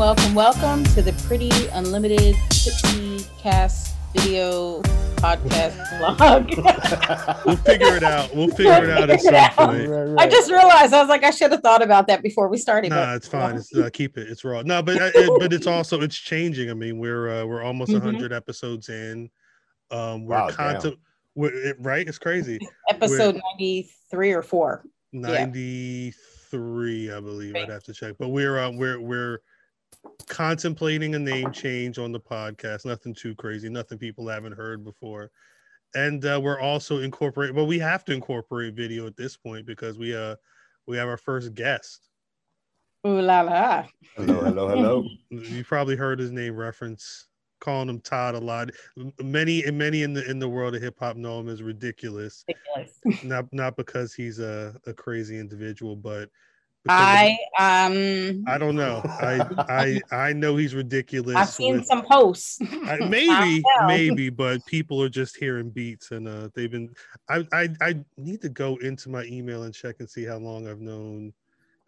welcome, 0.00 0.34
welcome 0.34 0.82
to 0.82 1.02
the 1.02 1.12
Pretty 1.28 1.50
Unlimited 1.74 2.34
Tipsy 2.48 3.22
Cast 3.38 3.94
video 4.14 4.80
podcast 5.16 5.76
vlog. 5.98 7.44
we'll 7.44 7.56
figure 7.56 7.96
it 7.96 8.02
out. 8.02 8.34
We'll 8.34 8.48
figure 8.48 8.82
it 8.82 8.88
out 8.88 9.10
at 9.10 9.20
some 9.20 9.34
point. 9.66 9.90
Right, 9.90 10.14
I 10.18 10.26
just 10.26 10.50
realized 10.50 10.94
I 10.94 11.00
was 11.00 11.10
like, 11.10 11.22
I 11.22 11.28
should 11.30 11.52
have 11.52 11.60
thought 11.60 11.82
about 11.82 12.06
that 12.06 12.22
before 12.22 12.48
we 12.48 12.56
started. 12.56 12.88
Nah, 12.88 13.14
it's 13.14 13.28
fine. 13.28 13.56
It's 13.56 13.76
uh, 13.76 13.90
keep 13.92 14.16
it. 14.16 14.26
It's 14.30 14.42
raw. 14.42 14.62
No, 14.62 14.82
but 14.82 15.02
uh, 15.02 15.10
it, 15.14 15.30
but 15.38 15.52
it's 15.52 15.66
also 15.66 16.00
it's 16.00 16.16
changing. 16.16 16.70
I 16.70 16.74
mean, 16.74 16.98
we're 16.98 17.28
uh, 17.28 17.44
we're 17.44 17.62
almost 17.62 17.92
a 17.92 17.96
Mhm. 18.00 18.04
100 18.04 18.32
episodes 18.32 18.88
in. 18.88 19.28
Um, 19.90 20.24
we're 20.24 20.34
Wow, 20.34 20.46
damn. 20.46 20.56
content. 20.56 20.96
We're, 21.34 21.52
it, 21.52 21.76
right? 21.78 22.08
It's 22.08 22.16
crazy. 22.16 22.58
episode 22.88 23.38
93 23.58 24.32
or 24.32 24.40
4. 24.40 24.82
93, 25.12 27.12
I 27.12 27.20
believe. 27.20 27.54
I'd 27.54 27.68
have 27.68 27.84
to 27.84 27.92
check. 27.92 28.14
But 28.18 28.30
we're 28.30 28.58
uh, 28.58 28.70
we're 28.70 28.98
we're 28.98 29.40
contemplating 30.28 31.14
a 31.14 31.18
name 31.18 31.52
change 31.52 31.98
on 31.98 32.12
the 32.12 32.20
podcast. 32.20 32.84
Nothing 32.84 33.14
too 33.14 33.34
crazy. 33.34 33.68
Nothing 33.68 33.98
people 33.98 34.28
haven't 34.28 34.52
heard 34.52 34.84
before. 34.84 35.30
And 35.94 36.24
uh, 36.24 36.40
we're 36.42 36.60
also 36.60 36.98
incorporate. 36.98 37.54
Well, 37.54 37.66
we 37.66 37.78
have 37.80 38.04
to 38.06 38.12
incorporate 38.12 38.74
video 38.74 39.06
at 39.06 39.16
this 39.16 39.36
point 39.36 39.66
because 39.66 39.98
we 39.98 40.16
uh 40.16 40.36
we 40.86 40.96
have 40.96 41.08
our 41.08 41.16
first 41.16 41.54
guest. 41.54 42.08
Ooh 43.06 43.20
la 43.20 43.40
la. 43.40 43.86
Hello, 44.16 44.40
hello, 44.40 44.68
hello. 44.68 45.08
You 45.30 45.64
probably 45.64 45.96
heard 45.96 46.18
his 46.18 46.30
name 46.30 46.54
reference, 46.54 47.26
calling 47.58 47.88
him 47.88 48.00
Todd 48.00 48.34
a 48.34 48.38
lot. 48.38 48.70
Many 49.20 49.64
and 49.64 49.76
many 49.76 50.02
in 50.02 50.12
the 50.12 50.28
in 50.30 50.38
the 50.38 50.48
world 50.48 50.74
of 50.74 50.82
hip 50.82 50.96
hop 51.00 51.16
know 51.16 51.40
him 51.40 51.48
as 51.48 51.62
ridiculous. 51.62 52.44
Ridiculous. 52.46 53.24
Not 53.24 53.46
not 53.52 53.76
because 53.76 54.14
he's 54.14 54.38
a, 54.38 54.76
a 54.86 54.92
crazy 54.92 55.38
individual, 55.38 55.96
but 55.96 56.20
because 56.20 56.28
of- 56.28 56.30
I 56.88 57.36
um 57.58 58.42
I 58.46 58.56
don't 58.58 58.74
know. 58.76 59.02
I 59.04 59.46
I 59.68 60.00
I 60.28 60.32
know 60.32 60.56
he's 60.56 60.74
ridiculous. 60.74 61.36
I've 61.36 61.48
seen 61.48 61.76
with- 61.76 61.86
some 61.86 62.02
posts. 62.02 62.58
I, 62.62 62.98
I 63.02 63.08
maybe 63.08 63.62
don't 63.78 63.86
maybe, 63.86 64.30
but 64.30 64.64
people 64.66 65.02
are 65.02 65.08
just 65.10 65.36
hearing 65.36 65.70
beats, 65.70 66.10
and 66.10 66.26
uh, 66.26 66.48
they've 66.54 66.70
been. 66.70 66.94
I, 67.28 67.46
I 67.52 67.68
I 67.80 68.04
need 68.16 68.40
to 68.42 68.48
go 68.48 68.76
into 68.76 69.10
my 69.10 69.24
email 69.24 69.64
and 69.64 69.74
check 69.74 69.96
and 70.00 70.08
see 70.08 70.24
how 70.24 70.38
long 70.38 70.66
I've 70.68 70.80
known. 70.80 71.32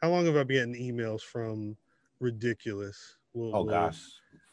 How 0.02 0.10
long 0.10 0.26
have 0.26 0.36
I 0.36 0.42
been 0.44 0.72
getting 0.72 0.94
emails 0.94 1.22
from 1.22 1.76
Ridiculous? 2.20 3.16
We'll- 3.32 3.54
Oh 3.56 3.62
we'll- 3.62 3.72
gosh. 3.74 4.00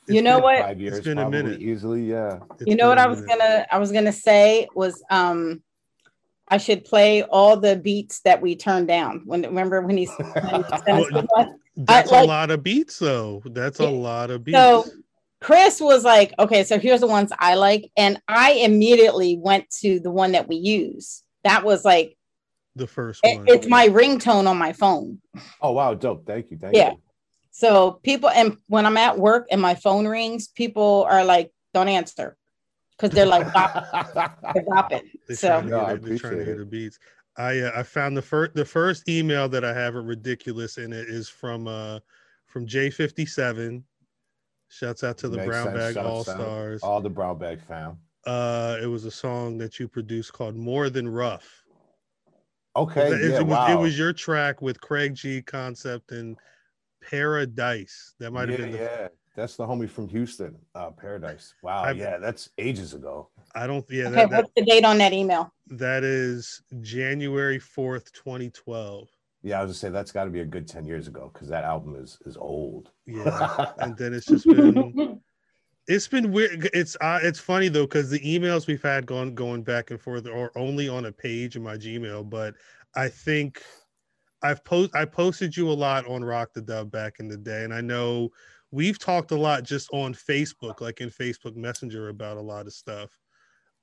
You 0.08 0.22
know 0.24 0.38
been- 0.38 0.44
what? 0.44 0.60
Five 0.62 0.82
years 0.82 1.02
been 1.02 1.20
a 1.20 1.30
minute. 1.30 1.60
Easily, 1.62 2.04
yeah. 2.06 2.40
it's 2.54 2.64
you 2.66 2.76
know 2.76 2.88
what 2.88 2.98
I 2.98 3.08
was 3.08 3.20
minute. 3.22 3.40
gonna 3.40 3.66
I 3.72 3.78
was 3.78 3.92
gonna 3.92 4.12
say 4.14 4.68
was 4.74 5.04
um 5.12 5.62
I 6.50 6.58
should 6.58 6.84
play 6.86 7.24
all 7.24 7.58
the 7.58 7.76
beats 7.76 8.22
that 8.22 8.42
we 8.42 8.56
turned 8.56 8.88
down. 8.88 9.22
When 9.26 9.44
remember 9.44 9.82
when 9.82 9.98
he's 9.98 10.12
when 10.18 10.28
he 10.28 10.34
sent 10.42 10.72
us 10.72 10.82
the 10.86 11.28
one? 11.36 11.60
That's 11.78 12.12
like- 12.12 12.24
a 12.26 12.28
lot 12.28 12.52
of 12.52 12.64
beats, 12.64 13.00
though. 13.00 13.42
That's 13.46 13.80
a 13.80 13.88
lot 13.88 14.32
of 14.32 14.44
beats. 14.44 14.58
So 14.58 14.86
Chris 15.42 15.80
was 15.80 16.04
like, 16.04 16.34
okay, 16.38 16.64
so 16.64 16.78
here's 16.80 17.00
the 17.00 17.08
ones 17.08 17.32
I 17.40 17.56
like. 17.56 17.92
And 17.96 18.22
I 18.28 18.54
immediately 18.54 19.38
went 19.38 19.70
to 19.82 20.00
the 20.00 20.12
one 20.12 20.34
that 20.34 20.48
we 20.50 20.58
use. 20.58 21.24
That 21.44 21.64
was 21.64 21.86
like, 21.86 22.18
the 22.76 22.88
first 22.88 23.22
it- 23.24 23.38
one. 23.38 23.46
it's 23.48 23.68
my 23.68 23.88
ringtone 23.88 24.48
on 24.48 24.58
my 24.58 24.74
phone. 24.74 25.22
Oh 25.62 25.72
wow, 25.72 25.94
dope. 25.94 26.26
Thank 26.26 26.52
you. 26.52 26.58
Thank 26.58 26.76
Yeah. 26.76 26.92
you. 26.92 27.02
So 27.52 28.00
people, 28.04 28.30
and 28.30 28.58
when 28.68 28.86
I'm 28.86 28.98
at 28.98 29.18
work 29.20 29.48
and 29.52 29.62
my 29.62 29.76
phone 29.76 30.08
rings, 30.08 30.48
people 30.48 31.06
are 31.10 31.24
like, 31.26 31.52
don't 31.74 31.90
answer 31.90 32.36
because 33.00 33.16
they're 33.16 33.26
like, 33.26 33.52
bop, 33.54 33.74
they're 34.54 34.64
bopping. 34.66 35.04
They're 35.28 35.38
So 35.38 35.62
No, 35.62 35.82
I 35.82 35.96
get, 35.96 35.98
it, 35.98 36.04
they're 36.04 36.18
trying 36.18 36.34
to 36.34 36.40
appreciate 36.40 36.46
hear 36.46 36.56
it. 36.56 36.58
the 36.60 36.66
beats. 36.66 37.00
I 37.38 37.60
uh, 37.60 37.72
I 37.76 37.84
found 37.84 38.18
the 38.18 38.22
first 38.22 38.54
the 38.56 38.66
first 38.66 39.08
email 39.08 39.48
that 39.50 39.64
I 39.64 39.74
have 39.74 39.96
at 39.96 40.04
ridiculous 40.04 40.78
in 40.78 40.92
it 40.92 41.08
is 41.08 41.30
from 41.30 41.68
uh 41.68 42.00
from 42.48 42.66
J57. 42.68 43.84
Shouts 44.72 45.04
out 45.04 45.18
to 45.20 45.30
the 45.30 45.38
Makes 45.38 45.48
Brown 45.48 45.66
sense. 45.68 45.78
Bag 45.78 45.94
Shouts 45.96 46.08
All 46.08 46.20
out. 46.20 46.26
Stars. 46.26 46.84
All 46.84 47.02
the 47.02 47.10
brown 47.10 47.38
bag 47.40 47.60
fam. 47.68 47.98
Uh, 48.26 48.78
it 48.82 48.86
was 48.88 49.06
a 49.06 49.12
song 49.12 49.58
that 49.60 49.80
you 49.80 49.88
produced 49.88 50.34
called 50.34 50.56
"More 50.56 50.90
Than 50.90 51.08
Rough." 51.08 51.64
Okay. 52.76 53.08
It- 53.08 53.22
it, 53.22 53.32
yeah, 53.32 53.40
was, 53.40 53.48
wow. 53.48 53.72
it 53.72 53.82
was 53.82 53.98
your 53.98 54.14
track 54.14 54.62
with 54.62 54.80
Craig 54.82 55.16
G, 55.16 55.42
Concept, 55.42 56.12
and 56.12 56.38
Paradise. 57.10 58.14
That 58.20 58.32
might 58.32 58.50
have 58.50 58.60
yeah, 58.60 58.66
been. 58.66 58.72
The, 58.74 58.78
yeah. 58.80 59.08
That's 59.36 59.56
the 59.56 59.66
homie 59.66 59.90
from 59.90 60.08
Houston, 60.10 60.58
uh, 60.76 60.92
Paradise. 60.92 61.54
Wow. 61.64 61.84
I've- 61.84 62.00
yeah, 62.00 62.18
that's 62.18 62.50
ages 62.58 62.94
ago. 62.94 63.30
I 63.56 63.68
don't. 63.68 63.86
Yeah, 63.90 64.06
okay, 64.06 64.16
that, 64.16 64.30
that 64.30 64.38
what's 64.44 64.52
the 64.56 64.66
date 64.66 64.86
on 64.86 64.98
that 65.00 65.14
email? 65.14 65.54
that 65.72 66.04
is 66.04 66.62
January 66.82 67.60
fourth, 67.60 68.12
twenty 68.14 68.50
twelve. 68.50 69.08
Yeah, 69.42 69.60
I 69.60 69.64
was 69.64 69.70
gonna 69.70 69.78
say 69.80 69.90
that's 69.90 70.12
got 70.12 70.26
to 70.26 70.30
be 70.30 70.42
a 70.42 70.46
good 70.46 70.68
ten 70.68 70.86
years 70.86 71.08
ago 71.08 71.32
because 71.34 71.48
that 71.50 71.64
album 71.64 71.96
is 71.96 72.18
is 72.26 72.38
old. 72.38 72.92
Yeah, 73.08 73.72
and 73.80 73.96
then 73.98 74.14
it's 74.14 74.26
just 74.26 74.46
been. 74.46 75.20
It's 75.88 76.08
been 76.08 76.32
weird. 76.32 76.70
It's 76.74 76.96
uh, 77.02 77.20
it's 77.24 77.40
funny 77.40 77.68
though 77.68 77.88
because 77.88 78.12
the 78.12 78.20
emails 78.20 78.68
we've 78.68 78.84
had 78.84 79.08
going 79.08 79.34
going 79.34 79.64
back 79.64 79.90
and 79.90 80.00
forth 80.00 80.28
are 80.28 80.52
only 80.56 80.88
on 80.88 81.06
a 81.06 81.12
page 81.12 81.56
in 81.56 81.64
my 81.64 81.78
Gmail, 81.78 82.30
but 82.30 82.54
I 82.96 83.10
think 83.10 83.64
I've 84.44 84.64
post 84.64 84.94
I 84.96 85.06
posted 85.06 85.58
you 85.58 85.70
a 85.70 85.74
lot 85.74 86.08
on 86.08 86.24
Rock 86.24 86.54
the 86.54 86.62
Dub 86.62 86.92
back 86.92 87.16
in 87.20 87.28
the 87.28 87.38
day, 87.38 87.64
and 87.64 87.74
I 87.74 87.82
know 87.82 88.30
we've 88.72 89.00
talked 89.00 89.32
a 89.32 89.36
lot 89.36 89.64
just 89.64 89.90
on 89.92 90.14
Facebook, 90.14 90.82
like 90.82 91.02
in 91.02 91.10
Facebook 91.10 91.56
Messenger, 91.56 92.10
about 92.10 92.38
a 92.38 92.42
lot 92.42 92.68
of 92.68 92.74
stuff. 92.74 93.10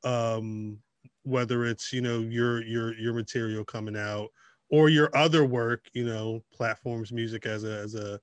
Um, 0.04 0.78
whether 1.22 1.64
it's 1.64 1.92
you 1.92 2.00
know 2.00 2.20
your 2.20 2.62
your 2.64 2.94
your 2.94 3.14
material 3.14 3.64
coming 3.64 3.96
out 3.96 4.28
or 4.70 4.88
your 4.88 5.14
other 5.16 5.44
work, 5.44 5.86
you 5.92 6.04
know, 6.04 6.42
platforms, 6.52 7.12
music 7.12 7.46
as 7.46 7.64
a 7.64 7.78
as 7.78 7.94
a 7.94 8.20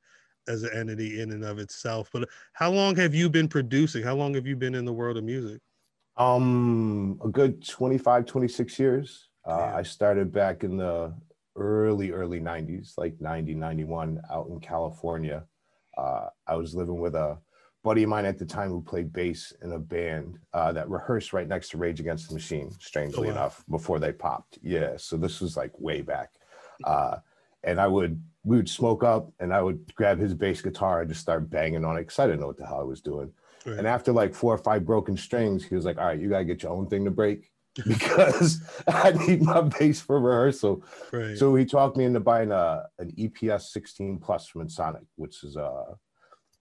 as 0.48 0.64
an 0.64 0.72
entity 0.74 1.22
in 1.22 1.32
and 1.32 1.44
of 1.44 1.60
itself. 1.60 2.10
But 2.12 2.28
how 2.54 2.72
long 2.72 2.96
have 2.98 3.16
you 3.16 3.30
been 3.30 3.48
producing? 3.48 4.04
How 4.04 4.16
long 4.16 4.34
have 4.34 4.46
you 4.46 4.56
been 4.56 4.76
in 4.76 4.86
the 4.86 4.94
world 4.94 5.18
of 5.18 5.24
music? 5.24 5.62
Um, 6.18 7.20
a 7.24 7.30
good 7.30 7.66
25, 7.68 8.26
26 8.26 8.80
years. 8.80 9.30
Uh, 9.46 9.72
I 9.76 9.84
started 9.84 10.32
back 10.32 10.64
in 10.64 10.78
the 10.78 11.14
early, 11.56 12.12
early 12.12 12.40
90s, 12.40 12.94
like 12.98 13.20
90, 13.20 13.56
91, 13.56 14.22
out 14.32 14.48
in 14.48 14.60
California. 14.60 15.46
Uh, 15.98 16.28
I 16.48 16.56
was 16.56 16.76
living 16.76 17.00
with 17.00 17.16
a 17.16 17.38
buddy 17.84 18.04
of 18.04 18.10
mine 18.10 18.26
at 18.26 18.40
the 18.40 18.46
time 18.46 18.70
who 18.70 18.82
played 18.82 19.12
bass 19.12 19.54
in 19.62 19.74
a 19.74 19.80
band 19.80 20.40
uh, 20.54 20.72
that 20.72 20.90
rehearsed 20.90 21.34
right 21.34 21.48
next 21.48 21.70
to 21.70 21.78
Rage 21.78 22.00
Against 22.00 22.30
the 22.30 22.34
Machine, 22.34 22.72
strangely 22.80 23.28
wow. 23.28 23.34
enough, 23.34 23.64
before 23.70 24.00
they 24.00 24.12
popped. 24.12 24.58
Yeah, 24.62 24.94
so 24.98 25.18
this 25.18 25.42
was 25.42 25.58
like 25.58 25.72
way 25.80 26.02
back. 26.02 26.32
Uh, 26.84 27.18
and 27.64 27.80
I 27.80 27.88
would, 27.88 28.22
we 28.44 28.58
would 28.58 28.70
smoke 28.70 29.04
up 29.04 29.32
and 29.40 29.54
I 29.54 29.62
would 29.62 29.94
grab 29.96 30.20
his 30.20 30.34
bass 30.34 30.62
guitar 30.62 31.02
and 31.02 31.10
just 31.10 31.22
start 31.22 31.50
banging 31.50 31.86
on 31.86 31.98
it 31.98 32.02
because 32.02 32.20
I 32.20 32.26
didn't 32.26 32.42
know 32.42 32.48
what 32.48 32.58
the 32.58 32.66
hell 32.66 32.82
I 32.82 32.84
was 32.84 33.02
doing. 33.02 33.32
Right. 33.66 33.78
And 33.78 33.88
after 33.88 34.12
like 34.12 34.34
four 34.34 34.54
or 34.54 34.58
five 34.58 34.86
broken 34.86 35.16
strings, 35.16 35.64
he 35.64 35.76
was 35.76 35.86
like, 35.86 35.98
"All 35.98 36.08
right, 36.08 36.20
you 36.20 36.30
gotta 36.30 36.44
get 36.44 36.64
your 36.64 36.74
own 36.74 36.88
thing 36.88 37.06
to 37.06 37.12
break 37.12 37.53
because 37.88 38.62
I 38.88 39.12
need 39.12 39.42
my 39.42 39.62
bass 39.62 40.02
for 40.02 40.20
rehearsal." 40.20 40.84
right. 41.12 41.38
So 41.38 41.56
he 41.56 41.66
talked 41.66 41.98
me 41.98 42.06
into 42.06 42.20
buying 42.20 42.52
a 42.52 42.86
an 43.00 43.12
EPS 43.18 43.64
16 43.72 44.20
Plus 44.20 44.48
from 44.48 44.68
Ensoniq, 44.68 45.06
which 45.16 45.44
is 45.44 45.58
uh 45.58 45.94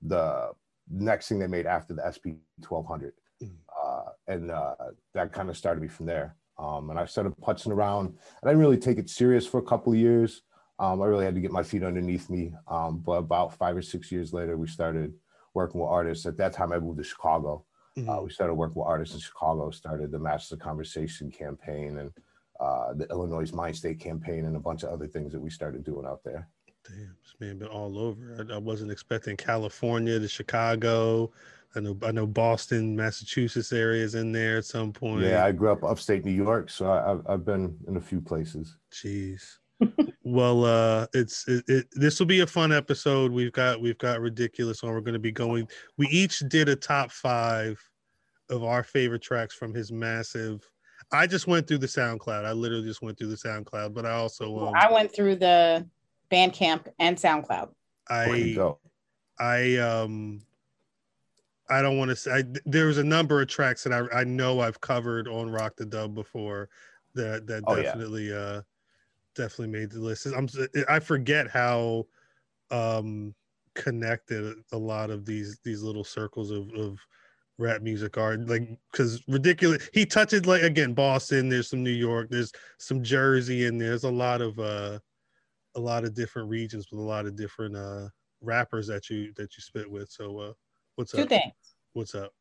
the 0.01 0.51
next 0.91 1.29
thing 1.29 1.39
they 1.39 1.47
made 1.47 1.67
after 1.67 1.95
the 1.95 2.03
SP 2.03 2.37
1200, 2.69 3.13
Mm. 3.43 3.51
uh, 3.83 4.11
and 4.29 4.51
uh, 4.51 4.75
that 5.15 5.33
kind 5.33 5.51
of 5.51 5.57
started 5.57 5.81
me 5.81 5.89
from 5.89 6.07
there. 6.07 6.37
Um, 6.59 6.91
and 6.91 6.99
I 6.99 7.07
started 7.07 7.35
putzing 7.43 7.73
around, 7.73 8.07
and 8.07 8.17
I 8.45 8.49
didn't 8.49 8.61
really 8.61 8.77
take 8.79 8.99
it 8.99 9.11
serious 9.11 9.47
for 9.47 9.59
a 9.59 9.65
couple 9.65 9.93
of 9.93 9.99
years. 9.99 10.43
Um, 10.79 11.03
I 11.03 11.07
really 11.07 11.25
had 11.25 11.35
to 11.35 11.41
get 11.41 11.51
my 11.51 11.63
feet 11.63 11.83
underneath 11.83 12.31
me. 12.31 12.53
Um, 12.69 12.99
but 12.99 13.13
about 13.13 13.57
five 13.57 13.77
or 13.77 13.83
six 13.83 14.13
years 14.13 14.33
later, 14.33 14.57
we 14.57 14.67
started 14.69 15.15
working 15.55 15.81
with 15.81 15.89
artists. 15.91 16.27
At 16.27 16.37
that 16.39 16.53
time, 16.53 16.73
I 16.73 16.79
moved 16.79 16.99
to 16.99 17.05
Chicago. 17.05 17.65
Mhm. 17.97 18.09
Uh, 18.09 18.23
we 18.23 18.31
started 18.31 18.55
working 18.55 18.77
with 18.81 18.87
artists 18.87 19.15
in 19.15 19.21
Chicago, 19.21 19.71
started 19.71 20.11
the 20.11 20.19
Masters 20.19 20.53
of 20.53 20.61
Conversation 20.61 21.31
campaign 21.31 21.99
and 21.99 22.11
uh, 22.59 22.95
the 22.95 23.07
Illinois 23.11 23.53
Mind 23.53 23.77
State 23.77 24.01
campaign 24.01 24.47
and 24.47 24.57
a 24.57 24.61
bunch 24.61 24.83
of 24.83 24.91
other 24.91 25.07
things 25.07 25.33
that 25.33 25.41
we 25.41 25.51
started 25.51 25.85
doing 25.85 26.07
out 26.07 26.23
there. 26.25 26.49
Damn, 26.89 27.17
this 27.23 27.35
man 27.39 27.59
been 27.59 27.69
all 27.69 27.99
over. 27.99 28.47
I, 28.51 28.55
I 28.55 28.59
wasn't 28.59 28.91
expecting 28.91 29.37
California 29.37 30.19
to 30.19 30.29
Chicago. 30.29 31.31
I 31.75 31.81
know 31.81 31.97
I 32.03 32.13
know 32.13 32.27
Boston, 32.27 32.97
Massachusetts 32.97 33.73
areas 33.73 34.15
in 34.15 34.33
there 34.33 34.59
at 34.59 34.65
some 34.65 34.93
point. 34.93 35.23
Yeah, 35.23 35.45
I 35.45 35.53
grew 35.53 35.71
up 35.71 35.85
upstate 35.85 36.25
New 36.25 36.33
York, 36.33 36.71
so 36.71 36.87
I, 36.87 37.13
I've, 37.13 37.27
I've 37.27 37.45
been 37.45 37.77
in 37.89 37.97
a 37.97 38.01
few 38.01 38.21
places. 38.21 38.77
Jeez. 38.91 39.59
well, 40.25 40.65
uh, 40.65 41.07
it's 41.15 41.47
it, 41.49 41.65
it, 41.69 41.87
this 41.93 42.19
will 42.19 42.27
be 42.27 42.41
a 42.41 42.47
fun 42.47 42.73
episode. 42.73 43.33
We've 43.33 43.53
got 43.53 43.81
we've 43.81 43.99
got 43.99 44.21
ridiculous 44.21 44.83
on. 44.83 44.91
We're 44.91 45.01
going 45.01 45.15
to 45.15 45.19
be 45.19 45.33
going. 45.33 45.69
We 45.99 46.07
each 46.09 46.41
did 46.49 46.69
a 46.69 46.77
top 46.77 47.11
five 47.11 47.81
of 48.51 48.63
our 48.63 48.85
favorite 48.85 49.23
tracks 49.23 49.55
from 49.55 49.75
his 49.75 49.91
massive. 49.91 50.69
I 51.13 51.27
just 51.27 51.47
went 51.47 51.67
through 51.67 51.79
the 51.79 51.87
SoundCloud. 51.87 52.45
I 52.45 52.53
literally 52.53 52.87
just 52.87 53.03
went 53.03 53.19
through 53.19 53.29
the 53.29 53.37
SoundCloud, 53.37 53.95
but 53.95 54.07
I 54.07 54.13
also 54.13 54.69
um, 54.69 54.75
I 54.75 54.91
went 54.93 55.13
through 55.13 55.37
the 55.37 55.87
Bandcamp 56.31 56.87
and 56.99 57.17
SoundCloud. 57.17 57.71
There 58.09 58.37
you 58.37 58.53
I 58.53 58.55
go. 58.55 58.79
I 59.39 59.77
um 59.77 60.43
I 61.69 61.83
don't 61.83 61.99
want 61.99 62.11
to 62.11 62.17
say 62.17 62.31
I, 62.33 62.45
there 62.65 62.87
was 62.87 62.99
a 62.99 63.05
number 63.05 63.41
of 63.41 63.49
tracks 63.49 63.83
that 63.85 63.93
I 63.93 64.21
I 64.21 64.25
know 64.25 64.61
I've 64.61 64.81
covered 64.81 65.27
on 65.27 65.51
Rock 65.51 65.77
the 65.77 65.87
Dub 65.87 66.15
before 66.15 66.69
that 67.15 67.47
that 67.47 67.65
Oh, 67.67 67.77
yeah. 67.77 67.83
definitely 67.83 68.33
uh 68.33 68.63
definitely 69.35 69.79
made 69.79 69.91
the 69.91 70.01
list. 70.01 70.27
I'm 70.27 70.49
I 70.89 70.99
forget 70.99 71.49
how 71.49 72.07
um 72.71 73.35
connected 73.75 74.55
a 74.73 74.79
lot 74.79 75.11
of 75.11 75.25
these 75.25 75.59
these 75.65 75.83
little 75.83 76.05
circles 76.05 76.51
of 76.51 76.71
of 76.73 76.99
rap 77.59 77.83
music 77.83 78.19
are 78.19 78.37
like 78.39 78.69
because 78.91 79.23
ridiculous 79.29 79.89
he 79.93 80.05
touches 80.05 80.47
like 80.47 80.63
again 80.63 80.95
boston 80.95 81.49
there's 81.49 81.69
some 81.69 81.83
new 81.83 81.91
york 81.91 82.29
there's 82.31 82.51
some 82.79 83.03
jersey 83.03 83.67
and 83.67 83.81
there's 83.81 84.05
a 84.05 84.11
lot 84.11 84.41
of 84.41 84.59
uh 84.59 84.99
a 85.77 85.81
lot 85.81 86.05
of 86.05 86.15
different 86.15 86.49
regions 86.49 86.91
with 86.91 86.99
a 86.99 87.03
lot 87.03 87.25
of 87.27 87.37
different 87.37 87.77
uh 87.77 88.09
rappers 88.41 88.87
that 88.87 89.09
you 89.09 89.33
that 89.37 89.55
you 89.57 89.63
spit 89.63 89.91
with 89.91 90.09
so 90.11 90.39
uh 90.39 90.53
what's 90.97 91.13
Two 91.13 91.23
up 91.23 91.29
things. 91.29 91.53
what's 91.93 92.15
up 92.15 92.33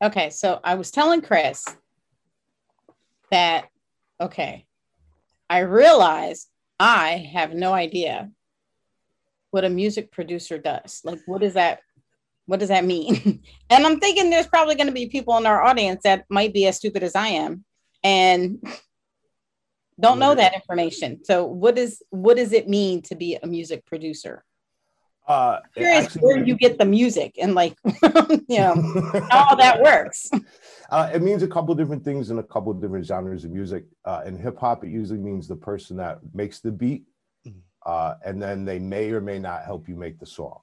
Okay, 0.00 0.30
so 0.30 0.60
I 0.62 0.76
was 0.76 0.92
telling 0.92 1.22
Chris 1.22 1.64
that 3.32 3.68
okay, 4.20 4.64
I 5.50 5.60
realize 5.60 6.46
I 6.78 7.28
have 7.32 7.54
no 7.54 7.72
idea 7.72 8.30
what 9.50 9.64
a 9.64 9.70
music 9.70 10.12
producer 10.12 10.58
does. 10.58 11.00
Like, 11.04 11.20
what 11.26 11.40
does 11.40 11.54
that? 11.54 11.80
What 12.46 12.60
does 12.60 12.68
that 12.68 12.84
mean? 12.84 13.42
and 13.70 13.86
I'm 13.86 14.00
thinking 14.00 14.30
there's 14.30 14.46
probably 14.46 14.74
going 14.74 14.86
to 14.86 14.92
be 14.92 15.06
people 15.06 15.36
in 15.36 15.46
our 15.46 15.62
audience 15.62 16.02
that 16.04 16.24
might 16.30 16.54
be 16.54 16.66
as 16.66 16.76
stupid 16.76 17.02
as 17.02 17.14
I 17.14 17.28
am 17.28 17.64
and 18.02 18.62
don't 20.00 20.18
know 20.18 20.34
that 20.34 20.54
information. 20.54 21.24
So, 21.24 21.44
what 21.44 21.76
is 21.76 22.02
what 22.10 22.36
does 22.36 22.52
it 22.52 22.68
mean 22.68 23.02
to 23.02 23.14
be 23.14 23.36
a 23.42 23.46
music 23.46 23.84
producer? 23.86 24.44
Uh, 25.28 25.60
Curious 25.76 26.06
actually- 26.06 26.22
where 26.22 26.42
you 26.44 26.56
get 26.56 26.78
the 26.78 26.84
music 26.86 27.34
and 27.40 27.54
like, 27.54 27.76
you 28.48 28.58
know, 28.58 28.74
how 29.30 29.54
that 29.54 29.80
works. 29.82 30.30
Uh, 30.90 31.10
it 31.12 31.20
means 31.22 31.42
a 31.42 31.48
couple 31.48 31.74
different 31.74 32.02
things 32.02 32.30
in 32.30 32.38
a 32.38 32.42
couple 32.42 32.72
different 32.72 33.04
genres 33.04 33.44
of 33.44 33.50
music. 33.50 33.84
Uh, 34.06 34.22
in 34.24 34.38
hip 34.38 34.56
hop, 34.58 34.84
it 34.84 34.88
usually 34.90 35.18
means 35.18 35.46
the 35.46 35.54
person 35.56 35.98
that 35.98 36.18
makes 36.32 36.60
the 36.60 36.72
beat, 36.72 37.04
Mhm. 37.46 37.60
uh, 37.84 38.14
and 38.24 38.40
then 38.42 38.64
they 38.64 38.78
may 38.78 39.10
or 39.10 39.20
may 39.20 39.38
not 39.38 39.64
help 39.64 39.86
you 39.86 39.96
make 39.96 40.18
the 40.18 40.24
song. 40.26 40.60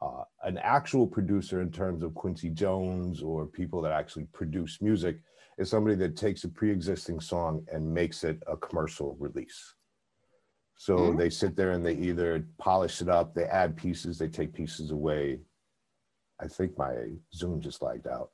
Uh, 0.00 0.24
an 0.44 0.56
actual 0.58 1.06
producer, 1.06 1.60
in 1.60 1.70
terms 1.70 2.02
of 2.02 2.14
Quincy 2.14 2.48
Jones 2.50 3.22
or 3.22 3.46
people 3.46 3.82
that 3.82 3.92
actually 3.92 4.24
produce 4.32 4.80
music, 4.80 5.18
is 5.58 5.68
somebody 5.68 5.94
that 5.96 6.16
takes 6.16 6.44
a 6.44 6.48
pre-existing 6.48 7.20
song 7.20 7.64
and 7.72 7.92
makes 7.92 8.24
it 8.24 8.42
a 8.46 8.56
commercial 8.56 9.14
release. 9.20 9.73
So 10.76 10.96
Mm. 10.96 11.18
they 11.18 11.30
sit 11.30 11.56
there 11.56 11.70
and 11.72 11.84
they 11.84 11.94
either 11.94 12.46
polish 12.58 13.00
it 13.00 13.08
up, 13.08 13.34
they 13.34 13.44
add 13.44 13.76
pieces, 13.76 14.18
they 14.18 14.28
take 14.28 14.52
pieces 14.52 14.90
away. 14.90 15.40
I 16.40 16.48
think 16.48 16.76
my 16.76 17.12
Zoom 17.32 17.60
just 17.60 17.80
lagged 17.82 18.06
out. 18.06 18.30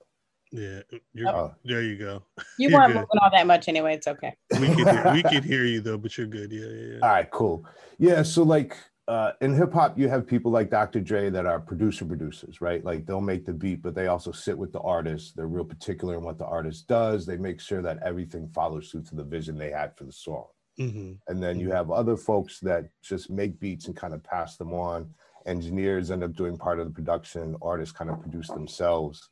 yeah 0.52 0.80
you're, 1.12 1.28
Uh, 1.28 1.52
there 1.64 1.82
you 1.82 1.96
go 1.96 2.24
You 2.58 2.68
You're 2.70 2.78
weren't 2.80 2.88
good. 2.88 2.94
moving 3.02 3.18
all 3.22 3.30
that 3.30 3.46
much 3.46 3.68
anyway. 3.68 3.94
It's 3.94 4.08
okay. 4.08 4.34
we 4.58 4.66
could 4.74 4.88
hear, 4.88 5.12
we 5.12 5.22
could 5.22 5.44
hear 5.52 5.64
you 5.64 5.80
though 5.80 5.98
but 5.98 6.16
you're 6.18 6.26
good 6.26 6.50
yeah 6.50 6.66
yeah, 6.66 6.94
yeah. 6.94 7.00
All 7.02 7.08
right, 7.10 7.30
cool. 7.30 7.64
Yeah, 7.98 8.22
so 8.22 8.42
like 8.42 8.76
uh, 9.06 9.32
in 9.40 9.54
hip 9.54 9.72
hop, 9.72 9.98
you 9.98 10.08
have 10.08 10.26
people 10.26 10.50
like 10.52 10.70
Dr. 10.70 11.00
Dre 11.00 11.30
that 11.30 11.44
are 11.46 11.58
producer 11.60 12.04
producers, 12.04 12.60
right? 12.60 12.84
Like 12.84 13.06
they'll 13.06 13.20
make 13.20 13.44
the 13.44 13.52
beat, 13.52 13.82
but 13.82 13.94
they 13.94 14.06
also 14.06 14.30
sit 14.32 14.56
with 14.56 14.72
the 14.72 14.80
artist. 14.80 15.34
They're 15.36 15.48
real 15.48 15.64
particular 15.64 16.14
in 16.16 16.22
what 16.24 16.38
the 16.38 16.46
artist 16.46 16.86
does. 16.86 17.26
They 17.26 17.36
make 17.36 17.60
sure 17.60 17.82
that 17.82 17.98
everything 18.04 18.48
follows 18.48 18.88
through 18.90 19.02
to 19.04 19.16
the 19.16 19.24
vision 19.24 19.56
they 19.58 19.70
had 19.70 19.96
for 19.96 20.04
the 20.04 20.12
song. 20.12 20.46
Mhm. 20.80 21.20
And 21.28 21.42
then 21.42 21.60
you 21.60 21.70
have 21.70 21.90
other 21.90 22.16
folks 22.16 22.58
that 22.60 22.90
just 23.02 23.30
make 23.30 23.60
beats 23.60 23.86
and 23.86 23.94
kind 23.96 24.14
of 24.14 24.22
pass 24.24 24.56
them 24.56 24.72
on. 24.72 25.14
Engineers 25.46 26.10
end 26.10 26.24
up 26.24 26.32
doing 26.32 26.56
part 26.56 26.80
of 26.80 26.86
the 26.86 26.92
production. 26.92 27.56
Artists 27.62 27.92
kind 27.96 28.10
of 28.10 28.20
produce 28.20 28.48
themselves. 28.48 29.30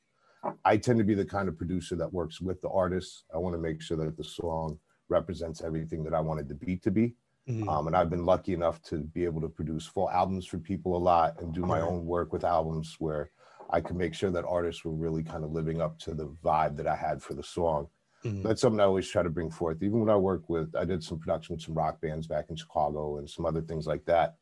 I 0.64 0.76
tend 0.76 0.98
to 0.98 1.04
be 1.04 1.14
the 1.14 1.24
kind 1.24 1.48
of 1.48 1.56
producer 1.56 1.96
that 1.96 2.12
works 2.12 2.40
with 2.40 2.60
the 2.60 2.68
artist. 2.68 3.24
I 3.34 3.38
want 3.38 3.54
to 3.54 3.58
make 3.60 3.80
sure 3.80 3.96
that 3.96 4.16
the 4.16 4.24
song 4.24 4.78
represents 5.08 5.62
everything 5.62 6.04
that 6.04 6.14
I 6.14 6.20
wanted 6.20 6.48
the 6.48 6.54
beat 6.54 6.82
to 6.82 6.90
be. 6.90 7.16
Mhm. 7.48 7.66
Um, 7.66 7.86
and 7.86 7.96
I've 7.96 8.10
been 8.10 8.26
lucky 8.26 8.52
enough 8.52 8.80
to 8.82 8.98
be 8.98 9.24
able 9.24 9.40
to 9.40 9.48
produce 9.48 9.86
full 9.86 10.10
albums 10.10 10.44
for 10.46 10.58
people 10.58 10.96
a 10.96 10.98
lot 10.98 11.40
and 11.40 11.54
do 11.54 11.62
my 11.64 11.80
own 11.80 12.04
work 12.04 12.32
with 12.32 12.44
albums 12.44 12.96
where 12.98 13.30
I 13.70 13.80
could 13.80 13.96
make 13.96 14.14
sure 14.14 14.30
that 14.30 14.44
artists 14.44 14.84
were 14.84 14.92
really 14.92 15.22
kind 15.24 15.44
of 15.44 15.52
living 15.52 15.80
up 15.80 15.98
to 16.00 16.14
the 16.14 16.28
vibe 16.28 16.76
that 16.76 16.86
I 16.86 16.94
had 16.94 17.22
for 17.22 17.32
the 17.34 17.42
song. 17.42 17.88
Mhm. 18.24 18.44
That's 18.44 18.60
something 18.60 18.80
I 18.80 18.84
always 18.84 19.08
try 19.08 19.22
to 19.22 19.30
bring 19.30 19.50
forth. 19.50 19.82
Even 19.82 20.00
when 20.00 20.10
I 20.10 20.16
work 20.16 20.48
with, 20.48 20.74
I 20.76 20.84
did 20.84 21.02
some 21.02 21.18
production 21.18 21.54
with 21.56 21.62
some 21.62 21.74
rock 21.74 22.00
bands 22.00 22.26
back 22.26 22.50
in 22.50 22.56
Chicago 22.56 23.18
and 23.18 23.28
some 23.28 23.46
other 23.46 23.62
things 23.62 23.86
like 23.86 24.04
that. 24.06 24.38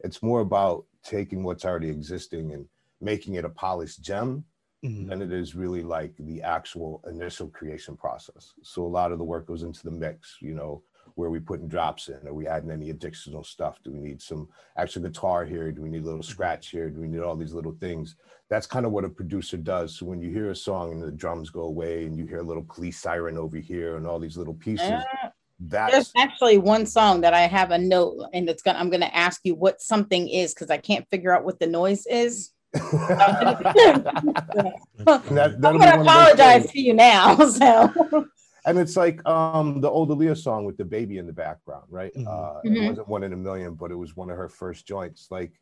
It's 0.00 0.22
more 0.22 0.40
about 0.40 0.86
taking 1.04 1.44
what's 1.44 1.64
already 1.64 1.90
existing 1.90 2.52
and 2.52 2.68
making 3.00 3.34
it 3.34 3.44
a 3.44 3.50
polished 3.50 4.02
gem 4.02 4.46
Mhm. 4.82 5.10
than 5.10 5.22
it 5.22 5.32
is 5.32 5.54
really 5.54 5.82
like 5.82 6.16
the 6.18 6.42
actual 6.42 7.02
initial 7.06 7.48
creation 7.48 7.96
process. 7.96 8.54
So 8.62 8.84
a 8.86 8.88
lot 8.88 9.12
of 9.12 9.18
the 9.18 9.24
work 9.24 9.46
goes 9.46 9.62
into 9.64 9.84
the 9.84 9.90
mix, 9.90 10.38
you 10.40 10.54
know, 10.54 10.84
where 11.14 11.30
we 11.30 11.40
putting 11.40 11.68
drops 11.68 12.08
in? 12.08 12.26
Are 12.26 12.34
we 12.34 12.46
adding 12.46 12.70
any 12.70 12.90
additional 12.90 13.44
stuff? 13.44 13.78
Do 13.84 13.90
we 13.92 13.98
need 13.98 14.20
some 14.20 14.48
extra 14.76 15.02
guitar 15.02 15.44
here? 15.44 15.70
Do 15.72 15.82
we 15.82 15.88
need 15.88 16.02
a 16.02 16.06
little 16.06 16.22
scratch 16.22 16.68
here? 16.68 16.90
Do 16.90 17.00
we 17.00 17.08
need 17.08 17.20
all 17.20 17.36
these 17.36 17.52
little 17.54 17.76
things? 17.80 18.16
That's 18.48 18.66
kind 18.66 18.84
of 18.86 18.92
what 18.92 19.04
a 19.04 19.08
producer 19.08 19.56
does. 19.56 19.96
So 19.98 20.06
when 20.06 20.20
you 20.20 20.30
hear 20.30 20.50
a 20.50 20.56
song 20.56 20.92
and 20.92 21.02
the 21.02 21.10
drums 21.10 21.50
go 21.50 21.62
away 21.62 22.04
and 22.06 22.16
you 22.18 22.26
hear 22.26 22.38
a 22.40 22.42
little 22.44 22.64
police 22.64 22.98
siren 22.98 23.38
over 23.38 23.56
here 23.58 23.96
and 23.96 24.06
all 24.06 24.18
these 24.18 24.36
little 24.36 24.54
pieces, 24.54 24.90
Uh, 24.90 25.28
that's 25.66 25.92
There's 25.92 26.12
actually 26.16 26.58
one 26.58 26.86
song 26.86 27.20
that 27.20 27.34
I 27.34 27.42
have 27.42 27.70
a 27.70 27.78
note, 27.78 28.16
and 28.32 28.48
it's 28.48 28.62
gonna. 28.62 28.80
I'm 28.80 28.90
gonna 28.90 29.10
ask 29.12 29.42
you 29.44 29.54
what 29.54 29.80
something 29.80 30.28
is 30.28 30.52
because 30.52 30.70
I 30.70 30.78
can't 30.78 31.08
figure 31.08 31.32
out 31.32 31.44
what 31.44 31.60
the 31.60 31.68
noise 31.68 32.04
is. 32.06 32.50
That- 35.04 35.54
I'm 35.54 35.60
gonna 35.60 35.78
one 35.78 35.78
of 35.78 35.82
those 35.82 36.06
apologize 36.06 36.70
to 36.72 36.80
you 36.80 36.94
now. 36.94 37.36
So 37.46 38.26
and 38.66 38.78
it's 38.78 38.96
like 38.96 39.24
um 39.26 39.80
the 39.80 39.88
old 39.90 40.08
Aaliyah 40.10 40.36
song 40.36 40.64
with 40.64 40.76
the 40.76 40.84
baby 40.84 41.18
in 41.18 41.26
the 41.26 41.32
background, 41.32 41.86
right? 41.90 42.12
Mhm. 42.14 42.26
Uh. 42.26 42.60
It 42.64 42.88
wasn't 42.88 43.08
one 43.08 43.22
in 43.24 43.32
a 43.32 43.36
million, 43.36 43.74
but 43.74 43.90
it 43.90 43.96
was 43.96 44.16
one 44.16 44.30
of 44.30 44.36
her 44.36 44.48
first 44.48 44.86
joints. 44.86 45.28
Like 45.30 45.52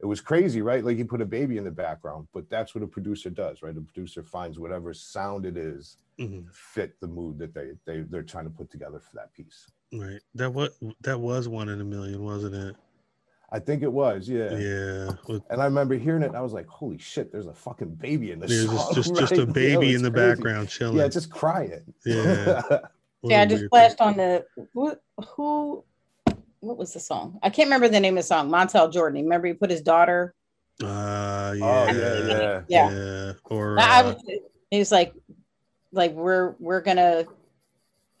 it 0.00 0.06
was 0.06 0.20
crazy, 0.20 0.62
right? 0.62 0.84
Like 0.84 0.98
you 0.98 1.04
put 1.04 1.20
a 1.22 1.26
baby 1.26 1.56
in 1.58 1.64
the 1.64 1.70
background, 1.70 2.26
but 2.32 2.50
that's 2.50 2.74
what 2.74 2.82
a 2.82 2.86
producer 2.88 3.30
does, 3.30 3.62
right? 3.62 3.76
A 3.76 3.80
producer 3.80 4.22
finds 4.24 4.58
whatever 4.58 4.92
sound 4.92 5.46
it 5.46 5.56
is 5.56 5.96
Mhm. 6.18 6.50
fit 6.52 6.98
the 7.00 7.06
mood 7.08 7.38
that 7.38 7.54
they 7.54 7.72
they 7.86 8.00
they're 8.02 8.22
trying 8.22 8.44
to 8.44 8.50
put 8.50 8.70
together 8.70 8.98
for 9.00 9.14
that 9.16 9.32
piece. 9.32 9.70
Right. 9.92 10.20
That 10.34 10.52
was 10.52 10.70
that 11.02 11.20
was 11.20 11.48
one 11.48 11.68
in 11.68 11.80
a 11.80 11.84
million, 11.84 12.22
wasn't 12.24 12.54
it? 12.54 12.76
I 13.54 13.58
think 13.58 13.82
it 13.82 13.92
was, 13.92 14.26
yeah. 14.28 14.50
Yeah. 14.56 15.10
With- 15.28 15.42
And 15.50 15.60
I 15.60 15.66
remember 15.66 15.94
hearing 15.96 16.22
it, 16.22 16.28
and 16.28 16.36
I 16.36 16.40
was 16.40 16.54
like, 16.54 16.66
"Holy 16.66 16.96
shit! 16.96 17.30
There's 17.30 17.46
a 17.46 17.52
fucking 17.52 17.96
baby 17.96 18.30
in 18.32 18.40
this 18.40 18.50
There's 18.50 18.66
song." 18.66 18.94
just 18.94 19.14
just, 19.14 19.30
just 19.30 19.32
a 19.42 19.46
baby 19.62 19.88
Yo, 19.88 19.96
in 19.96 20.02
the 20.02 20.10
crazy. 20.10 20.34
background 20.36 20.68
chilling. 20.70 20.96
Yeah, 20.96 21.08
just 21.08 21.30
crying. 21.30 21.92
Yeah. 22.04 22.62
Yeah, 23.24 23.38
a 23.38 23.42
I 23.42 23.46
just 23.46 23.60
weird 23.60 23.70
flashed 23.70 24.00
on 24.00 24.16
the 24.16 24.44
what 24.72 25.00
who 25.36 25.84
what 26.58 26.76
was 26.76 26.92
the 26.92 26.98
song? 26.98 27.38
I 27.40 27.50
can't 27.50 27.66
remember 27.68 27.86
the 27.88 28.00
name 28.00 28.16
of 28.18 28.24
the 28.24 28.26
song. 28.26 28.50
Montel 28.50 28.92
Jordan. 28.92 29.22
Remember 29.22 29.46
he 29.46 29.52
put 29.52 29.70
his 29.70 29.80
daughter. 29.80 30.34
thing. 30.80 30.88
Uh, 30.88 31.54
yeah, 31.56 31.64
Oh 31.64 31.92
yeah, 31.92 32.26
yeah. 32.26 32.62
Yeah. 32.66 32.90
yeah. 32.90 33.32
Or 33.44 33.78
I 33.78 34.00
uh, 34.00 34.04
was, 34.14 34.22
he 34.72 34.78
was 34.80 34.90
like, 34.90 35.12
like 35.92 36.12
we're 36.14 36.56
we're 36.58 36.80
gonna. 36.80 37.26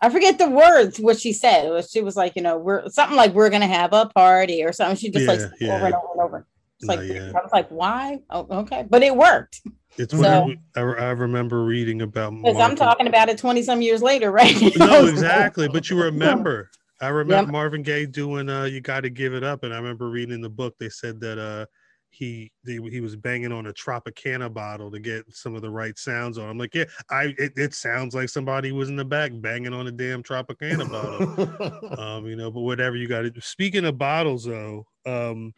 I 0.02 0.10
forget 0.10 0.36
the 0.36 0.50
words 0.50 0.98
what 1.00 1.18
she 1.20 1.32
said. 1.32 1.64
It 1.66 1.70
was, 1.70 1.90
she 1.90 2.00
was 2.02 2.16
like, 2.16 2.34
you 2.36 2.42
know, 2.42 2.58
we're 2.58 2.88
something 2.90 3.16
like 3.16 3.32
we're 3.32 3.48
gonna 3.50 3.66
have 3.68 3.92
a 3.92 4.06
party 4.06 4.64
or 4.64 4.72
something. 4.72 4.96
She 4.96 5.10
just 5.10 5.26
like 5.28 5.38
Yeah, 5.38 5.46
said 5.46 5.52
yeah. 5.60 5.76
over 5.76 5.86
and 5.86 5.94
over 5.94 6.06
and 6.12 6.20
over. 6.20 6.46
It's 6.80 6.88
No, 6.88 6.94
like 6.96 7.08
yeah. 7.08 7.28
I 7.28 7.40
was 7.40 7.50
like, 7.52 7.68
why? 7.68 8.18
Oh, 8.28 8.46
okay, 8.62 8.84
but 8.90 9.02
it 9.04 9.16
worked 9.16 9.60
it's 9.96 10.12
So- 10.12 10.18
what 10.46 10.56
I, 10.76 10.80
I 10.80 11.10
remember 11.10 11.64
reading 11.64 12.02
about. 12.02 12.34
because 12.34 12.56
I'm 12.58 12.74
talking 12.76 13.06
about 13.06 13.28
it 13.28 13.38
twenty 13.38 13.62
some 13.62 13.80
years 13.80 14.02
later, 14.02 14.32
right? 14.32 14.60
no, 14.76 15.06
exactly. 15.06 15.68
But 15.68 15.88
you 15.88 16.02
remember. 16.02 16.68
I 17.00 17.08
remember 17.08 17.46
Yep. 17.48 17.52
Marvin 17.52 17.82
Gaye 17.82 18.06
doing 18.06 18.48
uh 18.48 18.64
You 18.64 18.80
Gotta 18.80 19.10
Give 19.10 19.34
It 19.34 19.42
Up. 19.44 19.64
And 19.64 19.72
I 19.72 19.76
remember 19.76 20.08
reading 20.08 20.34
in 20.34 20.40
the 20.40 20.48
book 20.50 20.74
they 20.80 20.88
said 20.88 21.20
that 21.20 21.38
uh 21.38 21.66
he 22.12 22.52
he, 22.66 22.78
he 22.90 23.00
was 23.00 23.16
banging 23.16 23.52
on 23.52 23.66
a 23.66 23.72
Tropicana 23.72 24.52
bottle 24.52 24.90
to 24.90 25.00
get 25.00 25.24
some 25.34 25.54
of 25.54 25.62
the 25.62 25.70
right 25.70 25.98
sounds 25.98 26.36
on. 26.36 26.48
I'm 26.48 26.58
like, 26.58 26.74
yeah, 26.74 26.84
I 27.10 27.34
it, 27.38 27.52
it 27.56 27.74
sounds 27.74 28.14
like 28.14 28.28
somebody 28.28 28.70
was 28.70 28.90
in 28.90 28.96
the 28.96 29.04
back 29.04 29.32
banging 29.34 29.72
on 29.72 29.86
a 29.86 29.90
damn 29.90 30.22
Tropicana 30.22 30.88
bottle. 30.90 31.98
um, 31.98 32.26
you 32.26 32.36
know, 32.36 32.50
but 32.50 32.60
whatever 32.60 32.96
you 32.96 33.08
got 33.08 33.22
to 33.22 33.40
Speaking 33.40 33.86
of 33.86 33.96
bottles 33.96 34.44
though, 34.44 34.86
um 35.06 35.54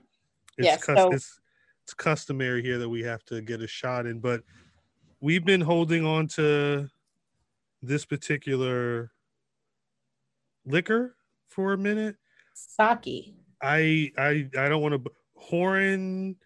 it's, 0.56 0.66
Yes, 0.66 0.84
cus- 0.84 1.00
so- 1.00 1.10
it's 1.10 1.40
it's 1.82 1.92
customary 1.92 2.62
here 2.62 2.78
that 2.78 2.88
we 2.88 3.02
have 3.02 3.24
to 3.24 3.42
get 3.42 3.60
a 3.60 3.66
shot 3.66 4.06
in, 4.06 4.20
but 4.20 4.42
we've 5.20 5.44
been 5.44 5.60
holding 5.60 6.06
on 6.06 6.28
to 6.28 6.88
this 7.82 8.06
particular 8.06 9.10
liquor 10.64 11.16
for 11.48 11.72
a 11.72 11.78
minute. 11.78 12.16
Sake. 12.54 13.34
I 13.60 14.12
I 14.16 14.48
I 14.56 14.68
don't 14.68 14.80
want 14.82 15.04
to 15.04 15.10
Horan 15.36 16.36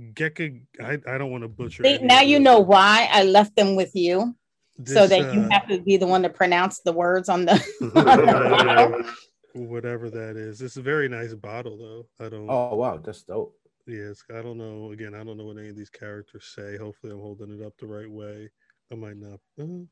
Gecka 0.00 0.60
I, 0.82 0.98
I 1.06 1.18
don't 1.18 1.30
want 1.30 1.44
to 1.44 1.48
butcher 1.48 1.84
See, 1.84 1.98
now 1.98 2.22
you 2.22 2.40
know 2.40 2.58
why 2.58 3.08
I 3.12 3.24
left 3.24 3.56
them 3.56 3.76
with 3.76 3.94
you, 3.94 4.34
so 4.86 5.06
This, 5.06 5.10
that 5.10 5.34
you 5.34 5.40
uh, 5.42 5.48
have 5.50 5.68
to 5.68 5.80
be 5.80 5.96
the 5.96 6.06
one 6.06 6.22
to 6.22 6.30
pronounce 6.30 6.80
the 6.80 6.92
words 6.92 7.28
on 7.28 7.44
the. 7.44 9.14
whatever 9.54 10.10
that 10.10 10.36
is. 10.36 10.62
It's 10.62 10.76
a 10.76 10.82
very 10.82 11.08
nice 11.08 11.34
bottle 11.34 11.76
though. 11.76 12.24
I 12.24 12.28
don't 12.28 12.48
oh 12.48 12.74
wow, 12.74 12.98
that's 12.98 13.22
dope. 13.22 13.54
Yes, 13.86 14.22
I 14.30 14.42
don't 14.42 14.58
know. 14.58 14.92
Again, 14.92 15.14
I 15.14 15.24
don't 15.24 15.36
know 15.36 15.44
what 15.44 15.58
any 15.58 15.68
of 15.68 15.76
these 15.76 15.90
characters 15.90 16.52
say. 16.54 16.76
Hopefully, 16.76 17.12
I'm 17.12 17.20
holding 17.20 17.50
it 17.50 17.64
up 17.64 17.74
the 17.78 17.86
right 17.86 18.10
way. 18.10 18.50
I 18.90 18.94
might 18.94 19.16
not. 19.16 19.40
uh, 19.60 19.84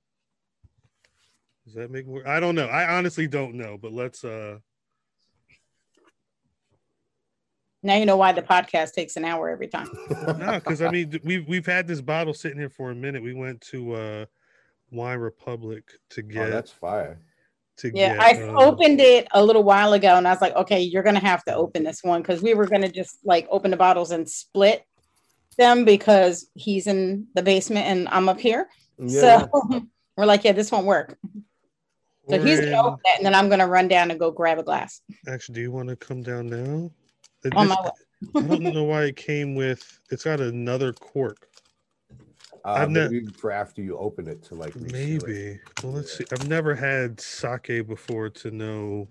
does 1.64 1.74
that 1.74 1.90
make 1.90 2.06
more? 2.06 2.26
I 2.26 2.40
don't 2.40 2.54
know. 2.54 2.66
I 2.66 2.96
honestly 2.96 3.26
don't 3.26 3.54
know. 3.54 3.78
But 3.80 3.92
let's. 3.92 4.24
uh 4.24 4.58
Now 7.82 7.96
you 7.96 8.04
know 8.06 8.16
why 8.16 8.32
the 8.32 8.42
podcast 8.42 8.92
takes 8.92 9.16
an 9.16 9.24
hour 9.24 9.48
every 9.48 9.68
time. 9.68 9.88
no, 10.38 10.52
because 10.62 10.82
I 10.82 10.90
mean 10.90 11.18
we've 11.24 11.46
we've 11.48 11.66
had 11.66 11.86
this 11.86 12.00
bottle 12.00 12.34
sitting 12.34 12.58
here 12.58 12.68
for 12.68 12.90
a 12.90 12.94
minute. 12.94 13.22
We 13.22 13.32
went 13.34 13.60
to 13.72 13.94
uh 13.94 14.24
Wine 14.92 15.18
Republic 15.18 15.84
to 16.10 16.22
get 16.22 16.48
Oh, 16.48 16.50
that's 16.50 16.70
fire. 16.70 17.20
to 17.78 17.90
Yeah, 17.94 18.14
get 18.16 18.20
I 18.20 18.42
um, 18.48 18.56
opened 18.58 19.00
it 19.00 19.28
a 19.32 19.42
little 19.44 19.62
while 19.62 19.92
ago 19.94 20.16
and 20.16 20.26
I 20.28 20.32
was 20.32 20.40
like, 20.42 20.54
okay, 20.56 20.80
you're 20.80 21.02
gonna 21.02 21.20
have 21.20 21.42
to 21.44 21.54
open 21.54 21.82
this 21.84 22.02
one 22.02 22.20
because 22.22 22.42
we 22.42 22.54
were 22.54 22.66
gonna 22.66 22.90
just 22.90 23.18
like 23.24 23.46
open 23.50 23.70
the 23.70 23.76
bottles 23.76 24.10
and 24.10 24.28
split 24.28 24.84
them 25.56 25.84
because 25.84 26.48
he's 26.54 26.86
in 26.86 27.26
the 27.34 27.42
basement 27.42 27.86
and 27.86 28.08
I'm 28.08 28.28
up 28.28 28.40
here. 28.40 28.68
Yeah. 28.98 29.46
So 29.48 29.86
we're 30.16 30.26
like, 30.26 30.44
yeah, 30.44 30.52
this 30.52 30.70
won't 30.70 30.86
work. 30.86 31.16
So 32.28 32.38
he's 32.42 32.60
gonna 32.60 32.72
Oren- 32.76 32.86
open 32.86 33.00
it 33.06 33.16
and 33.16 33.26
then 33.26 33.34
I'm 33.34 33.48
gonna 33.48 33.66
run 33.66 33.88
down 33.88 34.10
and 34.10 34.20
go 34.20 34.30
grab 34.30 34.58
a 34.58 34.62
glass. 34.62 35.00
Actually, 35.26 35.54
do 35.54 35.60
you 35.62 35.72
want 35.72 35.88
to 35.88 35.96
come 35.96 36.22
down 36.22 36.48
now? 36.50 36.90
It- 37.44 37.54
On 37.56 37.68
my. 37.68 37.76
I 38.36 38.40
don't 38.42 38.62
know 38.74 38.84
why 38.84 39.04
it 39.04 39.16
came 39.16 39.54
with. 39.54 39.98
It's 40.10 40.24
got 40.24 40.40
another 40.40 40.92
cork. 40.92 41.48
Uh, 42.66 42.72
I've 42.72 42.90
ne- 42.90 43.08
maybe 43.08 43.26
for 43.28 43.50
after 43.50 43.80
you 43.80 43.96
open 43.96 44.28
it 44.28 44.42
to 44.44 44.54
like 44.54 44.74
reseal 44.74 45.22
it. 45.24 45.26
Maybe. 45.26 45.60
Well, 45.82 45.92
let's 45.92 46.18
see. 46.18 46.24
I've 46.30 46.46
never 46.46 46.74
had 46.74 47.18
sake 47.18 47.86
before 47.88 48.28
to 48.28 48.50
know 48.50 49.08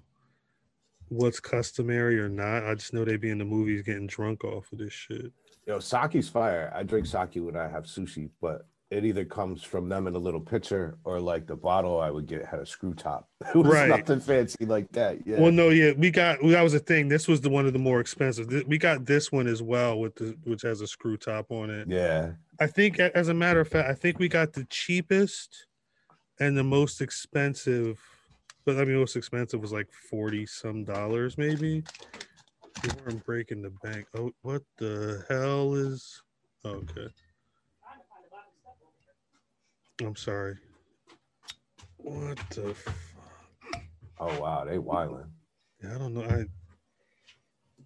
what's 1.07 1.39
customary 1.39 2.19
or 2.19 2.29
not. 2.29 2.67
I 2.67 2.75
just 2.75 2.93
know 2.93 3.03
they'd 3.03 3.19
be 3.19 3.31
in 3.31 3.39
the 3.39 3.45
movies 3.45 3.81
getting 3.81 4.05
drunk 4.05 4.43
off 4.43 4.71
of 4.71 4.77
this 4.77 4.93
shit. 4.93 5.31
Yo, 5.65 5.79
sake's 5.79 6.29
fire. 6.29 6.71
I 6.75 6.83
drink 6.83 7.07
sake 7.07 7.29
when 7.37 7.57
I 7.57 7.67
have 7.67 7.85
sushi, 7.85 8.29
but 8.39 8.67
it 8.91 9.05
either 9.05 9.23
comes 9.23 9.61
from 9.63 9.87
them 9.87 10.07
in 10.07 10.15
a 10.15 10.19
little 10.19 10.39
pitcher 10.41 10.97
or 11.03 11.19
like 11.19 11.45
the 11.45 11.55
bottle 11.55 11.99
I 11.99 12.09
would 12.09 12.25
get 12.25 12.43
had 12.45 12.59
a 12.59 12.65
screw 12.65 12.93
top. 12.95 13.29
It 13.53 13.55
was 13.57 13.67
Right. 13.67 13.89
nothing 13.89 14.19
fancy 14.19 14.65
like 14.65 14.91
that. 14.93 15.25
Yeah. 15.27 15.39
Well, 15.39 15.51
no, 15.51 15.69
yeah, 15.69 15.91
we 15.95 16.09
got 16.09 16.39
that 16.41 16.61
was 16.63 16.73
a 16.73 16.79
thing. 16.79 17.07
This 17.07 17.27
was 17.27 17.39
the 17.41 17.49
one 17.49 17.65
of 17.67 17.73
the 17.73 17.79
more 17.79 17.99
expensive. 17.99 18.47
We 18.67 18.77
got 18.79 19.05
this 19.05 19.31
one 19.31 19.47
as 19.47 19.61
well 19.61 19.99
with 19.99 20.15
the 20.15 20.35
which 20.45 20.63
has 20.63 20.81
a 20.81 20.87
screw 20.87 21.17
top 21.17 21.51
on 21.51 21.69
it. 21.69 21.87
yeah. 21.87 22.31
I 22.61 22.67
think, 22.67 22.99
as 22.99 23.29
a 23.29 23.33
matter 23.33 23.61
of 23.61 23.69
fact, 23.69 23.89
I 23.89 23.93
think 23.93 24.19
we 24.19 24.27
got 24.27 24.51
the 24.51 24.65
cheapest 24.65 25.67
and 26.41 26.57
the 26.57 26.63
most 26.63 26.99
expensive. 26.99 28.01
But 28.65 28.77
I 28.77 28.85
mean, 28.85 28.97
most 28.97 29.15
expensive 29.15 29.61
was 29.61 29.71
like 29.71 29.87
forty 30.09 30.45
some 30.45 30.83
dollars, 30.83 31.37
maybe. 31.37 31.83
We 32.83 32.89
weren't 33.03 33.25
breaking 33.25 33.61
the 33.61 33.69
bank. 33.83 34.07
Oh, 34.17 34.31
what 34.41 34.63
the 34.77 35.23
hell 35.29 35.73
is? 35.75 36.21
Okay, 36.65 37.07
I'm 40.01 40.15
sorry. 40.15 40.55
What 41.97 42.37
the? 42.51 42.73
Fuck? 42.73 42.95
Oh 44.19 44.39
wow, 44.39 44.65
they 44.65 44.77
wildin'. 44.77 45.29
Yeah, 45.83 45.95
I 45.95 45.97
don't 45.97 46.13
know. 46.13 46.23
I. 46.23 46.45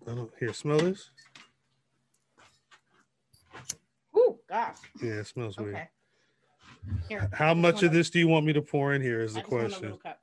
I 0.09 0.15
don't. 0.15 0.31
Here, 0.39 0.53
smell 0.53 0.79
this. 0.79 1.09
Ooh, 4.15 4.37
gosh. 4.49 4.77
Yeah, 5.01 5.13
it 5.13 5.27
smells 5.27 5.57
weird. 5.57 5.75
Okay. 5.75 5.89
Here. 7.09 7.29
How 7.33 7.53
much 7.53 7.83
of 7.83 7.91
this 7.93 8.09
do 8.09 8.19
you 8.19 8.27
want 8.27 8.45
me 8.45 8.53
to 8.53 8.61
pour 8.61 8.93
in 8.93 9.01
here? 9.01 9.21
Is 9.21 9.35
I 9.35 9.41
the 9.41 9.41
just 9.41 9.51
want 9.51 9.63
a 9.63 9.67
question. 9.67 9.83
little 9.83 9.97
cup. 9.99 10.19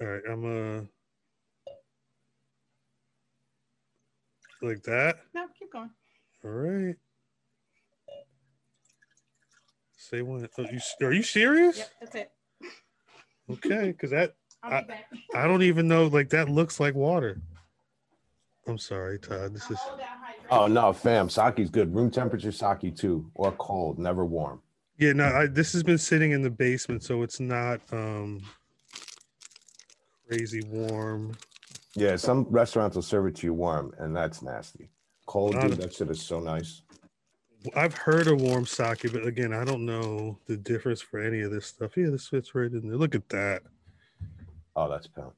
All 0.00 0.06
right, 0.06 0.22
I'm 0.30 0.44
uh 0.44 0.80
like 4.62 4.82
that. 4.84 5.16
No, 5.34 5.46
keep 5.58 5.72
going. 5.72 5.90
All 6.44 6.50
right. 6.50 6.96
Say 10.14 10.22
when? 10.22 10.44
Are 10.58 10.72
you 10.72 10.80
are 11.08 11.12
you 11.12 11.22
serious? 11.24 11.78
Yep, 11.78 11.90
that's 12.00 12.14
it. 12.14 12.32
Okay, 13.50 13.88
because 13.88 14.10
that 14.10 14.36
I'll 14.62 14.74
I- 14.74 14.82
be. 15.10 15.24
I 15.34 15.46
don't 15.48 15.62
even 15.62 15.88
know. 15.88 16.06
Like 16.06 16.30
that 16.30 16.48
looks 16.48 16.78
like 16.78 16.94
water. 16.94 17.40
I'm 18.68 18.78
sorry, 18.78 19.18
Todd. 19.18 19.52
This 19.54 19.68
is 19.70 19.78
All 19.90 19.96
down 19.96 20.06
hydrated. 20.06 20.46
Oh 20.50 20.66
no, 20.68 20.92
fam, 20.92 21.28
sake's 21.28 21.68
good. 21.68 21.92
Room 21.92 22.10
temperature 22.12 22.52
sake 22.52 22.94
too, 22.96 23.28
or 23.34 23.50
cold, 23.52 23.98
never 23.98 24.24
warm. 24.24 24.62
yeah. 24.98 25.12
No, 25.12 25.24
I, 25.24 25.46
this 25.48 25.72
has 25.72 25.82
been 25.82 25.98
sitting 25.98 26.30
in 26.30 26.42
the 26.42 26.50
basement, 26.50 27.02
so 27.02 27.22
it's 27.22 27.40
not 27.40 27.80
um 27.92 28.40
crazy 30.28 30.62
warm. 30.68 31.32
Yeah, 31.96 32.14
some 32.16 32.46
restaurants 32.50 32.94
will 32.94 33.02
serve 33.02 33.26
it 33.26 33.34
to 33.36 33.46
you 33.48 33.54
warm, 33.54 33.92
and 33.98 34.14
that's 34.14 34.42
nasty. 34.42 34.90
Cold, 35.26 35.54
Not 35.54 35.62
dude, 35.62 35.72
a- 35.72 35.76
that 35.82 35.92
shit 35.94 36.08
is 36.08 36.22
so 36.22 36.38
nice. 36.38 36.82
I've 37.74 37.94
heard 37.94 38.26
of 38.26 38.40
warm 38.40 38.66
sake, 38.66 39.10
but 39.12 39.26
again, 39.26 39.52
I 39.52 39.64
don't 39.64 39.86
know 39.86 40.38
the 40.46 40.56
difference 40.56 41.00
for 41.00 41.18
any 41.20 41.40
of 41.40 41.50
this 41.50 41.66
stuff. 41.66 41.96
Yeah, 41.96 42.10
this 42.10 42.28
fits 42.28 42.54
right 42.54 42.70
in 42.70 42.88
there. 42.88 42.96
Look 42.98 43.14
at 43.14 43.28
that. 43.30 43.62
Oh, 44.76 44.88
that's 44.88 45.06
pound. 45.06 45.32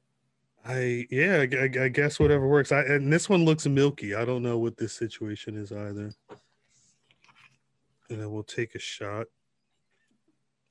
I 0.65 1.05
yeah, 1.09 1.45
I, 1.49 1.55
I- 1.55 1.83
I 1.85 1.87
guess 1.89 2.19
whatever 2.19 2.47
works. 2.47 2.71
I 2.73 2.81
and 2.81 3.11
this 3.13 3.29
one 3.29 3.45
looks 3.45 3.65
milky. 3.65 4.15
I 4.15 4.25
don't 4.25 4.43
know 4.43 4.57
what 4.57 4.75
this 4.77 4.93
situation 4.93 5.55
is 5.57 5.71
either. 5.71 6.11
And 8.09 8.21
then 8.21 8.31
we'll 8.31 8.43
take 8.43 8.75
a 8.75 8.79
shot. 8.79 9.27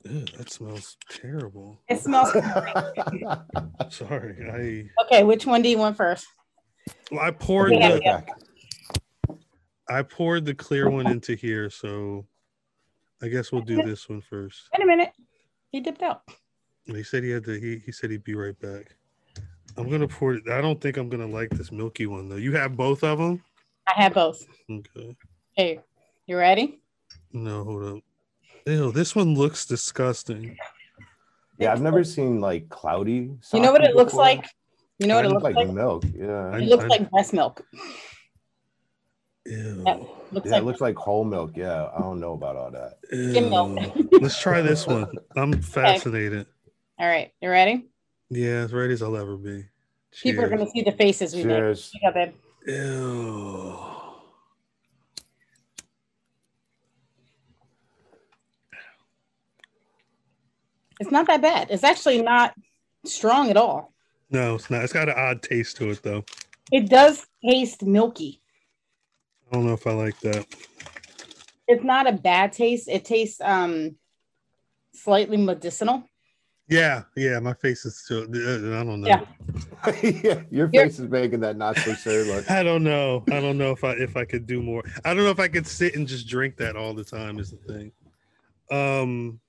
Ew, 0.04 0.24
that 0.36 0.50
smells 0.50 0.96
terrible. 1.10 1.78
It 1.88 2.00
smells. 2.00 2.30
Sorry, 3.90 4.50
I. 4.50 5.04
okay, 5.04 5.22
which 5.24 5.46
one 5.46 5.62
do 5.62 5.68
you 5.68 5.78
want 5.78 5.96
first? 5.96 6.26
I 6.88 6.92
well, 7.10 7.20
I 7.24 7.30
poured 7.30 7.72
Yeah, 7.72 7.92
the 7.92 8.00
yeah. 8.04 8.20
I 9.88 10.02
poured 10.02 10.44
the 10.44 10.54
clear 10.54 10.90
one 10.90 11.06
into 11.06 11.34
here, 11.34 11.70
so 11.70 12.26
I 13.22 13.28
guess 13.28 13.52
we'll 13.52 13.62
do 13.62 13.82
this 13.82 14.08
one 14.08 14.20
first. 14.20 14.68
Wait 14.76 14.82
a 14.82 14.86
minute. 14.86 15.12
He 15.70 15.80
dipped 15.80 16.02
out. 16.02 16.22
He 16.84 17.02
said 17.02 17.22
he 17.24 17.30
had 17.30 17.44
to. 17.44 17.58
He, 17.58 17.78
he 17.84 17.92
said 17.92 18.10
he'd 18.10 18.24
be 18.24 18.34
right 18.34 18.58
back. 18.60 18.94
I'm 19.76 19.90
gonna 19.90 20.08
pour 20.08 20.34
it. 20.34 20.48
I 20.48 20.60
don't 20.60 20.80
think 20.80 20.96
I'm 20.96 21.08
gonna 21.08 21.26
like 21.26 21.50
this 21.50 21.70
milky 21.70 22.06
one 22.06 22.28
though. 22.28 22.36
You 22.36 22.52
have 22.52 22.76
both 22.76 23.04
of 23.04 23.18
them. 23.18 23.42
I 23.88 24.02
have 24.02 24.14
both. 24.14 24.42
Okay. 24.70 25.16
Hey, 25.54 25.80
you 26.26 26.36
ready? 26.36 26.80
No, 27.32 27.64
hold 27.64 27.96
up. 27.98 28.02
Ew, 28.66 28.90
this 28.92 29.14
one 29.14 29.34
looks 29.34 29.66
disgusting. 29.66 30.56
Yeah, 31.58 31.72
I've 31.72 31.82
never 31.82 32.04
seen 32.04 32.40
like 32.40 32.68
cloudy. 32.68 33.30
You 33.52 33.60
know 33.60 33.72
what 33.72 33.82
sake 33.82 33.90
it 33.90 33.96
looks 33.96 34.14
like? 34.14 34.46
You 34.98 35.06
know 35.06 35.16
what 35.16 35.24
it 35.24 35.28
It 35.30 35.34
looks 35.34 35.44
looks 35.44 35.56
like? 35.56 35.66
like 35.66 35.74
milk. 35.74 36.04
Yeah, 36.14 36.50
I- 36.50 36.58
It 36.58 36.68
looks 36.68 36.84
like 36.86 37.10
breast 37.10 37.32
milk. 37.32 37.62
Ew. 39.46 39.82
That 39.84 40.00
looks 40.32 40.46
yeah, 40.46 40.52
like 40.52 40.62
it 40.62 40.64
looks 40.64 40.80
like 40.80 40.96
whole 40.96 41.24
milk. 41.24 41.52
Yeah, 41.54 41.88
I 41.94 42.00
don't 42.00 42.20
know 42.20 42.32
about 42.32 42.56
all 42.56 42.70
that. 42.72 42.98
Skim 43.08 43.50
milk. 43.50 43.94
Let's 44.20 44.40
try 44.40 44.60
this 44.60 44.86
one. 44.86 45.06
I'm 45.36 45.60
fascinated. 45.62 46.46
all 46.98 47.06
right. 47.06 47.32
You 47.40 47.50
ready? 47.50 47.86
Yeah, 48.30 48.62
as 48.64 48.72
ready 48.72 48.92
as 48.92 49.02
I'll 49.02 49.16
ever 49.16 49.36
be. 49.36 49.64
People 50.22 50.44
are 50.44 50.48
gonna 50.48 50.68
see 50.68 50.82
the 50.82 50.92
faces 50.92 51.34
we 51.34 51.44
make. 51.44 51.56
Cheers. 51.56 51.92
Yeah, 52.02 52.10
babe. 52.10 52.34
Ew. 52.66 53.78
It's 60.98 61.10
not 61.10 61.26
that 61.26 61.42
bad. 61.42 61.70
It's 61.70 61.84
actually 61.84 62.22
not 62.22 62.54
strong 63.04 63.50
at 63.50 63.56
all. 63.56 63.92
No, 64.30 64.56
it's 64.56 64.70
not. 64.70 64.82
It's 64.82 64.92
got 64.92 65.08
an 65.08 65.14
odd 65.16 65.42
taste 65.42 65.76
to 65.76 65.90
it 65.90 66.02
though. 66.02 66.24
It 66.72 66.88
does 66.88 67.26
taste 67.44 67.84
milky. 67.84 68.40
I 69.50 69.54
don't 69.54 69.66
know 69.66 69.72
if 69.72 69.86
I 69.86 69.92
like 69.92 70.18
that. 70.20 70.46
It's 71.68 71.84
not 71.84 72.08
a 72.08 72.12
bad 72.12 72.52
taste. 72.52 72.88
It 72.88 73.04
tastes 73.04 73.40
um 73.40 73.96
slightly 74.92 75.36
medicinal. 75.36 76.04
Yeah, 76.68 77.04
yeah, 77.16 77.38
my 77.38 77.54
face 77.54 77.84
is 77.84 77.98
still. 77.98 78.24
I 78.24 78.26
don't 78.82 79.00
know. 79.00 79.06
Yeah. 79.06 79.20
yeah, 80.02 80.42
your 80.50 80.68
You're- 80.72 80.88
face 80.88 80.98
is 80.98 81.08
making 81.08 81.40
that 81.40 81.56
not 81.56 81.76
so 81.78 81.94
sure 81.94 82.24
look. 82.24 82.50
I 82.50 82.64
don't 82.64 82.82
know. 82.82 83.22
I 83.28 83.40
don't 83.40 83.56
know 83.56 83.70
if 83.70 83.84
I 83.84 83.92
if 83.92 84.16
I 84.16 84.24
could 84.24 84.46
do 84.46 84.62
more. 84.62 84.82
I 85.04 85.14
don't 85.14 85.22
know 85.22 85.30
if 85.30 85.38
I 85.38 85.48
could 85.48 85.66
sit 85.66 85.94
and 85.94 86.08
just 86.08 86.26
drink 86.28 86.56
that 86.56 86.76
all 86.76 86.92
the 86.92 87.04
time. 87.04 87.38
Is 87.38 87.52
the 87.52 87.72
thing. 87.72 87.92
Um. 88.70 89.40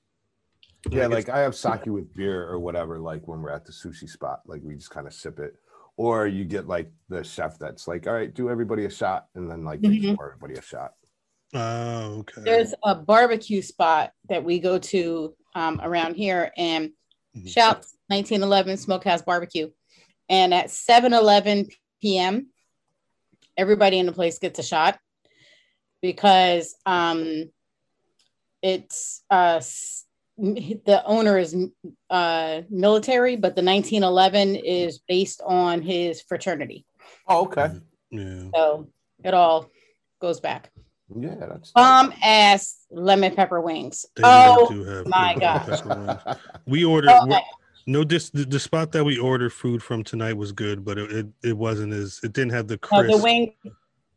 Yeah, 0.92 1.04
I 1.04 1.08
like 1.08 1.28
I 1.28 1.40
have 1.40 1.56
sake 1.56 1.88
with 1.88 2.14
beer 2.14 2.48
or 2.48 2.60
whatever, 2.60 3.00
like 3.00 3.28
when 3.28 3.42
we're 3.42 3.50
at 3.50 3.66
the 3.66 3.72
sushi 3.72 4.08
spot, 4.08 4.42
like 4.46 4.62
we 4.64 4.76
just 4.76 4.92
kind 4.92 5.08
of 5.08 5.14
sip 5.14 5.40
it. 5.40 5.56
Or 5.98 6.28
you 6.28 6.46
get 6.46 6.68
like 6.68 6.92
the 7.10 7.24
chef 7.24 7.58
that's 7.58 7.88
like, 7.88 8.06
all 8.08 8.14
right, 8.14 8.32
do 8.34 8.50
everybody 8.50 8.86
a 8.86 8.90
shot, 8.90 9.28
and 9.36 9.50
then 9.50 9.66
like 9.66 9.82
they 9.82 9.90
Mhm. 9.90 10.16
pour 10.16 10.28
everybody 10.28 10.54
a 10.54 10.62
shot. 10.62 10.94
Oh, 11.54 12.20
okay. 12.20 12.42
There's 12.44 12.74
a 12.84 12.94
barbecue 12.96 13.62
spot 13.64 14.14
that 14.30 14.44
we 14.44 14.60
go 14.60 14.78
to 14.78 15.36
um, 15.56 15.80
around 15.82 16.16
here, 16.16 16.52
and 16.56 16.92
Mhm. 17.36 17.48
shouts 17.50 17.98
1911 18.10 18.78
Smokehouse 18.78 19.24
Barbecue. 19.24 19.72
And 20.30 20.54
at 20.54 20.70
7 20.70 21.14
11 21.14 21.68
p.m., 22.02 22.52
everybody 23.56 23.98
in 23.98 24.06
the 24.06 24.12
place 24.12 24.38
gets 24.38 24.60
a 24.60 24.64
shot 24.64 25.00
because 26.02 26.76
um, 26.86 27.52
it's 28.62 29.24
uh, 29.32 29.56
s- 29.58 30.06
the 30.86 31.02
owner 31.06 31.38
is 31.38 31.56
uh, 32.10 32.62
military, 32.70 33.36
but 33.36 33.56
the 33.56 33.64
1911 33.64 34.56
is 34.56 35.00
based 35.08 35.42
on 35.46 35.82
his 35.82 36.22
fraternity. 36.22 36.86
Oh, 37.28 37.46
okay. 37.46 37.72
Yeah. 38.12 38.50
So 38.54 38.88
it 39.24 39.34
all 39.34 39.70
goes 40.22 40.40
back. 40.40 40.72
Yeah, 41.16 41.36
that's 41.36 41.72
Bomb 41.72 42.14
ass 42.22 42.86
lemon 42.92 43.34
pepper 43.34 43.62
wings. 43.62 44.06
They 44.16 44.24
Oh, 44.26 44.68
do 44.70 44.84
have 44.84 45.08
my 45.08 45.34
good 45.34 45.42
gosh. 45.42 45.66
pepper 45.66 45.90
wings. 45.90 46.22
We 46.68 46.84
ordered 46.84 47.14
okay. 47.22 47.42
no 47.88 48.04
dis 48.04 48.30
the, 48.30 48.44
the 48.46 48.60
spot 48.60 48.92
that 48.92 49.06
we 49.06 49.18
ordered 49.18 49.54
food 49.54 49.82
from 49.82 50.04
tonight 50.04 50.34
was 50.34 50.52
good, 50.52 50.84
but 50.84 50.98
it, 50.98 51.12
it, 51.12 51.28
it 51.44 51.58
wasn't 51.58 51.94
as 51.94 52.20
it 52.24 52.34
didn't 52.34 52.52
have 52.52 52.68
the 52.68 52.78
No, 52.92 53.02
crisp. 53.02 53.18
the 53.18 53.24
wing, 53.24 53.54
It 53.64 53.74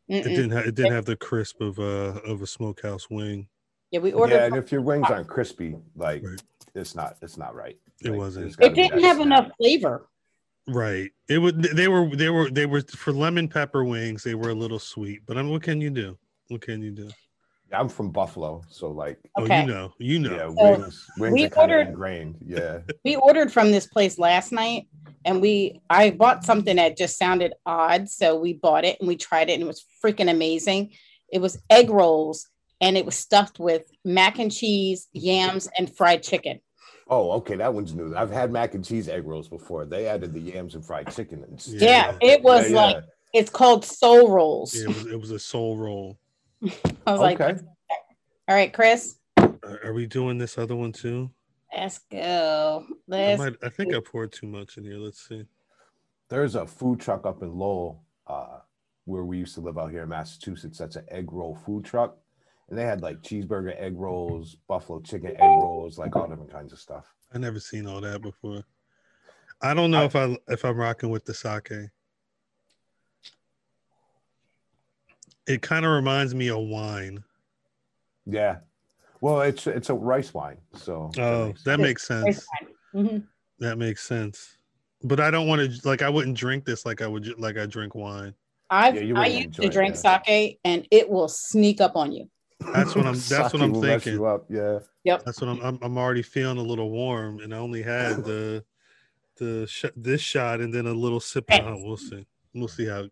Mm-mm. 0.09 0.35
didn't. 0.35 0.51
Ha- 0.51 0.59
it 0.59 0.75
didn't 0.75 0.91
have 0.91 1.05
the 1.05 1.15
crisp 1.15 1.61
of 1.61 1.79
uh 1.79 2.19
of 2.25 2.41
a 2.41 2.47
smokehouse 2.47 3.09
wing. 3.09 3.47
Yeah, 3.91 3.99
we 3.99 4.13
ordered. 4.13 4.35
Yeah, 4.35 4.45
and 4.45 4.55
if 4.55 4.71
your 4.71 4.81
wings 4.81 5.07
aren't 5.09 5.27
crispy, 5.27 5.75
like 5.95 6.23
Right. 6.23 6.41
it's 6.75 6.95
not 6.95 7.17
it's 7.21 7.37
not 7.37 7.53
right. 7.55 7.77
It 8.03 8.11
Like, 8.11 8.17
wasn't. 8.19 8.47
it's 8.47 8.55
gotta 8.55 8.71
it 8.71 8.75
be 8.75 8.81
didn't 8.83 9.03
have 9.03 9.17
snap. 9.17 9.25
enough 9.27 9.51
flavor. 9.57 10.07
Right. 10.67 11.11
It 11.27 11.39
would. 11.39 11.61
They 11.61 11.87
were. 11.87 12.15
They 12.15 12.29
were. 12.29 12.49
They 12.49 12.65
were 12.67 12.81
for 12.81 13.11
lemon 13.11 13.47
pepper 13.47 13.83
wings. 13.83 14.23
They 14.23 14.35
were 14.35 14.49
a 14.51 14.55
little 14.55 14.79
sweet. 14.79 15.21
But 15.25 15.37
I 15.37 15.41
mean, 15.41 15.51
what 15.51 15.63
can 15.63 15.81
you 15.81 15.89
do? 15.89 16.17
What 16.49 16.61
can 16.61 16.81
you 16.81 16.91
do? 16.91 17.09
I'm 17.73 17.87
from 17.87 18.11
Buffalo, 18.11 18.61
so 18.69 18.91
like 18.91 19.17
Oh, 19.37 19.43
you 19.43 19.65
know. 19.65 19.93
You 19.97 20.19
know. 20.19 20.31
yeah, 20.35 20.53
So, 20.55 20.71
wings 20.79 21.07
wings 21.17 21.33
we 21.33 21.45
are 21.47 21.57
ordered- 21.57 21.81
of 21.81 21.87
ingrained. 21.89 22.35
Yeah. 22.45 22.79
We 23.05 23.15
ordered 23.15 23.51
from 23.51 23.71
this 23.71 23.87
place 23.87 24.19
last 24.19 24.51
night, 24.51 24.87
and 25.25 25.41
we 25.41 25.81
I 25.89 26.09
bought 26.11 26.43
something 26.45 26.75
that 26.75 26.97
just 26.97 27.17
sounded 27.17 27.53
odd, 27.65 28.09
so 28.09 28.37
we 28.37 28.53
bought 28.53 28.83
it 28.85 28.97
and 28.99 29.07
we 29.07 29.15
tried 29.15 29.49
it, 29.49 29.53
and 29.53 29.63
it 29.63 29.67
was 29.67 29.83
freaking 30.03 30.29
amazing. 30.29 30.91
It 31.31 31.39
was 31.39 31.57
egg 31.69 31.89
rolls, 31.89 32.47
and 32.81 32.97
it 32.97 33.05
was 33.05 33.15
stuffed 33.15 33.59
with 33.59 33.83
mac 34.03 34.39
and 34.39 34.51
cheese, 34.51 35.07
yams, 35.13 35.69
and 35.77 35.95
fried 35.95 36.23
chicken. 36.23 36.59
Oh, 37.07 37.31
okay, 37.33 37.55
that 37.55 37.73
one's 37.73 37.93
new. 37.93 38.15
I've 38.15 38.31
had 38.31 38.51
mac 38.51 38.73
and 38.73 38.83
cheese 38.83 39.07
egg 39.07 39.25
rolls 39.25 39.47
before. 39.47 39.85
They 39.85 40.07
added 40.07 40.33
the 40.33 40.39
yams 40.39 40.75
and 40.75 40.85
fried 40.85 41.11
chicken. 41.13 41.43
And 41.43 41.61
Yeah. 41.67 42.11
Yeah, 42.11 42.17
it 42.21 42.41
was 42.41 42.69
Yeah, 42.69 42.75
like 42.81 42.95
yeah. 42.95 43.39
it's 43.39 43.49
called 43.49 43.85
soul 43.85 44.29
rolls. 44.31 44.75
Yeah, 44.75 44.83
it 44.83 44.87
was. 44.87 45.05
It 45.07 45.19
was 45.19 45.31
a 45.31 45.39
soul 45.39 45.77
roll. 45.77 46.17
I 47.05 47.11
was 47.11 47.19
like, 47.19 47.39
all 47.39 48.55
right, 48.55 48.73
Chris, 48.73 49.15
Are, 49.37 49.79
are 49.85 49.93
we 49.93 50.05
doing 50.07 50.37
this 50.37 50.57
other 50.57 50.75
one 50.75 50.91
too? 50.91 51.29
let's 51.75 51.99
go. 52.11 52.85
I, 52.89 52.93
Let's 53.07 53.39
might, 53.39 53.55
I 53.63 53.69
think 53.69 53.93
I 53.93 53.99
poured 53.99 54.31
too 54.33 54.47
much 54.47 54.77
in 54.77 54.83
here. 54.83 54.97
Let's 54.97 55.25
see. 55.27 55.45
There's 56.29 56.55
a 56.55 56.65
food 56.65 56.99
truck 56.99 57.25
up 57.25 57.41
in 57.43 57.53
Lowell, 57.55 58.03
uh, 58.27 58.59
where 59.05 59.23
we 59.23 59.37
used 59.37 59.55
to 59.55 59.61
live 59.61 59.77
out 59.77 59.91
here 59.91 60.03
in 60.03 60.09
Massachusetts. 60.09 60.77
That's 60.77 60.95
an 60.97 61.05
egg 61.09 61.31
roll 61.31 61.55
food 61.65 61.83
truck, 61.85 62.17
and 62.71 62.79
they 62.79 62.85
had 62.85 63.01
like 63.01 63.21
cheeseburger 63.21 63.75
egg 63.77 63.97
rolls, 63.97 64.55
buffalo 64.67 65.01
chicken 65.01 65.31
egg 65.31 65.39
rolls, 65.41 65.99
like 65.99 66.15
all 66.15 66.25
different 66.27 66.51
kinds 66.51 66.71
of 66.71 66.79
stuff. 66.79 67.13
I 67.33 67.37
never 67.37 67.59
seen 67.59 67.85
all 67.85 67.99
that 67.99 68.21
before. 68.21 68.63
I 69.61 69.73
don't 69.73 69.91
know 69.91 70.03
I- 70.03 70.05
if 70.05 70.15
I 70.15 70.37
if 70.47 70.63
I'm 70.65 70.77
rocking 70.77 71.09
with 71.09 71.25
the 71.25 71.33
sake. 71.33 71.71
It 75.47 75.61
kind 75.61 75.85
of 75.85 75.91
reminds 75.91 76.33
me 76.33 76.49
of 76.49 76.59
wine. 76.59 77.23
Yeah. 78.25 78.57
Well, 79.19 79.41
it's 79.41 79.67
it's 79.67 79.89
a 79.89 79.93
rice 79.93 80.33
wine, 80.33 80.57
so 80.73 81.11
Oh, 81.17 81.47
makes 81.47 81.63
that 81.65 81.79
makes 81.79 82.07
sense. 82.07 82.47
Mhm. 82.95 83.27
That 83.59 83.77
makes 83.77 84.01
sense. 84.03 84.57
But 85.03 85.19
I 85.19 85.29
don't 85.29 85.47
want 85.47 85.61
to 85.69 85.87
like 85.87 86.01
I 86.01 86.09
wouldn't 86.09 86.37
drink 86.37 86.63
this 86.63 86.85
like 86.85 87.01
I 87.01 87.07
would 87.07 87.23
ju- 87.23 87.35
like 87.37 87.57
I 87.57 87.65
drink 87.65 87.95
wine. 87.95 88.33
I've 88.69 88.95
Yeah, 88.95 89.19
I 89.19 89.25
used 89.27 89.45
enjoy 89.47 89.63
to 89.63 89.67
it, 89.67 89.73
drink 89.73 89.95
yeah. 90.01 90.21
sake, 90.25 90.59
and 90.63 90.87
it 90.89 91.09
will 91.09 91.27
sneak 91.27 91.81
up 91.81 91.97
on 91.97 92.13
you. 92.13 92.29
That's 92.73 92.95
what 92.95 93.05
I'm- 93.05 93.15
that's 93.29 93.53
what 93.53 93.61
I'm 93.61 93.81
thinking. 93.81 94.13
you 94.13 94.25
up, 94.25 94.45
Yeah. 94.49 94.79
That's 95.25 95.41
what 95.41 95.49
I'm 95.49 95.61
I'm, 95.61 95.79
I'm 95.81 95.97
already 95.97 96.21
feeling 96.21 96.57
a 96.57 96.61
little 96.63 96.89
warm 96.91 97.39
and 97.39 97.53
I 97.53 97.57
only 97.57 97.81
had 97.81 98.23
the 98.23 98.63
the 99.37 99.65
sh- 99.67 99.85
this 99.95 100.21
shot 100.21 100.61
and 100.61 100.73
then 100.73 100.85
a 100.87 100.93
little 100.93 101.19
sip. 101.19 101.45
Oh, 101.51 101.81
we'll 101.83 101.97
see. 101.97 102.25
We'll 102.53 102.67
see 102.67 102.85
how 102.85 103.05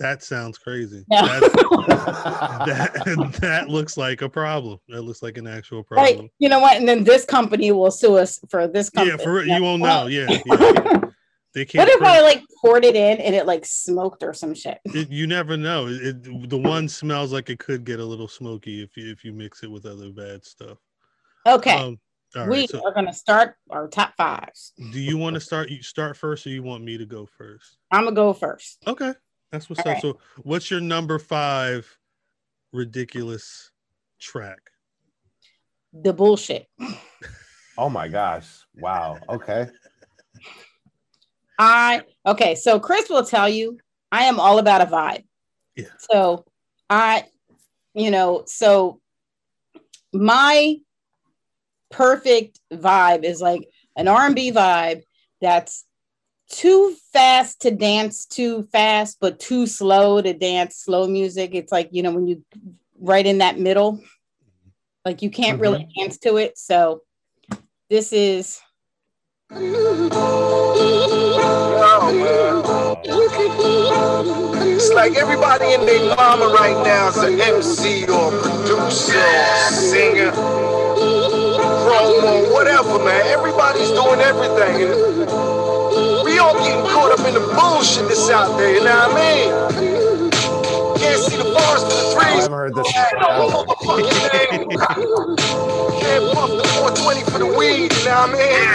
that 0.00 0.22
sounds 0.24 0.56
crazy. 0.58 1.04
No. 1.10 1.20
That, 1.26 3.02
that 3.04 3.32
that 3.40 3.68
looks 3.68 3.96
like 3.96 4.22
a 4.22 4.28
problem. 4.28 4.78
That 4.88 5.02
looks 5.02 5.22
like 5.22 5.36
an 5.38 5.46
actual 5.46 5.84
Right. 5.90 6.14
problem. 6.14 6.30
You 6.38 6.48
know 6.48 6.58
what? 6.58 6.76
And 6.78 6.88
then 6.88 7.04
this 7.04 7.24
company 7.24 7.70
will 7.72 7.90
sue 7.90 8.16
us 8.16 8.40
for 8.48 8.66
this 8.66 8.90
company. 8.90 9.16
Yeah, 9.18 9.22
for 9.24 9.44
you 9.44 9.62
won't 9.62 9.82
Well, 9.82 10.04
know. 10.04 10.08
Yeah, 10.08 10.38
yeah. 10.46 11.00
They 11.52 11.64
can't. 11.64 11.80
What 11.80 11.88
if 11.88 11.98
prove- 11.98 12.08
I 12.10 12.20
like 12.20 12.42
poured 12.60 12.84
it 12.84 12.94
in 12.94 13.18
and 13.18 13.34
it 13.34 13.44
like 13.46 13.66
smoked 13.66 14.22
or 14.22 14.32
some 14.32 14.54
shit? 14.54 14.78
it, 14.86 15.10
you 15.10 15.26
never 15.26 15.56
know. 15.56 15.86
It, 15.88 16.24
it- 16.26 16.48
the 16.50 16.58
one 16.58 16.88
smells 16.88 17.32
like 17.32 17.50
it 17.50 17.58
could 17.58 17.84
get 17.84 17.98
a 18.00 18.04
little 18.04 18.28
smoky 18.28 18.82
if 18.82 18.96
you 18.96 19.10
if 19.10 19.24
you 19.24 19.32
mix 19.32 19.62
it 19.62 19.70
with 19.70 19.84
other 19.86 20.10
bad 20.10 20.44
stuff. 20.44 20.78
Okay, 21.46 21.72
Um, 21.72 21.98
all 22.36 22.46
we. 22.48 22.66
So, 22.66 22.84
are 22.86 22.92
gonna 22.94 23.12
start 23.12 23.56
our 23.70 23.88
top 23.88 24.14
fives. 24.16 24.72
do 24.92 25.00
you 25.00 25.16
want 25.16 25.34
to 25.34 25.40
start? 25.40 25.70
You 25.70 25.82
start 25.82 26.16
first, 26.16 26.46
or 26.46 26.50
you 26.50 26.62
want 26.62 26.84
me 26.84 26.96
to 26.98 27.06
go 27.06 27.26
first? 27.26 27.78
I'm 27.90 28.04
gonna 28.04 28.14
go 28.14 28.32
first. 28.32 28.78
Okay, 28.86 29.12
that's 29.50 29.68
what's 29.68 29.80
All 29.80 29.88
up. 29.88 29.94
right. 29.94 30.02
So, 30.02 30.18
what's 30.42 30.70
your 30.70 30.80
number 30.80 31.18
five 31.18 31.98
ridiculous 32.72 33.70
track? 34.20 34.60
The 35.92 36.12
bullshit. 36.12 36.68
Oh 37.78 37.88
my 37.88 38.08
gosh! 38.08 38.46
Wow. 38.76 39.16
Okay. 39.30 39.66
I 41.60 42.02
okay, 42.24 42.54
so 42.54 42.80
Chris 42.80 43.10
will 43.10 43.24
tell 43.24 43.46
you 43.46 43.78
I 44.10 44.24
am 44.24 44.40
all 44.40 44.58
about 44.58 44.80
a 44.80 44.86
vibe. 44.86 45.24
Yeah. 45.76 45.88
So 45.98 46.46
I, 46.88 47.24
you 47.92 48.10
know, 48.10 48.44
so 48.46 49.00
my 50.12 50.76
perfect 51.90 52.58
vibe 52.72 53.24
is 53.24 53.42
like 53.42 53.68
an 53.94 54.08
R&B 54.08 54.52
vibe 54.52 55.02
that's 55.42 55.84
too 56.48 56.96
fast 57.12 57.60
to 57.62 57.70
dance 57.70 58.24
too 58.24 58.62
fast, 58.72 59.18
but 59.20 59.38
too 59.38 59.66
slow 59.66 60.22
to 60.22 60.32
dance 60.32 60.76
slow 60.76 61.06
music. 61.06 61.54
It's 61.54 61.70
like, 61.70 61.90
you 61.92 62.02
know, 62.02 62.12
when 62.12 62.26
you 62.26 62.42
right 62.98 63.26
in 63.26 63.38
that 63.38 63.58
middle, 63.58 64.02
like 65.04 65.20
you 65.20 65.28
can't 65.28 65.60
really 65.60 65.80
mm-hmm. 65.80 66.00
dance 66.00 66.16
to 66.20 66.38
it. 66.38 66.56
So 66.56 67.02
this 67.90 68.14
is 68.14 68.60
It's 74.22 74.90
like 74.92 75.16
everybody 75.16 75.72
and 75.72 75.88
their 75.88 76.14
mama 76.14 76.46
right 76.52 76.76
now 76.84 77.08
is 77.08 77.16
an 77.18 77.40
MC 77.40 78.04
or 78.04 78.30
producer 78.42 79.16
or 79.16 79.70
singer, 79.72 80.30
promo, 81.62 82.52
whatever, 82.52 82.98
man. 83.02 83.26
Everybody's 83.26 83.90
doing 83.90 84.20
everything. 84.20 84.82
And 84.82 86.24
we 86.24 86.38
all 86.38 86.54
getting 86.54 86.84
caught 86.84 87.18
up 87.18 87.26
in 87.26 87.34
the 87.34 87.40
bullshit 87.40 88.08
that's 88.08 88.28
out 88.28 88.58
there, 88.58 88.74
you 88.74 88.84
know 88.84 89.08
what 89.08 89.16
I 89.16 89.80
mean? 89.80 89.99
Can't 91.70 91.82
see 91.82 91.88
the 91.88 91.88
forest 91.88 91.88
for 91.88 91.96
the 91.96 92.06
I 92.20 92.30
trees. 92.30 92.42
haven't 92.42 92.52
heard 92.52 92.74
this. 92.74 92.88
in 92.96 93.06
Can't 96.00 96.24
forever. 96.24 96.34
puff 96.34 96.50
the 96.56 96.64
420 96.80 97.24
for 97.30 97.38
the 97.38 97.46
weed, 97.46 97.92
you 97.92 98.04
know 98.06 98.26
what 98.26 98.34
I 98.34 98.38
mean? 98.38 98.70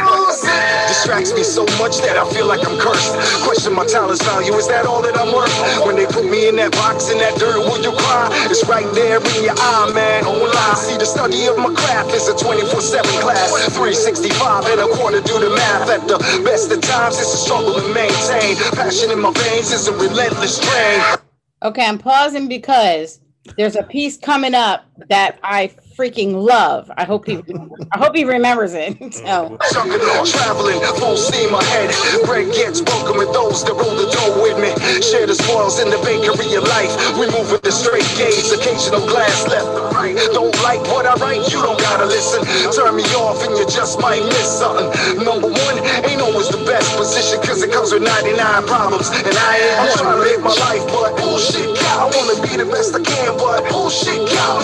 Distracts 0.87 1.33
me 1.33 1.43
so 1.43 1.65
much 1.81 1.99
that 2.05 2.17
I 2.17 2.25
feel 2.33 2.47
like 2.47 2.65
I'm 2.67 2.77
cursed. 2.79 3.15
Question 3.43 3.73
my 3.73 3.85
talent's 3.85 4.23
value, 4.23 4.53
is 4.55 4.67
that 4.69 4.85
all 4.85 5.01
that 5.03 5.17
I'm 5.17 5.33
worth? 5.33 5.51
When 5.85 5.95
they 5.95 6.05
put 6.07 6.25
me 6.29 6.47
in 6.47 6.55
that 6.57 6.71
box, 6.73 7.09
in 7.11 7.17
that 7.19 7.35
dirt, 7.39 7.59
will 7.59 7.81
you 7.83 7.91
cry? 7.91 8.29
It's 8.49 8.63
right 8.67 8.87
there 8.95 9.17
in 9.19 9.43
your 9.43 9.55
eye, 9.57 9.91
man. 9.93 10.23
Oh, 10.25 10.37
don't 10.39 10.53
lie. 10.53 10.75
See, 10.77 10.97
the 10.97 11.05
study 11.05 11.47
of 11.47 11.57
my 11.57 11.73
craft 11.73 12.13
is 12.13 12.27
a 12.29 12.35
24 12.37 12.81
7 12.81 13.05
class. 13.21 13.51
365 13.75 14.65
and 14.67 14.81
a 14.81 14.87
quarter, 14.95 15.21
do 15.21 15.39
the 15.39 15.49
math. 15.55 15.89
At 15.89 16.07
the 16.07 16.17
best 16.45 16.71
of 16.71 16.81
times, 16.81 17.19
it's 17.19 17.33
a 17.33 17.37
struggle 17.37 17.73
to 17.75 17.85
maintain. 17.93 18.55
Passion 18.77 19.11
in 19.11 19.19
my 19.21 19.31
veins 19.47 19.71
is 19.71 19.87
a 19.87 19.93
relentless 19.93 20.57
strain. 20.57 21.01
Okay, 21.63 21.85
I'm 21.85 21.97
pausing 21.97 22.47
because 22.47 23.19
there's 23.57 23.75
a 23.75 23.83
piece 23.83 24.17
coming 24.17 24.53
up 24.53 24.85
that 25.09 25.39
I 25.43 25.75
freaking 25.95 26.33
love. 26.43 26.91
I 26.97 27.05
hope 27.05 27.25
he 27.25 27.41
I 27.91 27.97
hope 27.97 28.15
he 28.15 28.25
remembers 28.25 28.73
it. 28.73 28.97
So 29.25 29.57
Chucking 29.71 30.03
on, 30.15 30.25
traveling, 30.27 30.79
full 30.99 31.15
steam 31.17 31.53
ahead. 31.53 31.89
Bread 32.25 32.51
gets 32.53 32.81
broken 32.81 33.17
with 33.17 33.31
those 33.33 33.63
that 33.63 33.73
roll 33.73 33.95
the 33.95 34.05
dough 34.11 34.43
with 34.43 34.59
me. 34.59 34.69
Share 35.01 35.25
the 35.25 35.33
spoils 35.35 35.79
in 35.79 35.89
the 35.89 35.97
bakery 36.03 36.51
of 36.55 36.67
life. 36.67 36.91
We 37.17 37.25
move 37.31 37.49
with 37.51 37.63
the 37.63 37.71
straight 37.71 38.05
gaze, 38.19 38.51
occasional 38.51 39.01
glance 39.07 39.47
left 39.47 39.65
and 39.71 39.87
right. 39.95 40.15
Don't 40.35 40.53
like 40.67 40.83
what 40.91 41.07
I 41.07 41.15
write, 41.23 41.47
you 41.49 41.63
don't 41.63 41.79
gotta 41.79 42.05
listen. 42.05 42.43
Turn 42.75 42.95
me 42.95 43.07
off 43.15 43.39
and 43.47 43.55
you 43.57 43.65
just 43.65 43.99
might 44.03 44.21
miss 44.35 44.49
something. 44.59 44.91
Number 45.23 45.47
one 45.47 45.75
ain't 46.05 46.21
always 46.21 46.49
the 46.51 46.61
best 46.67 46.91
position, 46.97 47.39
cause 47.41 47.63
it 47.63 47.71
comes 47.71 47.93
with 47.95 48.03
99 48.03 48.35
problems. 48.67 49.09
And 49.09 49.33
I 49.33 49.51
ain't 49.87 49.95
trying 49.97 50.19
to 50.19 50.21
live 50.21 50.41
my 50.43 50.53
life, 50.69 50.83
but 50.91 51.15
bullshit 51.17 51.71
cow. 51.79 52.05
I 52.05 52.07
wanna 52.11 52.37
be 52.43 52.53
the 52.59 52.67
best 52.67 52.93
I 52.93 53.01
can, 53.01 53.31
but 53.39 53.63
bullshit 53.71 54.21
cow. 54.29 54.59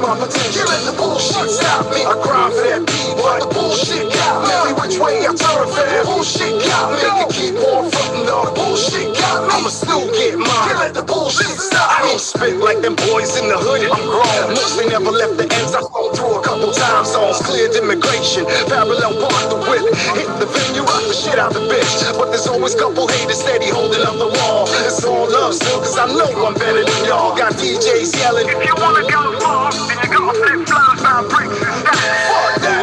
My 0.00 0.14
potential. 0.16 0.64
Let 0.68 0.84
the 0.86 0.94
bullshit 0.96 1.50
stop 1.50 1.86
me. 1.92 2.04
I 2.06 2.14
grind 2.22 2.54
for 2.54 2.62
that 2.70 2.82
beat, 2.86 3.14
but 3.18 3.40
the 3.40 3.48
bullshit 3.54 4.12
cow. 4.12 4.46
Every 4.46 4.74
which 4.78 4.98
way 4.98 5.26
I 5.26 5.34
turn, 5.34 5.66
fam. 5.74 6.06
Bullshit 6.06 6.62
cow. 6.62 6.90
Make 6.94 7.02
it 7.02 7.30
keep 7.34 7.56
on 7.66 7.90
frontin', 7.90 8.26
though. 8.26 8.54
Bullshit 8.54 9.14
cow. 9.16 9.27
I'ma 9.68 9.84
still 9.84 10.08
get 10.16 10.32
mine. 10.40 10.80
Let 10.80 10.94
the 10.96 11.04
bullshit 11.04 11.44
stop. 11.60 12.00
I 12.00 12.08
don't 12.08 12.16
spit 12.16 12.56
like 12.56 12.80
them 12.80 12.96
boys 12.96 13.36
in 13.36 13.52
the 13.52 13.58
hood. 13.60 13.84
I'm 13.84 14.00
grown. 14.00 14.56
Mostly 14.56 14.88
never 14.88 15.12
left 15.12 15.36
the 15.36 15.44
ends. 15.44 15.76
I've 15.76 15.84
gone 15.92 16.08
through 16.16 16.40
a 16.40 16.42
couple 16.42 16.72
time 16.72 17.04
zones. 17.04 17.36
Cleared 17.44 17.76
immigration. 17.76 18.48
Parallel 18.72 19.20
park 19.20 19.44
the 19.52 19.60
whip. 19.68 19.84
Hit 20.16 20.24
the 20.40 20.48
venue, 20.48 20.88
rock 20.88 21.04
the 21.04 21.12
shit 21.12 21.36
out 21.36 21.52
the 21.52 21.60
bitch. 21.68 22.00
But 22.16 22.32
there's 22.32 22.48
always 22.48 22.72
couple 22.80 23.12
haters 23.12 23.44
steady 23.44 23.68
holding 23.68 24.00
up 24.08 24.16
the 24.16 24.32
wall. 24.40 24.64
It's 24.88 25.04
all 25.04 25.28
love 25.28 25.52
still, 25.52 25.84
cause 25.84 26.00
I 26.00 26.08
know 26.16 26.48
I'm 26.48 26.56
better 26.56 26.88
than 26.88 27.04
y'all. 27.04 27.36
Got 27.36 27.52
DJs 27.60 28.16
yelling. 28.16 28.48
If 28.48 28.64
you 28.64 28.72
wanna 28.80 29.04
go 29.04 29.36
far, 29.36 29.68
then 29.68 30.00
you 30.00 30.08
gotta 30.16 30.32
flip 30.32 30.64
flops 30.64 31.04
on 31.04 31.28
bricks 31.28 31.60
Fuck 31.60 32.56
that. 32.64 32.77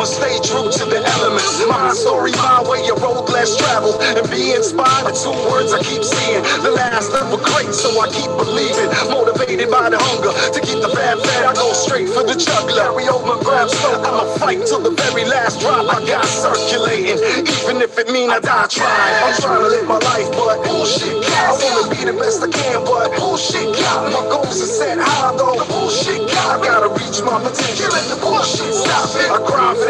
I'ma 0.00 0.08
stay 0.08 0.40
true 0.40 0.72
to 0.72 0.84
the 0.88 0.96
elements. 0.96 1.60
My 1.68 1.92
story, 1.92 2.32
my 2.32 2.64
way, 2.64 2.88
a 2.88 2.94
road 3.04 3.28
less 3.28 3.54
travel. 3.58 3.90
growth 3.90 4.18
and 4.18 4.30
be 4.30 4.52
inspired. 4.52 5.06
The 5.06 5.12
two 5.12 5.34
words 5.50 5.72
I 5.72 5.82
keep 5.82 6.04
seeing. 6.04 6.42
The 6.62 6.70
last 6.70 7.12
never 7.12 7.36
great, 7.36 7.72
so 7.74 7.90
I 8.00 8.08
keep 8.08 8.30
believing. 8.38 8.88
Motivated 9.10 9.70
by 9.70 9.90
the 9.90 9.98
hunger 9.98 10.32
to 10.32 10.60
keep 10.60 10.80
the 10.80 10.90
bad 10.94 11.18
fat. 11.20 11.50
I 11.50 11.54
go 11.54 11.72
straight 11.72 12.08
for 12.08 12.22
the 12.22 12.34
jugular. 12.34 12.90
Carry 12.90 13.08
over, 13.08 13.42
grab 13.42 13.68
slow. 13.68 14.00
I'ma 14.00 14.24
fight 14.38 14.66
till 14.66 14.80
the 14.80 14.90
very 14.90 15.24
last 15.24 15.60
drop 15.60 15.86
I 15.88 16.04
got 16.06 16.24
circulating. 16.24 17.18
Even 17.20 17.82
if 17.82 17.98
it 17.98 18.08
mean 18.10 18.30
I 18.30 18.40
die 18.40 18.66
trying. 18.70 19.14
I'm 19.24 19.34
trying 19.40 19.62
to 19.62 19.68
live 19.68 19.86
my 19.86 19.98
life, 19.98 20.30
but 20.32 20.62
bullshit. 20.64 21.24
I 21.40 21.52
wanna 21.56 21.90
be 21.90 22.04
the 22.04 22.14
best 22.14 22.42
I 22.42 22.48
can, 22.48 22.84
but 22.84 23.16
bullshit 23.18 23.74
got. 23.76 24.12
My 24.12 24.22
goals 24.28 24.60
are 24.60 24.70
set 24.70 24.98
high 24.98 25.36
though. 25.36 25.56
The 25.56 25.66
bullshit. 25.66 26.20
I 26.50 26.58
gotta 26.62 26.88
reach 26.88 27.20
my 27.22 27.38
potential. 27.42 27.90
Let 27.90 28.06
the 28.08 28.18
bullshit 28.20 28.74
stop 28.74 29.10
it. 29.16 29.28
I 29.30 29.38
grind 29.44 29.76
for 29.78 29.89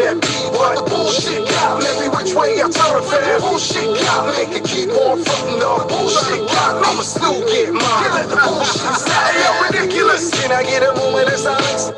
but 0.57 0.75
the 0.75 0.83
bullshit 0.89 1.47
got. 1.49 1.83
Every 1.83 2.09
which 2.09 2.33
way 2.35 2.61
I 2.61 2.69
turn, 2.69 3.03
fam. 3.05 3.41
Bullshit 3.41 3.89
got. 4.01 4.33
Make 4.35 4.57
it 4.57 4.65
keep 4.65 4.89
on 4.91 5.23
frontin' 5.23 5.59
the 5.59 5.85
bullshit 5.89 6.47
got. 6.49 6.81
I'ma 6.85 7.03
still 7.03 7.39
get 7.47 7.73
mine. 7.73 8.11
Let 8.15 8.29
the 8.29 8.37
bullshit. 8.37 9.09
Hey, 9.09 9.43
yo, 9.43 9.51
ridiculous. 9.67 10.31
Can 10.41 10.51
I 10.51 10.63
get 10.63 10.83
a 10.83 10.93
moment 10.95 11.29
of 11.29 11.39
silence? 11.39 11.93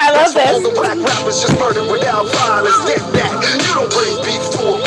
I 0.00 0.12
love 0.12 0.34
That's 0.34 0.36
all 0.36 0.60
this. 0.60 0.68
the 0.68 0.74
black 0.80 0.98
rappers 0.98 1.40
just 1.42 1.58
murdered 1.60 1.90
without 1.90 2.26
violence. 2.26 2.78
Get 2.86 3.02
that. 3.14 3.32
You 3.64 3.74
don't 3.74 3.90
bring 3.92 4.16
beef 4.26 4.44
to 4.58 4.62
a. 4.76 4.79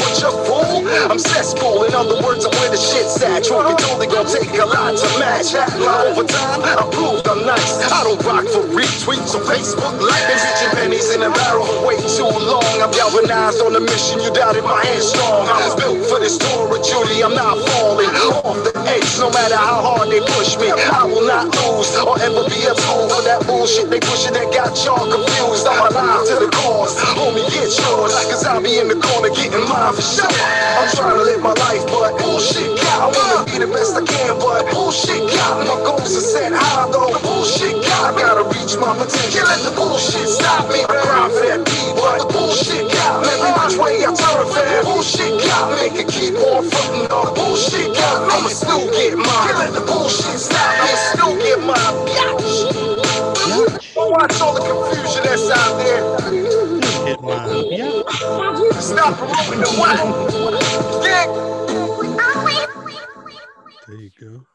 I'm 1.10 1.20
cesspool. 1.20 1.84
In 1.84 1.94
other 1.94 2.22
words, 2.22 2.46
I'm 2.46 2.54
where 2.62 2.70
the 2.70 2.78
shit's 2.78 3.22
at. 3.22 3.44
Truth 3.44 3.78
be 3.78 4.06
it 4.06 4.12
gon' 4.12 4.28
take 4.30 4.54
a 4.60 4.66
lot 4.66 4.94
to 4.94 5.08
match. 5.20 5.54
Over 5.54 6.24
time, 6.26 6.62
I 6.62 6.86
proved 6.94 7.28
I'm 7.28 7.46
nice. 7.46 7.82
I 7.92 8.04
don't 8.04 8.22
rock 8.26 8.46
for 8.46 8.64
retweets 8.70 9.34
on 9.34 9.42
Facebook 9.50 9.98
likes. 9.98 10.26
Been 10.30 10.40
pitching 10.40 10.74
pennies 10.78 11.10
in 11.14 11.22
a 11.24 11.32
barrel 11.32 11.66
for 11.66 11.88
way 11.88 11.98
too 11.98 12.30
long. 12.30 12.66
I'm 12.78 12.92
galvanized 12.92 13.62
on 13.62 13.76
a 13.76 13.82
mission. 13.82 14.22
You 14.22 14.32
doubted 14.34 14.64
my 14.64 14.86
head 14.86 15.02
strong. 15.02 15.50
I 15.50 15.66
was 15.66 15.76
built 15.76 16.06
for 16.06 16.20
this 16.20 16.38
tour 16.38 16.70
of 16.70 16.82
duty. 16.86 17.24
I'm 17.24 17.34
not 17.34 17.58
falling 17.74 18.14
off 18.30 18.62
the 18.62 18.74
edge. 18.86 19.10
No 19.20 19.30
matter 19.30 19.58
how 19.58 19.82
hard 19.82 20.10
they 20.10 20.22
push 20.38 20.58
me, 20.58 20.70
I 20.70 21.06
will 21.06 21.26
not 21.26 21.50
lose 21.50 21.90
or 21.98 22.20
ever 22.22 22.46
be 22.50 22.60
a 22.70 22.74
tool 22.74 23.10
for 23.10 23.24
that 23.26 23.46
bullshit 23.48 23.90
they 23.90 24.00
pushing 24.00 24.34
that 24.34 24.50
got 24.54 24.78
y'all 24.86 25.10
confused. 25.10 25.66
I'm 25.66 25.80
alive 25.90 26.28
to 26.30 26.36
the 26.38 26.50
cause. 26.54 26.98
Homie, 27.18 27.46
get 27.50 27.70
yours. 27.70 28.14
Cause 28.30 28.46
I'll 28.46 28.62
be 28.62 28.78
in 28.78 28.88
the 28.88 29.00
corner 29.00 29.30
getting 29.34 29.66
mine 29.70 29.94
for 29.94 30.02
sure. 30.02 30.30
I'm 30.84 30.92
trying 30.92 31.16
to 31.16 31.24
live 31.24 31.40
my 31.40 31.56
life, 31.64 31.80
but 31.88 32.20
bullshit 32.20 32.76
got. 32.76 33.00
I 33.00 33.08
wanna 33.08 33.48
be 33.48 33.56
the 33.56 33.72
best 33.72 33.96
I 33.96 34.04
can, 34.04 34.36
but 34.36 34.68
bullshit 34.68 35.32
got. 35.32 35.64
My 35.64 35.80
goals 35.80 36.12
are 36.12 36.20
set 36.20 36.52
high 36.52 36.92
though. 36.92 37.08
The 37.08 37.24
bullshit 37.24 37.80
got. 37.88 38.12
I 38.12 38.20
gotta 38.20 38.44
reach 38.52 38.76
my 38.76 38.92
potential. 38.92 39.48
Let 39.48 39.64
the 39.64 39.72
bullshit 39.80 40.28
stop 40.28 40.68
me. 40.68 40.84
I 40.84 40.92
grind 41.08 41.32
for 41.32 41.48
that 41.48 41.64
beat, 41.64 41.96
but 41.96 42.20
the 42.20 42.28
bullshit 42.36 42.92
got. 42.92 43.24
Every 43.24 43.52
which 43.64 43.76
way 43.80 44.04
I 44.04 44.12
turn, 44.12 44.44
fam. 44.52 44.84
Bullshit 44.84 45.32
got. 45.48 45.72
Make 45.80 45.96
it 46.04 46.12
keep 46.12 46.36
on 46.36 46.68
frontin' 46.68 47.08
up. 47.16 47.32
Bullshit 47.32 47.96
got. 47.96 48.28
I'ma 48.28 48.52
still 48.52 48.84
get 48.92 49.16
mine. 49.16 49.56
Let 49.56 49.72
the 49.72 49.88
bullshit 49.88 50.36
stop. 50.36 50.68
me. 50.68 50.84
I'ma 50.84 51.00
still 51.16 51.34
get 51.40 51.60
mine. 51.64 51.96
Watch 53.96 54.42
all 54.42 54.54
the 54.54 54.60
confusion 54.68 55.24
that's 55.24 55.48
out 55.48 55.80
there. 55.80 56.83
Hit 57.14 57.22
mine. 57.22 57.66
Yeah. 57.70 58.80
Stop 58.80 59.18
promoting 59.18 59.60
the 59.60 59.70
whack. 59.80 60.00
There 63.88 63.98
you 63.98 64.10
go. 64.20 64.46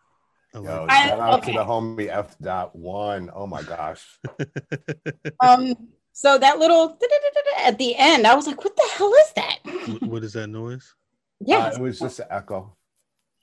I 0.55 0.59
Yo, 0.59 0.83
like 0.83 0.91
I- 0.91 1.09
shout 1.09 1.21
out 1.21 1.39
okay. 1.41 1.53
to 1.53 1.59
the 1.59 1.65
homie 1.65 2.09
F 2.09 2.37
dot 2.41 2.75
one. 2.75 3.31
Oh 3.35 3.47
my 3.47 3.63
gosh. 3.63 4.05
Um, 5.41 5.75
so 6.13 6.37
that 6.39 6.59
little 6.59 6.99
at 7.59 7.79
the 7.79 7.95
end, 7.97 8.27
I 8.27 8.35
was 8.35 8.47
like, 8.49 8.65
"What 8.65 8.75
the 8.75 8.89
hell 8.97 9.13
is 9.15 9.33
that?" 9.37 9.59
What- 9.65 10.03
what 10.03 10.25
is 10.25 10.33
that 10.33 10.49
noise? 10.49 10.95
Yeah, 11.41 11.67
Uh, 11.67 11.71
it 11.73 11.79
was 11.81 12.01
just 12.01 12.19
an 12.19 12.27
echo. 12.31 12.77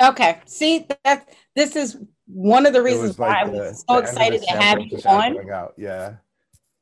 Okay. 0.03 0.41
See 0.45 0.85
that 1.05 1.29
this 1.55 1.77
is 1.77 1.95
one 2.27 2.65
of 2.65 2.73
the 2.73 2.81
reasons 2.81 3.09
was 3.09 3.17
why 3.17 3.27
like 3.29 3.37
I 3.37 3.49
was 3.49 3.83
the 3.85 3.93
so 3.93 3.95
the 3.95 3.99
excited 4.01 4.41
to 4.41 4.51
have 4.57 4.79
you 4.81 4.89
just 4.89 5.05
on 5.05 5.49
Out. 5.49 5.73
Yeah. 5.77 6.15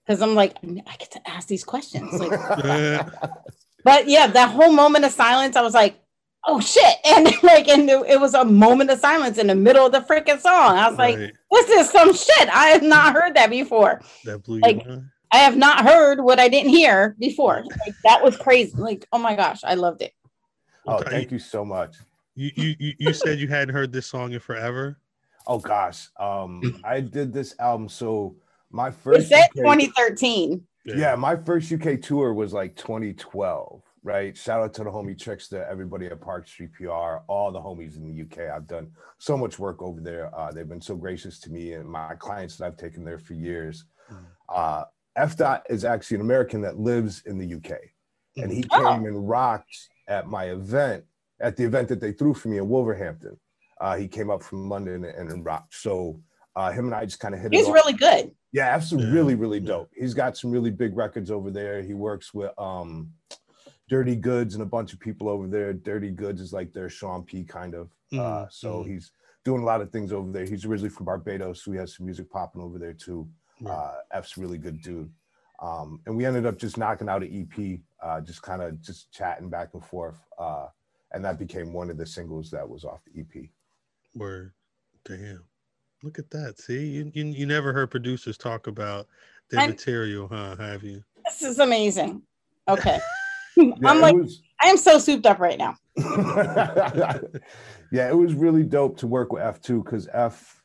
Because 0.05 0.21
I'm 0.21 0.35
like, 0.35 0.57
I 0.63 0.95
get 0.97 1.11
to 1.11 1.29
ask 1.29 1.47
these 1.47 1.63
questions. 1.63 2.13
Like, 2.13 2.39
but 3.83 4.07
yeah, 4.07 4.27
that 4.27 4.51
whole 4.51 4.71
moment 4.71 5.05
of 5.05 5.11
silence, 5.11 5.55
I 5.55 5.61
was 5.61 5.73
like, 5.73 5.99
oh 6.45 6.59
shit. 6.59 6.97
And 7.05 7.25
like, 7.43 7.67
and 7.67 7.89
it 7.89 8.01
it 8.07 8.19
was 8.19 8.33
a 8.33 8.45
moment 8.45 8.89
of 8.89 8.99
silence 8.99 9.37
in 9.37 9.47
the 9.47 9.55
middle 9.55 9.85
of 9.85 9.91
the 9.91 9.99
freaking 9.99 10.39
song. 10.39 10.77
I 10.77 10.89
was 10.89 10.97
like, 10.97 11.17
right. 11.17 11.33
this 11.51 11.69
is 11.69 11.89
some 11.89 12.13
shit. 12.13 12.49
I 12.49 12.67
have 12.67 12.83
not 12.83 13.13
heard 13.13 13.35
that 13.35 13.49
before. 13.49 14.01
That 14.25 14.43
blew 14.43 14.59
like- 14.59 14.83
your 14.83 14.95
mind. 14.95 15.09
I 15.33 15.37
have 15.37 15.57
not 15.57 15.83
heard 15.83 16.21
what 16.21 16.39
I 16.39 16.47
didn't 16.47 16.69
hear 16.69 17.15
before. 17.17 17.63
Like, 17.85 17.95
that 18.03 18.23
was 18.23 18.37
crazy. 18.37 18.77
Like, 18.77 19.07
oh 19.11 19.17
my 19.17 19.35
gosh, 19.35 19.61
I 19.63 19.73
loved 19.73 20.03
it. 20.03 20.13
Oh, 20.85 21.01
thank 21.01 21.31
you 21.31 21.39
so 21.39 21.65
much. 21.65 21.95
You, 22.35 22.51
you 22.55 22.75
you 22.79 22.93
you 22.99 23.13
said 23.13 23.39
you 23.39 23.47
hadn't 23.47 23.73
heard 23.73 23.91
this 23.91 24.05
song 24.05 24.33
in 24.33 24.39
forever. 24.39 24.99
Oh 25.47 25.57
gosh. 25.57 26.09
Um, 26.19 26.81
I 26.83 26.99
did 26.99 27.33
this 27.33 27.55
album. 27.59 27.89
So 27.89 28.35
my 28.73 28.87
It 28.89 28.95
first 28.95 29.29
said 29.29 29.45
UK 29.45 29.53
2013. 29.55 30.61
yeah, 30.85 31.15
my 31.15 31.35
first 31.37 31.71
UK 31.71 32.01
tour 32.01 32.33
was 32.33 32.51
like 32.51 32.75
2012, 32.75 33.81
right? 34.03 34.35
Shout 34.35 34.61
out 34.61 34.73
to 34.73 34.83
the 34.83 34.89
homie 34.89 35.17
Trickster, 35.17 35.63
everybody 35.69 36.07
at 36.07 36.19
Park 36.19 36.47
Street 36.47 36.73
PR, 36.73 37.19
all 37.27 37.51
the 37.53 37.59
homies 37.61 37.95
in 37.95 38.07
the 38.07 38.21
UK. 38.23 38.49
I've 38.53 38.67
done 38.67 38.91
so 39.19 39.37
much 39.37 39.59
work 39.59 39.81
over 39.81 40.01
there. 40.01 40.35
Uh, 40.35 40.51
they've 40.51 40.67
been 40.67 40.81
so 40.81 40.95
gracious 40.95 41.39
to 41.41 41.51
me 41.51 41.73
and 41.73 41.87
my 41.87 42.15
clients 42.15 42.57
that 42.57 42.65
I've 42.65 42.77
taken 42.77 43.05
there 43.05 43.19
for 43.19 43.33
years. 43.35 43.85
Mhm. 44.11 44.25
Uh, 44.49 44.83
F. 45.15 45.37
Dot 45.37 45.63
is 45.69 45.85
actually 45.85 46.15
an 46.15 46.21
American 46.21 46.61
that 46.61 46.79
lives 46.79 47.21
in 47.27 47.37
the 47.37 47.45
UK, 47.45 47.77
and 48.37 48.51
he 48.51 48.65
Oh. 48.71 48.77
came 48.91 49.05
and 49.05 49.29
rocked 49.29 49.77
at 50.07 50.27
my 50.27 50.45
event, 50.45 51.05
at 51.39 51.55
the 51.55 51.63
event 51.63 51.87
that 51.89 52.01
they 52.01 52.11
threw 52.11 52.33
for 52.33 52.49
me 52.49 52.57
in 52.57 52.67
Wolverhampton. 52.67 53.39
Uh, 53.79 53.95
he 53.97 54.07
came 54.07 54.31
up 54.31 54.41
from 54.41 54.67
London 54.69 55.05
and, 55.05 55.29
and 55.31 55.45
rocked. 55.45 55.75
So 55.75 56.19
uh, 56.55 56.71
him 56.71 56.85
and 56.85 56.95
I 56.95 57.05
just 57.05 57.19
kind 57.19 57.33
of 57.33 57.41
hit 57.41 57.53
it 57.53 57.57
He's 57.57 57.67
really 57.67 57.93
good. 57.93 58.31
Yeah, 58.51 58.67
absolutely, 58.69 59.09
Yeah, 59.09 59.15
really, 59.15 59.35
really 59.35 59.59
dope. 59.59 59.89
He's 59.95 60.13
got 60.13 60.37
some 60.37 60.51
really 60.51 60.69
big 60.71 60.95
records 60.95 61.31
over 61.31 61.49
there. 61.49 61.81
He 61.81 61.93
works 61.93 62.33
with 62.33 62.51
um 62.59 63.11
Dirty 63.89 64.15
Goods 64.15 64.53
and 64.53 64.63
a 64.63 64.67
bunch 64.67 64.93
of 64.93 64.99
people 64.99 65.27
over 65.29 65.47
there. 65.47 65.73
Dirty 65.73 66.09
Goods 66.11 66.39
is 66.41 66.53
like 66.53 66.71
their 66.73 66.89
Sean 66.89 67.23
P 67.23 67.43
kind 67.43 67.73
of. 67.73 67.89
Uh, 68.13 68.45
Mhm, 68.45 68.51
so 68.51 68.83
mhm. 68.83 68.87
he's 68.87 69.11
doing 69.43 69.61
a 69.61 69.65
lot 69.65 69.81
of 69.81 69.91
things 69.91 70.13
over 70.13 70.31
there. 70.31 70.45
He's 70.45 70.65
originally 70.65 70.89
from 70.89 71.05
Barbados, 71.05 71.63
so 71.63 71.71
he 71.71 71.77
has 71.77 71.95
some 71.95 72.05
music 72.05 72.29
popping 72.29 72.61
over 72.61 72.77
there 72.79 72.93
too. 72.93 73.27
Right. 73.59 73.73
Uh, 73.73 73.93
F's 74.11 74.37
a 74.37 74.41
really 74.41 74.57
good 74.57 74.81
dude. 74.81 75.11
Um, 75.59 76.01
and 76.05 76.15
we 76.15 76.25
ended 76.25 76.45
up 76.45 76.57
just 76.57 76.77
knocking 76.77 77.09
out 77.09 77.23
an 77.23 77.29
EP, 77.57 77.79
uh, 78.01 78.21
just 78.21 78.41
kind 78.41 78.61
of 78.61 78.81
just 78.81 79.11
chatting 79.11 79.49
back 79.49 79.69
and 79.73 79.83
forth. 79.83 80.17
Uh, 80.37 80.67
and 81.11 81.23
that 81.25 81.39
became 81.39 81.73
one 81.73 81.89
of 81.89 81.97
the 81.97 82.05
singles 82.05 82.49
that 82.51 82.67
was 82.67 82.83
off 82.85 82.99
the 83.05 83.19
EP. 83.21 83.49
Word. 84.15 84.53
Damn. 85.05 85.43
Look 86.03 86.19
at 86.19 86.29
that. 86.31 86.59
See, 86.59 86.85
you, 86.85 87.11
you, 87.13 87.25
you 87.25 87.45
never 87.45 87.71
heard 87.71 87.89
producers 87.89 88.37
talk 88.37 88.67
about 88.67 89.07
their 89.49 89.61
I'm- 89.61 89.69
material, 89.69 90.27
huh? 90.27 90.57
Have 90.57 90.83
you? 90.83 91.01
This 91.25 91.41
is 91.41 91.59
amazing. 91.59 92.21
Okay. 92.67 92.99
Yeah, 93.55 93.71
I'm 93.85 94.01
like, 94.01 94.15
was- 94.15 94.41
I 94.59 94.69
am 94.69 94.77
so 94.77 94.97
souped 94.97 95.27
up 95.27 95.37
right 95.37 95.59
now. 95.59 95.75
yeah, 97.91 98.09
it 98.09 98.17
was 98.17 98.33
really 98.33 98.63
dope 98.63 98.97
to 98.97 99.05
work 99.05 99.31
with 99.31 99.43
F2 99.43 99.83
because 99.85 100.09
F 100.11 100.63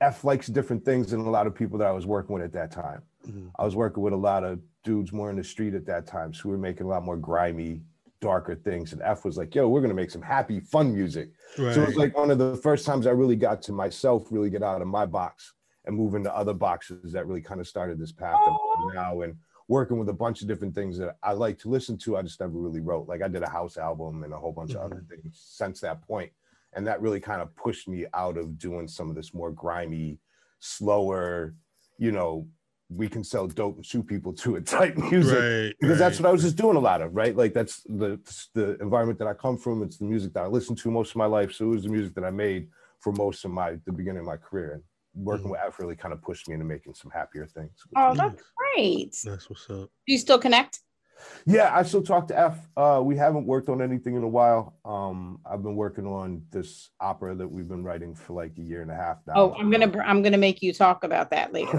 F 0.00 0.22
likes 0.22 0.46
different 0.46 0.84
things 0.84 1.10
than 1.10 1.18
a 1.18 1.28
lot 1.28 1.48
of 1.48 1.54
people 1.56 1.78
that 1.78 1.88
I 1.88 1.90
was 1.90 2.06
working 2.06 2.32
with 2.32 2.44
at 2.44 2.52
that 2.52 2.70
time. 2.70 3.02
Mhm. 3.28 3.50
I 3.58 3.64
was 3.64 3.74
working 3.74 4.04
with 4.04 4.12
a 4.12 4.16
lot 4.16 4.44
of 4.44 4.60
dudes 4.84 5.12
more 5.12 5.30
in 5.30 5.36
the 5.36 5.42
street 5.42 5.74
at 5.74 5.84
that 5.86 6.06
time, 6.06 6.32
so 6.32 6.42
we 6.48 6.52
were 6.52 6.58
making 6.62 6.86
a 6.86 6.88
lot 6.88 7.02
more 7.04 7.16
grimy, 7.16 7.80
darker 8.22 8.54
things. 8.54 8.94
And 8.94 9.02
F 9.02 9.24
was 9.26 9.36
like, 9.36 9.54
"Yo, 9.54 9.68
we're 9.68 9.82
gonna 9.82 9.92
make 9.92 10.10
some 10.10 10.22
happy, 10.22 10.60
fun 10.60 10.94
music." 10.94 11.30
Right. 11.58 11.74
So 11.74 11.82
it 11.82 11.88
was 11.88 11.96
like 11.96 12.16
one 12.16 12.30
of 12.30 12.38
the 12.38 12.56
first 12.56 12.86
times 12.86 13.06
I 13.06 13.10
really 13.10 13.36
got 13.36 13.60
to 13.62 13.72
myself 13.72 14.28
really 14.30 14.48
get 14.48 14.62
out 14.62 14.80
of 14.80 14.88
my 14.88 15.04
box 15.04 15.52
and 15.84 15.94
move 15.96 16.14
into 16.14 16.34
other 16.34 16.54
boxes 16.54 17.12
that 17.12 17.26
really 17.26 17.42
kind 17.42 17.60
of 17.60 17.66
started 17.66 17.98
this 17.98 18.12
path 18.12 18.38
now 18.94 19.20
and 19.20 19.34
working 19.68 19.98
with 19.98 20.08
a 20.08 20.12
bunch 20.12 20.40
of 20.40 20.48
different 20.48 20.74
things 20.74 20.96
that 20.98 21.16
I 21.22 21.32
like 21.32 21.58
to 21.60 21.68
listen 21.68 21.98
to. 21.98 22.16
I 22.16 22.22
just 22.22 22.40
never 22.40 22.52
really 22.52 22.80
wrote. 22.80 23.08
Like 23.08 23.22
I 23.22 23.28
did 23.28 23.42
a 23.42 23.50
house 23.50 23.76
album 23.76 24.22
and 24.22 24.32
a 24.32 24.38
whole 24.38 24.52
bunch 24.52 24.74
of 24.74 24.82
other 24.82 24.96
mm-hmm. 24.96 25.22
things 25.22 25.42
since 25.44 25.80
that 25.80 26.06
point. 26.06 26.30
And 26.74 26.86
that 26.86 27.02
really 27.02 27.20
kind 27.20 27.42
of 27.42 27.54
pushed 27.56 27.88
me 27.88 28.06
out 28.14 28.38
of 28.38 28.58
doing 28.58 28.88
some 28.88 29.10
of 29.10 29.16
this 29.16 29.34
more 29.34 29.50
grimy, 29.50 30.18
slower, 30.60 31.54
you 31.98 32.12
know, 32.12 32.46
we 32.96 33.08
can 33.08 33.24
sell 33.24 33.46
dope 33.46 33.76
and 33.76 33.86
shoot 33.86 34.06
people 34.06 34.32
to 34.42 34.56
it 34.56 34.66
type 34.66 34.96
music 34.96 35.38
right. 35.38 35.74
because 35.80 35.98
that's 35.98 36.18
what 36.18 36.28
I 36.28 36.32
was 36.32 36.42
just 36.42 36.56
doing 36.56 36.76
a 36.76 36.80
lot 36.80 37.02
of, 37.02 37.14
right? 37.14 37.36
Like 37.36 37.52
that's 37.52 37.82
the 37.82 38.18
the 38.54 38.78
environment 38.80 39.18
that 39.18 39.28
I 39.28 39.34
come 39.34 39.56
from. 39.56 39.82
It's 39.82 39.98
the 39.98 40.04
music 40.04 40.32
that 40.34 40.44
I 40.44 40.46
listened 40.46 40.78
to 40.78 40.90
most 40.90 41.10
of 41.10 41.16
my 41.16 41.26
life. 41.26 41.52
So 41.52 41.66
it 41.66 41.68
was 41.68 41.84
the 41.84 41.90
music 41.90 42.14
that 42.14 42.24
I 42.24 42.30
made 42.30 42.68
for 43.00 43.12
most 43.12 43.44
of 43.44 43.50
my 43.50 43.78
the 43.84 43.92
beginning 43.92 44.20
of 44.20 44.26
my 44.26 44.36
career. 44.36 44.74
And 44.74 44.82
working 45.14 45.44
mm-hmm. 45.44 45.52
with 45.52 45.60
F 45.66 45.78
really 45.78 45.96
kind 45.96 46.12
of 46.12 46.22
pushed 46.22 46.48
me 46.48 46.54
into 46.54 46.64
making 46.64 46.94
some 46.94 47.10
happier 47.10 47.46
things. 47.46 47.72
Oh, 47.96 48.14
that's 48.14 48.42
great. 48.56 49.14
That's 49.24 49.50
what's 49.50 49.68
up. 49.68 49.90
Do 50.06 50.12
you 50.12 50.18
still 50.18 50.38
connect? 50.38 50.80
Yeah, 51.46 51.74
I 51.74 51.82
still 51.82 52.02
talk 52.02 52.28
to 52.28 52.38
F. 52.38 52.58
Uh, 52.76 53.00
we 53.02 53.16
haven't 53.16 53.46
worked 53.46 53.68
on 53.68 53.82
anything 53.82 54.14
in 54.14 54.22
a 54.22 54.28
while. 54.28 54.76
Um, 54.84 55.40
I've 55.44 55.62
been 55.62 55.76
working 55.76 56.06
on 56.06 56.42
this 56.50 56.90
opera 57.00 57.34
that 57.34 57.48
we've 57.48 57.68
been 57.68 57.82
writing 57.82 58.14
for 58.14 58.34
like 58.34 58.52
a 58.58 58.62
year 58.62 58.82
and 58.82 58.90
a 58.90 58.94
half 58.94 59.18
now. 59.26 59.32
Oh, 59.36 59.54
I'm 59.58 59.70
gonna 59.70 59.92
I'm 60.04 60.22
gonna 60.22 60.38
make 60.38 60.62
you 60.62 60.72
talk 60.72 61.04
about 61.04 61.30
that 61.30 61.52
later. 61.52 61.76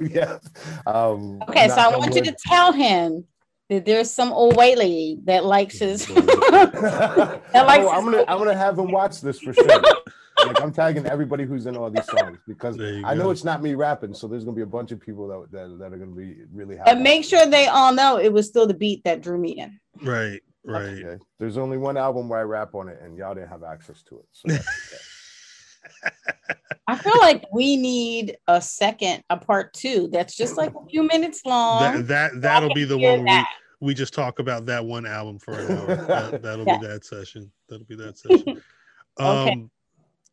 yeah. 0.00 0.38
Um, 0.86 1.42
Okay, 1.48 1.68
so 1.68 1.76
I 1.76 1.96
want 1.96 2.14
you 2.14 2.22
to 2.22 2.36
tell 2.46 2.72
him 2.72 3.24
that 3.70 3.84
there's 3.84 4.10
some 4.10 4.32
old 4.32 4.56
white 4.56 4.76
lady 4.78 5.18
that 5.24 5.44
likes 5.44 5.78
his. 5.78 6.10
oh, 6.16 7.40
likes 7.54 7.86
I'm 7.86 8.04
gonna 8.04 8.24
I'm 8.28 8.38
gonna 8.38 8.56
have 8.56 8.78
him 8.78 8.90
watch 8.90 9.20
this 9.20 9.40
for 9.40 9.52
sure. 9.52 9.82
Like 10.46 10.60
I'm 10.62 10.72
tagging 10.72 11.06
everybody 11.06 11.44
who's 11.44 11.66
in 11.66 11.76
all 11.76 11.90
these 11.90 12.06
songs 12.06 12.38
because 12.46 12.76
There 12.76 12.92
you 12.92 13.06
I 13.06 13.14
know 13.14 13.30
it's 13.30 13.44
not 13.44 13.62
me 13.62 13.74
rapping, 13.74 14.14
so 14.14 14.26
there's 14.28 14.44
gonna 14.44 14.56
be 14.56 14.62
a 14.62 14.66
bunch 14.66 14.92
of 14.92 15.00
people 15.00 15.26
that 15.28 15.50
that, 15.52 15.78
that 15.78 15.92
are 15.92 15.98
gonna 15.98 16.12
be 16.12 16.36
really 16.52 16.76
happy. 16.76 16.90
and 16.90 17.02
make 17.02 17.24
sure 17.24 17.46
they 17.46 17.66
all 17.66 17.92
know 17.92 18.18
it 18.18 18.32
was 18.32 18.46
still 18.48 18.66
the 18.66 18.74
beat 18.74 19.02
that 19.04 19.20
drew 19.22 19.38
me 19.38 19.50
in. 19.52 19.78
Right, 20.02 20.40
right. 20.64 21.04
Okay. 21.04 21.18
There's 21.38 21.56
only 21.58 21.78
one 21.78 21.96
album 21.96 22.28
where 22.28 22.40
I 22.40 22.42
rap 22.42 22.74
on 22.74 22.88
it, 22.88 22.98
and 23.02 23.16
y'all 23.16 23.34
didn't 23.34 23.50
have 23.50 23.62
access 23.62 24.02
to 24.04 24.18
it. 24.18 24.26
So. 24.32 24.48
I 26.86 26.96
feel 26.98 27.18
like 27.20 27.44
we 27.52 27.76
need 27.76 28.36
a 28.46 28.60
second, 28.60 29.22
a 29.30 29.38
part 29.38 29.72
two 29.72 30.08
that's 30.12 30.36
just 30.36 30.58
like 30.58 30.74
a 30.74 30.84
few 30.86 31.02
minutes 31.02 31.40
long. 31.46 31.80
That 31.80 32.08
that 32.08 32.40
that'll 32.42 32.74
be 32.74 32.84
the 32.84 32.98
one 32.98 33.20
we, 33.22 33.24
that. 33.30 33.48
we 33.80 33.94
just 33.94 34.12
talk 34.12 34.38
about 34.38 34.66
that 34.66 34.84
one 34.84 35.06
album 35.06 35.38
for 35.38 35.58
an 35.58 35.66
hour. 35.78 35.96
That, 36.08 36.42
that'll 36.42 36.66
Yeah. 36.66 36.76
be 36.78 36.86
that 36.86 37.04
session. 37.04 37.50
That'll 37.68 37.86
be 37.86 37.96
that 37.96 38.18
session. 38.18 38.62
Okay. 39.20 39.52
Um, 39.52 39.70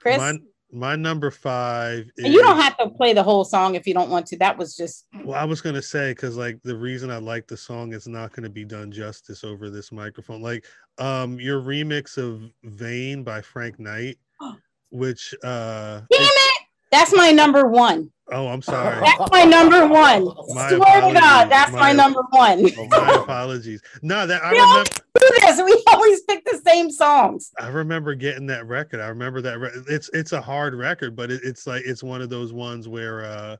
Chris, 0.02 0.18
my 0.18 0.34
my 0.72 0.96
number 0.96 1.32
five. 1.32 2.10
Is, 2.18 2.34
you 2.34 2.42
don't 2.42 2.60
have 2.60 2.78
to 2.78 2.90
play 2.90 3.14
the 3.14 3.24
whole 3.24 3.44
song 3.44 3.76
if 3.76 3.86
you 3.86 3.94
don't 3.94 4.10
want 4.10 4.26
to. 4.28 4.38
That 4.38 4.58
was 4.58 4.76
just 4.76 5.06
Well, 5.24 5.38
I 5.38 5.44
was 5.44 5.62
gonna 5.62 5.82
say 5.82 6.12
because 6.12 6.38
like 6.38 6.62
the 6.64 6.78
reason 6.78 7.12
I 7.12 7.18
like 7.18 7.48
the 7.48 7.58
song 7.58 7.94
is 7.94 8.08
not 8.08 8.32
gonna 8.34 8.50
be 8.50 8.66
done 8.66 8.92
justice 8.92 9.44
over 9.44 9.70
this 9.70 9.92
microphone. 9.92 10.42
Like, 10.42 10.66
um, 10.98 11.40
your 11.40 11.62
remix 11.62 12.18
of 12.18 12.50
"Vain" 12.64 13.24
by 13.24 13.42
Frank 13.42 13.80
Knight, 13.80 14.18
which 14.90 15.34
uh, 15.44 16.02
damn 16.10 16.22
it. 16.22 16.61
That's 16.92 17.14
my 17.16 17.32
number 17.32 17.68
one. 17.68 18.12
oh, 18.34 18.48
I'm 18.48 18.62
sorry. 18.62 19.00
That's 19.00 19.32
my 19.32 19.44
number 19.44 19.88
one. 19.88 20.26
My 20.54 20.68
Swear 20.70 20.70
to 20.70 20.76
apologies. 20.78 21.20
God, 21.22 21.50
that's 21.50 21.72
my, 21.72 21.80
My- 21.80 21.92
number 21.94 22.22
one. 22.32 22.64
My 22.90 23.14
apologies. 23.24 23.82
No, 24.02 24.26
that 24.28 24.44
I 24.44 24.52
We 24.52 24.60
remember. 24.60 24.90
do 25.20 25.30
this. 25.42 25.62
We 25.64 25.84
always 25.88 26.22
pick 26.24 26.44
the 26.46 26.60
same 26.66 26.92
songs. 26.92 27.52
I 27.60 27.68
remember 27.70 28.14
getting 28.16 28.46
that 28.48 28.68
record. 28.68 29.00
I 29.00 29.08
remember 29.08 29.42
that 29.42 29.60
re- 29.60 29.72
it's 29.90 30.10
it's 30.14 30.34
a 30.34 30.42
hard 30.42 30.74
record, 30.76 31.16
but 31.16 31.32
it, 31.32 31.42
it's 31.44 31.66
like 31.68 31.84
it's 31.86 32.04
one 32.04 32.22
of 32.22 32.30
those 32.30 32.52
ones 32.54 32.88
where 32.88 33.24
uh 33.26 33.56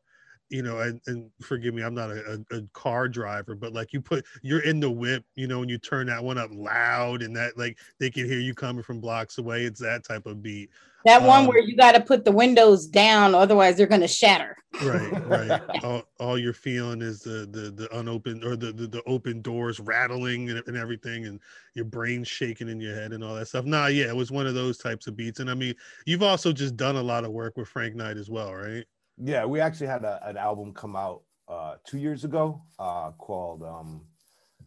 you 0.52 0.62
know, 0.62 0.80
and, 0.80 1.00
and 1.08 1.32
forgive 1.42 1.74
me, 1.74 1.82
I'm 1.82 1.94
not 1.94 2.12
a, 2.12 2.44
a, 2.52 2.58
a 2.58 2.62
car 2.74 3.08
driver, 3.08 3.56
but 3.56 3.72
like 3.72 3.94
you 3.94 4.02
put 4.02 4.26
you're 4.42 4.64
in 4.64 4.82
the 4.82 4.92
whip, 4.92 5.24
you 5.36 5.48
know, 5.48 5.62
and 5.62 5.72
you 5.72 5.78
turn 5.78 6.08
that 6.08 6.24
one 6.24 6.38
up 6.38 6.50
loud 6.52 7.24
and 7.24 7.36
that 7.38 7.58
like 7.58 7.80
they 8.00 8.10
can 8.10 8.26
hear 8.26 8.40
you 8.40 8.54
coming 8.54 8.84
from 8.84 9.00
blocks 9.00 9.38
away. 9.38 9.64
It's 9.64 9.80
that 9.80 10.04
type 10.04 10.26
of 10.26 10.44
beat. 10.44 10.70
That 11.06 11.24
one 11.24 11.42
Um, 11.42 11.48
where 11.48 11.60
you 11.60 11.76
got 11.76 11.94
to 11.94 12.02
put 12.02 12.26
the 12.26 12.32
windows 12.32 12.86
down, 12.86 13.34
otherwise 13.34 13.76
they're 13.76 13.88
going 13.88 14.02
to 14.02 14.08
shatter. 14.08 14.56
Right, 14.84 15.26
right. 15.26 15.62
all, 15.84 16.04
all 16.20 16.38
you're 16.38 16.54
feeling 16.54 17.02
is 17.02 17.22
the 17.22 17.48
the 17.50 17.72
the 17.72 17.98
unopened 17.98 18.44
or 18.44 18.56
the 18.58 18.74
the, 18.74 18.88
the 18.88 19.02
open 19.04 19.42
doors 19.42 19.80
rattling 19.80 20.50
and, 20.50 20.62
and 20.68 20.76
everything, 20.76 21.26
and 21.26 21.40
your 21.76 21.86
brain 21.86 22.26
shaking 22.26 22.68
in 22.68 22.82
your 22.82 22.94
head 22.94 23.14
and 23.14 23.24
all 23.24 23.36
that 23.36 23.48
stuff. 23.48 23.66
Nah, 23.66 23.88
yeah, 23.88 24.08
it 24.08 24.16
was 24.16 24.32
one 24.32 24.48
of 24.48 24.54
those 24.54 24.78
types 24.78 25.08
of 25.08 25.16
beats. 25.16 25.40
And 25.40 25.50
I 25.50 25.54
mean, 25.54 25.76
you've 26.06 26.24
also 26.24 26.52
just 26.52 26.76
done 26.76 26.98
a 26.98 27.02
lot 27.02 27.24
of 27.24 27.32
work 27.32 27.58
with 27.58 27.70
Frank 27.70 27.96
Knight 27.96 28.18
as 28.18 28.30
well, 28.30 28.54
right? 28.54 28.86
Yeah, 29.18 29.46
we 29.46 29.60
actually 29.60 29.88
had 29.88 30.04
a, 30.04 30.20
an 30.28 30.38
album 30.38 30.74
come 30.74 30.96
out 30.96 31.24
uh, 31.48 31.76
two 31.86 31.98
years 31.98 32.24
ago 32.24 32.62
uh, 32.80 33.12
called 33.12 33.64
um, 33.64 34.06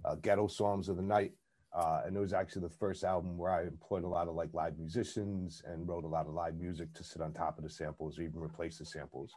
uh, 0.04 0.16
"Ghetto 0.16 0.46
Songs 0.46 0.88
of 0.88 0.96
the 0.96 1.02
Night," 1.02 1.32
uh, 1.74 2.02
and 2.04 2.16
it 2.16 2.20
was 2.20 2.32
actually 2.32 2.62
the 2.62 2.74
first 2.74 3.04
album 3.04 3.36
where 3.36 3.50
I 3.50 3.62
employed 3.62 4.04
a 4.04 4.08
lot 4.08 4.28
of 4.28 4.34
like 4.34 4.52
live 4.52 4.78
musicians 4.78 5.62
and 5.66 5.88
wrote 5.88 6.04
a 6.04 6.08
lot 6.08 6.26
of 6.26 6.34
live 6.34 6.56
music 6.56 6.92
to 6.94 7.04
sit 7.04 7.22
on 7.22 7.32
top 7.32 7.58
of 7.58 7.64
the 7.64 7.70
samples 7.70 8.18
or 8.18 8.22
even 8.22 8.40
replace 8.40 8.78
the 8.78 8.84
samples. 8.84 9.32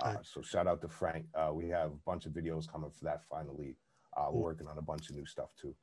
Uh, 0.00 0.16
so 0.22 0.40
shout 0.40 0.66
out 0.66 0.80
to 0.80 0.88
Frank. 0.88 1.26
Uh, 1.34 1.50
we 1.52 1.68
have 1.68 1.90
a 1.90 1.98
bunch 2.06 2.26
of 2.26 2.32
videos 2.32 2.70
coming 2.70 2.90
for 2.90 3.04
that 3.04 3.22
finally. 3.30 3.76
Uh, 4.16 4.26
we're 4.30 4.42
working 4.42 4.66
on 4.66 4.78
a 4.78 4.82
bunch 4.82 5.10
of 5.10 5.16
new 5.16 5.26
stuff 5.26 5.50
too. 5.60 5.74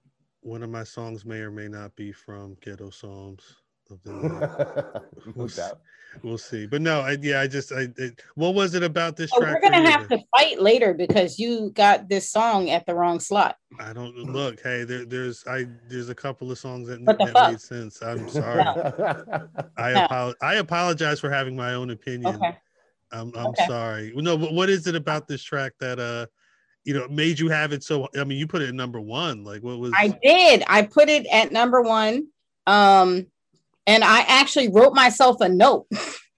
One 0.42 0.64
of 0.64 0.70
my 0.70 0.84
songs 0.84 1.26
may 1.26 1.40
or 1.40 1.52
may 1.52 1.68
not 1.68 1.96
be 1.96 2.12
from 2.12 2.56
Ghetto 2.62 2.90
Psalms 2.90 3.44
of 3.92 4.04
the 4.04 4.12
Night. 4.14 5.74
We'll 6.24 6.38
see. 6.38 6.66
But 6.66 6.82
no, 6.82 7.02
I, 7.02 7.18
yeah, 7.22 7.42
I 7.42 7.48
just, 7.48 7.72
I, 7.72 7.88
it, 7.98 8.22
what 8.36 8.56
was 8.56 8.74
it 8.74 8.84
about 8.84 9.16
this 9.16 9.32
Oh, 9.34 9.40
track? 9.40 9.62
we're 9.62 9.70
going 9.70 9.84
to 9.84 9.92
have 9.92 10.08
to 10.10 10.20
fight 10.36 10.60
later 10.60 10.94
because 10.94 11.38
you 11.40 11.72
got 11.72 12.10
this 12.10 12.30
song 12.32 12.70
at 12.70 12.86
the 12.86 12.96
wrong 12.96 13.20
slot. 13.20 13.56
I 13.80 13.94
don't 13.94 14.16
look. 14.16 14.60
Hey, 14.62 14.84
there, 14.84 15.06
there's, 15.06 15.46
I, 15.48 15.68
there's 15.88 16.10
a 16.10 16.16
couple 16.16 16.52
of 16.52 16.58
songs 16.58 16.88
that, 16.88 17.06
that 17.06 17.20
fuck? 17.34 17.50
made 17.50 17.62
sense. 17.62 18.02
I'm 18.02 18.28
sorry. 18.30 18.66
I 19.78 19.92
Yeah. 19.92 20.06
apologize. 20.06 20.36
I 20.42 20.56
apologize 20.56 21.20
for 21.20 21.30
having 21.30 21.56
my 21.56 21.74
own 21.76 21.92
opinion. 21.92 22.36
Okay. 22.36 22.58
I'm 23.12 23.34
I'm 23.36 23.48
Okay. 23.48 23.66
sorry. 23.66 24.14
No, 24.16 24.38
but 24.38 24.54
what 24.54 24.70
is 24.70 24.86
it 24.88 24.96
about 24.96 25.28
this 25.28 25.42
track 25.42 25.74
that 25.80 26.00
uh 26.00 26.28
you 26.84 26.94
know 26.94 27.08
made 27.08 27.40
you 27.40 27.50
have 27.50 27.72
it 27.74 27.84
so 27.84 28.08
I 28.20 28.24
mean 28.24 28.38
you 28.38 28.46
put 28.46 28.62
it 28.62 28.70
at 28.70 28.76
number 28.76 29.02
one. 29.02 29.44
Like 29.44 29.64
what 29.64 29.80
was 29.80 29.94
I 29.96 30.10
did. 30.22 30.64
I 30.68 30.84
put 30.84 31.10
it 31.10 31.26
at 31.28 31.52
number 31.52 31.82
one. 31.82 32.28
Um, 32.68 33.26
and 33.88 34.04
I 34.04 34.22
actually 34.22 34.70
wrote 34.70 34.94
myself 34.94 35.42
a 35.42 35.50
note. 35.50 35.88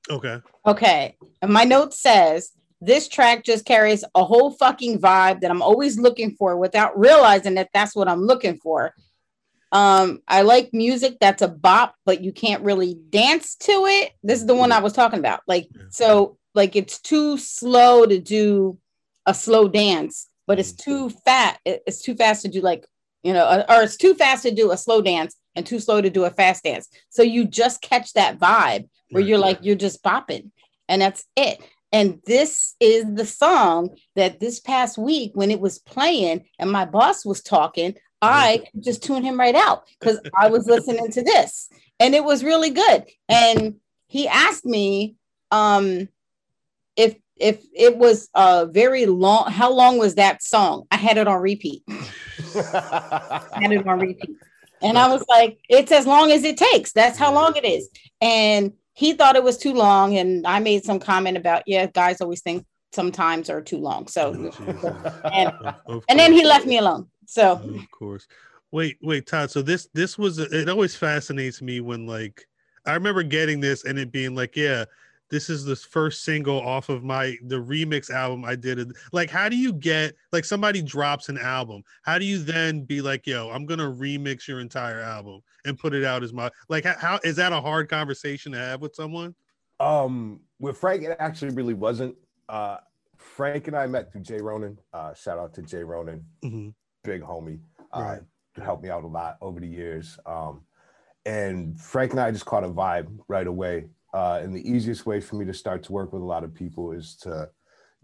okay. 0.10 0.40
Okay. 0.66 1.16
And 1.42 1.52
my 1.52 1.64
note 1.64 1.94
says 1.94 2.52
this 2.80 3.08
track 3.08 3.44
just 3.44 3.66
carries 3.66 4.04
a 4.16 4.24
whole 4.24 4.52
fucking 4.52 5.00
vibe 5.00 5.42
that 5.42 5.52
I'm 5.52 5.62
always 5.62 6.00
looking 6.00 6.32
for 6.36 6.58
without 6.58 6.98
realizing 6.98 7.56
that 7.56 7.70
that's 7.74 7.96
what 7.96 8.08
I'm 8.08 8.22
looking 8.22 8.58
for. 8.58 8.94
Um, 9.72 10.22
I 10.28 10.42
like 10.42 10.70
music 10.74 11.18
that's 11.22 11.42
a 11.42 11.48
bop, 11.48 11.96
but 12.06 12.22
you 12.22 12.34
can't 12.34 12.64
really 12.64 12.96
dance 13.10 13.56
to 13.58 13.72
it. 13.88 14.12
This 14.22 14.40
is 14.42 14.46
the 14.46 14.56
one 14.56 14.72
I 14.72 14.80
was 14.80 14.94
talking 14.94 15.20
about. 15.20 15.42
Like, 15.48 15.68
Yeah. 15.74 15.84
so 15.90 16.38
like 16.54 16.76
it's 16.76 17.00
too 17.00 17.38
slow 17.38 18.06
to 18.06 18.20
do 18.20 18.78
a 19.26 19.34
slow 19.34 19.68
dance, 19.70 20.28
but 20.48 20.60
it's 20.60 20.74
too 20.74 21.10
fat. 21.24 21.60
It's 21.66 22.02
too 22.02 22.16
fast 22.16 22.42
to 22.42 22.50
do 22.50 22.60
like, 22.62 22.86
you 23.24 23.34
know, 23.34 23.64
or 23.70 23.84
it's 23.84 23.98
too 23.98 24.14
fast 24.16 24.44
to 24.44 24.52
do 24.52 24.72
a 24.72 24.78
slow 24.78 25.02
dance 25.02 25.36
and 25.56 25.66
too 25.66 25.80
slow 25.80 26.02
to 26.02 26.10
do 26.10 26.26
a 26.26 26.30
fast 26.32 26.64
dance. 26.64 26.88
So 27.10 27.24
you 27.24 27.46
just 27.46 27.82
catch 27.82 28.14
that 28.14 28.40
vibe 28.40 28.88
where 29.12 29.22
Right. 29.22 29.26
you're 29.26 29.38
like 29.38 29.60
you're 29.62 29.76
just 29.76 30.04
bopping 30.04 30.52
and 30.88 31.02
that's 31.02 31.26
it. 31.36 31.60
And 31.92 32.22
this 32.26 32.76
is 32.80 33.06
the 33.14 33.26
song 33.26 33.90
that 34.16 34.40
this 34.40 34.60
past 34.62 34.98
week 34.98 35.32
when 35.34 35.52
it 35.52 35.60
was 35.60 35.80
playing 35.80 36.46
and 36.58 36.72
my 36.72 36.86
boss 36.86 37.26
was 37.26 37.42
talking 37.42 37.96
i 38.24 38.64
just 38.80 39.02
tuned 39.04 39.26
him 39.26 39.40
right 39.40 39.56
out 39.56 39.88
because 40.00 40.20
i 40.40 40.48
was 40.48 40.68
listening 40.68 41.10
to 41.12 41.24
this 41.24 41.70
and 42.00 42.14
it 42.14 42.24
was 42.24 42.44
really 42.44 42.70
good. 42.70 43.04
And 43.28 43.76
he 44.08 44.28
asked 44.28 44.64
me 44.66 45.16
um 45.50 46.08
if 46.96 47.16
if 47.38 47.66
it 47.74 47.98
was 47.98 48.30
a 48.36 48.68
very 48.68 49.06
long 49.08 49.50
how 49.52 49.72
long 49.74 49.98
was 49.98 50.16
that 50.16 50.44
song? 50.44 50.84
I 50.92 50.98
had 50.98 51.18
it 51.18 51.28
on 51.28 51.42
repeat 51.42 51.84
had 52.54 53.72
it 53.72 53.88
on 53.88 54.00
repeat. 54.00 54.38
And 54.82 54.98
I 54.98 55.08
was 55.08 55.24
like, 55.30 55.60
it's 55.70 55.92
as 55.92 56.08
long 56.08 56.32
as 56.32 56.44
it 56.44 56.58
takes. 56.58 56.92
That's 56.92 57.18
how 57.18 57.34
long 57.34 57.56
it 57.56 57.66
is. 57.66 57.90
And 58.20 58.74
he 58.94 59.14
thought 59.14 59.36
it 59.36 59.44
was 59.44 59.58
too 59.58 59.74
long. 59.74 60.18
And 60.18 60.46
I 60.48 60.60
made 60.60 60.84
some 60.84 61.00
comment 61.00 61.38
about, 61.38 61.64
yeah, 61.68 61.86
guys 61.86 62.20
always 62.20 62.42
think 62.42 62.66
sometimes 62.92 63.50
are 63.50 63.62
too 63.62 63.78
long. 63.78 64.08
So, 64.08 64.34
and, 65.34 65.54
and 66.10 66.20
then 66.20 66.34
he 66.34 66.44
left 66.46 66.66
me 66.66 66.78
alone. 66.78 67.08
So, 67.28 67.54
Of 67.54 67.92
course. 67.92 68.28
Wait, 68.72 68.98
wait, 69.02 69.28
Todd. 69.28 69.52
So 69.52 69.62
this 69.62 69.90
this 69.94 70.18
was 70.18 70.40
it 70.40 70.70
always 70.70 70.96
fascinates 70.96 71.62
me 71.62 71.82
when 71.82 72.08
like 72.08 72.46
I 72.86 72.94
remember 72.94 73.22
getting 73.22 73.60
this 73.60 73.84
and 73.84 74.00
it 74.00 74.12
being 74.12 74.34
like, 74.34 74.56
yeah, 74.56 74.86
this 75.32 75.50
is 75.50 75.64
the 75.64 75.76
first 75.76 76.24
single 76.24 76.60
off 76.60 76.90
of 76.90 77.04
my 77.04 77.38
the 77.44 77.56
remix 77.56 78.12
album 78.12 78.46
I 78.46 78.56
did. 78.56 78.92
Like, 79.14 79.30
how 79.30 79.50
do 79.50 79.56
you 79.56 79.74
get 79.74 80.16
like 80.32 80.46
somebody 80.46 80.82
drops 80.82 81.30
an 81.30 81.38
album? 81.38 81.84
How 82.04 82.20
do 82.20 82.26
you 82.26 82.38
then 82.38 82.84
be 82.84 83.02
like, 83.02 83.26
yo, 83.26 83.50
I'm 83.50 83.66
gonna 83.66 83.90
remix 83.90 84.48
your 84.48 84.60
entire 84.60 85.00
album 85.00 85.42
and 85.66 85.80
put 85.80 85.94
it 85.94 86.04
out 86.04 86.22
as 86.22 86.34
my 86.34 86.52
like 86.70 86.84
how, 86.86 87.20
is 87.24 87.38
that 87.38 87.54
a 87.54 87.62
hard 87.62 87.90
conversation 87.90 88.52
to 88.52 88.58
have 88.60 88.82
with 88.82 88.94
someone? 88.94 89.34
Um, 89.80 90.42
with 90.60 90.78
Frank, 90.78 91.04
it 91.04 91.16
actually 91.20 91.56
really 91.56 91.74
wasn't. 91.74 92.16
Uh, 92.48 92.78
Frank 93.18 93.68
and 93.68 93.76
I 93.76 93.88
met 93.88 94.12
through 94.12 94.22
Jay 94.22 94.42
Ronan. 94.42 94.78
Uh, 94.94 95.14
shout 95.14 95.40
out 95.40 95.54
to 95.56 95.62
Jay 95.62 95.84
Ronan, 95.84 96.26
Mhm. 96.44 96.74
big 97.04 97.22
homie. 97.22 97.60
Uh, 97.94 98.02
Right. 98.02 98.22
helped 98.64 98.84
me 98.84 98.90
out 98.90 99.04
a 99.04 99.08
lot 99.08 99.38
over 99.42 99.60
the 99.60 99.68
years. 99.68 100.20
Um, 100.26 100.62
and 101.26 101.80
Frank 101.80 102.12
and 102.12 102.20
I 102.20 102.32
just 102.32 102.46
caught 102.46 102.64
a 102.64 102.70
vibe 102.70 103.18
right 103.28 103.48
away. 103.48 103.86
Uh, 104.14 104.40
and 104.42 104.54
the 104.56 104.70
easiest 104.70 105.06
way 105.06 105.20
for 105.22 105.36
me 105.38 105.46
to 105.46 105.54
start 105.54 105.84
to 105.84 105.92
work 105.94 106.12
with 106.14 106.22
a 106.22 106.26
lot 106.26 106.44
of 106.44 106.54
people 106.54 106.92
is 106.92 107.16
to 107.16 107.50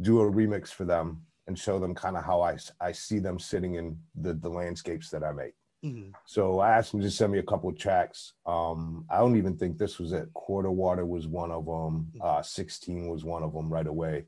do 0.01 0.21
a 0.21 0.31
remix 0.31 0.69
for 0.69 0.85
them 0.85 1.21
and 1.47 1.57
show 1.57 1.79
them 1.79 1.93
kind 1.95 2.15
of 2.17 2.23
how 2.23 2.41
I, 2.41 2.57
I 2.79 2.91
see 2.91 3.19
them 3.19 3.39
sitting 3.39 3.75
in 3.75 3.97
the, 4.15 4.33
the 4.33 4.49
landscapes 4.49 5.09
that 5.09 5.23
I 5.23 5.31
make. 5.31 5.53
Mhm. 5.83 6.11
So 6.25 6.59
I 6.59 6.71
asked 6.77 6.93
him 6.93 7.01
to 7.01 7.11
send 7.11 7.31
me 7.31 7.39
a 7.39 7.43
couple 7.43 7.69
of 7.69 7.77
tracks. 7.77 8.33
Um, 8.45 9.05
I 9.09 9.19
don't 9.19 9.37
even 9.37 9.57
think 9.57 9.77
this 9.77 9.99
was 9.99 10.11
it. 10.11 10.27
Quarter 10.33 10.71
Water 10.71 11.05
was 11.05 11.27
one 11.27 11.51
of 11.51 11.65
them. 11.65 12.11
Uh, 12.19 12.41
16 12.41 13.07
was 13.07 13.23
one 13.23 13.43
of 13.43 13.53
them 13.53 13.71
right 13.71 13.85
away. 13.87 14.25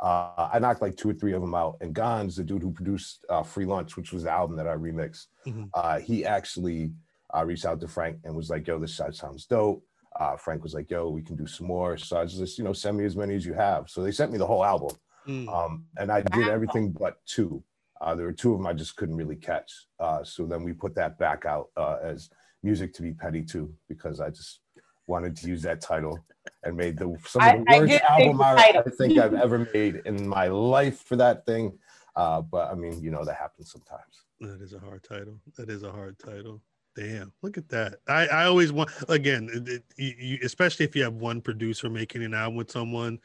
Uh, 0.00 0.48
I 0.52 0.58
knocked 0.58 0.82
like 0.82 0.96
two 0.96 1.10
or 1.10 1.14
three 1.14 1.32
of 1.32 1.40
them 1.40 1.54
out. 1.54 1.76
And 1.80 1.94
Gonz, 1.94 2.36
the 2.36 2.44
dude 2.44 2.62
who 2.62 2.72
produced 2.72 3.24
uh, 3.28 3.42
Free 3.42 3.64
Lunch, 3.66 3.96
which 3.96 4.12
was 4.12 4.24
the 4.24 4.30
album 4.30 4.56
that 4.56 4.66
I 4.68 4.74
remixed, 4.74 5.26
Mhm. 5.46 5.70
uh, 5.74 5.98
he 6.00 6.24
actually 6.24 6.92
uh, 7.34 7.44
reached 7.44 7.64
out 7.64 7.80
to 7.80 7.88
Frank 7.88 8.18
and 8.24 8.34
was 8.34 8.50
like, 8.50 8.66
yo, 8.66 8.78
this 8.78 8.94
side 8.96 9.14
sounds 9.14 9.46
dope. 9.46 9.84
Uh, 10.18 10.36
Frank 10.36 10.62
was 10.62 10.74
like, 10.74 10.90
yo, 10.90 11.08
we 11.08 11.22
can 11.22 11.36
do 11.36 11.46
some 11.46 11.66
more. 11.66 11.96
So 11.96 12.16
I 12.16 12.22
was 12.22 12.34
just, 12.34 12.58
you 12.58 12.64
know, 12.64 12.72
send 12.72 12.96
me 12.98 13.04
as 13.04 13.16
many 13.16 13.34
as 13.34 13.46
you 13.46 13.54
have. 13.54 13.88
So 13.88 14.02
they 14.02 14.12
sent 14.12 14.32
me 14.32 14.38
the 14.38 14.46
whole 14.46 14.64
album 14.64 14.96
Mm. 15.28 15.46
um, 15.48 15.84
and 15.98 16.10
I 16.10 16.20
did 16.22 16.48
everything 16.48 16.90
but 16.90 17.24
two. 17.26 17.62
Uh, 18.00 18.16
there 18.16 18.26
were 18.26 18.32
two 18.32 18.52
of 18.54 18.58
them 18.58 18.66
I 18.66 18.72
just 18.72 18.96
couldn't 18.96 19.14
really 19.14 19.36
catch. 19.36 19.70
Uh, 20.00 20.24
so 20.24 20.46
then 20.46 20.64
we 20.64 20.72
put 20.72 20.96
that 20.96 21.16
back 21.16 21.46
out 21.46 21.68
uh, 21.76 21.98
as 22.02 22.28
music 22.64 22.92
to 22.94 23.02
be 23.02 23.12
petty 23.12 23.44
too, 23.44 23.72
because 23.88 24.18
I 24.18 24.30
just 24.30 24.58
wanted 25.06 25.36
to 25.36 25.46
use 25.46 25.62
that 25.62 25.80
title 25.80 26.18
and 26.64 26.76
made 26.76 26.98
the 26.98 27.16
some 27.24 27.40
of 27.42 27.64
the 27.64 27.70
I- 27.70 27.76
I 27.76 27.78
worst 27.78 27.92
did 27.92 28.02
album 28.02 28.40
I, 28.42 28.54
title. 28.56 28.82
I 28.84 28.90
think 28.90 29.16
I've 29.16 29.34
ever 29.34 29.58
made 29.72 30.02
in 30.06 30.26
my 30.26 30.48
life 30.48 30.98
for 31.04 31.14
that 31.14 31.46
thing. 31.46 31.78
Uh, 32.16 32.40
but 32.42 32.72
I 32.72 32.74
mean, 32.74 33.00
you 33.00 33.12
know, 33.12 33.24
that 33.24 33.36
happens 33.36 33.70
sometimes. 33.70 34.24
That 34.40 34.60
is 34.60 34.72
a 34.72 34.80
hard 34.80 35.04
title. 35.04 35.38
That 35.56 35.70
is 35.70 35.84
a 35.84 35.92
hard 35.92 36.18
title. 36.18 36.60
Damn, 36.94 37.32
look 37.42 37.56
at 37.56 37.68
that. 37.70 37.96
I, 38.06 38.26
I 38.26 38.44
always 38.44 38.70
want 38.72 38.90
again, 39.08 39.48
it, 39.52 39.82
it- 39.96 40.16
you, 40.18 40.38
especially 40.42 40.84
if 40.84 40.94
you 40.94 41.02
have 41.04 41.14
one 41.14 41.40
producer 41.40 41.88
making 41.88 42.22
an 42.22 42.34
album 42.34 42.56
with 42.56 42.70
someone, 42.70 43.18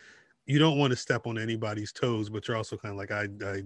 you 0.45 0.57
don't 0.59 0.77
want 0.77 0.91
to 0.91 0.97
step 0.97 1.27
on 1.27 1.37
anybody's 1.37 1.91
toes, 1.91 2.29
but 2.29 2.47
you're 2.47 2.55
also 2.55 2.77
kind 2.77 2.93
of 2.93 2.97
like, 2.97 3.11
I, 3.11 3.27
I, 3.45 3.63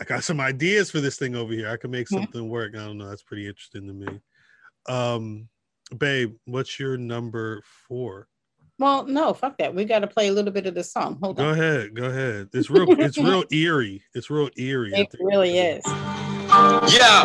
I 0.00 0.04
got 0.04 0.24
some 0.24 0.40
ideas 0.40 0.90
for 0.90 1.00
this 1.00 1.16
thing 1.16 1.36
over 1.36 1.52
here. 1.52 1.68
I 1.70 1.76
can 1.76 1.92
make 1.92 2.08
Mhm. 2.08 2.14
something 2.20 2.48
work. 2.48 2.74
I 2.74 2.78
don't 2.78 2.98
know. 2.98 3.08
That's 3.08 3.22
pretty 3.22 3.46
interesting 3.46 3.86
to 3.86 3.92
me. 3.92 4.20
Um, 4.88 5.48
babe, 5.96 6.34
what's 6.46 6.80
your 6.80 6.96
number 6.96 7.62
four? 7.86 8.26
Well, 8.80 9.04
no, 9.06 9.34
fuck 9.34 9.58
that. 9.58 9.74
We 9.74 9.84
got 9.84 9.98
to 10.00 10.06
play 10.08 10.28
a 10.28 10.32
little 10.32 10.50
bit 10.52 10.66
of 10.66 10.74
the 10.74 10.82
song. 10.82 11.18
Hold 11.22 11.36
Go 11.36 11.44
on. 11.50 11.54
Go 11.54 11.60
ahead, 11.62 11.94
go 11.94 12.04
ahead. 12.06 12.48
It's 12.54 12.70
real. 12.70 12.90
It's 12.98 13.18
real 13.18 13.44
eerie. 13.52 14.02
It's 14.14 14.30
real 14.30 14.48
eerie. 14.56 14.92
It 14.94 15.14
really 15.20 15.58
is. 15.58 15.84
Yeah. 16.88 17.24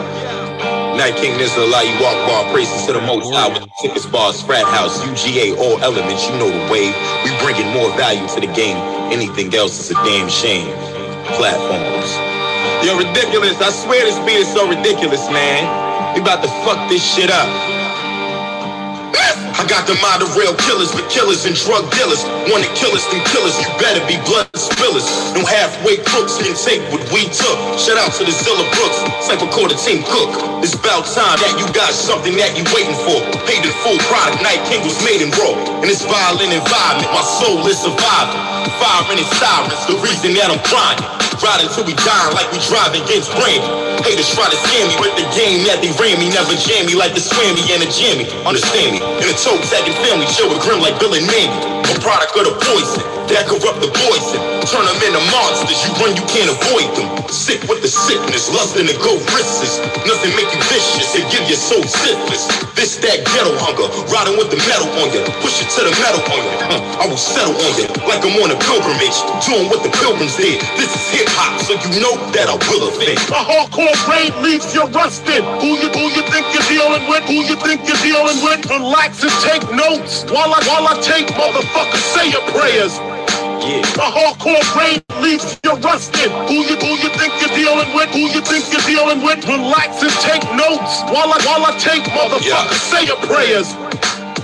Night 0.97 1.15
King 1.17 1.39
Israelite, 1.39 1.87
you 1.87 1.97
walk 2.03 2.15
bar, 2.27 2.51
praises 2.53 2.85
to 2.87 2.93
the 2.93 3.01
most 3.01 3.33
high 3.33 3.49
with 3.49 3.63
the 3.63 3.71
sickest 3.81 4.11
bars, 4.11 4.41
frat 4.41 4.65
house, 4.65 4.99
UGA, 5.03 5.57
all 5.57 5.79
elements, 5.83 6.27
you 6.27 6.33
know 6.37 6.49
the 6.49 6.71
wave. 6.71 6.95
We 7.25 7.31
bringing 7.43 7.67
more 7.73 7.89
value 7.97 8.27
to 8.27 8.39
the 8.41 8.51
game. 8.53 8.77
Anything 9.11 9.53
else 9.55 9.79
is 9.79 9.91
a 9.91 9.95
damn 10.05 10.29
shame. 10.29 10.71
Platforms. 11.37 12.09
You're 12.85 12.97
ridiculous. 12.99 13.59
I 13.61 13.71
swear 13.71 14.05
this 14.05 14.19
beat 14.25 14.41
is 14.45 14.51
so 14.53 14.69
ridiculous, 14.69 15.27
man. 15.31 16.15
We 16.15 16.21
about 16.21 16.43
to 16.43 16.49
fuck 16.65 16.89
this 16.89 17.03
shit 17.03 17.31
up. 17.31 17.49
I 19.55 19.63
got 19.71 19.87
the 19.87 19.95
mind 20.03 20.19
of 20.19 20.35
real 20.35 20.51
killers, 20.67 20.91
but 20.91 21.07
killers 21.07 21.47
and 21.47 21.55
drug 21.55 21.87
dealers. 21.95 22.19
Wanna 22.51 22.67
kill 22.75 22.91
us, 22.91 23.07
then 23.07 23.23
killers. 23.31 23.55
You 23.55 23.71
better 23.79 24.03
be 24.03 24.19
blood 24.27 24.51
spillers. 24.51 25.07
No 25.31 25.47
halfway 25.47 25.95
crooks 26.03 26.35
can 26.43 26.51
take 26.59 26.83
what 26.91 26.99
we 27.15 27.23
took. 27.31 27.57
Shout 27.79 27.95
out 27.95 28.11
to 28.19 28.27
the 28.27 28.35
Zilla 28.35 28.67
Brooks, 28.75 28.99
Cypher 29.23 29.47
Quarter 29.47 29.79
Team 29.79 30.03
Cook. 30.11 30.59
It's 30.59 30.75
about 30.75 31.07
time 31.07 31.39
that 31.39 31.55
you 31.55 31.63
got 31.71 31.95
something 31.95 32.35
that 32.35 32.51
you 32.59 32.67
waiting 32.75 32.99
for. 33.07 33.23
Paid 33.47 33.63
in 33.63 33.71
full 33.79 33.95
product, 34.11 34.43
Night 34.43 34.59
King 34.67 34.83
was 34.83 34.99
made 35.07 35.23
in 35.23 35.31
raw. 35.39 35.55
In 35.79 35.87
this 35.87 36.03
violent 36.03 36.51
environment, 36.51 37.07
my 37.15 37.23
soul 37.39 37.63
is 37.63 37.79
surviving. 37.79 38.35
Fire 38.75 39.07
and 39.07 39.23
sirens, 39.39 39.87
the 39.87 39.95
reason 40.03 40.35
that 40.35 40.51
I'm 40.51 40.59
crying. 40.67 40.99
Riding 41.43 41.67
till 41.75 41.83
we 41.83 41.91
die 41.99 42.29
like 42.31 42.47
we 42.55 42.59
driving 42.63 43.03
against 43.03 43.27
Brandy. 43.35 43.67
Haters 44.07 44.31
try 44.31 44.47
to 44.47 44.55
scam 44.55 44.87
me 44.87 44.95
with 45.03 45.15
the 45.19 45.27
game 45.35 45.67
that 45.67 45.83
they 45.83 45.91
ran 45.99 46.15
me. 46.15 46.31
Never 46.31 46.55
jam 46.55 46.87
me 46.87 46.95
like 46.95 47.11
the 47.11 47.19
swammy 47.19 47.59
and 47.75 47.83
the 47.83 47.89
jammy. 47.91 48.23
Understand 48.47 48.95
me? 48.95 48.99
In 49.03 49.27
a 49.27 49.35
toe 49.35 49.59
tagging 49.67 49.97
family, 50.07 50.27
chill 50.31 50.47
with 50.47 50.63
grim 50.63 50.79
like 50.79 50.95
Bill 50.95 51.11
and 51.11 51.27
Mandy. 51.27 51.59
A 51.91 51.95
product 51.99 52.31
of 52.39 52.47
the 52.47 52.55
poison 52.63 53.03
that 53.29 53.49
corrupt 53.49 53.79
the 53.81 53.89
poison. 53.89 54.39
Turn 54.69 54.85
them 54.85 54.99
into 55.01 55.21
monsters. 55.33 55.77
You 55.85 55.91
run, 56.01 56.13
you 56.17 56.25
can't 56.29 56.49
avoid 56.49 56.89
them. 56.97 57.07
Sick 57.29 57.61
with 57.69 57.81
the 57.81 57.89
sickness, 57.89 58.49
lusting 58.53 58.87
to 58.89 58.95
go 59.01 59.17
risks. 59.33 59.77
Nothing 60.05 60.33
make 60.37 60.49
you 60.49 60.61
vicious 60.69 61.13
and 61.17 61.25
give 61.29 61.45
your 61.49 61.59
soul 61.59 61.83
syphilis. 61.85 62.49
This 62.75 62.97
that 63.01 63.23
ghetto 63.29 63.53
hunger, 63.61 63.87
riding 64.11 64.37
with 64.37 64.49
the 64.51 64.59
metal 64.69 64.89
on 65.01 65.09
you. 65.13 65.21
Push 65.41 65.63
it 65.63 65.69
to 65.77 65.81
the 65.87 65.93
metal 66.01 66.21
on 66.27 66.41
you. 66.41 66.53
I 67.01 67.05
will 67.07 67.19
settle 67.19 67.55
on 67.55 67.71
you 67.77 67.87
like 68.09 68.21
I'm 68.25 68.35
on 68.41 68.51
a 68.53 68.57
pilgrimage, 68.67 69.17
doing 69.45 69.69
what 69.69 69.81
the 69.85 69.91
pilgrims 70.01 70.35
did. 70.37 70.61
This 70.77 70.91
is 70.91 71.03
hip 71.13 71.29
hop, 71.37 71.61
so 71.63 71.77
you 71.77 72.01
know 72.01 72.15
that 72.33 72.49
I 72.49 72.55
will 72.69 72.89
offend. 72.89 73.17
A 73.31 73.41
hardcore 73.41 73.95
brain 74.05 74.31
leaves 74.41 74.73
you 74.73 74.85
rusted. 74.91 75.43
Who 75.61 75.77
you 75.77 75.89
who 75.93 76.05
you 76.13 76.23
think 76.29 76.45
you're 76.53 76.69
dealing 76.69 77.05
with? 77.09 77.23
Who 77.29 77.45
you 77.45 77.57
think 77.61 77.85
you're 77.87 78.03
dealing 78.05 78.39
with? 78.43 78.65
Relax 78.69 79.23
and 79.23 79.33
take 79.45 79.65
notes 79.73 80.25
while 80.29 80.51
I 80.53 80.59
while 80.67 80.85
I 80.89 80.95
take 81.01 81.27
motherfuckers 81.37 82.05
say 82.13 82.31
your 82.31 82.45
prayers. 82.53 82.97
Yeah. 83.65 83.81
A 83.81 84.07
hardcore 84.13 84.61
brain 84.73 85.01
leaves 85.23 85.59
you 85.63 85.73
rusted. 85.81 86.29
Who 86.49 86.61
you 86.65 86.75
who 86.77 86.93
you 87.01 87.09
think 87.17 87.33
you're 87.41 87.55
dealing 87.57 87.89
with? 87.95 88.09
Who 88.13 88.29
you 88.29 88.41
think 88.41 88.69
you're 88.71 88.85
dealing 88.85 89.23
with? 89.25 89.41
Relax 89.47 90.01
and 90.03 90.11
take 90.21 90.43
notes 90.53 91.01
while 91.09 91.33
I 91.33 91.39
while 91.45 91.65
I 91.65 91.73
take 91.79 92.03
motherfuckers 92.13 92.45
Yeah. 92.45 92.69
say 92.91 93.05
your 93.05 93.17
prayers. 93.25 93.67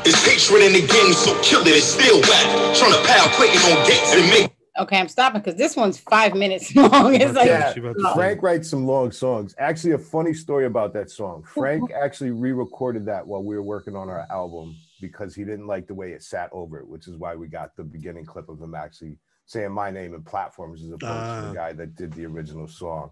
It's 0.04 0.18
hatred 0.26 0.64
in 0.64 0.74
the 0.74 0.82
game, 0.82 1.14
so 1.14 1.40
kill 1.44 1.62
it. 1.62 1.76
It's 1.78 1.86
still 1.86 2.20
whack. 2.22 2.76
Trying 2.76 2.94
to 2.94 3.02
pile 3.08 3.30
Clayton 3.38 3.62
on 3.72 3.86
gates 3.88 4.14
and 4.16 4.28
make 4.30 4.52
Okay, 4.80 4.98
I'm 4.98 5.10
stopping 5.10 5.42
because 5.42 5.56
this 5.60 5.76
one's 5.76 6.00
five 6.00 6.34
minutes 6.34 6.74
long. 6.76 7.14
It's 7.14 7.34
like, 7.36 7.46
Yeah, 7.46 7.74
She 7.74 7.82
about 7.82 7.98
to 7.98 8.04
say. 8.04 8.14
Frank 8.16 8.42
writes 8.42 8.70
some 8.70 8.88
long 8.88 9.12
songs. 9.12 9.54
Actually, 9.60 9.92
a 9.92 9.98
funny 10.00 10.34
story 10.34 10.66
about 10.66 10.94
that 10.94 11.12
song. 11.12 11.44
Frank 11.44 11.92
actually 12.04 12.32
re-recorded 12.32 13.06
that 13.06 13.28
while 13.28 13.44
we 13.44 13.56
were 13.56 13.62
working 13.62 13.96
on 13.96 14.10
our 14.10 14.26
album 14.32 14.76
because 15.02 15.36
he 15.36 15.44
didn't 15.44 15.68
like 15.68 15.88
the 15.88 15.94
way 15.94 16.12
it 16.12 16.24
sat 16.24 16.50
over 16.54 16.80
it, 16.80 16.88
which 16.88 17.08
is 17.08 17.18
why 17.18 17.36
we 17.36 17.48
got 17.48 17.76
the 17.76 17.84
beginning 17.84 18.26
clip 18.26 18.48
of 18.48 18.62
him 18.62 18.76
actually 18.76 19.18
saying 19.46 19.72
my 19.72 19.90
name 19.92 20.14
in 20.14 20.22
platforms 20.24 20.82
as 20.84 20.92
opposed 20.92 21.02
to 21.02 21.08
Ah. 21.10 21.48
the 21.50 21.54
guy 21.56 21.74
that 21.74 21.96
did 21.96 22.14
the 22.14 22.26
original 22.26 22.68
song. 22.68 23.12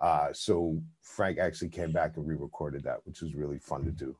Uh, 0.00 0.32
so 0.32 0.76
Frank 1.02 1.38
actually 1.38 1.68
came 1.68 1.92
back 1.92 2.16
and 2.16 2.26
re-recorded 2.26 2.82
that, 2.82 2.98
which 3.06 3.20
was 3.22 3.34
really 3.34 3.58
fun 3.58 3.84
to 3.84 3.90
do. 3.92 4.16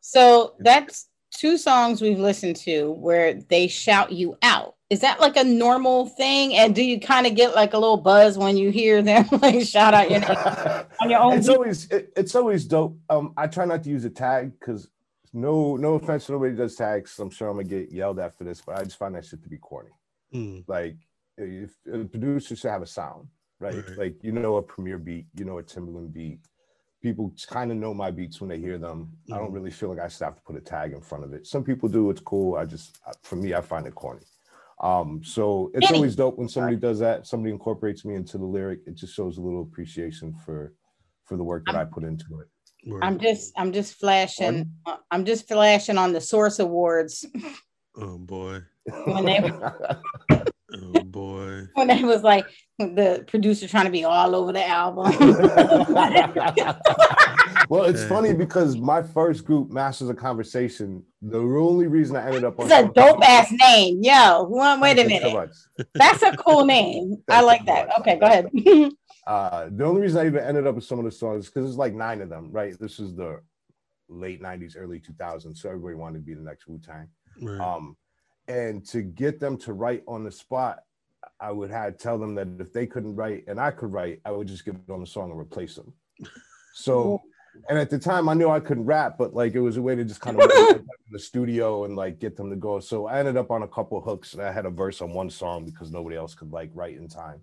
so 0.00 0.54
that's 0.60 1.08
two 1.32 1.56
songs 1.58 2.00
we've 2.00 2.18
listened 2.18 2.56
to 2.56 2.90
where 2.92 3.34
they 3.34 3.68
shout 3.68 4.10
you 4.12 4.36
out. 4.42 4.74
Is 4.88 5.00
that 5.00 5.20
like 5.20 5.36
a 5.36 5.44
normal 5.44 6.06
thing? 6.06 6.54
And 6.54 6.74
do 6.74 6.82
you 6.82 6.98
kind 6.98 7.24
of 7.26 7.36
get 7.36 7.54
like 7.54 7.74
a 7.74 7.78
little 7.78 7.96
buzz 7.98 8.36
when 8.36 8.56
you 8.56 8.70
hear 8.70 9.02
them 9.02 9.28
like 9.42 9.60
shout 9.64 9.94
out 9.94 10.10
your 10.10 10.20
name 10.20 10.30
on 11.00 11.10
your 11.10 11.20
own? 11.20 11.34
it's 11.38 11.48
always 11.48 11.88
it- 11.90 12.12
it's 12.16 12.34
always 12.34 12.64
dope. 12.64 12.96
Um, 13.08 13.32
I 13.36 13.46
try 13.46 13.64
not 13.66 13.84
to 13.84 13.90
use 13.90 14.04
a 14.04 14.10
tag 14.10 14.58
because 14.58 14.88
no 15.32 15.76
no 15.76 15.94
offense 15.94 16.26
to 16.26 16.32
nobody 16.32 16.54
does 16.54 16.74
tags. 16.76 17.18
I'm 17.18 17.30
sure 17.30 17.48
I'm 17.48 17.56
gonna 17.56 17.68
get 17.68 17.92
yelled 17.92 18.18
at 18.18 18.36
for 18.36 18.44
this, 18.44 18.60
but 18.60 18.76
I 18.78 18.84
just 18.84 18.98
find 18.98 19.14
that 19.14 19.24
shit 19.24 19.42
to 19.42 19.48
be 19.48 19.58
corny. 19.58 19.90
Mm, 20.34 20.64
Like 20.66 20.96
if 21.36 21.70
a 21.92 22.04
producer 22.04 22.56
should 22.56 22.70
have 22.70 22.82
a 22.82 22.86
sound, 22.86 23.28
right? 23.58 23.74
Right. 23.88 23.98
Like 23.98 24.24
you 24.24 24.32
know 24.32 24.56
a 24.56 24.62
Premier 24.62 24.98
beat, 24.98 25.26
you 25.34 25.44
know 25.44 25.58
a 25.58 25.62
Timbaland 25.62 26.12
beat. 26.12 26.40
People 27.02 27.32
kind 27.48 27.70
of 27.70 27.78
know 27.78 27.94
my 27.94 28.10
beats 28.10 28.40
when 28.40 28.50
they 28.50 28.58
hear 28.58 28.76
them. 28.76 29.10
I 29.32 29.38
don't 29.38 29.50
Mhm. 29.50 29.54
really 29.54 29.70
feel 29.70 29.88
like 29.88 30.00
I 30.00 30.08
should 30.08 30.24
have 30.24 30.36
to 30.36 30.42
put 30.42 30.56
a 30.56 30.60
tag 30.60 30.92
in 30.92 31.00
front 31.00 31.24
of 31.24 31.32
it. 31.32 31.46
Some 31.46 31.64
people 31.64 31.88
do. 31.88 32.10
It's 32.10 32.20
cool. 32.20 32.56
I 32.56 32.66
just 32.66 32.98
for 33.22 33.36
me, 33.36 33.54
I 33.54 33.60
find 33.62 33.86
it 33.86 33.94
corny. 33.94 34.26
Um, 34.82 35.22
so 35.22 35.70
it's 35.74 35.86
Kenny. 35.86 35.98
always 35.98 36.16
dope 36.16 36.38
when 36.38 36.48
somebody 36.48 36.76
does 36.76 36.98
that. 37.00 37.26
Somebody 37.26 37.52
incorporates 37.52 38.04
me 38.04 38.14
into 38.14 38.36
the 38.38 38.44
lyric. 38.46 38.80
It 38.86 38.94
just 38.96 39.14
shows 39.14 39.38
a 39.38 39.42
little 39.42 39.62
appreciation 39.62 40.34
for 40.34 40.74
for 41.24 41.36
the 41.36 41.44
work 41.44 41.64
that 41.66 41.76
i 41.76 41.84
put 41.84 42.02
into 42.02 42.40
it. 42.40 42.48
Word. 42.86 43.04
I'm 43.04 43.18
just 43.18 43.52
I'm 43.56 43.72
just 43.72 43.98
flashing 43.98 44.70
uh, 44.86 44.96
I'm 45.10 45.24
just 45.24 45.48
flashing 45.48 45.98
on 45.98 46.12
the 46.12 46.20
Source 46.20 46.58
Awards 46.58 47.24
Oh 47.96 48.18
boy. 48.18 48.60
when 49.04 49.24
they 49.24 49.40
Oh 50.72 51.02
boy. 51.02 51.66
when 51.74 51.88
they 51.88 52.02
was 52.04 52.22
like 52.22 52.48
the 52.78 53.24
producer 53.26 53.66
trying 53.68 53.86
to 53.86 53.90
be 53.90 54.04
all 54.04 54.34
over 54.34 54.52
the 54.52 54.66
album. 54.66 55.12
well, 57.68 57.84
it's 57.84 58.00
Okay. 58.00 58.08
funny 58.08 58.32
because 58.32 58.76
my 58.76 59.02
first 59.02 59.44
group, 59.44 59.70
Masters 59.70 60.08
of 60.08 60.16
Conversation, 60.16 61.02
the 61.20 61.38
only 61.38 61.86
reason 61.88 62.16
I 62.16 62.26
ended 62.26 62.44
up 62.44 62.58
on 62.58 62.66
it's 62.66 62.74
a 62.74 62.90
dope 62.94 63.22
ass 63.22 63.52
name. 63.52 63.98
Yo, 64.02 64.44
one- 64.44 64.80
wait 64.80 64.98
a 64.98 65.04
Thank 65.04 65.22
so 65.22 65.30
minute. 65.30 65.50
That's 65.94 66.22
a 66.22 66.34
cool 66.36 66.64
name. 66.64 67.22
I 67.28 67.42
like 67.42 67.66
that. 67.66 67.98
Okay, 68.00 68.18
go 68.18 68.26
ahead. 68.26 68.48
Uh, 69.30 69.68
the 69.70 69.84
only 69.84 70.00
reason 70.00 70.20
I 70.20 70.26
even 70.26 70.42
ended 70.42 70.66
up 70.66 70.74
with 70.74 70.82
some 70.82 70.98
of 70.98 71.04
the 71.04 71.12
songs 71.12 71.46
because 71.46 71.62
there's 71.62 71.78
like 71.78 71.94
nine 71.94 72.20
of 72.20 72.28
them, 72.28 72.50
right? 72.50 72.76
This 72.80 72.98
is 72.98 73.14
the 73.14 73.40
late 74.08 74.42
90s, 74.42 74.74
early 74.76 74.98
2000s. 74.98 75.56
So 75.56 75.68
everybody 75.68 75.94
wanted 75.94 76.18
to 76.18 76.24
be 76.24 76.34
the 76.34 76.40
next 76.40 76.66
Wu 76.66 76.80
Tang. 76.80 77.06
Right. 77.40 77.60
Um, 77.60 77.96
and 78.48 78.84
to 78.88 79.02
get 79.02 79.38
them 79.38 79.56
to 79.58 79.72
write 79.72 80.02
on 80.08 80.24
the 80.24 80.32
spot, 80.32 80.80
I 81.38 81.52
would 81.52 81.70
have 81.70 81.96
tell 81.96 82.18
them 82.18 82.34
that 82.34 82.48
if 82.58 82.72
they 82.72 82.88
couldn't 82.88 83.14
write 83.14 83.44
and 83.46 83.60
I 83.60 83.70
could 83.70 83.92
write, 83.92 84.20
I 84.24 84.32
would 84.32 84.48
just 84.48 84.64
get 84.64 84.74
on 84.90 84.98
the 84.98 85.06
song 85.06 85.30
and 85.30 85.38
replace 85.38 85.76
them. 85.76 85.92
So, 86.74 87.22
and 87.68 87.78
at 87.78 87.88
the 87.88 88.00
time 88.00 88.28
I 88.28 88.34
knew 88.34 88.50
I 88.50 88.58
couldn't 88.58 88.86
rap, 88.86 89.14
but 89.16 89.32
like 89.32 89.54
it 89.54 89.60
was 89.60 89.76
a 89.76 89.82
way 89.82 89.94
to 89.94 90.02
just 90.02 90.20
kind 90.20 90.40
of 90.40 90.50
in 90.50 90.84
the 91.12 91.20
studio 91.20 91.84
and 91.84 91.94
like 91.94 92.18
get 92.18 92.36
them 92.36 92.50
to 92.50 92.56
go. 92.56 92.80
So 92.80 93.06
I 93.06 93.20
ended 93.20 93.36
up 93.36 93.52
on 93.52 93.62
a 93.62 93.68
couple 93.68 94.00
hooks 94.00 94.34
and 94.34 94.42
I 94.42 94.50
had 94.50 94.66
a 94.66 94.70
verse 94.70 95.00
on 95.00 95.12
one 95.12 95.30
song 95.30 95.64
because 95.64 95.92
nobody 95.92 96.16
else 96.16 96.34
could 96.34 96.50
like 96.50 96.70
write 96.74 96.96
in 96.96 97.06
time. 97.06 97.42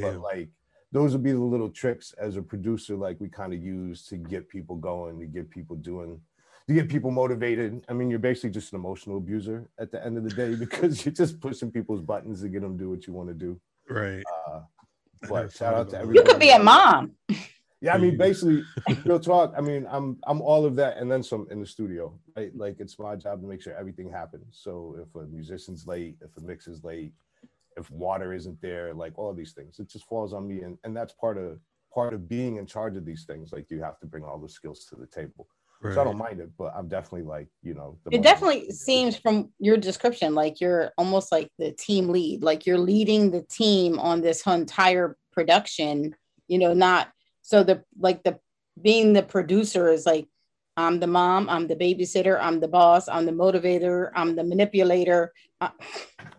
But 0.00 0.20
like 0.22 0.48
those 0.96 1.12
would 1.12 1.22
be 1.22 1.32
the 1.32 1.38
little 1.38 1.68
tricks 1.68 2.14
as 2.16 2.38
a 2.38 2.42
producer, 2.42 2.96
like 2.96 3.20
we 3.20 3.28
kind 3.28 3.52
of 3.52 3.62
use 3.62 4.06
to 4.06 4.16
get 4.16 4.48
people 4.48 4.76
going, 4.76 5.20
to 5.20 5.26
get 5.26 5.50
people 5.50 5.76
doing, 5.76 6.18
to 6.66 6.72
get 6.72 6.88
people 6.88 7.10
motivated. 7.10 7.84
I 7.86 7.92
mean, 7.92 8.08
you're 8.08 8.18
basically 8.18 8.48
just 8.48 8.72
an 8.72 8.78
emotional 8.78 9.18
abuser 9.18 9.68
at 9.78 9.92
the 9.92 10.02
end 10.02 10.16
of 10.16 10.24
the 10.24 10.30
day 10.30 10.54
because 10.58 11.04
you're 11.04 11.12
just 11.12 11.38
pushing 11.38 11.70
people's 11.70 12.00
buttons 12.00 12.40
to 12.40 12.48
get 12.48 12.62
them 12.62 12.78
to 12.78 12.84
do 12.84 12.88
what 12.88 13.06
you 13.06 13.12
want 13.12 13.28
to 13.28 13.34
do. 13.34 13.60
Right. 13.90 14.24
Uh, 14.48 14.60
but 15.28 15.52
shout 15.52 15.74
out 15.74 15.90
to 15.90 15.96
about 15.96 16.02
everybody. 16.02 16.18
You 16.18 16.32
could 16.32 16.40
be 16.40 16.50
a 16.50 16.58
mom. 16.58 17.12
Yeah, 17.82 17.94
I 17.94 17.98
mean, 17.98 18.16
basically, 18.16 18.64
real 19.04 19.20
talk. 19.20 19.52
I 19.54 19.60
mean, 19.60 19.86
I'm 19.90 20.16
I'm 20.26 20.40
all 20.40 20.64
of 20.64 20.76
that 20.76 20.96
and 20.96 21.12
then 21.12 21.22
some 21.22 21.46
in 21.50 21.60
the 21.60 21.66
studio. 21.66 22.18
Right? 22.34 22.50
Like 22.56 22.76
it's 22.80 22.98
my 22.98 23.16
job 23.16 23.42
to 23.42 23.46
make 23.46 23.60
sure 23.60 23.74
everything 23.74 24.10
happens. 24.10 24.58
So 24.62 24.96
if 24.98 25.14
a 25.14 25.26
musician's 25.26 25.86
late, 25.86 26.16
if 26.22 26.34
a 26.38 26.40
mix 26.40 26.66
is 26.68 26.84
late, 26.84 27.12
if 27.76 27.90
water 27.90 28.32
isn't 28.32 28.60
there, 28.60 28.94
like 28.94 29.18
all 29.18 29.30
of 29.30 29.36
these 29.36 29.52
things. 29.52 29.78
It 29.78 29.88
just 29.88 30.06
falls 30.06 30.32
on 30.32 30.46
me, 30.48 30.62
and 30.62 30.78
and 30.84 30.96
that's 30.96 31.12
part 31.12 31.38
of 31.38 31.58
part 31.92 32.14
of 32.14 32.28
being 32.28 32.56
in 32.56 32.66
charge 32.66 32.96
of 32.96 33.04
these 33.04 33.24
things. 33.24 33.52
Like 33.52 33.70
you 33.70 33.82
have 33.82 33.98
to 34.00 34.06
bring 34.06 34.24
all 34.24 34.38
the 34.38 34.48
skills 34.48 34.86
to 34.86 34.96
the 34.96 35.06
table. 35.06 35.48
So 35.82 36.00
I 36.00 36.04
don't 36.04 36.18
mind 36.18 36.40
it, 36.40 36.50
but 36.58 36.72
I'm 36.74 36.88
definitely 36.88 37.22
like 37.22 37.48
you 37.62 37.74
know. 37.74 37.98
the 38.04 38.16
It 38.16 38.22
definitely 38.22 38.70
seems 38.70 39.16
from 39.16 39.52
your 39.58 39.76
description 39.76 40.34
like 40.34 40.60
you're 40.60 40.90
almost 40.96 41.30
like 41.30 41.50
the 41.58 41.70
team 41.72 42.08
lead, 42.08 42.42
like 42.42 42.66
you're 42.66 42.78
leading 42.78 43.30
the 43.30 43.42
team 43.42 43.98
on 43.98 44.20
this 44.20 44.46
entire 44.46 45.16
production, 45.32 46.16
you 46.48 46.58
know, 46.58 46.72
not 46.72 47.12
so 47.42 47.62
the 47.62 47.84
like 47.98 48.24
the 48.24 48.38
being 48.80 49.12
the 49.12 49.22
producer 49.22 49.88
is 49.88 50.06
like 50.06 50.26
I'm 50.76 51.00
the 51.00 51.06
mom, 51.06 51.48
I'm 51.48 51.66
the 51.66 51.76
babysitter, 51.76 52.38
I'm 52.40 52.60
the 52.60 52.68
boss, 52.68 53.08
I'm 53.08 53.24
the 53.24 53.32
motivator, 53.32 54.10
I'm 54.14 54.36
the 54.36 54.44
manipulator. 54.44 55.28
Uh, 55.60 55.70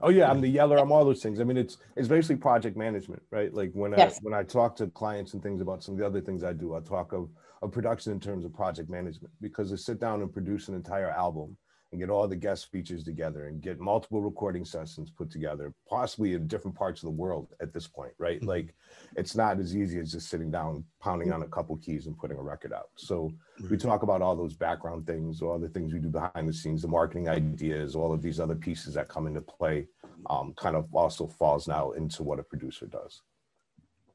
Oh 0.01 0.09
yeah, 0.09 0.29
I'm 0.29 0.41
the 0.41 0.47
yeller. 0.49 0.77
I'm 0.79 0.91
all 0.91 1.05
those 1.05 1.23
things. 1.23 1.39
I 1.39 1.43
mean, 1.43 1.57
it's 1.57 1.77
it's 1.95 2.07
basically 2.07 2.35
project 2.37 2.77
management, 2.77 3.21
right? 3.31 3.53
Like 3.53 3.71
when 3.73 3.93
Yes. 3.95 4.17
I 4.17 4.19
when 4.21 4.33
I 4.33 4.43
talk 4.43 4.75
to 4.77 4.87
clients 4.87 5.33
and 5.33 5.41
things 5.41 5.61
about 5.61 5.83
some 5.83 5.95
of 5.95 5.99
the 5.99 6.05
other 6.05 6.21
things 6.21 6.43
I 6.43 6.53
do, 6.53 6.75
I 6.75 6.81
talk 6.81 7.13
of 7.13 7.29
of 7.61 7.71
production 7.71 8.11
in 8.11 8.19
terms 8.19 8.45
of 8.45 8.53
project 8.53 8.89
management 8.89 9.33
because 9.41 9.71
to 9.71 9.77
sit 9.77 9.99
down 9.99 10.21
and 10.21 10.31
produce 10.31 10.67
an 10.67 10.75
entire 10.75 11.09
album 11.09 11.57
and 11.91 12.01
get 12.01 12.09
all 12.09 12.27
the 12.27 12.35
guest 12.35 12.69
features 12.69 13.03
together 13.03 13.45
and 13.47 13.61
get 13.61 13.79
multiple 13.79 14.21
recording 14.21 14.65
sessions 14.65 15.09
put 15.09 15.31
together, 15.31 15.73
possibly 15.89 16.33
in 16.33 16.45
different 16.47 16.75
parts 16.75 17.01
of 17.01 17.07
the 17.07 17.15
world 17.15 17.53
at 17.61 17.73
this 17.73 17.87
point, 17.87 18.11
right? 18.17 18.41
Mhm. 18.41 18.47
Like 18.47 18.75
it's 19.15 19.35
not 19.35 19.59
as 19.59 19.75
easy 19.75 19.99
as 19.99 20.11
just 20.11 20.29
sitting 20.29 20.51
down, 20.51 20.83
pounding 20.99 21.31
on 21.31 21.43
a 21.43 21.47
couple 21.47 21.77
keys 21.77 22.07
and 22.07 22.17
putting 22.17 22.37
a 22.37 22.41
record 22.41 22.73
out. 22.73 22.89
So 22.95 23.31
we 23.69 23.77
talk 23.77 24.03
about 24.03 24.21
all 24.21 24.35
those 24.35 24.55
background 24.55 25.07
things, 25.07 25.41
all 25.41 25.57
the 25.59 25.69
things 25.69 25.93
we 25.93 25.99
do 25.99 26.09
behind 26.09 26.47
the 26.47 26.53
scenes, 26.53 26.81
the 26.81 26.87
marketing 26.89 27.29
ideas, 27.29 27.95
all 27.95 28.11
of 28.13 28.21
these 28.21 28.39
other 28.39 28.55
pieces 28.55 28.93
that 28.95 29.07
come 29.07 29.25
into 29.25 29.41
play, 29.41 29.87
um, 30.29 30.53
kind 30.57 30.75
of 30.75 30.93
also 30.93 31.25
falls 31.25 31.67
now 31.67 31.91
into 31.91 32.21
what 32.23 32.39
a 32.39 32.43
producer 32.43 32.85
does. 32.85 33.21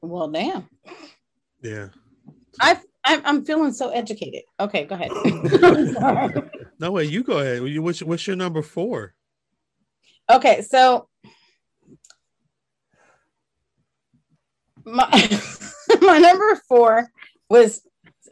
well, 0.01 0.27
damn. 0.27 0.69
Yeah. 1.61 1.87
I 2.61 2.79
I'm, 3.05 3.21
I'm 3.25 3.45
feeling 3.45 3.73
so 3.73 3.89
educated. 3.89 4.43
Okay, 4.59 4.85
go 4.85 4.95
ahead. 4.95 5.11
No 6.79 6.91
way. 6.91 7.05
You 7.05 7.23
go 7.23 7.39
ahead. 7.39 7.63
You- 7.67 7.81
What's, 7.81 8.01
what's 8.01 8.25
your 8.27 8.35
number 8.35 8.61
four? 8.61 9.13
Okay, 10.29 10.61
so 10.61 11.09
my 14.85 15.07
my 16.01 16.17
number 16.17 16.55
four 16.67 17.09
was 17.49 17.81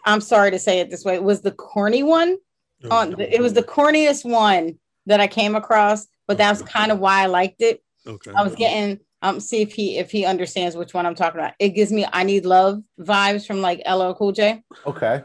I'm 0.06 0.22
sorry 0.22 0.52
to 0.52 0.60
say 0.60 0.80
it 0.80 0.90
this 0.90 1.06
way, 1.06 1.20
was 1.20 1.42
the 1.42 1.52
corny 1.52 2.04
one. 2.04 2.38
Oh, 2.86 2.90
On 2.96 3.12
the, 3.12 3.36
it 3.36 3.42
was 3.42 3.54
the 3.54 3.62
corniest 3.62 4.26
one 4.30 4.80
that 5.06 5.20
I 5.20 5.28
came 5.28 5.56
across, 5.56 6.08
but 6.28 6.38
that's 6.38 6.62
kind 6.64 6.92
of 6.92 6.98
why 7.00 7.22
I 7.22 7.26
liked 7.28 7.62
it. 7.62 7.84
Okay. 8.08 8.32
I 8.36 8.42
was 8.42 8.56
getting 8.56 9.00
um 9.22 9.40
see 9.40 9.62
if 9.62 9.74
he 9.74 9.98
if 10.00 10.10
he 10.10 10.26
understands 10.26 10.76
which 10.76 10.94
one 10.94 11.06
I'm 11.06 11.14
talking 11.16 11.40
about. 11.40 11.54
It 11.60 11.70
gives 11.70 11.92
me 11.92 12.06
I 12.12 12.24
need 12.24 12.46
love 12.46 12.82
vibes 13.00 13.46
from 13.46 13.62
like 13.62 13.82
LL 13.88 14.14
Cool 14.14 14.32
J. 14.32 14.64
Okay. 14.86 15.24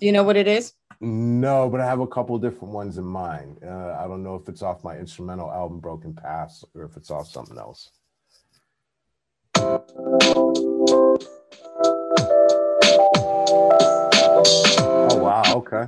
Do 0.00 0.06
you 0.06 0.12
know 0.12 0.24
what 0.24 0.36
it 0.36 0.48
is? 0.48 0.72
No, 1.02 1.70
but 1.70 1.80
I 1.80 1.86
have 1.86 2.00
a 2.00 2.06
couple 2.06 2.38
different 2.38 2.74
ones 2.74 2.98
in 2.98 3.04
mind. 3.04 3.58
Uh, 3.64 3.96
I 3.98 4.06
don't 4.06 4.22
know 4.22 4.34
if 4.34 4.48
it's 4.48 4.60
off 4.60 4.84
my 4.84 4.98
instrumental 4.98 5.50
album 5.50 5.80
Broken 5.80 6.12
Paths 6.12 6.62
or 6.74 6.84
if 6.84 6.94
it's 6.96 7.10
off 7.10 7.26
something 7.26 7.56
else. 7.56 7.90
Oh 15.02 15.16
wow, 15.16 15.42
okay. 15.56 15.86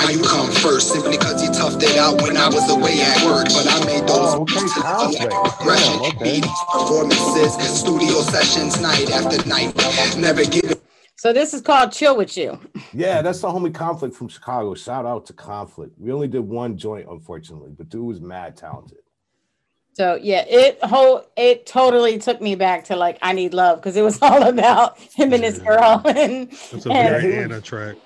Now 0.00 0.08
you 0.10 0.22
come 0.22 0.50
first 0.50 0.92
simply 0.92 1.12
because 1.12 1.42
you 1.42 1.50
toughed 1.50 1.82
it 1.82 1.96
out 1.98 2.20
when 2.22 2.36
I 2.36 2.46
was 2.48 2.70
away 2.70 3.00
at 3.00 3.24
work. 3.26 3.46
But 3.48 3.66
I 3.68 3.84
made 3.86 4.06
those 4.08 4.34
Oh, 4.34 4.42
okay, 4.42 4.66
conflict. 4.80 5.32
progression, 5.32 5.92
Damn, 5.98 6.16
okay. 6.16 6.24
meetings, 6.24 6.58
performances, 6.72 7.78
studio 7.78 8.20
sessions, 8.22 8.80
night 8.80 9.10
after 9.10 9.46
night. 9.48 9.74
Never 10.16 10.44
giving 10.44 10.76
So 11.16 11.32
this 11.32 11.52
is 11.54 11.60
called 11.62 11.92
Chill 11.92 12.16
with 12.16 12.36
You. 12.36 12.60
Yeah, 12.92 13.22
that's 13.22 13.40
the 13.40 13.48
homie 13.48 13.74
Conflict 13.74 14.14
from 14.14 14.28
Chicago. 14.28 14.74
Shout 14.74 15.04
out 15.04 15.26
to 15.26 15.32
Conflict. 15.32 15.92
We 15.98 16.12
only 16.12 16.28
did 16.28 16.40
one 16.40 16.76
joint, 16.76 17.08
unfortunately, 17.10 17.72
but 17.76 17.88
dude 17.88 18.04
was 18.06 18.20
mad 18.20 18.56
talented. 18.56 18.98
So 19.94 20.14
yeah, 20.14 20.44
it 20.48 20.78
whole 20.84 21.24
it 21.36 21.66
totally 21.66 22.18
took 22.18 22.40
me 22.40 22.54
back 22.54 22.84
to 22.84 22.94
like 22.94 23.18
I 23.20 23.32
need 23.32 23.52
love 23.52 23.78
because 23.80 23.96
it 23.96 24.02
was 24.02 24.18
all 24.22 24.44
about 24.44 24.96
him 25.00 25.32
and 25.32 25.42
his 25.42 25.58
girl 25.58 26.02
and 26.06 26.48
That's 26.50 26.86
a 26.86 26.90
and- 26.92 27.22
very 27.22 27.36
Anna 27.42 27.60
track. 27.60 27.96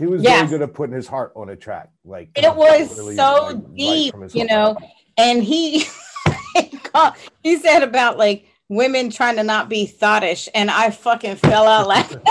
He 0.00 0.06
was 0.06 0.22
Yes. 0.22 0.50
really 0.50 0.58
good 0.58 0.62
at 0.62 0.74
putting 0.74 0.94
his 0.96 1.06
heart 1.06 1.30
on 1.36 1.50
a 1.50 1.56
track. 1.56 1.90
Like 2.06 2.30
it 2.34 2.56
was 2.56 2.96
really, 2.96 3.16
so 3.16 3.22
like, 3.22 3.54
right 3.56 3.76
deep, 3.76 4.12
from 4.12 4.22
his 4.22 4.34
you 4.34 4.46
know. 4.46 4.74
And 5.18 5.44
he 5.44 5.80
he 7.42 7.56
said 7.58 7.82
about 7.82 8.16
like 8.16 8.46
women 8.70 9.10
trying 9.10 9.36
to 9.36 9.42
not 9.42 9.68
be 9.68 9.84
thoughtish, 9.84 10.48
and 10.54 10.70
I 10.70 10.90
fucking 10.90 11.36
fell 11.36 11.66
out 11.66 11.86
laughing. 11.86 12.22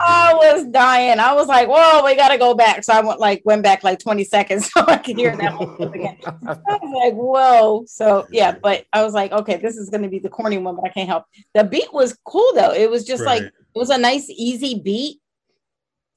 I 0.00 0.32
was 0.34 0.66
dying. 0.68 1.18
I 1.18 1.34
was 1.34 1.48
like, 1.48 1.68
"Whoa, 1.68 2.02
we 2.02 2.16
gotta 2.16 2.38
go 2.38 2.54
back." 2.54 2.84
So 2.84 2.94
I 2.94 3.02
went 3.02 3.20
like 3.20 3.42
went 3.44 3.62
back 3.62 3.84
like 3.84 3.98
twenty 3.98 4.24
seconds 4.24 4.72
so 4.72 4.82
I 4.86 4.96
could 4.96 5.16
hear 5.16 5.36
that 5.36 5.52
whole 5.52 5.66
clip 5.76 5.94
again. 5.94 6.16
I 6.24 6.78
was 6.80 7.04
like, 7.04 7.14
"Whoa!" 7.14 7.84
So 7.86 8.26
yeah, 8.30 8.56
but 8.62 8.86
I 8.94 9.04
was 9.04 9.12
like, 9.12 9.32
"Okay, 9.32 9.56
this 9.56 9.76
is 9.76 9.90
gonna 9.90 10.08
be 10.08 10.20
the 10.20 10.30
corny 10.30 10.56
one," 10.56 10.76
but 10.76 10.86
I 10.86 10.88
can't 10.88 11.08
help. 11.08 11.26
The 11.52 11.64
beat 11.64 11.92
was 11.92 12.16
cool 12.24 12.50
though. 12.54 12.72
It 12.72 12.90
was 12.90 13.04
just 13.04 13.26
like 13.26 13.42
Right. 13.42 13.52
It 13.74 13.78
was 13.78 13.90
a 13.90 13.98
nice, 13.98 14.28
easy 14.30 14.78
beat. 14.78 15.18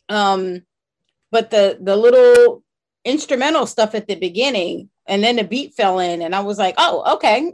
Um, 0.10 0.62
but 1.32 1.50
the 1.52 1.78
the 1.82 1.96
little 1.96 2.64
instrumental 3.04 3.66
stuff 3.66 3.96
at 3.96 4.08
the 4.08 4.16
beginning, 4.16 4.90
and 5.08 5.24
then 5.24 5.36
the 5.38 5.44
beat 5.44 5.74
fell 5.74 6.00
in, 6.00 6.22
and 6.22 6.36
I 6.36 6.42
was 6.42 6.58
like, 6.58 6.76
"Oh, 6.78 7.16
okay, 7.16 7.52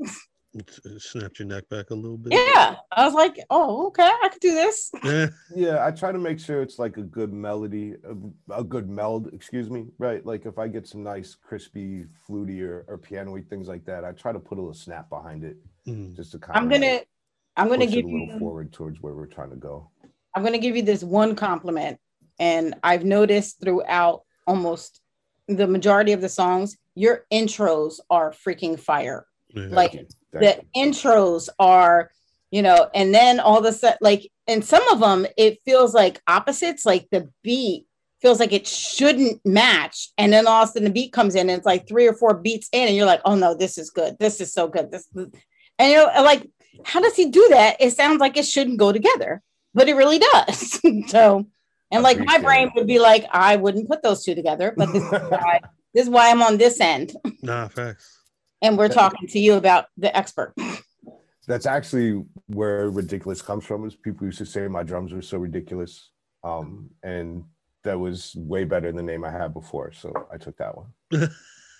Snapped 0.97 1.39
your 1.39 1.47
neck 1.47 1.69
back 1.69 1.91
a 1.91 1.95
little 1.95 2.17
bit. 2.17 2.33
yeah." 2.33 2.75
I 2.91 3.05
was 3.05 3.13
like, 3.13 3.39
"Oh, 3.49 3.87
okay, 3.87 4.03
I 4.21 4.27
could 4.29 4.41
do 4.41 4.53
this." 4.53 4.91
Yeah. 5.03 5.27
yeah, 5.55 5.85
I 5.85 5.91
try 5.91 6.11
to 6.11 6.19
make 6.19 6.39
sure 6.39 6.61
it's 6.61 6.77
like 6.77 6.97
a 6.97 7.03
good 7.03 7.31
melody, 7.31 7.95
a, 8.03 8.59
a 8.59 8.63
good 8.63 8.89
meld, 8.89 9.33
excuse 9.33 9.69
me, 9.69 9.87
right? 9.97 10.25
Like 10.25 10.45
if 10.45 10.57
I 10.59 10.67
get 10.67 10.85
some 10.87 11.03
nice 11.03 11.35
crispy, 11.35 12.05
fluty 12.27 12.61
or, 12.63 12.83
or 12.89 12.97
piano-y 12.97 13.43
things 13.49 13.67
like 13.69 13.85
that, 13.85 14.03
I 14.03 14.11
try 14.11 14.33
to 14.33 14.39
put 14.39 14.57
a 14.57 14.61
little 14.61 14.73
snap 14.73 15.09
behind 15.09 15.43
it 15.45 15.57
Mm. 15.87 16.15
just 16.15 16.31
to 16.33 16.37
kind 16.39 16.57
I'm 16.57 16.65
of 16.65 16.69
gonna, 16.71 16.99
I'm 17.55 17.67
gonna 17.67 17.85
push 17.85 17.93
it 17.93 17.95
give 17.97 18.05
a 18.05 18.07
little 18.09 18.27
you. 18.27 18.39
forward 18.39 18.73
towards 18.73 19.01
where 19.01 19.13
we're 19.13 19.27
trying 19.27 19.51
to 19.51 19.55
go. 19.55 19.89
I'm 20.33 20.43
going 20.43 20.53
to 20.53 20.59
give 20.59 20.77
you 20.77 20.81
this 20.81 21.03
one 21.03 21.35
compliment. 21.35 21.99
And 22.39 22.75
I've 22.83 23.03
noticed 23.03 23.59
throughout 23.61 24.21
almost 24.47 25.01
the 25.47 25.67
majority 25.67 26.13
of 26.13 26.21
the 26.21 26.29
songs, 26.29 26.77
your 26.95 27.25
intros 27.31 27.99
are 28.09 28.31
freaking 28.31 28.79
fire. 28.79 29.25
Yeah. 29.49 29.67
Like 29.69 30.07
the 30.31 30.63
you. 30.73 30.83
intros 30.83 31.49
are, 31.59 32.11
you 32.49 32.61
know, 32.61 32.89
and 32.95 33.13
then 33.13 33.41
all 33.41 33.61
the 33.61 33.73
set, 33.73 33.97
like, 34.01 34.31
and 34.47 34.63
some 34.63 34.87
of 34.87 35.01
them, 35.01 35.27
it 35.37 35.59
feels 35.65 35.93
like 35.93 36.21
opposites, 36.27 36.85
like 36.85 37.07
the 37.11 37.29
beat 37.43 37.85
feels 38.21 38.39
like 38.39 38.53
it 38.53 38.65
shouldn't 38.65 39.45
match. 39.45 40.11
And 40.17 40.31
then 40.31 40.47
all 40.47 40.63
of 40.63 40.69
a 40.69 40.71
sudden 40.71 40.85
the 40.85 40.93
beat 40.93 41.11
comes 41.11 41.35
in 41.35 41.49
and 41.49 41.57
it's 41.57 41.65
like 41.65 41.87
three 41.87 42.07
or 42.07 42.13
four 42.13 42.35
beats 42.35 42.69
in, 42.71 42.87
and 42.87 42.95
you're 42.95 43.05
like, 43.05 43.21
oh 43.25 43.35
no, 43.35 43.53
this 43.53 43.77
is 43.77 43.89
good. 43.89 44.15
This 44.17 44.39
is 44.39 44.53
so 44.53 44.69
good. 44.69 44.91
This, 44.91 45.07
and 45.15 45.91
you're 45.91 46.05
like, 46.23 46.49
how 46.83 46.99
does 46.99 47.15
he 47.15 47.29
do 47.29 47.47
that? 47.51 47.77
It 47.79 47.91
sounds 47.91 48.19
like 48.19 48.37
it 48.37 48.45
shouldn't 48.45 48.77
go 48.77 48.91
together, 48.91 49.41
but 49.73 49.89
it 49.89 49.95
really 49.95 50.19
does. 50.19 50.79
so, 51.07 51.45
and 51.91 52.03
like 52.03 52.19
my 52.19 52.39
brain 52.39 52.71
would 52.75 52.87
be 52.87 52.99
like, 52.99 53.25
I 53.31 53.55
wouldn't 53.57 53.89
put 53.89 54.03
those 54.03 54.23
two 54.23 54.35
together, 54.35 54.73
but 54.75 54.91
this 54.93 55.03
is 55.03 55.11
why, 55.29 55.59
this 55.93 56.03
is 56.03 56.09
why 56.09 56.31
I'm 56.31 56.41
on 56.41 56.57
this 56.57 56.79
end, 56.79 57.13
Nah, 57.41 57.67
facts. 57.67 58.19
and 58.61 58.77
we're 58.77 58.89
talking 58.89 59.27
to 59.29 59.39
you 59.39 59.55
about 59.55 59.85
the 59.97 60.15
expert. 60.15 60.53
That's 61.47 61.65
actually 61.65 62.23
where 62.47 62.89
ridiculous 62.89 63.41
comes 63.41 63.65
from. 63.65 63.85
Is 63.85 63.95
people 63.95 64.25
used 64.25 64.37
to 64.37 64.45
say 64.45 64.67
my 64.67 64.83
drums 64.83 65.11
were 65.11 65.21
so 65.21 65.37
ridiculous, 65.37 66.11
um, 66.43 66.89
and 67.03 67.43
that 67.83 67.99
was 67.99 68.35
way 68.35 68.63
better 68.63 68.87
than 68.87 68.95
the 68.95 69.11
name 69.11 69.25
I 69.25 69.31
had 69.31 69.53
before. 69.53 69.91
So 69.91 70.13
I 70.31 70.37
took 70.37 70.55
that 70.57 70.75
one. 70.77 71.29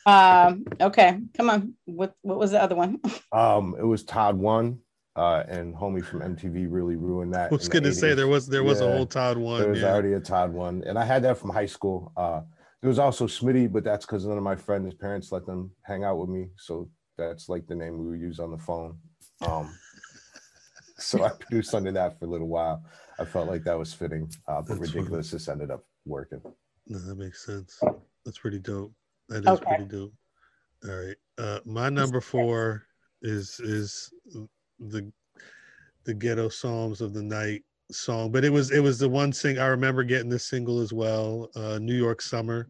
Um, 0.06 0.66
okay, 0.80 1.20
come 1.36 1.50
on. 1.50 1.74
What 1.86 2.16
what 2.22 2.38
was 2.40 2.52
the 2.52 2.62
other 2.62 2.76
one? 2.76 3.00
Um, 3.34 3.76
it 3.80 3.86
was 3.86 4.04
Todd 4.04 4.36
One, 4.38 4.80
uh, 5.16 5.44
and 5.48 5.74
homie 5.74 6.04
from 6.04 6.20
MTV 6.20 6.68
really 6.70 6.98
ruined 6.98 7.34
that. 7.34 7.50
I 7.50 7.56
was 7.56 7.70
gonna 7.70 7.94
say 7.94 8.14
there 8.14 8.28
was 8.28 8.46
there 8.48 8.64
was 8.64 8.82
a 8.82 8.86
Yeah. 8.86 8.92
whole 8.92 9.06
Todd 9.06 9.38
one. 9.38 9.62
There 9.62 9.70
was 9.70 9.80
yeah. 9.82 9.94
already 9.94 10.14
a 10.14 10.20
Todd 10.20 10.52
One, 10.52 10.84
and 10.86 11.00
I 11.00 11.06
had 11.06 11.24
that 11.24 11.38
from 11.38 11.50
high 11.52 11.66
school. 11.66 12.12
Uh, 12.18 12.42
there 12.82 12.90
was 12.90 13.00
also 13.00 13.28
Smitty, 13.28 13.72
but 13.72 13.86
that's 13.86 14.06
because 14.06 14.26
none 14.26 14.38
of 14.38 14.44
my 14.44 14.56
friends' 14.58 14.94
parents 14.96 15.32
let 15.32 15.46
them 15.46 15.72
hang 15.84 16.04
out 16.04 16.18
with 16.18 16.28
me, 16.30 16.50
so 16.58 16.90
that's 17.18 17.48
like 17.48 17.68
the 17.68 17.76
name 17.76 17.98
we 18.00 18.10
would 18.10 18.20
use 18.20 18.40
on 18.40 18.52
the 18.52 18.58
phone. 18.58 18.98
Um, 19.42 19.74
so 20.98 21.24
I 21.24 21.30
produced 21.30 21.74
under 21.74 21.92
that 21.94 22.20
for 22.20 22.26
a 22.26 22.28
little 22.28 22.50
while. 22.50 22.84
I 23.20 23.24
felt 23.24 23.48
like 23.48 23.64
that 23.64 23.78
was 23.78 23.94
fitting, 23.94 24.30
uh, 24.48 24.62
but 24.62 24.68
That's 24.68 24.80
funny. 24.90 25.00
ridiculous 25.00 25.32
just 25.32 25.48
ended 25.48 25.72
up 25.72 25.86
working. 26.06 26.42
No, 26.88 26.98
that 27.00 27.16
makes 27.16 27.46
sense. 27.46 27.80
That's 28.26 28.40
pretty 28.40 28.60
dope. 28.60 28.92
That 29.32 29.46
is 29.46 29.50
Okay. 29.52 29.76
pretty 29.76 29.86
dope. 29.86 30.14
All 30.84 30.96
right. 30.96 31.16
Uh, 31.38 31.60
my 31.66 31.90
number 31.90 32.20
four 32.20 32.84
is 33.22 33.60
is 33.62 34.12
the 34.78 35.10
the 36.04 36.14
ghetto 36.14 36.50
psalms 36.50 37.00
of 37.00 37.14
the 37.14 37.24
night 37.24 37.64
song, 37.92 38.32
but 38.32 38.44
it 38.44 38.50
was 38.50 38.72
it 38.72 38.82
was 38.82 39.00
the 39.00 39.08
one 39.08 39.32
sing 39.32 39.58
I 39.58 39.68
remember 39.68 40.04
getting 40.04 40.30
this 40.30 40.46
single 40.46 40.82
as 40.82 40.92
well, 40.92 41.50
uh, 41.56 41.80
New 41.80 41.96
York 41.96 42.22
Summer, 42.22 42.70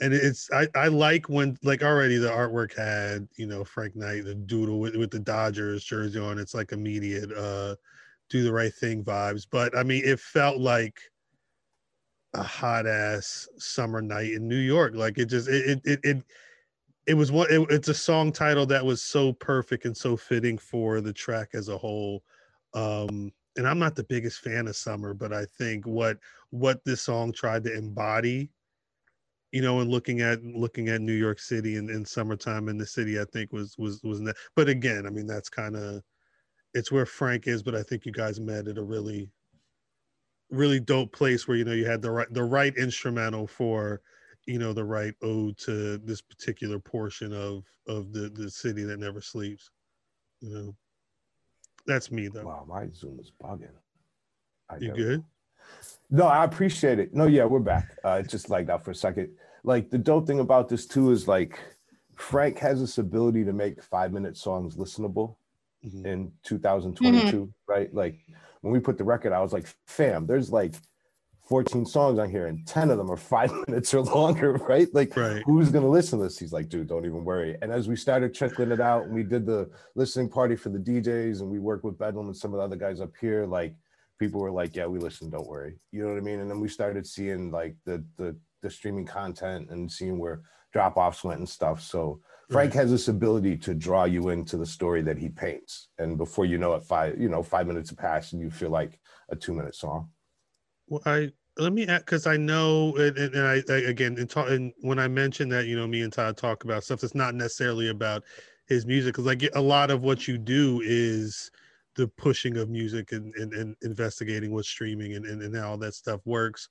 and 0.00 0.14
it's 0.14 0.48
I 0.52 0.68
I 0.74 0.88
like 0.88 1.28
when 1.28 1.58
like 1.62 1.82
already 1.82 2.16
the 2.16 2.30
artwork 2.30 2.74
had 2.74 3.28
you 3.36 3.46
know 3.46 3.62
Frank 3.62 3.94
Knight 3.94 4.24
the 4.24 4.34
doodle 4.34 4.80
with, 4.80 4.96
with 4.96 5.10
the 5.10 5.20
Dodgers 5.20 5.84
jersey 5.84 6.18
on. 6.18 6.38
It's 6.38 6.54
like 6.54 6.72
immediate 6.72 7.30
uh, 7.30 7.76
do 8.30 8.42
the 8.42 8.52
right 8.54 8.72
thing 8.72 9.04
vibes, 9.04 9.46
but 9.50 9.76
I 9.76 9.82
mean 9.82 10.02
it 10.02 10.18
felt 10.18 10.58
like 10.58 10.98
a 12.34 12.42
hot 12.42 12.86
ass 12.86 13.48
summer 13.58 14.02
night 14.02 14.32
in 14.32 14.48
New 14.48 14.58
York. 14.58 14.94
Like 14.94 15.18
it 15.18 15.26
just 15.26 15.48
it 15.48 15.80
it 15.84 16.00
it. 16.02 16.24
it 17.06 17.14
was 17.14 17.30
what 17.30 17.50
it, 17.50 17.66
it's 17.70 17.88
a 17.88 17.94
song 17.94 18.32
title 18.32 18.66
that 18.66 18.84
was 18.84 19.02
so 19.02 19.32
perfect 19.32 19.84
and 19.84 19.96
so 19.96 20.16
fitting 20.16 20.58
for 20.58 21.00
the 21.00 21.12
track 21.12 21.50
as 21.54 21.68
a 21.68 21.76
whole 21.76 22.22
um 22.74 23.30
and 23.56 23.68
i'm 23.68 23.78
not 23.78 23.94
the 23.94 24.04
biggest 24.04 24.40
fan 24.40 24.66
of 24.66 24.76
summer 24.76 25.14
but 25.14 25.32
i 25.32 25.44
think 25.58 25.86
what 25.86 26.18
what 26.50 26.84
this 26.84 27.02
song 27.02 27.32
tried 27.32 27.62
to 27.62 27.76
embody 27.76 28.50
you 29.52 29.62
know 29.62 29.80
and 29.80 29.90
looking 29.90 30.20
at 30.20 30.42
looking 30.42 30.88
at 30.88 31.00
new 31.00 31.12
york 31.12 31.38
city 31.38 31.76
and 31.76 31.90
in 31.90 32.04
summertime 32.04 32.68
in 32.68 32.78
the 32.78 32.86
city 32.86 33.20
i 33.20 33.24
think 33.32 33.52
was 33.52 33.76
was 33.78 34.02
was 34.02 34.20
ne- 34.20 34.32
but 34.56 34.68
again 34.68 35.06
i 35.06 35.10
mean 35.10 35.26
that's 35.26 35.48
kind 35.48 35.76
of 35.76 36.02
it's 36.72 36.90
where 36.90 37.06
frank 37.06 37.46
is 37.46 37.62
but 37.62 37.74
i 37.74 37.82
think 37.82 38.04
you 38.04 38.12
guys 38.12 38.40
met 38.40 38.66
at 38.66 38.78
a 38.78 38.82
really 38.82 39.28
really 40.54 40.80
dope 40.80 41.12
place 41.12 41.46
where 41.46 41.56
you 41.56 41.64
know 41.64 41.72
you 41.72 41.84
had 41.86 42.02
the 42.02 42.10
right 42.10 42.32
the 42.32 42.42
right 42.42 42.76
instrumental 42.76 43.46
for 43.46 44.00
you 44.46 44.58
know 44.58 44.72
the 44.72 44.84
right 44.84 45.14
ode 45.22 45.56
to 45.58 45.98
this 45.98 46.20
particular 46.20 46.78
portion 46.78 47.32
of 47.32 47.64
of 47.86 48.12
the 48.12 48.28
the 48.30 48.50
city 48.50 48.82
that 48.84 48.98
never 48.98 49.20
sleeps 49.20 49.70
you 50.40 50.50
know 50.50 50.74
that's 51.86 52.10
me 52.10 52.28
though 52.28 52.46
Wow, 52.46 52.64
my 52.68 52.86
Zoom 52.94 53.18
is 53.20 53.32
bugging. 53.42 53.68
I 54.70 54.76
you 54.78 54.88
know. 54.88 54.94
good 54.94 55.24
No, 56.10 56.26
I 56.26 56.44
appreciate 56.44 56.98
it. 56.98 57.14
No, 57.14 57.26
yeah, 57.26 57.44
we're 57.44 57.58
back. 57.58 57.96
Uh, 58.04 58.20
it 58.24 58.28
just 58.28 58.50
lagged 58.50 58.70
out 58.70 58.84
for 58.84 58.90
a 58.90 58.94
second. 58.94 59.30
Like 59.64 59.90
the 59.90 59.98
dope 59.98 60.26
thing 60.26 60.40
about 60.40 60.68
this 60.68 60.86
too 60.86 61.10
is 61.10 61.26
like 61.26 61.58
Frank 62.16 62.58
has 62.58 62.80
this 62.80 62.98
ability 62.98 63.44
to 63.44 63.52
make 63.52 63.82
five 63.82 64.12
minute 64.12 64.36
songs 64.36 64.76
listenable 64.76 65.36
Mhm. 65.84 66.06
in 66.06 66.32
2022, 66.44 67.52
right? 67.66 67.92
Like 67.94 68.18
when 68.64 68.72
we 68.72 68.80
put 68.80 68.96
the 68.96 69.04
record, 69.04 69.34
I 69.34 69.42
was 69.42 69.52
like, 69.52 69.66
fam, 69.86 70.26
there's 70.26 70.50
like 70.50 70.74
14 71.48 71.84
songs 71.84 72.18
on 72.18 72.30
here 72.30 72.46
and 72.46 72.66
10 72.66 72.88
of 72.88 72.96
them 72.96 73.10
are 73.10 73.16
five 73.18 73.52
minutes 73.68 73.92
or 73.92 74.00
longer, 74.00 74.54
right? 74.54 74.88
Like 74.94 75.14
right 75.18 75.42
who's 75.44 75.68
gonna 75.68 75.88
listen 75.88 76.18
to 76.18 76.24
this? 76.24 76.38
He's 76.38 76.52
like, 76.52 76.70
dude, 76.70 76.88
don't 76.88 77.04
even 77.04 77.24
worry. 77.24 77.58
And 77.60 77.70
as 77.70 77.88
we 77.88 77.96
started 77.96 78.32
trickling 78.32 78.72
it 78.72 78.80
out, 78.80 79.04
and 79.04 79.14
we 79.14 79.22
did 79.22 79.44
the 79.44 79.70
listening 79.94 80.30
party 80.30 80.56
for 80.56 80.70
the 80.70 80.78
DJs, 80.78 81.42
and 81.42 81.50
we 81.50 81.58
worked 81.58 81.84
with 81.84 81.98
Bedlam 81.98 82.28
and 82.28 82.36
some 82.36 82.54
of 82.54 82.58
the 82.58 82.64
other 82.64 82.76
guys 82.76 83.02
up 83.02 83.12
here, 83.20 83.44
like 83.44 83.74
people 84.18 84.40
were 84.40 84.50
like, 84.50 84.74
yeah, 84.74 84.86
we 84.86 84.98
listen, 84.98 85.28
don't 85.28 85.46
worry. 85.46 85.76
You 85.92 86.02
know 86.02 86.08
what 86.08 86.18
I 86.18 86.22
mean? 86.22 86.40
And 86.40 86.50
then 86.50 86.58
we 86.58 86.68
started 86.68 87.06
seeing 87.06 87.50
like 87.50 87.76
the 87.84 88.02
the 88.16 88.34
the 88.64 88.70
streaming 88.70 89.06
content 89.06 89.70
and 89.70 89.90
seeing 89.90 90.18
where 90.18 90.40
drop 90.72 90.96
offs 90.96 91.22
went 91.22 91.38
and 91.38 91.48
stuff. 91.48 91.80
So 91.80 92.20
Frank 92.50 92.72
has 92.74 92.90
this 92.90 93.08
ability 93.08 93.56
to 93.58 93.74
draw 93.74 94.04
you 94.04 94.30
into 94.30 94.56
the 94.56 94.66
story 94.66 95.02
that 95.02 95.18
he 95.18 95.28
paints, 95.28 95.88
and 95.98 96.18
before 96.18 96.44
you 96.44 96.58
know 96.58 96.74
it, 96.74 96.84
five 96.84 97.20
you 97.20 97.28
know 97.28 97.42
five 97.42 97.66
minutes 97.66 97.90
have 97.90 97.98
passed, 97.98 98.32
and 98.32 98.42
you 98.42 98.50
feel 98.50 98.70
like 98.70 98.98
a 99.30 99.36
two 99.36 99.54
minute 99.54 99.74
song. 99.74 100.10
Well, 100.88 101.00
I 101.06 101.32
let 101.56 101.72
me 101.72 101.86
add 101.86 102.00
because 102.00 102.26
I 102.26 102.36
know, 102.36 102.94
and, 102.96 103.16
and 103.16 103.46
I, 103.46 103.62
I 103.72 103.76
again, 103.88 104.16
and, 104.18 104.28
talk, 104.28 104.50
and 104.50 104.72
when 104.80 104.98
I 104.98 105.08
mentioned 105.08 105.52
that, 105.52 105.66
you 105.66 105.76
know, 105.76 105.86
me 105.86 106.02
and 106.02 106.12
Todd 106.12 106.36
talk 106.36 106.64
about 106.64 106.84
stuff 106.84 107.00
that's 107.00 107.14
not 107.14 107.34
necessarily 107.34 107.88
about 107.88 108.24
his 108.66 108.84
music, 108.86 109.14
because 109.14 109.26
like 109.26 109.42
a 109.54 109.60
lot 109.60 109.90
of 109.90 110.02
what 110.02 110.28
you 110.28 110.36
do 110.36 110.82
is 110.84 111.50
the 111.96 112.08
pushing 112.08 112.56
of 112.56 112.68
music 112.68 113.12
and, 113.12 113.34
and, 113.36 113.52
and 113.54 113.76
investigating 113.82 114.52
what's 114.52 114.68
streaming 114.68 115.14
and, 115.14 115.26
and, 115.26 115.42
and 115.42 115.56
how 115.56 115.70
all 115.70 115.78
that 115.78 115.94
stuff 115.94 116.20
works. 116.24 116.68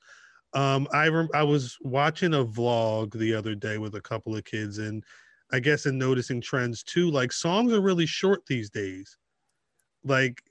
Um, 0.54 0.88
I 0.92 1.08
rem- 1.08 1.30
I 1.34 1.44
was 1.44 1.78
watching 1.82 2.34
a 2.34 2.46
vlog 2.46 3.18
the 3.18 3.34
other 3.34 3.56
day 3.56 3.78
with 3.78 3.96
a 3.96 4.02
couple 4.02 4.36
of 4.36 4.44
kids, 4.44 4.78
and 4.78 5.04
I 5.52 5.60
guess 5.60 5.86
in 5.86 5.98
noticing 5.98 6.42
trends 6.42 6.84
too, 6.84 7.10
like 7.10 7.32
songs 7.32 7.74
are 7.74 7.82
really 7.82 8.06
short 8.06 8.46
these 8.46 8.70
days. 8.70 9.18
Like 10.04 10.44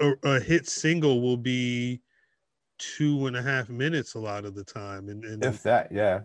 a, 0.00 0.12
a 0.24 0.40
hit 0.40 0.68
single 0.68 1.20
will 1.20 1.36
be 1.36 2.00
two 2.78 3.26
and 3.26 3.36
a 3.36 3.42
half 3.42 3.68
minutes 3.68 4.14
a 4.14 4.18
lot 4.18 4.44
of 4.44 4.54
the 4.54 4.64
time 4.64 5.08
and 5.08 5.24
and, 5.24 5.44
If 5.44 5.62
that, 5.64 5.90
yeah. 5.90 6.20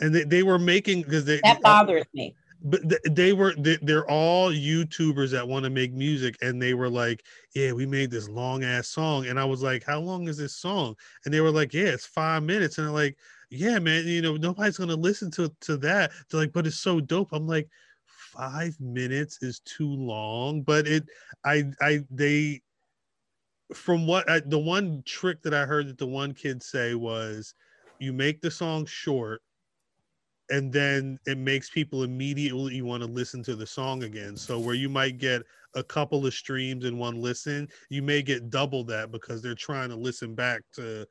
and 0.00 0.14
they, 0.14 0.24
they 0.24 0.42
were 0.42 0.58
making 0.58 1.02
because 1.02 1.24
they 1.24 1.40
That 1.42 1.62
bothers 1.62 2.06
me. 2.14 2.36
But 2.62 2.80
they 3.10 3.32
were 3.32 3.54
they, 3.58 3.78
they're 3.82 4.08
all 4.10 4.50
youtubers 4.50 5.30
that 5.30 5.46
want 5.46 5.64
to 5.64 5.70
make 5.70 5.92
music 5.92 6.36
and 6.42 6.60
they 6.60 6.74
were 6.74 6.88
like 6.90 7.24
yeah 7.54 7.72
we 7.72 7.86
made 7.86 8.10
this 8.10 8.28
long 8.28 8.64
ass 8.64 8.88
song. 8.88 9.26
And 9.26 9.38
i 9.38 9.44
was 9.44 9.62
like 9.62 9.84
how 9.84 10.00
long 10.00 10.28
is 10.28 10.36
this 10.38 10.56
song? 10.56 10.96
And 11.24 11.32
they 11.32 11.40
were 11.40 11.50
like 11.50 11.72
yeah 11.74 11.88
it's 11.88 12.06
five 12.06 12.42
minutes. 12.42 12.78
And 12.78 12.86
i'm 12.88 12.94
like 12.94 13.16
yeah 13.50 13.78
man 13.78 14.06
you 14.06 14.22
know 14.22 14.36
nobody's 14.36 14.78
gonna 14.78 14.96
listen 14.96 15.30
to 15.32 15.52
to 15.62 15.76
that. 15.78 16.12
They're 16.30 16.40
like 16.40 16.52
but 16.52 16.66
it's 16.66 16.78
so 16.78 17.00
dope. 17.00 17.32
I'm 17.32 17.46
like 17.46 17.68
five 18.04 18.78
minutes 18.80 19.42
is 19.42 19.60
too 19.60 19.90
long? 19.90 20.62
But 20.62 20.86
it 20.86 21.04
i 21.44 21.64
i 21.80 22.00
they 22.10 22.62
from 23.74 24.06
what 24.06 24.28
I, 24.30 24.40
the 24.40 24.58
one 24.58 25.02
trick 25.04 25.42
that 25.42 25.52
i 25.52 25.64
heard 25.64 25.88
that 25.88 25.98
the 25.98 26.06
one 26.06 26.32
kid 26.32 26.62
say 26.62 26.94
was 26.94 27.54
you 27.98 28.12
make 28.12 28.40
the 28.40 28.50
song 28.50 28.86
short 28.86 29.42
and 30.50 30.72
then 30.72 31.18
it 31.26 31.38
makes 31.38 31.68
people 31.70 32.02
immediately 32.04 32.80
want 32.82 33.02
to 33.02 33.08
listen 33.08 33.42
to 33.44 33.56
the 33.56 33.66
song 33.66 34.04
again. 34.04 34.36
So 34.36 34.58
where 34.60 34.74
you 34.74 34.88
might 34.88 35.18
get 35.18 35.42
a 35.74 35.82
couple 35.82 36.24
of 36.24 36.32
streams 36.34 36.84
in 36.84 36.98
one 36.98 37.20
listen, 37.20 37.68
you 37.90 38.02
may 38.02 38.22
get 38.22 38.48
double 38.50 38.84
that 38.84 39.10
because 39.10 39.42
they're 39.42 39.54
trying 39.54 39.88
to 39.90 39.96
listen 39.96 40.34
back 40.34 40.62
to. 40.74 41.06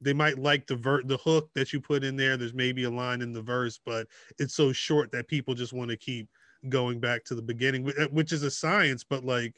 They 0.00 0.12
might 0.12 0.36
like 0.36 0.66
the 0.66 0.74
ver- 0.74 1.04
the 1.04 1.16
hook 1.18 1.50
that 1.54 1.72
you 1.72 1.80
put 1.80 2.02
in 2.02 2.16
there. 2.16 2.36
There's 2.36 2.54
maybe 2.54 2.82
a 2.84 2.90
line 2.90 3.22
in 3.22 3.32
the 3.32 3.42
verse, 3.42 3.78
but 3.84 4.08
it's 4.40 4.54
so 4.54 4.72
short 4.72 5.12
that 5.12 5.28
people 5.28 5.54
just 5.54 5.72
want 5.72 5.90
to 5.92 5.96
keep 5.96 6.28
going 6.68 6.98
back 6.98 7.22
to 7.26 7.36
the 7.36 7.42
beginning, 7.42 7.84
which 8.10 8.32
is 8.32 8.42
a 8.42 8.50
science. 8.50 9.04
But 9.04 9.24
like 9.24 9.54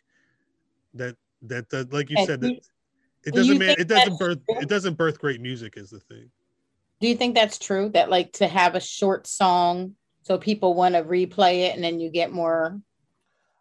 that 0.93 1.17
that, 1.43 1.71
that 1.71 1.93
like 1.95 2.11
you 2.11 2.17
And 2.19 2.27
said, 2.27 2.43
you- 2.43 2.49
that 2.51 2.61
it 3.25 3.35
doesn't 3.35 3.59
man, 3.59 3.75
it 3.79 3.89
doesn't 3.89 4.19
birth 4.19 4.39
it 4.49 4.69
doesn't 4.69 4.99
birth 4.99 5.19
great 5.19 5.41
music 5.41 5.79
is 5.79 5.89
the 5.89 6.01
thing. 6.01 6.31
Do 7.05 7.11
you 7.11 7.17
think 7.17 7.35
that's 7.35 7.59
true? 7.59 7.91
That 7.91 8.09
like 8.09 8.33
to 8.41 8.49
have 8.49 8.75
a 8.75 8.81
short 8.81 9.27
song 9.27 9.95
so 10.23 10.39
people 10.39 10.73
want 10.73 10.95
to 10.95 11.03
replay 11.03 11.65
it 11.67 11.75
and 11.75 11.85
then 11.85 12.01
you 12.01 12.09
get 12.09 12.33
more 12.33 12.81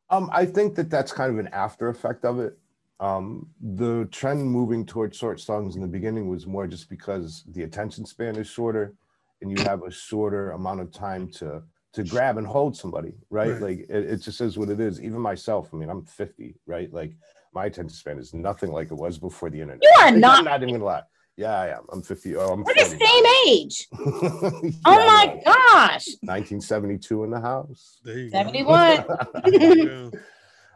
Um, 0.10 0.30
I 0.32 0.46
think 0.46 0.76
that 0.76 0.89
that's 0.89 1.12
kind 1.12 1.30
of 1.30 1.38
an 1.39 1.50
after 1.52 1.89
effect 1.89 2.24
of 2.24 2.39
it. 2.39 2.58
Um, 3.02 3.50
the 3.60 4.08
trend 4.12 4.50
moving 4.50 4.86
towards 4.86 5.18
short 5.18 5.41
songs 5.41 5.76
in 5.76 5.82
the 5.82 5.89
beginning 5.89 6.30
was 6.30 6.48
more 6.48 6.68
just 6.68 6.89
because 6.89 7.44
the 7.50 7.64
attention 7.64 8.06
span 8.06 8.38
is 8.38 8.48
shorter, 8.48 8.94
and 9.41 9.52
you 9.52 9.62
have 9.66 9.84
a 9.84 9.91
shorter 9.91 10.52
amount 10.52 10.80
of 10.80 10.94
time 10.94 11.30
to 11.32 11.64
to 11.96 12.04
grab 12.06 12.38
and 12.38 12.48
hold 12.48 12.78
somebody, 12.78 13.12
right? 13.30 13.52
Right. 13.52 13.62
Like 13.62 13.80
it, 13.89 14.06
it 14.06 14.22
just 14.22 14.39
is 14.39 14.58
what 14.58 14.70
it 14.70 14.80
is. 14.80 15.02
Even 15.02 15.20
myself, 15.20 15.70
I 15.74 15.76
mean, 15.76 15.89
I'm 15.89 16.06
50, 16.06 16.56
right? 16.66 16.89
Like 16.94 17.12
my 17.54 17.66
attention 17.66 17.89
span 17.89 18.20
is 18.20 18.34
nothing 18.34 18.72
like 18.72 18.89
it 18.89 18.96
was 18.96 19.18
before 19.18 19.50
the 19.50 19.60
internet. 19.60 19.84
You 19.84 19.91
are 20.00 20.08
I'm 20.08 20.22
not. 20.22 20.46
not 20.46 20.62
even 20.64 20.76
gonna 20.76 20.86
lie. 20.86 21.04
Yeah, 21.36 21.59
I 21.59 21.67
am. 21.69 21.86
I'm 21.91 22.01
50. 22.01 22.36
Oh, 22.36 22.53
I'm 22.53 22.63
We're 22.63 22.73
the 22.75 22.86
same 22.86 23.25
age. 23.47 23.88
Yeah, 23.93 24.71
Oh 24.86 25.07
my 25.07 25.41
gosh. 25.43 26.07
1972 26.21 27.23
in 27.23 27.31
the 27.31 27.39
house. 27.39 27.99
There 28.03 28.19
you 28.19 28.29
71. 28.29 29.05
There 29.43 29.86
go. 29.86 30.11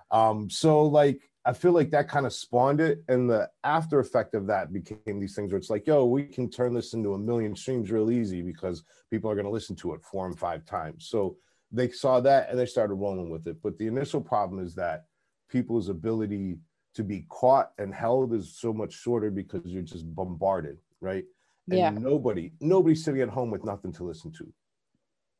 Um, 0.10 0.50
so 0.50 0.84
like 0.84 1.30
I 1.44 1.52
feel 1.52 1.72
like 1.74 1.90
that 1.92 2.10
kind 2.10 2.26
of 2.26 2.34
spawned 2.34 2.82
it, 2.82 3.04
and 3.08 3.30
the 3.30 3.50
after 3.64 4.00
effect 4.00 4.36
of 4.36 4.48
that 4.48 4.72
became 4.74 5.20
these 5.20 5.36
things 5.36 5.52
where 5.52 5.58
it's 5.58 5.70
like, 5.70 5.88
yo, 5.88 6.06
we 6.06 6.24
can 6.24 6.50
turn 6.50 6.74
this 6.74 6.94
into 6.94 7.14
a 7.14 7.18
million 7.18 7.56
streams 7.56 7.90
real 7.92 8.12
easy 8.12 8.42
because 8.42 8.84
people 9.10 9.32
are 9.32 9.36
going 9.36 9.46
to 9.46 9.52
listen 9.52 9.76
to 9.78 9.94
it 9.94 10.02
four 10.02 10.28
and 10.28 10.38
five 10.38 10.66
times. 10.66 11.08
So 11.10 11.38
they 11.72 11.90
saw 11.90 12.20
that 12.22 12.50
and 12.50 12.60
they 12.60 12.66
started 12.66 12.96
rolling 12.96 13.30
with 13.30 13.48
it. 13.48 13.62
But 13.62 13.78
the 13.78 13.88
initial 13.88 14.20
problem 14.20 14.64
is 14.64 14.76
that 14.76 15.06
people's 15.50 15.88
ability 15.90 16.58
to 16.98 17.04
be 17.04 17.28
caught 17.30 17.74
and 17.78 17.94
held 17.94 18.34
is 18.34 18.58
so 18.58 18.74
much 18.74 18.92
shorter 18.92 19.30
because 19.30 19.62
you're 19.66 19.84
just 19.84 20.04
bombarded, 20.16 20.80
right? 21.00 21.26
And 21.70 21.78
Yeah. 21.78 21.92
nobody, 21.92 22.52
nobody's 22.60 23.04
sitting 23.04 23.22
at 23.22 23.30
home 23.30 23.52
with 23.52 23.64
nothing 23.64 23.94
to 23.94 24.04
listen 24.04 24.32
to. 24.32 24.52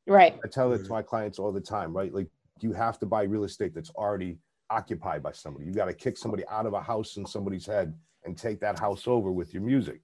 Right. 0.06 0.36
I 0.46 0.48
tell 0.50 0.72
it 0.74 0.84
to 0.86 0.92
my 0.92 1.02
clients 1.02 1.40
all 1.40 1.52
the 1.52 1.60
time, 1.60 1.98
right? 1.98 2.14
Like 2.14 2.28
you 2.62 2.74
have 2.74 3.00
to 3.00 3.08
buy 3.08 3.24
real 3.24 3.44
estate 3.44 3.74
that's 3.74 3.90
already 3.90 4.38
occupied 4.70 5.24
by 5.24 5.32
somebody. 5.32 5.66
You 5.66 5.74
got 5.74 5.86
to 5.86 5.96
kick 5.96 6.16
somebody 6.16 6.46
out 6.48 6.68
of 6.68 6.74
a 6.74 6.82
house 6.82 7.18
in 7.18 7.26
somebody's 7.26 7.66
head 7.66 7.96
and 8.24 8.38
take 8.38 8.60
that 8.60 8.78
house 8.78 9.08
over 9.08 9.32
with 9.32 9.52
your 9.52 9.64
music. 9.64 10.02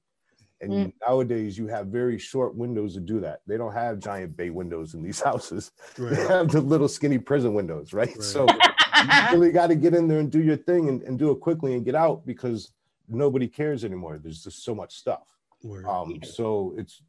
And 0.61 0.71
Mm. 0.73 0.93
nowadays 1.07 1.55
you 1.55 1.67
have 1.67 1.87
very 1.87 2.17
short 2.17 2.55
windows 2.55 2.95
to 2.95 2.99
do 2.99 3.19
that. 3.19 3.41
They 3.45 3.57
don't 3.57 3.73
have 3.73 3.99
giant 3.99 4.35
bay 4.35 4.49
windows 4.49 4.95
in 4.95 5.03
these 5.03 5.21
houses. 5.29 5.71
They 5.99 6.15
have 6.15 6.49
the 6.49 6.61
little 6.61 6.87
skinny 6.87 7.19
prison 7.19 7.53
windows, 7.53 7.93
right? 7.93 8.07
Right. 8.07 8.23
So 8.23 8.47
you 9.01 9.37
really 9.37 9.51
got 9.59 9.67
to 9.67 9.75
get 9.75 9.93
in 9.93 10.07
there 10.07 10.19
and 10.19 10.31
do 10.31 10.41
your 10.41 10.57
thing 10.57 10.89
and, 10.89 11.01
and 11.03 11.17
do 11.17 11.31
it 11.31 11.39
quickly 11.39 11.73
and 11.73 11.85
get 11.85 11.95
out 11.95 12.25
because 12.25 12.71
nobody 13.07 13.47
cares 13.47 13.83
anymore. 13.83 14.19
There's 14.21 14.43
just 14.43 14.63
so 14.63 14.73
much 14.75 14.95
stuff. 14.95 15.27
Word. 15.63 15.85
Um, 15.85 16.19
so 16.23 16.73
it's, 16.77 17.01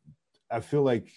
I 0.51 0.61
feel 0.61 0.83
like 0.83 1.09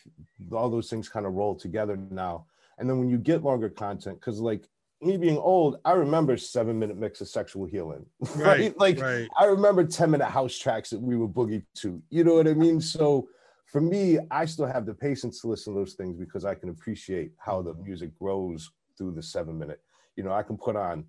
all 0.51 0.69
those 0.69 0.89
things 0.89 1.09
kind 1.09 1.25
of 1.25 1.33
roll 1.33 1.55
together 1.55 1.97
now. 2.09 2.45
And 2.77 2.89
then 2.89 2.99
when 2.99 3.09
you 3.09 3.17
get 3.17 3.43
longer 3.43 3.69
content, 3.69 4.19
because 4.19 4.39
like 4.39 4.67
me 5.01 5.17
being 5.17 5.37
old, 5.37 5.77
I 5.85 5.91
remember 5.91 6.37
seven 6.37 6.79
minute 6.79 6.97
mix 6.97 7.21
of 7.21 7.27
sexual 7.27 7.65
healing. 7.65 8.05
Right. 8.35 8.59
Right, 8.59 8.79
Like 8.79 8.99
right. 8.99 9.27
I 9.37 9.45
remember 9.45 9.83
10 9.83 10.11
minute 10.11 10.25
house 10.25 10.57
tracks 10.57 10.89
that 10.89 11.01
we 11.01 11.15
would 11.15 11.33
boogie 11.33 11.63
to. 11.75 12.01
You 12.09 12.23
know 12.23 12.35
what 12.35 12.47
I 12.47 12.53
mean? 12.53 12.81
So 12.81 13.29
for 13.65 13.81
me, 13.81 14.17
I 14.31 14.45
still 14.45 14.65
have 14.65 14.85
the 14.85 14.93
patience 14.93 15.41
to 15.41 15.47
listen 15.47 15.73
to 15.73 15.79
those 15.79 15.93
things 15.93 16.17
because 16.17 16.45
I 16.45 16.55
can 16.55 16.69
appreciate 16.69 17.31
how 17.37 17.61
the 17.61 17.73
music 17.75 18.17
grows 18.17 18.71
through 18.97 19.11
the 19.11 19.23
seven 19.23 19.57
minute. 19.57 19.81
You 20.17 20.23
know, 20.23 20.33
I 20.33 20.43
can 20.43 20.57
put 20.57 20.75
on 20.75 21.05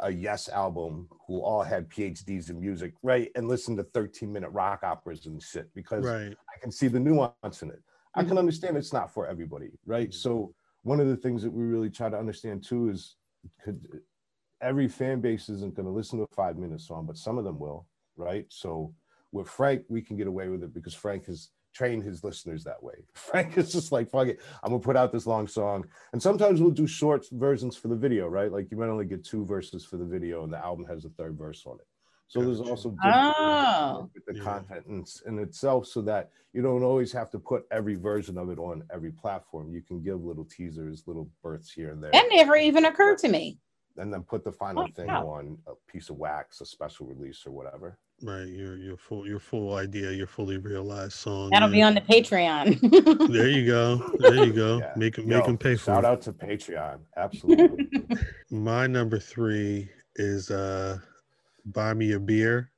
a 0.00 0.10
Yes 0.10 0.48
album 0.48 1.08
who 1.26 1.40
all 1.40 1.62
had 1.62 1.88
PhDs 1.90 2.48
in 2.48 2.60
music, 2.60 2.94
right? 3.02 3.30
And 3.34 3.48
listen 3.48 3.76
to 3.76 3.82
13 3.84 4.32
minute 4.32 4.50
rock 4.50 4.82
operas 4.82 5.26
and 5.26 5.42
shit 5.42 5.68
because 5.74 6.04
Right. 6.04 6.32
I 6.32 6.58
can 6.60 6.70
see 6.72 6.88
the 6.88 7.00
nuance 7.00 7.62
in 7.62 7.70
it. 7.70 7.82
I 8.14 8.20
Mm-hmm. 8.20 8.28
can 8.30 8.38
understand 8.38 8.76
it's 8.76 8.92
not 8.92 9.12
for 9.12 9.26
everybody, 9.26 9.70
right? 9.84 10.14
So 10.14 10.54
one 10.84 11.00
of 11.00 11.08
the 11.08 11.16
things 11.16 11.42
that 11.42 11.52
we 11.52 11.64
really 11.64 11.90
try 11.90 12.08
to 12.08 12.16
understand 12.18 12.64
too 12.64 12.88
is 12.88 13.16
could 13.62 13.86
every 14.60 14.88
fan 14.88 15.20
base 15.20 15.48
isn't 15.48 15.74
going 15.74 15.86
to 15.86 15.92
listen 15.92 16.18
to 16.18 16.24
a 16.24 16.34
five 16.34 16.56
minute 16.56 16.80
song, 16.80 17.04
but 17.06 17.18
some 17.18 17.36
of 17.36 17.44
them 17.44 17.58
will, 17.58 17.86
right? 18.16 18.46
So 18.48 18.94
with 19.32 19.48
Frank, 19.48 19.82
we 19.88 20.00
can 20.00 20.16
get 20.16 20.28
away 20.28 20.48
with 20.48 20.62
it 20.62 20.72
because 20.72 20.94
Frank 20.94 21.26
has 21.26 21.50
trained 21.76 22.02
his 22.02 22.24
listeners 22.24 22.64
that 22.64 22.82
way. 22.82 22.94
Frank 23.14 23.58
is 23.58 23.70
just 23.70 23.92
like, 23.92 24.08
fuck 24.10 24.28
it, 24.28 24.40
I'm 24.62 24.70
gonna 24.70 24.82
put 24.82 24.96
out 24.96 25.12
this 25.12 25.26
long 25.26 25.46
song. 25.46 25.84
And 26.12 26.22
sometimes 26.22 26.60
we'll 26.60 26.70
do 26.70 26.86
short 26.86 27.26
versions 27.32 27.76
for 27.76 27.88
the 27.88 27.96
video, 27.96 28.26
right? 28.28 28.50
Like 28.50 28.70
you 28.70 28.76
might 28.78 28.88
only 28.88 29.04
get 29.04 29.24
two 29.24 29.44
verses 29.44 29.84
for 29.84 29.98
the 29.98 30.04
video 30.04 30.44
and 30.44 30.52
the 30.52 30.58
album 30.58 30.86
has 30.86 31.04
a 31.04 31.10
third 31.10 31.36
verse 31.36 31.64
on 31.66 31.76
it. 31.78 31.86
So 32.28 32.40
there's 32.40 32.60
also 32.60 32.96
Oh. 33.04 34.10
with 34.14 34.24
the 34.26 34.34
Yeah. 34.34 34.42
content 34.42 34.86
in, 34.86 35.04
in 35.26 35.38
itself 35.38 35.86
so 35.86 36.00
that 36.02 36.30
you 36.52 36.62
don't 36.62 36.82
always 36.82 37.12
have 37.12 37.30
to 37.30 37.38
put 37.38 37.66
every 37.70 37.94
version 37.94 38.36
of 38.38 38.48
it 38.50 38.58
on 38.58 38.82
every 38.92 39.12
platform. 39.12 39.70
You 39.72 39.82
can 39.82 40.02
give 40.02 40.24
little 40.24 40.44
teasers, 40.46 41.04
little 41.06 41.28
births 41.42 41.70
here 41.70 41.90
and 41.90 42.02
there, 42.02 42.10
That 42.12 42.26
never 42.32 42.56
even 42.56 42.86
occurred 42.86 43.18
to 43.18 43.28
me. 43.28 43.58
and 43.98 44.12
then 44.12 44.22
put 44.22 44.42
the 44.44 44.52
final 44.52 44.84
Oh, 44.84 44.92
thing 44.96 45.06
wow. 45.08 45.26
on 45.28 45.58
a 45.66 45.74
piece 45.90 46.10
of 46.10 46.16
wax, 46.16 46.60
a 46.60 46.66
special 46.66 47.06
release 47.06 47.46
or 47.46 47.52
whatever. 47.52 47.98
Right. 48.22 48.46
Your 48.48 48.76
your 48.76 48.96
full 48.96 49.26
your 49.26 49.38
full 49.38 49.74
idea, 49.74 50.10
your 50.10 50.26
fully 50.26 50.56
realized 50.56 51.12
song. 51.12 51.50
That'll 51.50 51.68
be 51.68 51.82
on 51.82 51.94
the 51.94 52.00
Patreon. 52.00 53.28
There 53.30 53.48
you 53.48 53.66
go. 53.66 54.10
There 54.18 54.44
you 54.44 54.52
go. 54.52 54.78
Yeah. 54.78 54.92
Make 54.96 55.18
Yo, 55.18 55.24
make 55.24 55.44
them 55.44 55.58
pay 55.58 55.76
for 55.76 55.84
Shout 55.84 56.04
it. 56.04 56.06
out 56.06 56.22
to 56.22 56.32
Patreon. 56.32 57.00
Absolutely. 57.16 57.88
My 58.50 58.86
number 58.86 59.18
three 59.18 59.90
is 60.16 60.50
uh 60.50 60.98
buy 61.66 61.92
me 61.92 62.12
a 62.12 62.20
beer. 62.20 62.70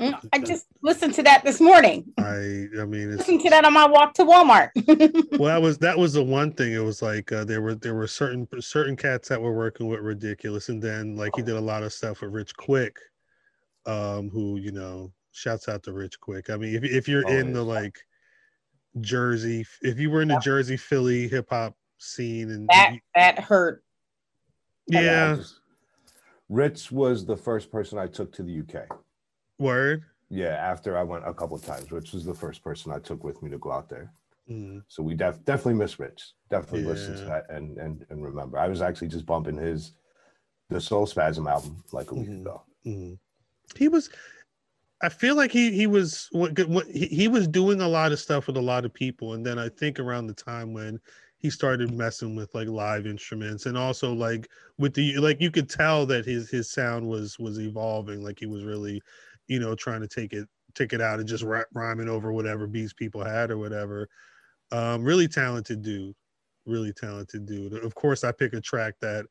Mm, 0.00 0.18
I 0.32 0.38
just 0.40 0.66
listened 0.82 1.14
to 1.14 1.22
that 1.22 1.44
this 1.44 1.60
morning. 1.60 2.12
I 2.18 2.66
I 2.80 2.84
mean 2.86 3.10
it's 3.10 3.18
Listened 3.18 3.42
to 3.42 3.50
that 3.50 3.64
on 3.64 3.72
my 3.72 3.86
walk 3.86 4.14
to 4.14 4.24
Walmart. 4.24 4.70
well 5.38 5.48
that 5.48 5.62
was 5.62 5.78
that 5.78 5.96
was 5.96 6.14
the 6.14 6.24
one 6.24 6.52
thing. 6.52 6.72
It 6.72 6.82
was 6.82 7.02
like 7.02 7.30
uh, 7.30 7.44
there 7.44 7.62
were 7.62 7.76
there 7.76 7.94
were 7.94 8.08
certain 8.08 8.48
certain 8.60 8.96
cats 8.96 9.28
that 9.28 9.40
were 9.40 9.54
working 9.54 9.86
with 9.86 10.00
ridiculous, 10.00 10.70
and 10.70 10.82
then 10.82 11.14
like 11.16 11.36
he 11.36 11.42
did 11.42 11.54
a 11.54 11.60
lot 11.60 11.82
of 11.84 11.92
stuff 11.92 12.20
with 12.22 12.32
Rich 12.32 12.56
Quick, 12.56 12.96
um, 13.86 14.28
who 14.30 14.56
you 14.58 14.72
know 14.72 15.12
shouts 15.32 15.68
out 15.68 15.82
to 15.84 15.92
Rich 15.92 16.20
Quick. 16.20 16.50
I 16.50 16.56
mean 16.56 16.74
if 16.74 16.84
if 16.84 17.08
you're 17.08 17.28
in 17.28 17.52
the 17.52 17.62
like 17.62 17.98
Jersey, 19.00 19.64
if 19.82 19.98
you 19.98 20.10
were 20.10 20.22
in 20.22 20.28
the 20.28 20.38
Jersey 20.40 20.76
Philly 20.76 21.28
hip 21.28 21.46
hop 21.50 21.74
scene, 21.98 22.50
and 22.50 22.68
that 22.68 22.94
that 23.14 23.38
hurt. 23.38 23.84
I 24.92 25.00
yeah, 25.00 25.36
just- 25.36 25.60
Rich 26.48 26.90
was 26.90 27.24
the 27.24 27.36
first 27.36 27.70
person 27.70 27.98
I 27.98 28.06
took 28.08 28.32
to 28.32 28.42
the 28.42 28.60
UK. 28.60 28.88
word. 29.58 30.02
Yeah, 30.32 30.54
after 30.54 30.96
I 30.96 31.02
went 31.02 31.26
a 31.26 31.34
couple 31.34 31.56
of 31.56 31.64
times, 31.64 31.90
Rich 31.92 32.12
was 32.12 32.24
the 32.24 32.34
first 32.34 32.62
person 32.62 32.92
I 32.92 32.98
took 33.00 33.22
with 33.24 33.42
me 33.42 33.50
to 33.50 33.58
go 33.58 33.72
out 33.72 33.88
there. 33.88 34.12
Mm, 34.48 34.82
So 34.88 35.02
we 35.02 35.14
def- 35.14 35.44
definitely 35.44 35.74
miss 35.74 35.98
Rich. 35.98 36.32
Definitely 36.50 36.84
listen 36.84 37.14
to 37.16 37.24
that 37.26 37.50
and, 37.50 37.78
and 37.78 38.04
and 38.10 38.24
remember. 38.24 38.58
I 38.58 38.66
was 38.68 38.80
actually 38.82 39.08
just 39.08 39.26
bumping 39.26 39.56
his 39.56 39.92
the 40.68 40.80
Soul 40.80 41.06
Spasm 41.06 41.46
album 41.48 41.82
like 41.92 42.10
a 42.10 42.14
week 42.14 42.28
Mhm. 42.28 42.40
ago. 42.42 42.62
mm. 42.86 43.18
He 43.76 43.88
was. 43.88 44.10
I 45.02 45.08
feel 45.08 45.34
like 45.34 45.50
he 45.50 45.72
he 45.72 45.86
was 45.86 46.28
what, 46.32 46.58
what 46.68 46.86
he, 46.86 47.06
he 47.06 47.28
was 47.28 47.48
doing 47.48 47.80
a 47.80 47.88
lot 47.88 48.12
of 48.12 48.20
stuff 48.20 48.46
with 48.46 48.56
a 48.56 48.62
lot 48.62 48.84
of 48.84 48.92
people, 48.92 49.34
and 49.34 49.44
then 49.44 49.58
I 49.58 49.68
think 49.68 49.98
around 49.98 50.26
the 50.26 50.34
time 50.34 50.72
when 50.74 51.00
he 51.38 51.48
started 51.48 51.90
messing 51.90 52.36
with 52.36 52.54
like 52.54 52.68
live 52.68 53.06
instruments 53.06 53.64
and 53.64 53.76
also 53.76 54.12
like 54.12 54.48
with 54.78 54.92
the 54.92 55.16
like 55.16 55.40
you 55.40 55.50
could 55.50 55.70
tell 55.70 56.04
that 56.06 56.26
his 56.26 56.50
his 56.50 56.70
sound 56.70 57.08
was 57.08 57.38
was 57.38 57.58
evolving. 57.58 58.22
Like 58.22 58.38
he 58.38 58.46
was 58.46 58.64
really 58.64 59.00
you 59.48 59.58
know 59.58 59.74
trying 59.74 60.02
to 60.02 60.08
take 60.08 60.34
it 60.34 60.46
take 60.74 60.92
it 60.92 61.00
out 61.00 61.18
and 61.18 61.28
just 61.28 61.42
ri- 61.42 61.64
rhyming 61.74 62.08
over 62.08 62.32
whatever 62.32 62.66
beats 62.66 62.92
people 62.92 63.24
had 63.24 63.50
or 63.50 63.56
whatever. 63.58 64.06
Um 64.70 65.02
really 65.02 65.28
talented 65.28 65.82
dude. 65.82 66.14
Really 66.66 66.92
talented 66.92 67.46
dude. 67.46 67.72
Of 67.72 67.94
course 67.94 68.22
i 68.22 68.32
pick 68.32 68.52
a 68.52 68.60
track 68.60 68.94
that 69.00 69.24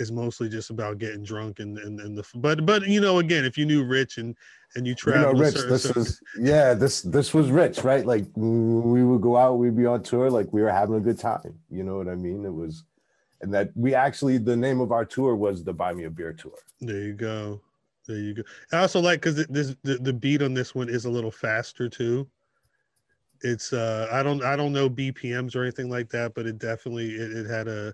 is 0.00 0.10
mostly 0.10 0.48
just 0.48 0.70
about 0.70 0.98
getting 0.98 1.22
drunk 1.22 1.60
and 1.60 1.78
and, 1.78 2.00
and 2.00 2.16
the 2.16 2.24
but 2.36 2.66
but 2.66 2.86
you 2.88 3.00
know 3.00 3.18
again 3.18 3.44
if 3.44 3.56
you 3.58 3.64
knew 3.66 3.84
rich 3.84 4.18
and 4.18 4.34
and 4.74 4.86
you 4.86 4.90
You 4.92 4.96
travel 4.96 5.32
know, 5.34 5.38
Rich, 5.40 5.54
certain- 5.54 5.70
this 5.70 5.82
certain- 5.82 6.00
was 6.02 6.20
yeah, 6.38 6.74
this 6.74 7.02
this 7.02 7.34
was 7.34 7.50
Rich, 7.50 7.82
right? 7.84 8.06
Like 8.06 8.24
we 8.36 9.02
would 9.04 9.20
go 9.20 9.36
out, 9.36 9.54
we'd 9.58 9.76
be 9.76 9.84
on 9.86 10.02
tour, 10.02 10.30
like 10.30 10.52
we 10.52 10.62
were 10.62 10.70
having 10.70 10.94
a 10.94 11.00
good 11.00 11.18
time. 11.18 11.58
You 11.70 11.82
know 11.82 11.96
what 11.96 12.06
I 12.08 12.14
mean? 12.14 12.44
It 12.44 12.54
was, 12.54 12.84
and 13.40 13.52
that 13.52 13.70
we 13.74 13.94
actually 13.96 14.38
the 14.38 14.56
name 14.56 14.80
of 14.80 14.92
our 14.92 15.04
tour 15.04 15.34
was 15.34 15.64
the 15.64 15.72
Buy 15.72 15.92
Me 15.92 16.04
a 16.04 16.10
Beer 16.10 16.32
tour. 16.32 16.52
There 16.80 17.00
you 17.00 17.14
go. 17.14 17.60
There 18.06 18.16
you 18.18 18.34
go. 18.34 18.42
I 18.72 18.78
also 18.78 19.00
like 19.00 19.20
because 19.22 19.44
this 19.48 19.74
the, 19.82 19.96
the 19.98 20.12
beat 20.12 20.40
on 20.40 20.54
this 20.54 20.72
one 20.72 20.88
is 20.88 21.04
a 21.04 21.10
little 21.10 21.32
faster 21.32 21.88
too. 21.88 22.28
It's 23.42 23.72
uh 23.72 24.06
I 24.12 24.22
don't 24.22 24.42
I 24.44 24.54
don't 24.54 24.72
know 24.72 24.88
BPMs 24.88 25.56
or 25.56 25.62
anything 25.62 25.90
like 25.90 26.08
that, 26.10 26.34
but 26.34 26.46
it 26.46 26.58
definitely 26.60 27.10
it, 27.10 27.32
it 27.32 27.46
had 27.50 27.66
a 27.66 27.92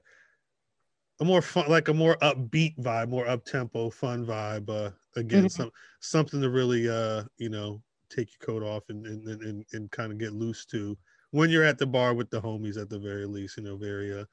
a 1.21 1.25
more 1.25 1.43
fun 1.43 1.69
like 1.69 1.89
a 1.89 1.95
more 1.95 2.17
upbeat 2.17 2.79
vibe, 2.79 3.09
more 3.09 3.27
up 3.27 3.45
tempo, 3.45 3.91
fun 3.91 4.27
vibe. 4.27 4.69
Uh 4.69 4.91
again, 5.17 5.45
Mhm. 5.45 5.51
some 5.51 5.71
something 6.01 6.41
to 6.41 6.51
really 6.51 6.89
uh 6.89 7.25
you 7.39 7.49
know 7.49 7.83
take 8.11 8.29
your 8.33 8.47
coat 8.47 8.63
off 8.63 8.85
and 8.89 9.07
and, 9.07 9.27
and, 9.43 9.65
and, 9.73 9.91
kind 9.91 10.13
of 10.13 10.19
get 10.19 10.33
loose 10.33 10.65
to 10.67 10.97
when 11.33 11.51
you're 11.51 11.65
at 11.65 11.79
the 11.79 11.87
bar 11.87 12.15
with 12.15 12.31
the 12.31 12.41
homies 12.41 12.81
at 12.81 12.89
the 12.89 12.99
very 12.99 13.27
least, 13.27 13.57
you 13.57 13.63
know, 13.63 13.77
very 13.77 14.19
uh 14.19 14.25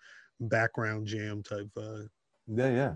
background 0.42 1.08
jam 1.08 1.42
type 1.42 1.68
vibe. 1.76 2.10
Yeah, 2.48 2.70
yeah, 2.70 2.94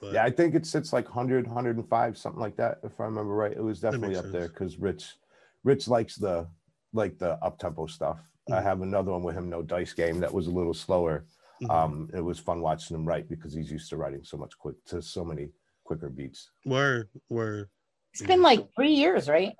But, 0.00 0.14
yeah. 0.14 0.24
I 0.24 0.30
think 0.30 0.54
it 0.54 0.64
sits 0.64 0.92
like 0.92 1.06
100, 1.06 1.46
105, 1.46 2.16
something 2.16 2.40
like 2.40 2.56
that, 2.56 2.78
if 2.84 3.00
I 3.00 3.04
remember 3.04 3.34
right. 3.34 3.52
It 3.52 3.62
was 3.62 3.80
definitely 3.80 4.16
up 4.16 4.30
there 4.30 4.48
because 4.48 4.78
Rich, 4.78 5.16
Rich 5.64 5.88
likes 5.88 6.16
the 6.16 6.46
like 6.92 7.18
the 7.18 7.32
up 7.44 7.58
tempo 7.58 7.86
stuff. 7.86 8.20
I 8.50 8.60
Mhm. 8.60 8.62
have 8.62 8.82
another 8.82 9.12
one 9.12 9.22
with 9.22 9.36
him, 9.36 9.50
No 9.50 9.62
Dice 9.62 9.92
Game, 9.92 10.20
that 10.20 10.32
was 10.32 10.46
a 10.46 10.50
little 10.50 10.74
slower. 10.74 11.24
Mhm. 11.62 11.70
Um, 11.70 12.10
it 12.14 12.20
was 12.20 12.38
fun 12.38 12.60
watching 12.60 12.96
him 12.96 13.06
write 13.06 13.28
because 13.28 13.52
he's 13.54 13.70
used 13.70 13.88
to 13.90 13.96
writing 13.96 14.24
so 14.24 14.36
much 14.36 14.56
quick 14.58 14.76
to 14.86 15.02
so 15.02 15.24
many 15.24 15.50
quicker 15.84 16.08
beats. 16.08 16.50
word, 16.64 17.08
word. 17.28 17.68
It's 18.12 18.22
been 18.22 18.42
like 18.42 18.68
three 18.74 18.92
years, 18.92 19.28
right? 19.28 19.54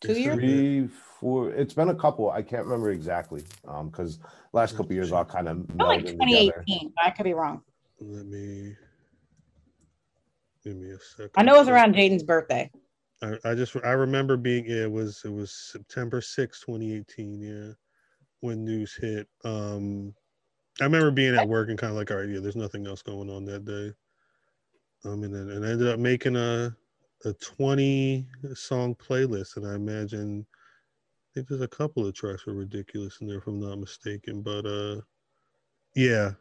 Two 0.00 0.10
It's 0.12 0.20
years? 0.20 0.36
been- 0.36 0.48
three, 0.48 0.88
four. 1.20 1.50
It's 1.52 1.74
been 1.74 1.88
a 1.88 1.94
couple. 1.94 2.30
I 2.30 2.42
can't 2.42 2.64
remember 2.64 2.90
exactly. 2.90 3.42
Um, 3.66 3.88
because 3.88 4.18
last 4.52 4.76
couple 4.76 4.92
years 4.94 5.12
all 5.12 5.24
kind 5.24 5.48
of 5.48 5.66
I 5.80 5.84
like 5.84 6.00
melded 6.04 6.06
together. 6.20 6.64
2018. 6.66 6.92
I 7.02 7.10
could 7.10 7.24
be 7.24 7.34
wrong. 7.34 7.62
Let 8.00 8.26
me 8.26 8.74
give 10.64 10.76
me 10.76 10.90
a 10.90 10.98
second. 10.98 11.30
I 11.36 11.42
know 11.42 11.56
it 11.56 11.60
was 11.60 11.68
around 11.68 11.94
Jaden's 11.94 12.22
birthday. 12.22 12.70
I, 13.22 13.36
I 13.44 13.54
just 13.54 13.74
I 13.84 13.92
remember 13.92 14.36
being 14.36 14.66
yeah, 14.66 14.82
it 14.82 14.92
was 14.92 15.22
it 15.24 15.32
was 15.32 15.52
September 15.72 16.20
6, 16.20 16.60
2018, 16.60 17.40
yeah, 17.40 17.72
when 18.40 18.64
news 18.64 18.94
hit. 19.00 19.26
Um 19.44 20.14
I 20.80 20.84
remember 20.84 21.10
being 21.10 21.34
at 21.34 21.48
work 21.48 21.68
and 21.68 21.78
kind 21.78 21.90
of 21.90 21.96
like, 21.96 22.10
all 22.10 22.18
right, 22.18 22.28
yeah, 22.28 22.40
there's 22.40 22.56
nothing 22.56 22.86
else 22.86 23.02
going 23.02 23.30
on 23.30 23.44
that 23.46 23.64
day. 23.64 23.92
Um 25.04 25.22
and 25.22 25.34
then 25.34 25.50
and 25.50 25.64
I 25.64 25.70
ended 25.70 25.88
up 25.88 25.98
making 25.98 26.36
a 26.36 26.74
a 27.24 27.32
20 27.34 28.26
song 28.54 28.94
playlist 28.94 29.56
and 29.56 29.66
I 29.66 29.74
imagine 29.74 30.46
I 30.50 31.28
think 31.34 31.48
there's 31.48 31.62
a 31.62 31.68
couple 31.68 32.06
of 32.06 32.14
tracks 32.14 32.46
were 32.46 32.54
ridiculous 32.54 33.20
in 33.20 33.26
there 33.26 33.38
if 33.38 33.46
I'm 33.46 33.60
not 33.60 33.78
mistaken. 33.78 34.42
But 34.42 34.66
uh 34.66 35.00
yeah. 35.94 36.32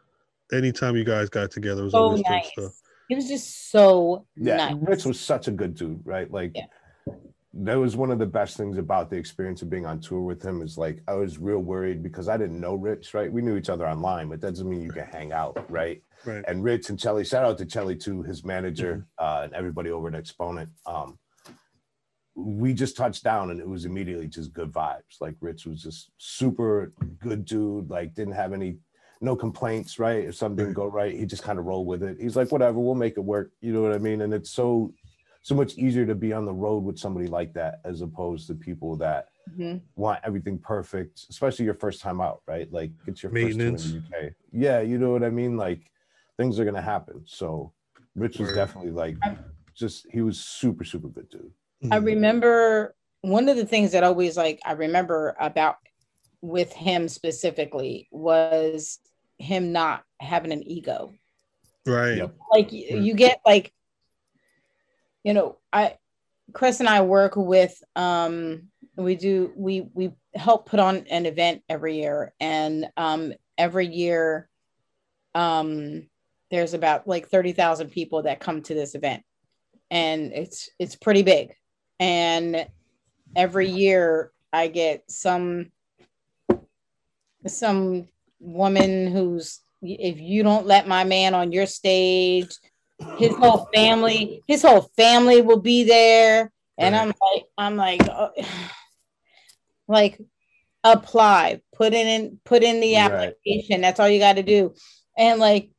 Anytime 0.51 0.95
you 0.95 1.03
guys 1.03 1.29
got 1.29 1.49
together 1.51 1.81
it 1.81 1.85
was 1.85 1.93
So 1.93 2.03
always 2.03 2.21
dope 2.21 2.29
nice. 2.29 2.47
stuff. 2.47 2.73
It 3.09 3.15
was 3.15 3.27
just 3.27 3.71
so 3.71 4.27
Yeah, 4.35 4.57
nice. 4.57 4.75
Rich 4.81 5.05
was 5.05 5.19
such 5.19 5.47
a 5.47 5.51
good 5.51 5.75
dude, 5.75 6.01
right? 6.05 6.29
Like 6.29 6.51
Yeah. 6.55 6.65
That 7.57 7.75
was 7.75 7.95
one 7.95 8.11
of 8.11 8.19
the 8.19 8.25
best 8.25 8.57
things 8.57 8.77
about 8.77 9.09
the 9.09 9.15
experience 9.15 9.61
of 9.61 9.69
being 9.69 9.85
on 9.85 9.99
tour 9.99 10.21
with 10.21 10.43
him 10.43 10.61
is 10.61 10.77
like 10.77 11.01
I 11.07 11.13
was 11.13 11.37
real 11.37 11.59
worried 11.59 12.03
because 12.03 12.27
I 12.27 12.35
didn't 12.37 12.59
know 12.59 12.75
Rich, 12.75 13.13
right? 13.13 13.31
We 13.31 13.41
knew 13.41 13.55
each 13.55 13.69
other 13.69 13.87
online, 13.87 14.27
but 14.27 14.41
that 14.41 14.51
doesn't 14.51 14.69
mean 14.69 14.81
you 14.81 14.91
can 14.91 15.05
hang 15.05 15.31
out, 15.31 15.65
right? 15.71 16.03
Right. 16.25 16.43
And 16.47 16.63
Rich 16.63 16.89
and 16.89 16.99
Chelly, 16.99 17.23
shout 17.23 17.45
out 17.45 17.57
to 17.59 17.65
Chelly 17.65 17.95
too, 17.95 18.23
his 18.23 18.43
manager, 18.43 19.05
Mm-hmm. 19.19 19.25
uh, 19.25 19.43
and 19.45 19.53
everybody 19.53 19.89
over 19.89 20.09
at 20.09 20.15
Exponent. 20.15 20.69
Um, 20.85 21.17
we 22.35 22.73
just 22.73 22.97
touched 22.97 23.23
down 23.23 23.51
and 23.51 23.61
it 23.61 23.67
was 23.67 23.85
immediately 23.85 24.27
just 24.27 24.51
good 24.51 24.71
vibes. 24.73 25.21
Like 25.21 25.35
Rich 25.39 25.65
was 25.65 25.81
just 25.81 26.11
super 26.17 26.91
good 27.19 27.45
dude, 27.45 27.89
like 27.89 28.13
didn't 28.13 28.33
have 28.33 28.51
any 28.51 28.79
no 29.21 29.33
complaints, 29.33 29.97
right? 29.97 30.25
If 30.25 30.35
something 30.35 30.57
didn't 30.57 30.73
go 30.73 30.87
right, 30.87 31.17
he 31.17 31.25
just 31.25 31.43
kind 31.43 31.57
of 31.57 31.65
rolled 31.65 31.87
with 31.87 32.03
it. 32.03 32.17
He's 32.19 32.35
like, 32.35 32.51
whatever, 32.51 32.79
we'll 32.79 32.95
make 32.95 33.15
it 33.15 33.21
work. 33.21 33.51
You 33.61 33.71
know 33.71 33.81
what 33.81 33.93
I 33.93 33.97
mean? 33.97 34.19
And 34.21 34.33
it's 34.33 34.49
so 34.51 34.93
so 35.45 35.53
much 35.53 35.77
easier 35.77 36.07
to 36.07 36.15
be 36.15 36.33
on 36.33 36.43
the 36.43 36.51
road 36.51 36.83
with 36.83 36.97
somebody 36.97 37.27
like 37.27 37.53
that 37.53 37.79
as 37.85 38.01
opposed 38.01 38.47
to 38.47 38.55
people 38.55 38.95
that 38.95 39.27
Mhm. 39.55 39.79
want 39.95 40.19
everything 40.23 40.57
perfect, 40.57 41.27
especially 41.29 41.65
your 41.65 41.75
first 41.75 42.01
time 42.01 42.19
out, 42.19 42.41
right? 42.47 42.71
Like 42.73 42.89
it's 43.05 43.21
your 43.21 43.29
first 43.29 43.43
Maintenance. 43.59 43.91
tour 43.91 43.97
in 43.99 44.03
the 44.09 44.27
UK. 44.27 44.33
Yeah, 44.51 44.79
you 44.81 44.97
know 44.97 45.11
what 45.11 45.23
I 45.23 45.29
mean? 45.29 45.55
Like 45.55 45.91
things 46.37 46.59
are 46.59 46.65
gonna 46.65 46.81
happen. 46.81 47.21
So 47.27 47.71
Rich 48.15 48.39
was 48.39 48.51
definitely 48.53 48.89
like 48.89 49.17
just 49.75 50.07
he 50.11 50.21
was 50.21 50.39
super, 50.39 50.83
super 50.83 51.09
good 51.09 51.29
dude. 51.29 51.53
I 51.91 51.99
Mhm. 51.99 52.05
remember 52.05 52.95
one 53.21 53.47
of 53.47 53.55
the 53.55 53.67
things 53.67 53.91
that 53.91 54.03
always 54.03 54.35
like 54.37 54.59
I 54.65 54.71
remember 54.71 55.35
about 55.39 55.77
with 56.41 56.73
him 56.73 57.07
specifically 57.07 58.07
was 58.09 58.97
him 59.37 59.71
not 59.71 60.05
having 60.19 60.51
an 60.51 60.63
ego. 60.63 61.13
Right. 61.85 62.17
Like 62.49 62.71
y- 62.71 62.85
Right. 62.89 63.01
you 63.03 63.13
get 63.13 63.41
like 63.45 63.71
you 65.25 65.33
know, 65.33 65.57
I 65.73 65.97
Chris 66.53 66.79
and 66.79 66.87
I 66.87 67.01
work 67.01 67.35
with 67.35 67.83
um 67.95 68.69
we 68.95 69.15
do 69.15 69.51
we 69.57 69.89
we 69.93 70.11
help 70.35 70.69
put 70.69 70.79
on 70.79 71.07
an 71.09 71.25
event 71.25 71.63
every 71.67 71.97
year 71.97 72.33
and 72.39 72.85
um 72.95 73.33
every 73.57 73.87
year 73.87 74.47
um 75.33 76.07
there's 76.51 76.75
about 76.75 77.07
like 77.07 77.27
30,000 77.27 77.89
people 77.89 78.21
that 78.21 78.39
come 78.39 78.61
to 78.61 78.75
this 78.75 78.93
event. 78.93 79.23
And 79.89 80.31
it's 80.31 80.69
it's 80.77 80.95
pretty 80.95 81.23
big. 81.23 81.55
And 81.99 82.67
every 83.35 83.69
year 83.69 84.31
i 84.53 84.67
get 84.67 85.03
some 85.09 85.71
some 87.47 88.07
woman 88.39 89.07
who's 89.07 89.61
if 89.81 90.19
you 90.21 90.43
don't 90.43 90.65
let 90.65 90.87
my 90.87 91.03
man 91.03 91.33
on 91.33 91.51
your 91.51 91.65
stage 91.65 92.55
his 93.17 93.35
whole 93.35 93.67
family 93.73 94.43
his 94.47 94.61
whole 94.61 94.89
family 94.95 95.41
will 95.41 95.59
be 95.59 95.83
there 95.83 96.51
and 96.77 96.95
i'm 96.95 97.07
like 97.07 97.43
i'm 97.57 97.75
like 97.75 98.01
oh, 98.09 98.31
like 99.87 100.19
apply 100.83 101.61
put 101.75 101.93
in 101.93 102.07
in 102.07 102.39
put 102.45 102.63
in 102.63 102.79
the 102.79 102.95
Right. 102.95 103.33
application 103.45 103.81
that's 103.81 103.99
all 103.99 104.09
you 104.09 104.19
got 104.19 104.35
to 104.37 104.43
do 104.43 104.73
and 105.17 105.39
like 105.39 105.71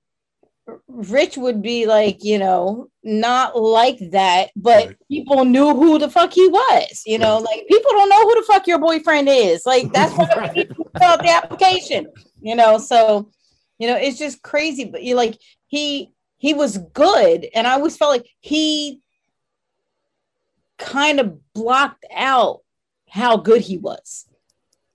Rich 0.88 1.36
would 1.36 1.62
be 1.62 1.86
like, 1.86 2.24
you 2.24 2.38
know, 2.38 2.88
not 3.04 3.56
like 3.60 3.98
that, 4.10 4.50
but 4.56 4.86
Right. 4.88 4.96
people 5.08 5.44
knew 5.44 5.72
who 5.74 5.98
the 5.98 6.10
fuck 6.10 6.32
he 6.32 6.48
was. 6.48 7.02
You 7.06 7.18
know, 7.18 7.38
like 7.38 7.66
people 7.68 7.92
don't 7.92 8.08
know 8.08 8.22
who 8.22 8.34
the 8.34 8.46
fuck 8.46 8.66
your 8.66 8.80
boyfriend 8.80 9.28
is. 9.28 9.64
Like 9.64 9.92
that's 9.92 10.12
why 10.14 10.26
Right. 10.36 10.54
people 10.54 10.90
fill 10.98 11.08
out 11.10 11.22
the 11.22 11.28
application. 11.30 12.08
You 12.40 12.56
know, 12.56 12.78
so 12.78 13.30
you 13.78 13.86
know 13.86 13.96
it's 13.96 14.18
just 14.18 14.42
crazy. 14.42 14.84
But 14.84 15.04
you 15.04 15.14
like 15.14 15.38
he 15.68 16.12
he 16.46 16.54
was 16.54 16.78
good, 16.78 17.48
and 17.54 17.66
I 17.66 17.72
always 17.72 17.96
felt 17.96 18.12
like 18.12 18.28
he 18.38 19.00
kind 20.78 21.18
of 21.18 21.40
blocked 21.54 22.04
out 22.14 22.60
how 23.08 23.36
good 23.36 23.62
he 23.62 23.78
was. 23.78 24.26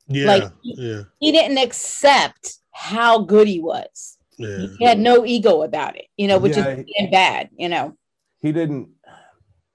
Yeah. 0.08 0.28
Like- 0.28 0.52
yeah. 0.64 1.02
He 1.20 1.32
didn't 1.34 1.58
accept 1.58 2.58
how 2.72 3.20
good 3.20 3.48
he 3.50 3.60
was. 3.60 4.18
Yeah. 4.38 4.68
He 4.78 4.86
had 4.86 4.98
no 5.00 5.26
ego 5.26 5.64
about 5.64 5.98
it. 5.98 6.06
You 6.16 6.28
know, 6.30 6.38
which 6.40 6.56
Yeah, 6.56 6.70
is 6.70 6.86
being 6.86 7.12
bad. 7.12 7.50
You 7.58 7.68
know. 7.70 7.98
he 8.40 8.52
didn't 8.52 8.90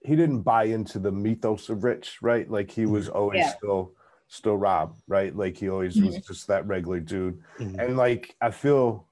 he 0.00 0.16
didn't 0.16 0.42
buy 0.42 0.64
into 0.64 0.98
the 0.98 1.10
mythos 1.12 1.68
of 1.68 1.82
rich 1.84 2.18
right 2.22 2.48
like 2.50 2.70
he 2.70 2.86
was 2.86 3.08
always 3.08 3.38
Yeah. 3.40 3.54
still 3.56 3.92
still 4.28 4.56
rob 4.56 4.96
right 5.08 5.34
like 5.36 5.56
he 5.56 5.68
always 5.68 6.00
was 6.00 6.16
just 6.26 6.46
that 6.48 6.66
regular 6.66 6.98
dude 7.00 7.40
Mhm. 7.58 7.78
and 7.82 7.96
like 7.96 8.34
i 8.40 8.50
feel 8.50 9.05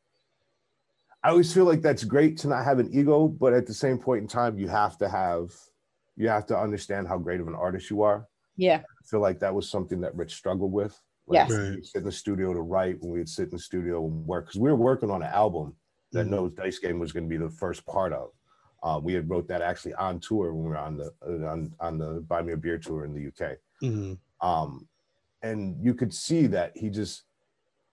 i 1.24 1.30
always 1.30 1.52
feel 1.52 1.64
like 1.64 1.80
that's 1.82 2.04
great 2.04 2.36
to 2.38 2.48
not 2.48 2.64
have 2.64 2.78
an 2.78 2.88
ego 2.92 3.26
but 3.28 3.52
at 3.52 3.66
the 3.66 3.74
same 3.74 3.98
point 3.98 4.22
in 4.22 4.28
time 4.28 4.58
you 4.58 4.68
have 4.68 4.96
to 4.98 5.08
have 5.08 5.50
you 6.16 6.28
have 6.28 6.46
to 6.46 6.56
understand 6.56 7.08
how 7.08 7.18
great 7.18 7.40
of 7.40 7.48
an 7.48 7.54
artist 7.54 7.90
you 7.90 8.02
are 8.02 8.26
Yeah. 8.56 8.78
i 8.78 9.02
feel 9.06 9.20
like 9.20 9.40
that 9.40 9.54
was 9.54 9.68
something 9.68 10.00
that 10.02 10.14
rich 10.14 10.34
struggled 10.34 10.72
with 10.72 10.98
like 11.26 11.36
Yes. 11.48 11.50
when 11.50 11.74
we'd 11.76 11.86
sit 11.86 11.98
in 12.00 12.04
the 12.04 12.12
studio 12.12 12.52
to 12.52 12.60
write 12.60 13.00
when 13.00 13.10
we'd 13.12 13.28
sit 13.28 13.44
in 13.44 13.50
the 13.50 13.58
studio 13.58 14.04
and 14.06 14.26
work 14.26 14.46
because 14.46 14.60
we 14.60 14.70
were 14.70 14.76
working 14.76 15.10
on 15.10 15.22
an 15.22 15.28
album 15.32 15.74
that 16.12 16.26
Mhm. 16.26 16.30
No 16.30 16.48
Dice 16.48 16.78
Game 16.78 16.98
was 17.00 17.10
going 17.12 17.24
to 17.24 17.28
be 17.28 17.38
the 17.38 17.50
first 17.50 17.84
part 17.86 18.12
of. 18.12 18.30
Uh, 18.84 19.00
we 19.02 19.14
had 19.14 19.28
wrote 19.28 19.48
that 19.48 19.62
actually 19.62 19.94
on 19.94 20.20
tour 20.20 20.52
when 20.54 20.62
we 20.64 20.68
were 20.70 20.76
on 20.76 20.96
the 20.98 21.12
uh, 21.26 21.50
on 21.52 21.74
on 21.80 21.98
the 21.98 22.20
Buy 22.28 22.40
Me 22.42 22.52
a 22.52 22.56
Beer 22.56 22.78
tour 22.78 23.04
in 23.06 23.12
the 23.14 23.26
UK. 23.30 23.56
Mhm. 23.82 24.18
Um, 24.40 24.86
and 25.42 25.82
you 25.82 25.92
could 25.94 26.12
see 26.14 26.46
that 26.48 26.76
he 26.76 26.88
just 26.90 27.24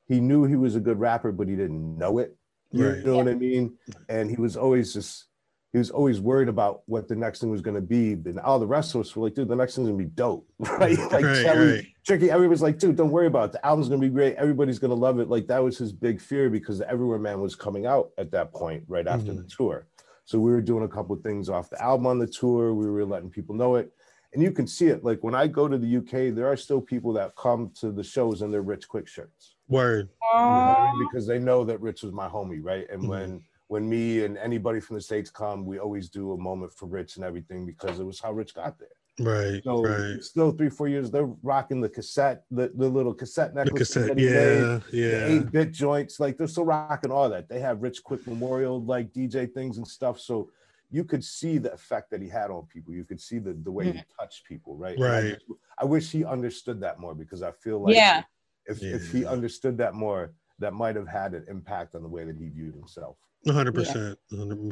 he 0.07 0.19
knew 0.19 0.43
he 0.43 0.55
was 0.57 0.75
a 0.75 0.79
good 0.82 0.99
rapper, 0.99 1.32
but 1.32 1.47
he 1.47 1.55
didn't 1.55 1.97
know 1.97 2.19
it. 2.19 2.38
You 2.72 2.89
Right. 2.89 3.05
know 3.05 3.17
what 3.17 3.28
I 3.28 3.34
mean? 3.34 3.78
And 4.09 4.30
he 4.30 4.38
was 4.38 4.55
always 4.57 4.93
just 4.93 5.26
he 5.72 5.78
was 5.78 5.89
always 5.89 6.19
worried 6.19 6.49
about 6.49 6.82
what 6.86 7.07
the 7.07 7.15
next 7.15 7.39
thing 7.39 7.49
was 7.49 7.61
going 7.61 7.76
to 7.76 7.82
be. 7.82 8.11
And 8.11 8.39
all 8.41 8.59
the 8.59 8.67
rest 8.67 8.93
of 8.93 8.99
us 9.01 9.15
were 9.15 9.24
like, 9.24 9.36
dude, 9.36 9.47
the 9.47 9.55
next 9.55 9.76
thing's 9.76 9.88
gonna 9.88 9.97
be 9.97 10.03
dope, 10.03 10.45
right? 10.59 10.97
Like 10.97 11.24
Right, 11.24 11.43
Kelly, 11.45 11.72
right. 11.72 11.86
Tricky, 12.05 12.30
everybody's 12.30 12.61
like, 12.61 12.78
dude, 12.78 12.97
don't 12.97 13.09
worry 13.11 13.28
about 13.28 13.49
it. 13.49 13.51
The 13.53 13.65
album's 13.65 13.88
gonna 13.88 14.01
be 14.01 14.09
great. 14.09 14.36
Everybody's 14.36 14.80
gonna 14.80 14.95
love 14.95 15.19
it. 15.19 15.30
Like 15.30 15.47
that 15.47 15.63
was 15.63 15.78
his 15.78 15.93
big 15.93 16.19
fear 16.19 16.49
because 16.49 16.80
the 16.80 16.89
Everywhere 16.89 17.19
Man 17.19 17.39
was 17.39 17.55
coming 17.55 17.86
out 17.86 18.09
at 18.17 18.32
that 18.32 18.51
point, 18.51 18.84
right 18.88 19.07
after 19.07 19.34
the 19.34 19.43
mm-hmm. 19.43 19.63
tour. 19.63 19.88
So 20.26 20.39
we 20.39 20.51
were 20.51 20.61
doing 20.61 20.84
a 20.84 20.88
couple 20.88 21.15
of 21.15 21.24
things 21.24 21.49
off 21.49 21.69
the 21.69 21.82
album 21.82 22.07
on 22.07 22.19
the 22.19 22.28
tour. 22.28 22.74
We 22.74 22.89
were 22.89 23.05
letting 23.05 23.30
people 23.30 23.55
know 23.55 23.76
it. 23.76 23.91
And 24.34 24.41
you 24.41 24.51
can 24.51 24.67
see 24.67 24.88
it. 24.88 25.03
Like 25.03 25.24
when 25.24 25.36
I 25.36 25.47
go 25.47 25.67
to 25.67 25.78
the 25.78 25.97
UK, 25.97 26.34
there 26.34 26.47
are 26.47 26.57
still 26.57 26.80
people 26.80 27.13
that 27.13 27.36
come 27.36 27.72
to 27.80 27.91
the 27.91 28.03
shows 28.03 28.41
in 28.41 28.51
their 28.51 28.61
Rich 28.61 28.88
Quick 28.88 29.07
shirts. 29.07 29.51
Word. 29.68 30.09
You 30.34 30.39
know 30.39 30.45
what 30.45 30.78
I 30.78 30.91
mean? 30.93 31.07
Because 31.09 31.26
they 31.28 31.39
know 31.39 31.64
that 31.66 31.80
Rich 31.82 32.03
was 32.03 32.12
my 32.12 32.28
homie, 32.28 32.59
right? 32.62 32.89
And 32.89 33.03
Mhm. 33.03 33.07
when 33.07 33.43
when 33.68 33.88
me 33.88 34.26
and 34.26 34.38
anybody 34.38 34.82
from 34.82 34.97
the 34.97 35.01
States 35.01 35.30
come, 35.30 35.66
we 35.66 35.80
always 35.80 36.09
do 36.09 36.34
a 36.34 36.38
moment 36.38 36.74
for 36.74 36.88
Rich 36.88 37.16
and 37.16 37.24
everything 37.24 37.66
because 37.66 38.01
it 38.01 38.03
was 38.03 38.20
how 38.20 38.34
Rich 38.34 38.53
got 38.53 38.78
there. 38.78 38.89
Right. 39.18 39.64
So 39.64 39.82
right. 39.82 40.22
still 40.22 40.51
three, 40.51 40.68
four 40.70 40.89
years, 40.89 41.09
they're 41.09 41.30
rocking 41.41 41.80
the 41.80 41.88
cassette, 41.88 42.43
the, 42.51 42.70
the 42.76 42.89
little 42.89 43.14
cassette 43.14 43.53
The 43.53 43.64
necklace. 43.64 43.93
cassette. 43.93 44.18
Yeah. 44.20 44.82
Yeah. 44.91 45.26
Eight 45.28 45.51
bit 45.53 45.72
joints, 45.72 46.20
like 46.20 46.38
they're 46.38 46.47
still 46.47 46.66
rocking 46.66 47.12
all 47.12 47.30
that. 47.30 47.47
They 47.47 47.62
have 47.62 47.82
Rich 47.82 48.03
Quick 48.03 48.28
Memorial 48.28 48.84
like 48.84 49.14
DJ 49.14 49.45
things 49.53 49.78
and 49.78 49.88
stuff. 49.88 50.20
So 50.20 50.49
you 50.89 51.05
could 51.05 51.24
see 51.24 51.57
the 51.57 51.72
effect 51.72 52.09
that 52.12 52.22
he 52.22 52.28
had 52.28 52.51
on 52.51 52.66
people. 52.66 52.93
You 52.93 53.05
could 53.05 53.22
see 53.22 53.39
the 53.39 53.53
the 53.53 53.72
way 53.72 53.93
he 53.93 54.03
touched 54.20 54.43
people, 54.45 54.76
right? 54.76 54.97
And 54.97 55.05
I 55.05 55.09
Right. 55.22 55.34
just- 55.36 55.45
I, 55.78 55.86
wish 55.86 56.12
he 56.12 56.26
understood 56.26 56.82
that 56.82 56.99
more 56.99 57.16
because 57.16 57.41
I 57.41 57.51
feel 57.51 57.80
like 57.80 57.95
Yeah. 57.95 58.24
If 58.66 58.82
if 58.84 59.12
he 59.12 59.26
understood 59.26 59.78
that 59.78 59.93
more, 59.93 60.34
that 60.59 60.74
might 60.74 60.95
have 60.95 61.07
had 61.07 61.34
an 61.34 61.45
impact 61.49 61.95
on 61.95 62.03
the 62.03 62.09
way 62.09 62.24
that 62.26 62.38
he 62.38 62.49
viewed 62.49 62.76
himself. 62.76 63.18
hundred 63.47 63.74
percent. 63.74 64.18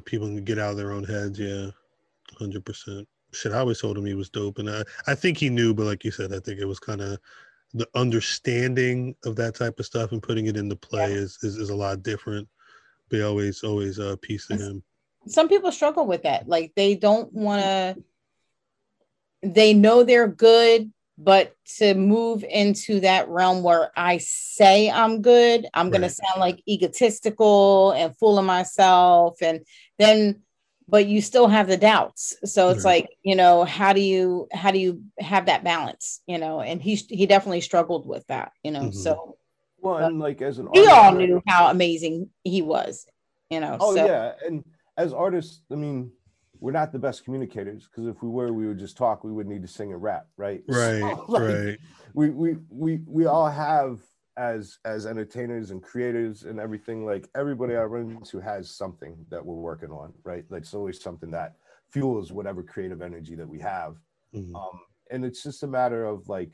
People 0.05 0.27
can 0.27 0.43
get 0.43 0.59
out 0.59 0.71
of 0.71 0.77
their 0.77 0.91
own 0.91 1.03
heads. 1.03 1.39
Yeah. 1.39 1.71
Hundred 2.37 2.65
percent. 2.65 3.07
Shit, 3.31 3.51
I 3.51 3.59
always 3.59 3.79
told 3.79 3.97
him 3.97 4.05
he 4.05 4.15
was 4.15 4.29
dope, 4.29 4.57
and 4.57 4.69
I, 4.69 4.83
I 5.07 5.13
think 5.13 5.37
he 5.37 5.49
knew, 5.49 5.73
but 5.73 5.85
like 5.85 6.03
you 6.03 6.11
said, 6.11 6.33
I 6.33 6.39
think 6.39 6.59
it 6.59 6.65
was 6.65 6.79
kind 6.79 7.01
of 7.01 7.19
the 7.73 7.87
understanding 7.93 9.15
of 9.25 9.35
that 9.35 9.55
type 9.55 9.79
of 9.79 9.85
stuff 9.85 10.11
and 10.11 10.23
putting 10.23 10.47
it 10.47 10.57
into 10.57 10.75
play 10.75 11.11
is, 11.11 11.37
is 11.43 11.57
is 11.57 11.69
a 11.69 11.75
lot 11.75 12.01
different. 12.01 12.47
They 13.09 13.21
always 13.21 13.63
always 13.63 13.99
uh 13.99 14.15
piece 14.21 14.47
to 14.47 14.57
him. 14.57 14.83
some 15.27 15.47
people 15.47 15.71
struggle 15.71 16.07
with 16.07 16.23
that 16.23 16.47
like 16.47 16.71
they 16.75 16.95
don't 16.95 17.31
want 17.33 17.61
to 17.61 17.97
they 19.43 19.73
know 19.73 20.03
they're 20.03 20.27
good 20.27 20.91
but 21.21 21.53
to 21.77 21.93
move 21.93 22.43
into 22.45 23.01
that 23.01 23.27
realm 23.27 23.61
where 23.61 23.91
i 23.97 24.17
say 24.17 24.89
i'm 24.89 25.21
good 25.21 25.67
i'm 25.73 25.89
going 25.89 26.01
to 26.01 26.09
sound 26.09 26.39
like 26.39 26.63
egotistical 26.67 27.91
and 27.91 28.17
full 28.17 28.39
of 28.39 28.45
myself 28.45 29.37
and 29.41 29.59
then 29.97 30.41
but 30.87 31.05
you 31.05 31.21
still 31.21 31.47
have 31.47 31.67
the 31.67 31.77
doubts 31.77 32.35
so 32.45 32.69
it's 32.69 32.85
Right. 32.85 33.03
like 33.03 33.09
you 33.23 33.35
know 33.35 33.63
how 33.65 33.91
do 33.93 34.01
you 34.01 34.47
how 34.51 34.71
do 34.71 34.79
you 34.79 35.03
have 35.19 35.45
that 35.47 35.63
balance 35.63 36.21
you 36.25 36.37
know 36.37 36.61
and 36.61 36.81
he 36.81 36.95
he 36.95 37.25
definitely 37.25 37.61
struggled 37.61 38.07
with 38.07 38.25
that 38.27 38.51
you 38.63 38.71
know 38.71 38.85
Mhm. 38.85 38.93
so 38.93 39.37
Well, 39.81 39.97
and 39.97 40.19
like 40.19 40.41
as 40.41 40.57
an 40.57 40.67
we 40.67 40.79
artist, 40.79 40.97
all 40.97 41.15
right? 41.15 41.29
knew 41.29 41.41
how 41.47 41.67
amazing 41.69 42.29
he 42.43 42.61
was 42.61 43.05
you 43.49 43.59
know 43.59 43.77
Oh 43.79 43.93
so 43.93 44.05
yeah, 44.05 44.33
and 44.45 44.63
as 44.97 45.13
artists, 45.13 45.61
I 45.71 45.75
mean, 45.75 46.11
we're 46.59 46.71
not 46.71 46.91
the 46.91 46.99
best 46.99 47.23
communicators 47.23 47.87
because 47.87 48.07
if 48.07 48.21
we 48.21 48.29
were, 48.29 48.51
we 48.51 48.67
would 48.67 48.79
just 48.79 48.97
talk. 48.97 49.23
We 49.23 49.31
would 49.31 49.47
need 49.47 49.61
to 49.61 49.67
sing 49.67 49.93
and 49.93 50.01
rap, 50.01 50.27
right? 50.37 50.61
Right. 50.67 50.99
So, 50.99 51.25
like, 51.27 51.41
right. 51.41 51.77
We 52.13 52.29
we 52.29 52.55
we 52.69 53.01
we 53.05 53.25
all 53.25 53.49
have 53.49 53.99
as 54.37 54.77
as 54.85 55.05
entertainers 55.05 55.71
and 55.71 55.81
creators 55.81 56.43
and 56.43 56.59
everything. 56.59 57.05
Like 57.05 57.29
everybody 57.35 57.75
I 57.75 57.83
run 57.83 58.11
into 58.11 58.39
has 58.39 58.71
something 58.71 59.25
that 59.29 59.45
we're 59.45 59.55
working 59.55 59.91
on, 59.91 60.13
right? 60.23 60.45
Like 60.49 60.63
it's 60.63 60.73
always 60.73 61.01
something 61.01 61.31
that 61.31 61.55
fuels 61.91 62.31
whatever 62.31 62.61
creative 62.61 63.01
energy 63.01 63.35
that 63.35 63.47
we 63.47 63.59
have. 63.59 63.95
Mhm. 64.33 64.55
Um, 64.55 64.79
and 65.11 65.25
it's 65.25 65.41
just 65.43 65.63
a 65.63 65.67
matter 65.67 66.05
of 66.05 66.27
like, 66.29 66.51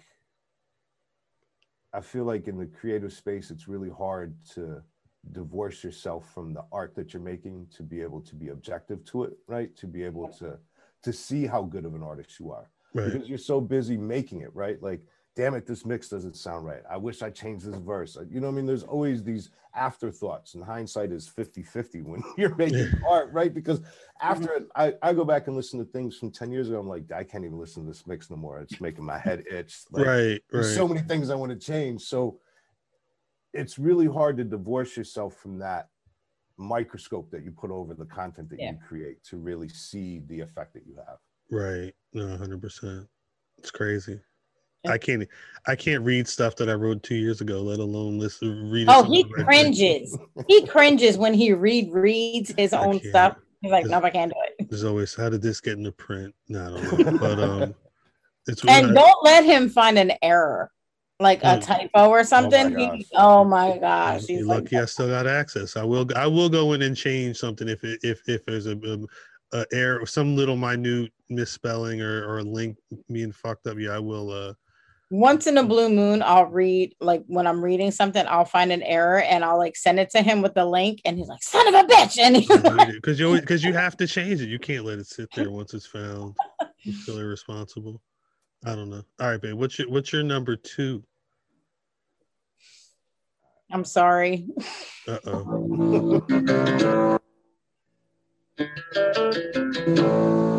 I 1.94 2.02
feel 2.02 2.24
like 2.24 2.48
in 2.48 2.58
the 2.58 2.68
creative 2.68 3.12
space, 3.12 3.52
it's 3.52 3.68
really 3.68 3.90
hard 3.90 4.36
to 4.54 4.82
divorce 5.32 5.84
yourself 5.84 6.32
from 6.34 6.54
the 6.54 6.64
art 6.72 6.96
that 6.96 7.14
you're 7.14 7.22
making 7.22 7.68
to 7.76 7.84
be 7.84 8.02
able 8.02 8.22
to 8.22 8.36
be 8.36 8.50
objective 8.50 9.04
to 9.06 9.24
it, 9.24 9.38
right? 9.48 9.76
To 9.78 9.88
be 9.88 10.04
able 10.04 10.30
to 10.40 10.58
to 11.04 11.14
see 11.14 11.46
how 11.46 11.62
good 11.62 11.86
of 11.86 11.94
an 11.94 12.04
artist 12.04 12.40
you 12.40 12.52
are 12.52 12.70
Right. 12.94 13.12
because 13.12 13.28
you're 13.28 13.38
so 13.38 13.60
busy 13.60 13.98
making 13.98 14.42
it, 14.42 14.56
right? 14.56 14.82
Like 14.82 15.02
damn 15.36 15.54
it, 15.54 15.66
this 15.66 15.86
mix 15.86 16.10
doesn't 16.10 16.36
sound 16.36 16.66
right. 16.66 16.82
I 16.90 16.98
wish 16.98 17.22
I 17.22 17.30
changed 17.30 17.66
this 17.66 17.76
verse. 17.76 18.18
You 18.30 18.40
know 18.40 18.48
I 18.48 18.52
mean? 18.52 18.66
There's 18.66 18.84
always 18.84 19.24
these 19.24 19.52
afterthoughts, 19.76 20.56
and 20.56 20.64
hindsight 20.64 21.12
is 21.12 21.28
50 21.28 21.62
50 21.62 22.02
when 22.02 22.24
you're 22.38 22.56
making 22.56 22.90
art, 23.08 23.32
right? 23.34 23.54
Because 23.54 23.80
mm-hmm. 23.82 24.28
after 24.28 24.54
it, 24.54 24.68
I, 24.76 24.94
I 25.02 25.14
go 25.14 25.26
back 25.26 25.48
and 25.48 25.56
listen 25.56 25.78
to 25.80 25.86
things 25.86 26.18
from 26.18 26.32
10 26.32 26.52
years 26.52 26.70
ago. 26.70 26.80
I'm 26.80 26.88
like, 26.88 27.12
I 27.12 27.24
can't 27.24 27.44
even 27.44 27.60
listen 27.60 27.84
to 27.84 27.92
this 27.92 28.08
mix 28.08 28.30
no 28.30 28.38
more. 28.38 28.60
It's 28.60 28.80
making 28.80 29.04
my 29.04 29.20
head 29.20 29.44
itch. 29.52 29.84
Like, 29.92 30.06
right, 30.06 30.42
there's 30.50 30.68
right. 30.68 30.76
so 30.76 30.88
many 30.88 31.02
things 31.02 31.30
I 31.30 31.36
want 31.36 31.52
to 31.52 31.58
change. 31.58 32.04
So 32.04 32.40
it's 33.56 33.80
really 33.80 34.06
hard 34.08 34.38
to 34.38 34.44
divorce 34.44 34.96
yourself 34.98 35.36
from 35.38 35.58
that 35.60 35.90
microscope 36.58 37.30
that 37.32 37.44
you 37.44 37.52
put 37.52 37.72
over 37.72 37.94
the 37.94 38.06
content 38.06 38.50
that 38.50 38.60
Yeah. 38.60 38.72
you 38.72 38.78
create 38.88 39.24
to 39.26 39.38
really 39.38 39.70
see 39.70 40.20
the 40.28 40.40
effect 40.42 40.74
that 40.74 40.86
you 40.86 40.96
have. 40.96 41.18
Right. 41.52 41.94
No, 42.14 42.36
hundred 42.38 42.62
percent. 42.62 43.08
It's 43.58 43.72
crazy. 43.72 44.20
I 44.88 45.00
can't. 45.00 45.28
I 45.68 45.76
can't 45.76 46.04
read 46.04 46.28
stuff 46.28 46.56
that 46.58 46.70
I 46.70 46.74
wrote 46.74 47.02
two 47.02 47.16
years 47.16 47.42
ago, 47.42 47.62
let 47.62 47.80
alone 47.80 48.20
listen. 48.20 48.70
Read. 48.70 48.86
Oh, 48.88 49.04
he 49.04 49.24
cringes. 49.24 50.16
He 50.48 50.68
cringes 50.68 51.18
when 51.18 51.34
he 51.34 51.54
read 51.54 51.92
reads 51.92 52.54
his 52.56 52.72
I 52.72 52.86
own 52.86 53.00
can't. 53.00 53.10
stuff. 53.10 53.38
He's 53.62 53.72
like, 53.72 53.86
It's- 53.86 54.00
no, 54.00 54.06
I 54.06 54.12
can't 54.12 54.32
do 54.32 54.40
it. 54.60 54.70
There's 54.70 54.84
always 54.84 55.16
how 55.16 55.30
did 55.30 55.42
this 55.42 55.60
get 55.60 55.78
into 55.80 55.92
print? 55.92 56.36
No, 56.50 56.76
I 56.78 56.80
don't 56.82 57.00
know. 57.00 57.18
But 57.20 57.40
um, 57.40 57.76
it's 58.48 58.64
And 58.68 58.92
I- 58.92 58.94
don't 58.94 59.24
let 59.24 59.44
him 59.44 59.70
find 59.70 59.98
an 59.98 60.12
error, 60.22 60.72
like 61.20 61.42
a 61.44 61.58
Mm. 61.58 61.62
typo 61.64 62.10
or 62.10 62.24
something. 62.24 62.74
gosh. 62.74 62.98
He- 63.00 63.06
Oh 63.16 63.44
my 63.44 63.78
gosh. 63.78 64.28
You're 64.28 64.40
He's 64.40 64.48
like, 64.48 64.64
lucky 64.64 64.78
I 64.80 64.86
still 64.86 65.08
got 65.08 65.28
access. 65.28 65.78
I 65.78 65.84
will. 65.84 66.06
I 66.16 66.28
will 66.28 66.50
go 66.50 66.74
in 66.74 66.82
and 66.82 66.96
change 66.96 67.38
something 67.38 67.68
if 67.70 67.84
it, 67.84 68.00
if 68.04 68.22
if 68.28 68.46
there's 68.46 68.66
a, 68.68 68.78
a, 68.78 69.58
a 69.60 69.66
error, 69.72 70.00
or 70.02 70.06
some 70.06 70.36
little 70.36 70.58
minute 70.58 71.12
misspelling 71.30 72.02
or 72.02 72.26
or 72.28 72.40
a 72.40 72.44
link 72.44 72.78
being 73.12 73.32
fucked 73.32 73.68
up. 73.68 73.78
Yeah, 73.80 73.92
I 73.92 74.00
will. 74.00 74.30
Uh, 74.32 74.54
once 75.12 75.46
in 75.48 75.58
a 75.60 75.64
blue 75.64 75.88
moon, 75.88 76.22
I'll 76.26 76.48
read 76.48 76.96
like 77.00 77.24
when 77.28 77.48
I'm 77.48 77.64
reading 77.64 77.92
something, 77.92 78.26
I'll 78.28 78.44
find 78.44 78.72
an 78.72 78.82
error 78.82 79.22
and 79.22 79.46
I'll 79.46 79.58
like 79.58 79.78
send 79.78 80.00
it 80.00 80.10
to 80.10 80.22
him 80.22 80.42
with 80.42 80.54
the 80.56 80.66
link, 80.66 81.00
and 81.06 81.18
he's 81.18 81.28
like, 81.28 81.44
"Son 81.44 81.66
of 81.74 81.76
a 81.76 81.88
bitch!" 81.88 82.18
And 82.20 82.36
he's 82.36 82.50
like, 82.50 82.92
because 82.92 83.20
you 83.20 83.40
because 83.40 83.64
you 83.64 83.72
have 83.74 83.96
to 83.98 84.08
change 84.08 84.42
it. 84.42 84.50
You 84.50 84.60
can't 84.60 84.84
let 84.84 85.00
it 85.00 85.08
sit 85.08 85.30
there 85.34 85.50
once 85.52 85.74
it's 85.74 85.86
found. 85.86 86.36
You're 86.80 86.96
feel 86.96 87.20
irresponsible. 87.20 88.02
I 88.66 88.74
don't 88.74 88.90
know. 88.90 89.04
All 89.20 89.30
right, 89.30 89.40
babe. 89.40 89.54
What's 89.54 89.78
your 89.78 89.90
what's 89.90 90.12
your 90.12 90.24
number 90.24 90.56
two? 90.56 91.04
"I'm 93.72 93.86
sorry." 93.86 94.48
Uh 95.08 95.20
oh. 95.26 96.26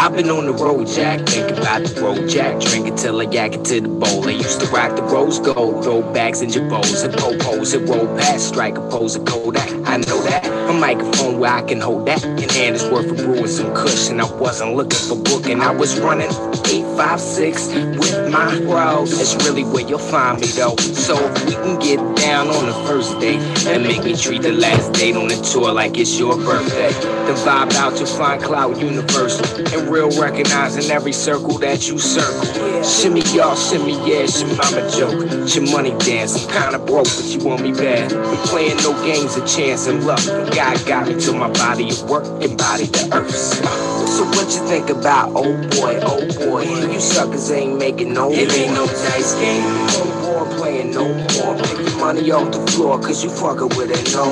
I've 0.00 0.16
been 0.16 0.30
on 0.30 0.46
the 0.46 0.54
road, 0.54 0.86
Jack. 0.86 1.28
Think 1.28 1.58
about 1.58 1.84
the 1.84 2.00
road, 2.00 2.26
Jack. 2.26 2.58
Drink 2.58 2.88
it 2.88 2.96
till 2.96 3.20
I 3.20 3.24
yak 3.24 3.52
it 3.52 3.66
to 3.66 3.82
the 3.82 3.88
bowl. 3.88 4.26
I 4.26 4.30
used 4.30 4.58
to 4.62 4.66
rock 4.68 4.96
the 4.96 5.02
rose 5.02 5.38
gold, 5.38 5.84
throw 5.84 6.00
bags 6.00 6.40
and 6.40 6.50
jabos 6.50 7.04
and 7.04 7.12
popos 7.12 7.76
and 7.76 7.86
roll 7.86 8.06
past, 8.16 8.48
strike 8.48 8.78
a 8.78 8.80
pose 8.88 9.14
of 9.16 9.26
Kodak. 9.26 9.68
I 9.86 9.98
know 9.98 10.22
that. 10.22 10.46
A 10.70 10.72
microphone 10.72 11.38
where 11.38 11.52
I 11.52 11.60
can 11.60 11.82
hold 11.82 12.06
that. 12.06 12.24
In 12.24 12.48
hand 12.48 12.76
is 12.76 12.84
worth 12.88 13.10
of 13.10 13.18
brewing 13.18 13.46
some 13.46 13.74
cushion. 13.74 14.20
I 14.20 14.34
wasn't 14.36 14.74
looking 14.74 15.06
for 15.06 15.16
booking. 15.16 15.60
I 15.60 15.70
was 15.70 16.00
running 16.00 16.30
856 16.30 17.66
with 17.98 18.32
my 18.32 18.58
bros. 18.60 19.18
That's 19.18 19.34
really 19.44 19.64
where 19.64 19.86
you'll 19.86 19.98
find 19.98 20.40
me 20.40 20.46
though. 20.46 20.76
So 20.76 21.18
if 21.18 21.44
we 21.44 21.52
can 21.52 21.78
get 21.78 21.98
down 22.16 22.48
on 22.48 22.66
the 22.66 22.72
first 22.86 23.18
date 23.20 23.40
and 23.66 23.82
make 23.82 24.04
me 24.04 24.16
treat 24.16 24.42
the 24.42 24.52
last 24.52 24.92
date 24.92 25.16
on 25.16 25.28
the 25.28 25.36
tour 25.36 25.72
like 25.72 25.98
it's 25.98 26.18
your 26.18 26.36
birthday. 26.36 26.92
Then 27.26 27.36
vibe 27.44 27.74
out 27.74 27.96
to 27.96 28.06
find 28.06 28.42
cloud 28.42 28.80
universal 28.80 29.44
and 29.74 29.89
real 29.90 30.10
recognizing 30.20 30.90
every 30.90 31.12
circle 31.12 31.58
that 31.58 31.88
you 31.88 31.98
circle. 31.98 32.44
Shimmy 32.84 33.22
y'all, 33.34 33.56
shimmy 33.56 33.92
yeah, 34.08 34.22
it's 34.24 34.40
your 34.40 34.50
mama 34.50 34.88
joke. 34.90 35.26
It's 35.42 35.56
your 35.56 35.70
money 35.70 35.90
dance. 35.98 36.46
I'm 36.46 36.52
kinda 36.52 36.78
broke, 36.78 37.06
but 37.06 37.24
you 37.24 37.44
want 37.44 37.62
me 37.62 37.72
bad. 37.72 38.12
I'm 38.12 38.36
playing 38.48 38.76
no 38.78 38.92
games 39.04 39.36
of 39.36 39.46
chance 39.46 39.86
and 39.88 40.06
luck. 40.06 40.24
God 40.54 40.84
got 40.86 41.08
me 41.08 41.20
to 41.20 41.32
my 41.32 41.50
body 41.52 41.90
of 41.90 42.08
work, 42.08 42.24
embody 42.42 42.86
the 42.86 43.10
earth. 43.12 43.34
So 43.34 44.24
what 44.26 44.46
you 44.54 44.66
think 44.68 44.90
about 44.90 45.30
oh 45.34 45.52
boy, 45.80 45.98
oh 46.02 46.20
boy? 46.38 46.62
You 46.64 47.00
suckers 47.00 47.50
ain't 47.50 47.78
making 47.78 48.14
no 48.14 48.30
It 48.30 48.52
ain't 48.52 48.74
no 48.74 48.86
dice 48.86 49.34
game. 49.34 49.64
No 49.88 50.04
more 50.22 50.46
playing 50.56 50.92
no 50.92 51.08
more. 51.08 51.56
Pick 51.56 51.78
your 51.78 51.98
money 51.98 52.30
off 52.30 52.52
the 52.52 52.64
floor, 52.72 52.98
cause 53.00 53.24
you 53.24 53.30
fucking 53.30 53.76
with 53.76 53.90
it 53.90 54.12
no 54.14 54.26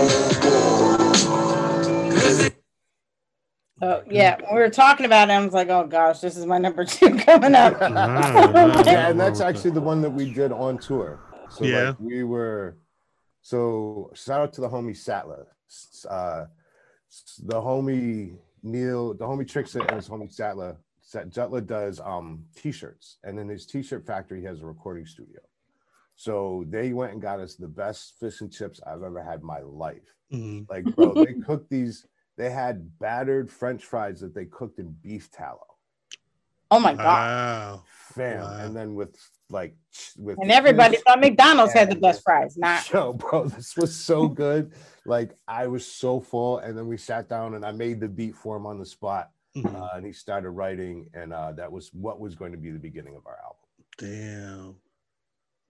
more. 0.45 0.99
Cause 3.81 4.03
it 4.03 4.05
So 4.07 4.13
yeah, 4.13 4.37
when 4.45 4.55
we 4.57 4.61
were 4.61 4.71
talking 4.71 5.07
about 5.07 5.29
it, 5.29 5.33
I 5.33 5.45
was 5.45 5.53
like, 5.55 5.69
"Oh 5.69 5.87
gosh, 5.87 6.21
this 6.21 6.37
is 6.37 6.47
my 6.47 6.59
number 6.59 6.85
two 6.97 7.17
coming 7.17 7.55
up." 7.55 7.81
Yeah, 8.87 9.09
and 9.11 9.21
that's 9.21 9.41
actually 9.41 9.71
the 9.73 9.81
one 9.81 10.01
that 10.03 10.11
we 10.11 10.33
did 10.33 10.53
on 10.53 10.79
tour. 10.79 11.21
So 11.51 11.65
Yeah. 11.65 11.89
like 11.91 12.01
we 12.01 12.25
were 12.25 12.77
so 13.43 14.11
shout 14.15 14.41
out 14.41 14.53
to 14.55 14.61
the 14.61 14.69
homie 14.69 14.97
Sattler. 14.97 15.47
Uh 16.09 16.47
the 17.45 17.61
homie 17.61 18.37
Neil, 18.63 19.15
the 19.15 19.25
homie 19.25 19.49
Trickster 19.49 19.81
and 19.81 19.93
his 19.97 20.09
homie 20.09 20.33
Sattler. 20.33 20.77
Sat- 21.01 21.31
Jutla 21.31 21.65
does 21.67 22.01
um 22.01 22.45
t-shirts 22.55 23.17
and 23.25 23.39
in 23.39 23.49
his 23.49 23.65
t-shirt 23.65 24.05
factory 24.07 24.41
he 24.41 24.47
has 24.47 24.61
a 24.61 24.67
recording 24.67 25.07
studio. 25.07 25.41
So 26.17 26.65
they 26.69 26.93
went 26.93 27.13
and 27.13 27.23
got 27.23 27.39
us 27.41 27.55
the 27.55 27.69
best 27.69 28.15
fish 28.21 28.41
and 28.43 28.53
chips 28.53 28.81
I've 28.87 29.03
ever 29.03 29.23
had 29.23 29.41
in 29.41 29.47
my 29.47 29.61
life. 29.61 30.03
Mhm. 30.33 30.67
Like, 30.69 30.85
bro, 30.97 31.15
they 31.15 31.33
cooked 31.47 31.71
these, 31.71 32.05
they 32.39 32.49
had 32.51 32.99
battered 32.99 33.51
French 33.51 33.85
fries 33.85 34.21
that 34.21 34.35
they 34.35 34.47
cooked 34.47 34.79
in 34.79 34.93
beef 35.03 35.31
tallow 35.31 35.67
oh 36.71 36.79
my 36.81 36.95
god! 36.95 37.05
Wow. 37.05 37.83
fam, 37.87 38.41
Wow. 38.43 38.57
and 38.65 38.75
then 38.77 38.95
with 38.95 39.15
like 39.51 39.75
with 40.19 40.39
And 40.39 40.51
everybody 40.53 40.97
fish. 40.97 41.05
thought 41.07 41.21
McDonald's 41.21 41.73
had 41.73 41.91
the 41.91 41.97
best 41.97 42.23
fries. 42.23 42.57
Not 42.59 42.91
Yo, 42.93 43.13
bro, 43.15 43.47
this 43.49 43.75
was 43.77 43.95
so 43.95 44.29
good. 44.45 44.73
Like 45.07 45.35
I 45.49 45.67
was 45.67 45.85
so 45.87 46.21
full, 46.21 46.59
and 46.59 46.77
then 46.77 46.87
we 46.87 46.97
sat 46.99 47.29
down 47.29 47.55
and 47.55 47.65
I 47.65 47.73
made 47.73 48.01
the 48.01 48.09
beat 48.09 48.35
for 48.35 48.57
him 48.57 48.67
on 48.67 48.79
the 48.79 48.85
spot, 48.87 49.31
Mhm. 49.57 49.75
uh, 49.75 49.97
and 49.97 50.05
he 50.07 50.13
started 50.13 50.51
writing, 50.51 51.09
and 51.15 51.33
uh, 51.33 51.53
that 51.53 51.73
was 51.73 51.89
what 51.95 52.21
was 52.21 52.35
going 52.35 52.53
to 52.53 52.59
be 52.59 52.71
the 52.71 52.79
beginning 52.79 53.17
of 53.17 53.27
our 53.27 53.39
album. 53.43 53.65
Damn. 53.97 54.77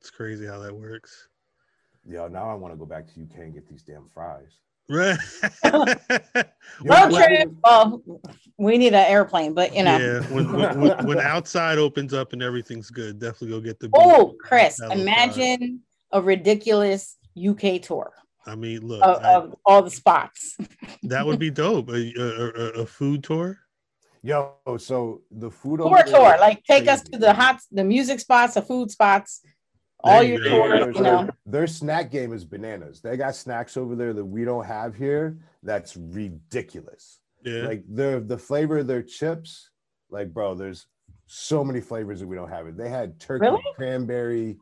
It's 0.01 0.11
crazy 0.11 0.47
how 0.47 0.59
that 0.59 0.75
works. 0.75 1.29
Yo, 2.09 2.27
now 2.29 2.51
I 2.51 2.55
want 2.55 2.73
to 2.75 2.77
go 2.79 2.87
back 2.87 3.07
to 3.15 3.23
UK 3.23 3.39
and 3.39 3.55
get 3.55 3.69
these 3.69 3.83
damn 3.83 4.09
fries. 4.09 4.59
Right. 4.89 5.19
Yo, 5.65 5.71
road 6.85 7.15
trip. 7.15 7.51
Well, 7.63 8.03
we 8.57 8.79
need 8.79 8.95
an 8.95 9.07
airplane, 9.07 9.53
but 9.53 9.75
you 9.77 9.83
know. 9.83 9.99
yeah. 9.99 10.21
When, 10.33 10.53
when, 10.53 10.81
when, 10.81 11.07
when 11.07 11.21
outside 11.21 11.79
opens 11.79 12.15
up 12.15 12.33
and 12.33 12.43
everything's 12.43 12.91
good, 12.91 13.19
definitely 13.19 13.51
go 13.51 13.61
get 13.61 13.79
the. 13.79 13.91
Oh. 13.95 14.35
Chris, 14.41 14.81
imagine 14.81 15.81
a 16.13 16.23
ridiculous 16.23 17.17
UK 17.37 17.83
tour 17.83 18.13
I 18.49 18.55
mean, 18.55 18.87
look, 18.87 19.03
of, 19.03 19.23
I- 19.23 19.35
of 19.35 19.55
all 19.65 19.83
the 19.83 19.91
spots. 19.91 20.57
that 21.05 21.27
would 21.27 21.39
be 21.39 21.51
dope. 21.51 21.91
A, 21.91 22.13
a, 22.19 22.23
a, 22.23 22.83
a 22.83 22.87
food 22.87 23.23
tour. 23.23 23.59
Yo, 24.23 24.57
so 24.79 25.23
the 25.31 25.51
food 25.51 25.79
Tour 25.79 26.03
tour, 26.03 26.37
like 26.41 26.65
take 26.65 26.89
us 26.89 27.03
to 27.03 27.19
the 27.19 27.33
hot, 27.33 27.61
the 27.71 27.85
music 27.85 28.19
spots, 28.19 28.55
the 28.55 28.63
food 28.63 28.91
spots, 28.91 29.43
all 30.05 30.23
your 30.23 30.39
you 30.39 30.45
go. 30.45 30.51
tours. 30.51 30.81
Their- 30.81 30.93
You 30.95 31.03
know, 31.03 31.31
their 31.47 31.67
snack 31.67 32.11
game 32.11 32.33
is 32.33 32.45
bananas. 32.45 33.01
They 33.01 33.17
got 33.17 33.35
snacks 33.35 33.77
over 33.77 33.95
there 33.97 34.13
that 34.13 34.25
we 34.25 34.45
don't 34.45 34.65
have 34.65 34.95
here. 34.95 35.39
That's 35.63 35.97
ridiculous. 35.97 37.21
Yeah. 37.45 37.63
Like 37.67 37.85
the 37.89 38.23
the 38.27 38.39
flavor 38.39 38.79
of 38.79 38.87
their 38.87 39.03
chips, 39.03 39.71
like 40.11 40.33
bro, 40.33 40.55
there's 40.55 40.87
so 41.27 41.63
many 41.65 41.81
flavors 41.81 42.21
that 42.21 42.27
we 42.27 42.37
don't 42.37 42.49
have. 42.49 42.67
It. 42.67 42.77
They 42.77 42.89
had 42.89 43.19
turkey, 43.21 43.47
Really? 43.47 43.63
cranberry. 43.77 44.59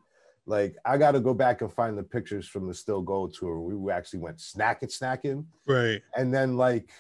Like 0.47 0.77
I 0.85 0.97
got 0.99 1.13
to 1.13 1.21
go 1.21 1.35
back 1.35 1.61
and 1.63 1.73
find 1.73 1.97
the 1.99 2.03
pictures 2.03 2.47
from 2.47 2.67
the 2.69 2.75
Still 2.75 3.03
Gold 3.03 3.35
tour. 3.35 3.61
We 3.61 3.91
actually 3.93 4.21
went 4.21 4.41
snack 4.41 4.81
snacking, 4.83 4.99
snacking, 5.25 5.45
right. 5.67 6.01
and 6.17 6.33
then 6.33 6.57
like 6.57 6.91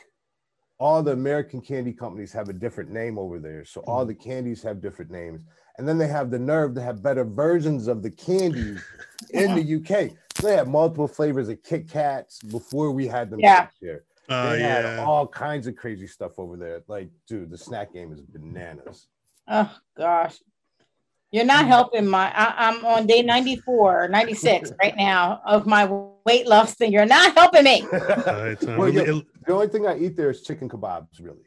all 0.78 1.03
the 1.03 1.12
American 1.12 1.61
candy 1.61 1.93
companies 1.93 2.32
have 2.32 2.49
a 2.49 2.53
different 2.53 2.91
name 2.91 3.18
over 3.18 3.39
there. 3.39 3.64
So 3.64 3.80
all 3.82 4.01
Mm-hmm. 4.01 4.09
the 4.09 4.14
candies 4.14 4.62
have 4.62 4.80
different 4.80 5.11
names. 5.11 5.43
And 5.79 5.87
then 5.87 5.99
they 5.99 6.09
have 6.09 6.31
the 6.31 6.39
nerve 6.39 6.74
to 6.77 6.81
have 6.83 7.03
better 7.03 7.24
versions 7.24 7.87
of 7.87 8.03
the 8.03 8.11
candies 8.11 8.83
in 9.31 9.55
the 9.55 9.77
UK. 9.77 10.16
So 10.37 10.47
they 10.47 10.57
had 10.57 10.68
multiple 10.68 11.09
flavors 11.09 11.49
of 11.49 11.62
Kit 11.62 11.89
Kats 11.89 12.41
before 12.43 12.91
we 12.93 13.07
had 13.07 13.31
them 13.31 13.41
Yeah. 13.41 13.68
here. 13.81 14.05
Uh, 14.29 14.53
They 14.53 14.62
had 14.62 14.85
yeah. 14.85 15.05
all 15.05 15.27
kinds 15.27 15.66
of 15.66 15.77
crazy 15.77 16.07
stuff 16.07 16.39
over 16.39 16.57
there. 16.57 16.83
Like, 16.89 17.09
dude, 17.29 17.51
the 17.51 17.59
snack 17.59 17.93
game 17.93 18.12
is 18.12 18.20
bananas. 18.20 19.07
oh 19.49 19.70
gosh, 19.97 20.37
you're 21.31 21.45
not 21.45 21.66
helping 21.66 22.07
my. 22.07 22.33
I, 22.35 22.68
I'm 22.68 22.85
on 22.85 23.07
day 23.07 23.22
94, 23.22 24.09
96 24.09 24.72
right 24.83 24.97
now 24.97 25.41
of 25.47 25.66
my 25.66 25.85
weight 26.24 26.47
loss 26.49 26.74
thing. 26.74 26.91
You're 26.93 27.07
not 27.07 27.35
helping 27.35 27.64
me. 27.64 27.87
Well, 27.93 28.89
yeah, 28.89 29.05
the 29.47 29.53
only 29.53 29.68
thing 29.68 29.87
I 29.87 29.97
eat 29.99 30.16
there 30.16 30.31
is 30.31 30.43
chicken 30.43 30.68
kebabs, 30.68 31.20
really. 31.20 31.45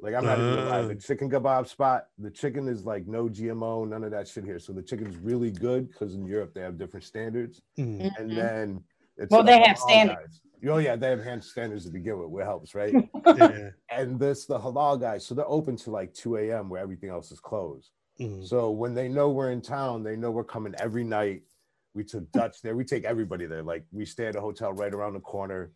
Like 0.00 0.14
I'm 0.14 0.24
not 0.24 0.38
even 0.38 0.54
gonna. 0.64 0.86
The 0.86 0.94
Uh. 0.94 0.98
chicken 0.98 1.30
kebab 1.30 1.66
spot, 1.66 2.06
the 2.18 2.30
chicken 2.30 2.68
is 2.68 2.84
like 2.84 3.06
no 3.06 3.28
GMO, 3.28 3.88
none 3.88 4.04
of 4.04 4.10
that 4.12 4.28
shit 4.28 4.44
here. 4.44 4.58
So 4.58 4.72
the 4.72 4.82
chicken's 4.82 5.16
really 5.16 5.50
good 5.50 5.88
because 5.88 6.14
in 6.14 6.24
Europe 6.26 6.54
they 6.54 6.60
have 6.60 6.78
different 6.78 7.04
standards. 7.04 7.60
mm, 7.78 8.12
And 8.18 8.30
Mhm. 8.30 8.34
then 8.36 8.84
it's 9.16 9.30
Well, 9.32 9.40
uh, 9.40 9.44
they 9.44 9.60
have 9.60 9.78
standards. 9.78 10.40
guys. 10.62 10.70
Oh 10.70 10.78
yeah, 10.78 10.96
they 10.96 11.08
have 11.10 11.22
hand 11.22 11.42
standards 11.42 11.84
to 11.86 11.90
begin 11.90 12.18
with, 12.18 12.28
what 12.28 12.44
helps, 12.44 12.74
right? 12.74 12.94
yeah. 13.36 13.70
and 13.90 14.18
this 14.20 14.46
the 14.46 14.58
halal 14.58 15.00
guys, 15.00 15.26
so 15.26 15.34
they're 15.34 15.48
open 15.48 15.76
to 15.76 15.90
like 15.90 16.12
2 16.14 16.36
a.m. 16.36 16.68
where 16.68 16.80
everything 16.80 17.10
else 17.10 17.32
is 17.32 17.40
closed. 17.40 17.90
Mhm. 18.20 18.44
So 18.46 18.70
when 18.70 18.94
they 18.94 19.08
know 19.08 19.30
we're 19.30 19.50
in 19.50 19.60
town, 19.62 20.02
they 20.04 20.16
know 20.16 20.30
we're 20.30 20.44
coming 20.44 20.74
every 20.78 21.04
night. 21.04 21.42
We 21.94 22.04
took 22.04 22.30
Dutch 22.32 22.60
there. 22.62 22.76
We 22.76 22.84
take 22.84 23.04
everybody 23.04 23.46
there. 23.46 23.62
Like 23.62 23.84
we 23.90 24.04
stay 24.04 24.26
at 24.26 24.36
a 24.36 24.40
hotel 24.40 24.72
right 24.72 24.92
around 24.94 25.14
the 25.14 25.20
corner. 25.20 25.72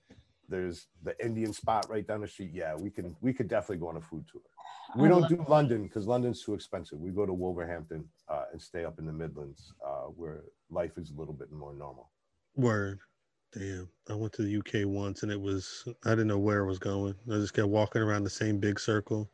There's 0.53 0.87
the 1.03 1.15
Indian 1.25 1.55
spot 1.55 1.89
right 1.89 2.07
down 2.07 2.21
the 2.21 2.29
street. 2.29 2.51
Yeah, 2.53 2.75
we 2.77 2.91
can 2.91 3.17
we 3.23 3.33
could 3.33 3.49
definitely 3.49 3.79
go 3.79 3.89
on 3.89 3.97
a 3.97 4.03
food 4.03 4.25
tour. 4.31 4.43
We 4.95 5.07
I 5.07 5.11
don't 5.11 5.23
love- 5.23 5.31
do 5.31 5.45
London 5.49 5.85
because 5.85 6.07
London's 6.07 6.45
too 6.45 6.53
expensive. 6.53 7.01
We 7.01 7.11
go 7.11 7.25
to 7.25 7.33
Wolverhampton 7.33 8.05
uh, 8.29 8.45
and 8.53 8.61
stay 8.61 8.85
up 8.85 8.99
in 8.99 9.07
the 9.07 9.13
Midlands 9.13 9.73
uh, 9.85 10.09
where 10.15 10.43
life 10.71 10.99
is 10.99 11.11
a 11.11 11.15
little 11.19 11.33
bit 11.33 11.51
more 11.51 11.73
normal. 11.73 12.11
Word. 12.55 13.01
Damn. 13.59 13.89
I 14.11 14.15
went 14.15 14.35
to 14.35 14.43
the 14.43 14.59
UK 14.59 14.87
once 14.87 15.23
and 15.23 15.33
it 15.33 15.41
was 15.41 15.89
I 16.05 16.11
didn't 16.11 16.29
know 16.29 16.39
where 16.39 16.63
I 16.65 16.67
was 16.67 16.79
going. 16.79 17.15
I 17.31 17.37
just 17.37 17.55
kept 17.55 17.69
walking 17.69 18.03
around 18.03 18.25
the 18.25 18.31
same 18.31 18.59
big 18.59 18.79
circle. 18.79 19.31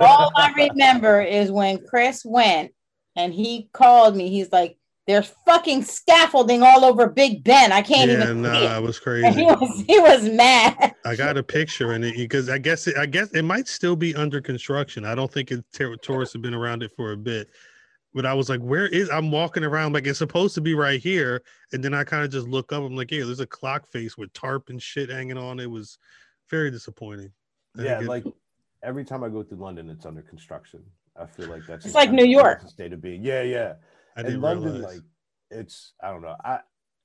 All 0.00 0.30
I 0.36 0.52
remember 0.56 1.20
is 1.20 1.50
when 1.50 1.84
Chris 1.84 2.24
went 2.24 2.72
and 3.16 3.34
he 3.34 3.68
called 3.72 4.14
me. 4.16 4.28
He's 4.28 4.52
like, 4.52 4.76
"There's 5.06 5.32
fucking 5.46 5.82
scaffolding 5.84 6.62
all 6.62 6.84
over 6.84 7.08
Big 7.08 7.44
Ben. 7.44 7.72
I 7.72 7.82
can't 7.82 8.10
yeah, 8.10 8.22
even." 8.24 8.42
nah, 8.42 8.52
see 8.58 8.64
it 8.64 8.70
it." 8.72 8.82
was 8.82 9.00
And 9.06 9.16
he 9.34 9.44
crazy. 9.44 9.44
was 9.44 9.84
he 9.86 9.98
was 10.00 10.28
mad. 10.30 10.94
I 11.04 11.16
got 11.16 11.36
a 11.36 11.42
picture 11.42 11.92
in 11.94 12.04
it 12.04 12.16
because 12.16 12.48
I 12.48 12.58
guess 12.58 12.86
it, 12.86 12.96
I 12.96 13.06
guess 13.06 13.30
it 13.32 13.42
might 13.42 13.68
still 13.68 13.96
be 13.96 14.14
under 14.14 14.40
construction. 14.40 15.04
I 15.04 15.14
don't 15.14 15.30
think 15.32 15.50
it 15.50 15.64
ter- 15.72 15.96
tourists 15.96 16.32
have 16.32 16.42
been 16.42 16.54
around 16.54 16.82
it 16.82 16.92
for 16.96 17.12
a 17.12 17.16
bit. 17.16 17.48
But 18.14 18.24
I 18.26 18.32
was 18.32 18.48
like, 18.48 18.60
where 18.60 18.86
is 18.86 19.10
I'm 19.10 19.32
walking 19.32 19.64
around 19.64 19.92
like 19.92 20.06
it's 20.06 20.20
supposed 20.20 20.54
to 20.54 20.60
be 20.60 20.74
right 20.74 21.00
here. 21.00 21.42
And 21.72 21.82
then 21.82 21.92
I 21.94 22.04
kind 22.04 22.24
of 22.24 22.30
just 22.30 22.46
look 22.46 22.72
up. 22.72 22.82
I'm 22.84 22.94
like, 22.94 23.10
yeah, 23.10 23.24
there's 23.24 23.40
a 23.40 23.46
clock 23.46 23.88
face 23.88 24.16
with 24.16 24.32
tarp 24.32 24.68
and 24.68 24.80
shit 24.80 25.10
hanging 25.10 25.36
on. 25.36 25.58
It 25.58 25.68
was 25.68 25.98
very 26.48 26.70
disappointing. 26.70 27.32
I 27.76 27.82
yeah, 27.82 28.00
it- 28.00 28.06
like 28.06 28.24
every 28.84 29.04
time 29.04 29.24
I 29.24 29.28
go 29.30 29.42
through 29.42 29.58
London, 29.58 29.90
it's 29.90 30.06
under 30.06 30.22
construction. 30.22 30.84
I 31.16 31.26
feel 31.26 31.48
like 31.48 31.62
that's 31.66 31.84
It's 31.84 31.84
just 31.86 31.94
like 31.96 32.12
New 32.12 32.24
York. 32.24 32.62
state 32.68 32.92
of 32.92 33.00
being. 33.02 33.24
Yeah, 33.24 33.42
yeah. 33.42 33.74
I 34.16 34.20
in 34.20 34.26
didn't 34.26 34.40
London, 34.42 34.72
realize. 34.74 34.94
like 34.94 35.02
it's 35.50 35.92
I 36.02 36.10
don't 36.10 36.22
know. 36.22 36.36
I 36.44 36.60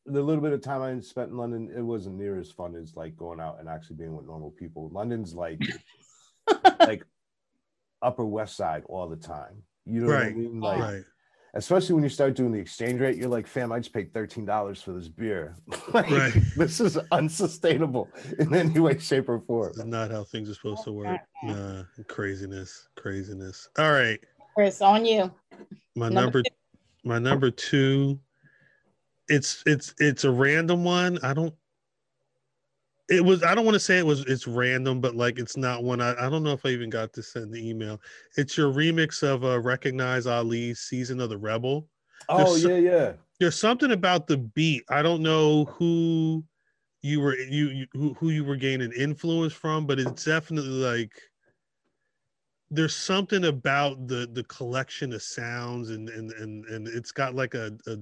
the 0.06 0.22
little 0.22 0.42
bit 0.42 0.54
of 0.54 0.62
time 0.62 0.82
I 0.82 1.00
spent 1.02 1.30
in 1.30 1.38
London, 1.38 1.72
it 1.76 1.82
wasn't 1.82 2.18
near 2.18 2.40
as 2.40 2.52
fun 2.52 2.76
as 2.76 2.96
like 2.96 3.16
going 3.16 3.40
out 3.40 3.60
and 3.60 3.70
actually 3.70 3.98
being 3.98 4.16
with 4.16 4.26
normal 4.26 4.52
people. 4.52 4.90
London's 4.92 5.34
like 5.34 5.62
like 6.80 7.04
Upper 8.02 8.26
West 8.26 8.56
Side 8.56 8.84
all 8.88 9.08
the 9.08 9.16
time. 9.16 9.64
You 9.86 10.02
know 10.02 10.08
what 10.14 10.24
I 10.24 10.32
mean? 10.32 10.60
Like 10.60 10.80
right. 10.80 11.04
especially 11.54 11.96
when 11.96 12.04
you 12.04 12.10
start 12.10 12.36
doing 12.36 12.52
the 12.52 12.60
exchange 12.60 13.00
rate, 13.02 13.18
you're 13.18 13.30
like, 13.30 13.48
fam, 13.48 13.72
I 13.72 13.80
just 13.80 13.94
paid 13.94 14.14
thirteen 14.14 14.46
dollars 14.46 14.82
for 14.82 14.94
this 14.94 15.08
beer. 15.08 15.56
like, 15.94 16.10
Right. 16.10 16.34
This 16.56 16.80
is 16.80 16.98
unsustainable 17.12 18.10
in 18.40 18.54
any 18.54 18.80
way, 18.80 18.98
shape, 19.00 19.30
or 19.30 19.40
form. 19.42 19.74
This 19.74 19.86
is 19.86 19.86
not 19.86 20.12
how 20.12 20.24
things 20.24 20.50
are 20.50 20.54
supposed 20.56 20.84
to 20.86 20.92
work. 20.92 21.20
Nah, 21.44 21.84
craziness, 22.08 22.88
craziness. 22.96 23.68
All 23.78 23.92
right. 23.92 24.20
Chris, 24.56 24.82
on 24.82 25.06
you. 25.06 25.32
My 25.96 26.10
Number 26.10 26.40
number, 26.40 26.44
my 27.04 27.20
number 27.20 27.52
two. 27.52 28.20
It's 29.28 29.64
it's 29.66 29.94
it's 30.00 30.24
a 30.24 30.32
random 30.32 30.84
one. 30.84 31.20
I 31.24 31.34
don't. 31.34 31.54
It 33.10 33.24
was. 33.24 33.44
I 33.44 33.56
don't 33.56 33.66
want 33.66 33.76
to 33.76 33.80
say 33.80 33.98
it 33.98 34.06
was. 34.06 34.22
It's 34.26 34.48
random, 34.48 35.02
but 35.02 35.16
like 35.16 35.40
it's 35.40 35.58
not 35.58 35.84
one. 35.84 36.02
I, 36.02 36.14
I 36.20 36.30
don't 36.30 36.44
know 36.44 36.52
if 36.52 36.66
I 36.66 36.70
even 36.70 36.90
got 36.90 37.14
to 37.14 37.24
send 37.24 37.54
the 37.54 37.68
email. 37.68 38.02
It's 38.38 38.58
your 38.58 38.72
remix 38.72 39.24
of 39.24 39.44
uh, 39.44 39.60
"Recognize 39.60 40.28
Ali's 40.28 40.80
Season 40.80 41.20
of 41.20 41.30
the 41.30 41.38
Rebel." 41.38 41.88
Oh 42.28 42.58
There's 42.58 42.64
yeah, 42.66 42.92
yeah. 42.92 43.14
There's 43.40 43.60
something 43.60 43.92
about 43.92 44.28
the 44.28 44.38
beat. 44.38 44.84
I 44.90 45.02
don't 45.02 45.22
know 45.22 45.66
who 45.66 46.44
you 47.02 47.22
were 47.22 47.38
you, 47.38 47.70
you 47.70 47.88
who, 47.94 48.14
who 48.16 48.30
you 48.30 48.44
were 48.44 48.58
gaining 48.58 48.92
influence 48.92 49.54
from, 49.54 49.86
but 49.86 50.00
it's 50.00 50.26
definitely 50.26 50.70
like 50.70 51.14
there's 52.72 52.96
something 52.96 53.46
about 53.46 54.08
the 54.08 54.30
the 54.34 54.44
collection 54.46 55.14
of 55.14 55.22
sounds 55.22 55.90
and 55.90 56.10
and 56.10 56.32
and, 56.34 56.66
and 56.66 56.88
it's 56.88 57.12
got 57.12 57.34
like 57.36 57.54
a, 57.56 57.72
a 57.88 57.98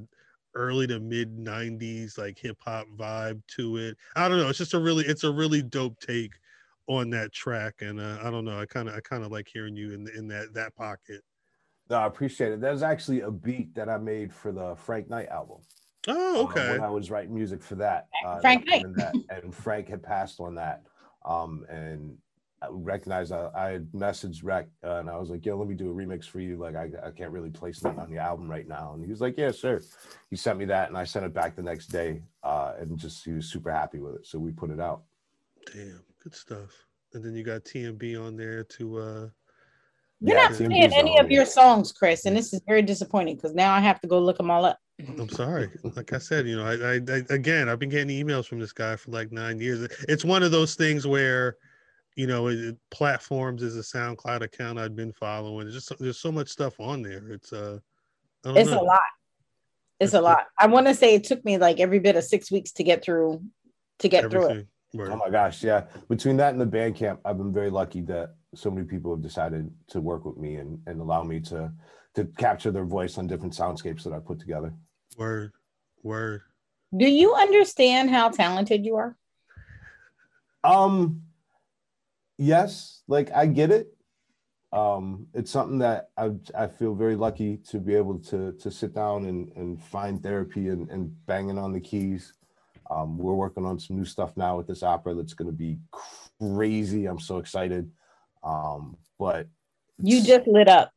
early 0.56 0.88
to 0.88 1.00
mid 1.00 1.38
90s 1.38 2.18
like 2.18 2.38
hip 2.40 2.58
hop 2.66 2.88
vibe 2.98 3.42
to 3.48 3.78
it 3.78 3.96
i 4.16 4.28
don't 4.28 4.38
know 4.40 4.50
it's 4.50 4.58
just 4.58 4.74
a 4.74 4.80
really 4.80 5.06
it's 5.06 5.24
a 5.24 5.32
really 5.32 5.62
dope 5.62 6.00
take 6.00 6.34
on 6.88 7.10
that 7.10 7.32
track 7.32 7.76
and 7.82 8.00
uh, 8.00 8.18
i 8.24 8.32
don't 8.32 8.44
know 8.46 8.60
i 8.60 8.66
kind 8.66 8.90
of 8.90 8.96
i 8.96 9.00
kind 9.02 9.24
of 9.24 9.32
like 9.32 9.48
hearing 9.48 9.76
you 9.76 9.94
in 9.94 10.08
in 10.16 10.28
that 10.28 10.54
that 10.54 10.76
pocket 10.76 11.22
No, 11.90 11.98
I 11.98 12.08
appreciate 12.08 12.52
it. 12.52 12.60
There's 12.60 12.84
actually 12.84 13.22
a 13.22 13.32
beat 13.32 13.74
that 13.76 13.88
I 13.88 13.98
made 13.98 14.34
for 14.34 14.52
the 14.52 14.76
Frank 14.76 15.10
Knight 15.10 15.30
album. 15.30 15.60
oh 16.10 16.42
uh, 16.42 16.44
okay 16.44 16.72
when 16.72 16.82
I 16.84 16.90
was 16.90 17.10
writing 17.12 17.34
music 17.34 17.62
for 17.64 17.76
that. 17.76 18.08
Uh, 18.26 18.40
Frank 18.42 18.66
that- 18.66 18.72
Knight. 18.72 18.84
and 18.86 18.96
that, 18.96 19.16
and 19.30 19.56
Frank 19.56 19.88
had 19.88 20.04
passed 20.04 20.40
on 20.42 20.56
that. 20.56 20.82
Um, 21.26 21.66
and 21.70 22.18
I 22.62 22.68
recognized 22.72 23.32
I, 23.32 23.50
I 23.56 23.70
had 23.70 23.92
messaged 23.92 24.44
Rec 24.44 24.68
uh, 24.84 24.96
and 24.96 25.10
I 25.10 25.18
was 25.18 25.30
like, 25.30 25.46
yo, 25.46 25.58
let 25.58 25.68
me 25.68 25.76
do 25.76 25.92
a 25.92 25.94
remix 25.94 26.26
for 26.26 26.40
you. 26.40 26.58
Like, 26.58 26.76
I, 26.76 26.90
I 27.06 27.12
can't 27.12 27.32
really 27.32 27.52
place 27.52 27.84
nothing 27.84 28.00
on 28.00 28.10
the 28.12 28.18
album 28.18 28.50
right 28.50 28.68
now. 28.68 28.94
And 28.94 29.04
he 29.04 29.12
was 29.12 29.22
like, 29.22 29.38
yeah, 29.38 29.52
sure. 29.52 29.82
He 30.30 30.36
sent 30.36 30.58
me 30.58 30.66
that 30.66 30.90
and 30.90 30.98
I 30.98 31.04
sent 31.04 31.26
it 31.26 31.34
back 31.34 31.56
the 31.56 31.62
next 31.62 31.88
day. 31.88 32.24
Uh, 32.44 32.74
and 32.80 32.98
just, 32.98 33.24
he 33.24 33.34
was 33.34 33.46
super 33.46 33.72
happy 33.72 34.00
with 34.00 34.16
it. 34.16 34.26
So 34.26 34.40
we 34.40 34.52
put 34.52 34.72
it 34.72 34.80
out. 34.80 35.04
damn 35.72 36.02
good 36.24 36.34
stuff 36.34 36.72
and 37.14 37.24
then 37.24 37.36
you 37.36 37.44
got 37.44 37.64
tmb 37.64 38.22
on 38.22 38.36
there 38.36 38.64
to 38.64 38.98
uh 38.98 39.30
You're 40.20 40.36
Yeah, 40.36 40.44
not 40.50 40.52
TMZ 40.54 40.68
playing 40.68 40.94
any 40.94 41.20
of 41.20 41.32
your 41.32 41.46
songs, 41.46 41.92
Chris, 41.92 42.26
and 42.26 42.36
this 42.36 42.54
is 42.54 42.62
very 42.68 42.82
disappointing 42.82 43.36
because 43.36 43.54
now 43.54 43.74
I 43.74 43.80
have 43.80 44.00
to 44.02 44.08
go 44.08 44.20
look 44.20 44.38
them 44.38 44.50
all 44.50 44.66
up. 44.66 44.80
I'm 45.08 45.30
sorry. 45.30 45.70
Like 45.96 46.12
I 46.12 46.18
said, 46.18 46.48
you 46.48 46.58
know, 46.58 46.66
I, 46.66 46.74
I, 46.74 47.18
I 47.18 47.22
again, 47.30 47.70
I've 47.70 47.78
been 47.80 47.90
getting 47.90 48.10
emails 48.10 48.48
from 48.48 48.60
this 48.60 48.74
guy 48.74 48.96
for 48.96 49.12
like 49.12 49.32
nine 49.32 49.60
years. 49.60 49.88
It's 50.10 50.26
one 50.26 50.42
of 50.42 50.52
those 50.52 50.74
things 50.76 51.06
where, 51.06 51.58
you 52.18 52.26
know, 52.26 52.48
it, 52.48 52.60
it- 52.60 52.78
platforms 52.90 53.62
is 53.62 53.78
a 53.78 53.98
SoundCloud 53.98 54.42
account 54.42 54.80
I've 54.80 54.96
been 54.96 55.14
following. 55.14 55.68
It's 55.68 55.76
just 55.76 55.98
there's 56.00 56.20
so 56.20 56.32
much 56.32 56.50
stuff 56.50 56.78
on 56.80 57.02
there. 57.04 57.30
It's 57.30 57.54
uh, 57.54 57.78
It's 58.44 58.72
know. 58.72 58.82
a 58.82 58.84
lot. 58.84 59.02
It's 60.00 60.14
a 60.14 60.22
lot. 60.22 60.46
I 60.60 60.68
want 60.68 60.88
to 60.88 60.94
say 60.96 61.16
it 61.16 61.24
took 61.24 61.46
me 61.46 61.58
like 61.58 61.80
every 61.80 62.00
bit 62.00 62.16
of 62.16 62.24
six 62.24 62.52
weeks 62.52 62.72
to 62.74 62.84
get 62.84 63.04
through 63.04 63.42
to 64.00 64.10
get 64.10 64.30
through 64.30 64.42
it. 64.48 64.68
Everything. 64.96 65.14
Oh 65.14 65.16
my 65.18 65.30
gosh, 65.30 65.64
yeah. 65.64 65.84
Between 66.10 66.38
that 66.38 66.54
and 66.54 66.62
the 66.62 66.66
Bandcamp, 66.66 67.20
I've 67.24 67.38
been 67.38 67.54
very 67.54 67.70
lucky 67.70 68.02
that 68.02 68.36
so 68.56 68.72
many 68.72 68.88
people 68.88 69.14
have 69.14 69.22
decided 69.22 69.70
to 69.90 70.02
work 70.02 70.26
with 70.26 70.38
me 70.38 70.56
and, 70.56 70.80
and 70.88 71.00
allow 71.00 71.24
me 71.24 71.40
to 71.42 71.72
to 72.16 72.26
capture 72.40 72.72
their 72.72 72.86
voice 72.86 73.20
on 73.20 73.28
different 73.28 73.54
soundscapes 73.54 74.04
that 74.04 74.14
I 74.14 74.20
put 74.20 74.40
together. 74.40 74.74
Word. 75.18 75.52
Word. 76.02 76.42
Do 76.96 77.08
you 77.08 77.36
understand 77.36 78.10
how 78.10 78.30
talented 78.30 78.86
you 78.86 78.96
are? 78.96 79.16
Um 80.64 81.22
yes, 82.38 83.02
like 83.08 83.32
I 83.32 83.46
get 83.46 83.72
it. 83.72 83.94
Um 84.74 85.28
it's 85.34 85.52
something 85.52 85.78
that 85.80 86.10
I 86.18 86.32
I 86.54 86.68
feel 86.68 86.94
very 86.94 87.16
lucky 87.16 87.58
to 87.70 87.80
be 87.80 87.96
able 87.96 88.20
to 88.20 88.52
to 88.54 88.70
sit 88.70 88.94
down 88.94 89.26
and 89.26 89.52
and 89.56 89.82
find 89.82 90.22
therapy 90.22 90.68
and, 90.70 90.90
and 90.90 91.26
banging 91.26 91.58
on 91.58 91.72
the 91.72 91.80
keys. 91.80 92.34
Um 92.90 93.18
we're 93.18 93.34
working 93.34 93.66
on 93.66 93.80
some 93.80 93.96
new 93.96 94.06
stuff 94.06 94.36
now 94.36 94.58
with 94.58 94.68
this 94.68 94.84
opera 94.84 95.14
that's 95.14 95.34
going 95.34 95.50
to 95.50 95.58
be 95.58 95.80
crazy. 96.40 97.06
I'm 97.06 97.20
so 97.20 97.38
excited. 97.38 97.90
Um 98.44 98.98
but 99.18 99.48
You 100.04 100.22
just 100.22 100.48
lit 100.48 100.68
up. 100.68 100.92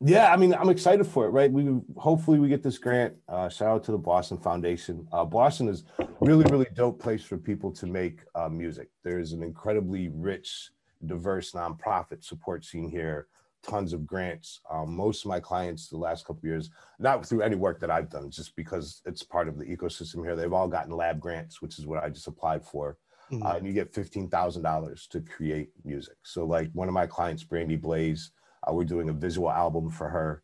Yeah, 0.00 0.30
I 0.30 0.36
mean, 0.36 0.52
I'm 0.52 0.68
excited 0.68 1.06
for 1.06 1.24
it, 1.26 1.30
right? 1.30 1.50
We 1.50 1.80
hopefully 1.96 2.38
we 2.38 2.48
get 2.48 2.62
this 2.62 2.76
grant. 2.76 3.14
Uh, 3.28 3.48
shout 3.48 3.68
out 3.68 3.84
to 3.84 3.92
the 3.92 3.98
Boston 3.98 4.36
Foundation. 4.36 5.08
Uh, 5.10 5.24
Boston 5.24 5.68
is 5.68 5.84
really, 6.20 6.44
really 6.50 6.66
dope 6.74 7.00
place 7.00 7.24
for 7.24 7.38
people 7.38 7.72
to 7.72 7.86
make 7.86 8.20
uh, 8.34 8.48
music. 8.48 8.90
There's 9.02 9.32
an 9.32 9.42
incredibly 9.42 10.08
rich, 10.08 10.70
diverse 11.06 11.52
nonprofit 11.52 12.22
support 12.22 12.64
scene 12.64 12.90
here. 12.90 13.28
Tons 13.62 13.94
of 13.94 14.06
grants. 14.06 14.60
Um, 14.70 14.94
most 14.94 15.24
of 15.24 15.30
my 15.30 15.40
clients 15.40 15.88
the 15.88 15.96
last 15.96 16.26
couple 16.26 16.40
of 16.40 16.44
years, 16.44 16.70
not 16.98 17.24
through 17.26 17.40
any 17.40 17.56
work 17.56 17.80
that 17.80 17.90
I've 17.90 18.10
done, 18.10 18.30
just 18.30 18.54
because 18.54 19.00
it's 19.06 19.22
part 19.22 19.48
of 19.48 19.56
the 19.58 19.64
ecosystem 19.64 20.22
here. 20.24 20.36
They've 20.36 20.52
all 20.52 20.68
gotten 20.68 20.94
lab 20.94 21.18
grants, 21.18 21.62
which 21.62 21.78
is 21.78 21.86
what 21.86 22.04
I 22.04 22.10
just 22.10 22.28
applied 22.28 22.64
for. 22.64 22.98
Mhm. 23.32 23.42
Uh, 23.44 23.56
and 23.56 23.66
you 23.66 23.72
get 23.72 23.94
fifteen 23.94 24.28
thousand 24.28 24.62
dollars 24.62 25.06
to 25.08 25.20
create 25.22 25.70
music. 25.84 26.16
So, 26.22 26.44
like 26.44 26.70
one 26.74 26.86
of 26.86 26.94
my 26.94 27.06
clients, 27.06 27.42
Brandy 27.42 27.76
Blaze. 27.76 28.30
Uh, 28.68 28.72
we're 28.72 28.84
doing 28.84 29.08
a 29.08 29.12
visual 29.12 29.50
album 29.50 29.90
for 29.90 30.08
her. 30.08 30.42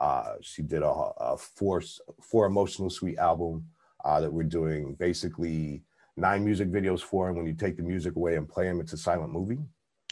Uh, 0.00 0.34
she 0.40 0.62
did 0.62 0.82
a, 0.82 0.88
a 0.88 1.36
four 1.36 1.82
four 2.20 2.46
emotional 2.46 2.90
suite 2.90 3.18
album 3.18 3.66
uh, 4.04 4.20
that 4.20 4.32
we're 4.32 4.42
doing 4.42 4.94
basically 4.94 5.84
nine 6.16 6.44
music 6.44 6.68
videos 6.70 7.00
for. 7.00 7.28
And 7.28 7.36
when 7.36 7.46
you 7.46 7.54
take 7.54 7.76
the 7.76 7.82
music 7.82 8.16
away 8.16 8.36
and 8.36 8.48
play 8.48 8.66
them, 8.66 8.80
it's 8.80 8.92
a 8.92 8.96
silent 8.98 9.32
movie. 9.32 9.58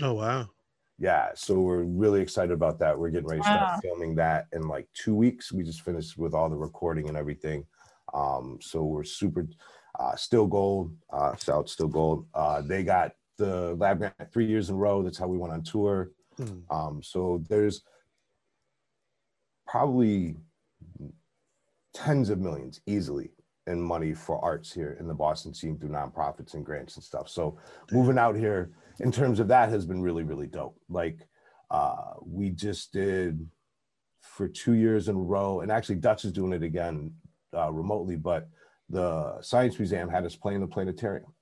Oh 0.02 0.14
wow. 0.14 0.48
Yeah, 0.98 1.30
so 1.34 1.58
we're 1.60 1.84
really 1.84 2.20
excited 2.20 2.52
about 2.52 2.78
that. 2.80 2.98
We're 2.98 3.08
getting 3.08 3.26
ready 3.26 3.40
to 3.40 3.46
start 3.48 3.62
Wow. 3.62 3.80
filming 3.82 4.14
that 4.16 4.48
in 4.52 4.68
like 4.68 4.86
two 4.92 5.14
weeks. 5.14 5.50
We 5.50 5.64
just 5.64 5.80
finished 5.80 6.18
with 6.18 6.34
all 6.34 6.50
the 6.50 6.56
recording 6.56 7.08
and 7.08 7.16
everything. 7.16 7.64
Um, 8.12 8.58
so 8.60 8.82
we're 8.84 9.04
super 9.04 9.46
uh, 9.98 10.14
still 10.16 10.46
gold. 10.46 10.94
Uh, 11.10 11.34
shout 11.36 11.70
still 11.70 11.88
gold. 11.88 12.26
Uh, 12.34 12.60
they 12.60 12.82
got 12.84 13.12
the 13.38 13.74
lab 13.76 13.96
grant 13.98 14.14
three 14.30 14.44
years 14.46 14.68
in 14.68 14.74
a 14.76 14.78
row. 14.78 15.02
That's 15.02 15.16
how 15.16 15.26
we 15.26 15.38
went 15.38 15.54
on 15.54 15.62
tour. 15.62 16.10
Mhm. 16.40 16.62
Um, 16.70 17.02
so 17.02 17.42
there's 17.48 17.82
probably 19.66 20.36
tens 21.94 22.30
of 22.30 22.38
millions 22.38 22.80
easily 22.86 23.30
in 23.66 23.80
money 23.80 24.14
for 24.14 24.42
arts 24.44 24.72
here 24.72 24.96
in 24.98 25.06
the 25.06 25.14
Boston 25.14 25.54
scene 25.54 25.78
through 25.78 25.90
nonprofits 25.90 26.54
and 26.54 26.64
grants 26.64 26.96
and 26.96 27.04
stuff. 27.04 27.28
So 27.28 27.58
moving 27.92 28.18
out 28.18 28.36
here 28.36 28.72
in 29.00 29.12
terms 29.12 29.38
of 29.38 29.48
that 29.48 29.68
has 29.68 29.86
been 29.86 30.02
really, 30.02 30.22
really 30.22 30.46
dope. 30.46 30.76
Like 30.88 31.26
uh, 31.70 32.14
we 32.24 32.50
just 32.50 32.92
did 32.92 33.46
for 34.20 34.48
two 34.48 34.72
years 34.72 35.08
in 35.08 35.16
a 35.16 35.20
row, 35.20 35.60
and 35.60 35.70
actually 35.70 35.96
Dutch 35.96 36.24
is 36.24 36.32
doing 36.32 36.52
it 36.52 36.62
again 36.62 37.12
uh, 37.56 37.70
remotely. 37.70 38.16
But 38.16 38.48
the 38.88 39.40
Science 39.42 39.78
Museum 39.78 40.08
had 40.08 40.24
us 40.24 40.36
play 40.36 40.54
in 40.54 40.60
the 40.60 40.66
planetarium. 40.66 41.32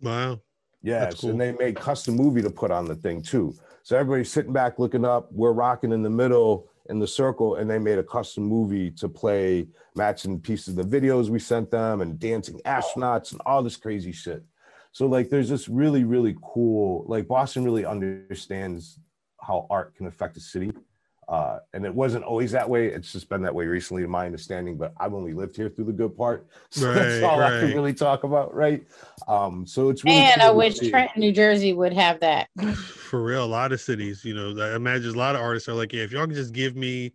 Wow. 0.00 0.40
Yes, 0.82 1.20
cool. 1.20 1.30
and 1.30 1.40
they 1.40 1.52
made 1.52 1.76
custom 1.76 2.16
movie 2.16 2.42
to 2.42 2.50
put 2.50 2.70
on 2.70 2.86
the 2.86 2.94
thing 2.94 3.20
too. 3.22 3.54
So 3.88 3.96
everybody's 3.96 4.30
sitting 4.30 4.52
back 4.52 4.78
looking 4.78 5.06
up. 5.06 5.32
We're 5.32 5.54
rocking 5.54 5.92
in 5.92 6.02
the 6.02 6.10
middle 6.10 6.68
in 6.90 6.98
the 6.98 7.06
circle, 7.06 7.54
and 7.54 7.70
they 7.70 7.78
made 7.78 7.98
a 7.98 8.02
custom 8.02 8.44
movie 8.44 8.90
to 8.90 9.08
play 9.08 9.66
matching 9.96 10.38
pieces 10.40 10.76
of 10.76 10.90
the 10.90 11.00
videos 11.00 11.30
we 11.30 11.38
sent 11.38 11.70
them 11.70 12.02
and 12.02 12.18
dancing 12.18 12.60
astronauts 12.66 13.32
and 13.32 13.40
all 13.46 13.62
this 13.62 13.76
crazy 13.76 14.12
shit. 14.12 14.44
So 14.92 15.06
like, 15.06 15.30
there's 15.30 15.48
this 15.48 15.70
really 15.70 16.04
really 16.04 16.36
cool. 16.42 17.06
Like 17.08 17.28
Boston 17.28 17.64
really 17.64 17.86
understands 17.86 18.98
how 19.40 19.66
art 19.70 19.94
can 19.94 20.06
affect 20.06 20.36
a 20.36 20.40
city. 20.40 20.70
Uh, 21.28 21.58
and 21.74 21.84
it 21.84 21.94
wasn't 21.94 22.24
always 22.24 22.52
that 22.52 22.68
way. 22.68 22.86
It's 22.86 23.12
just 23.12 23.28
been 23.28 23.42
that 23.42 23.54
way 23.54 23.66
recently, 23.66 24.02
to 24.02 24.08
my 24.08 24.24
understanding. 24.26 24.76
But 24.78 24.94
I've 24.98 25.12
only 25.12 25.34
lived 25.34 25.56
here 25.56 25.68
through 25.68 25.84
the 25.84 25.92
good 25.92 26.16
part, 26.16 26.46
so 26.70 26.90
that's 26.92 27.20
Right, 27.20 27.22
all 27.22 27.42
I 27.42 27.50
can 27.50 27.72
really 27.74 27.92
talk 27.94 28.24
about, 28.24 28.54
right? 28.54 28.86
Um, 29.28 29.66
so 29.66 29.90
it's 29.90 30.04
really 30.04 30.22
And 30.22 30.40
cool 30.40 30.42
I 30.42 30.50
wish. 30.50 30.78
Trenton, 30.78 31.20
New 31.20 31.32
Jersey 31.32 31.72
would 31.74 31.92
have 31.92 32.20
that. 32.20 32.48
For 33.10 33.22
real, 33.22 33.44
a 33.44 33.46
lot 33.46 33.72
of 33.72 33.80
cities, 33.80 34.24
you 34.24 34.34
know, 34.34 34.58
I 34.62 34.74
imagine 34.74 35.14
a 35.14 35.18
lot 35.18 35.34
of 35.34 35.40
artists 35.42 35.68
are 35.68 35.74
like, 35.74 35.92
yeah, 35.92 36.02
if 36.02 36.12
y'all 36.12 36.26
can 36.26 36.34
just 36.34 36.52
give 36.52 36.76
me. 36.76 37.12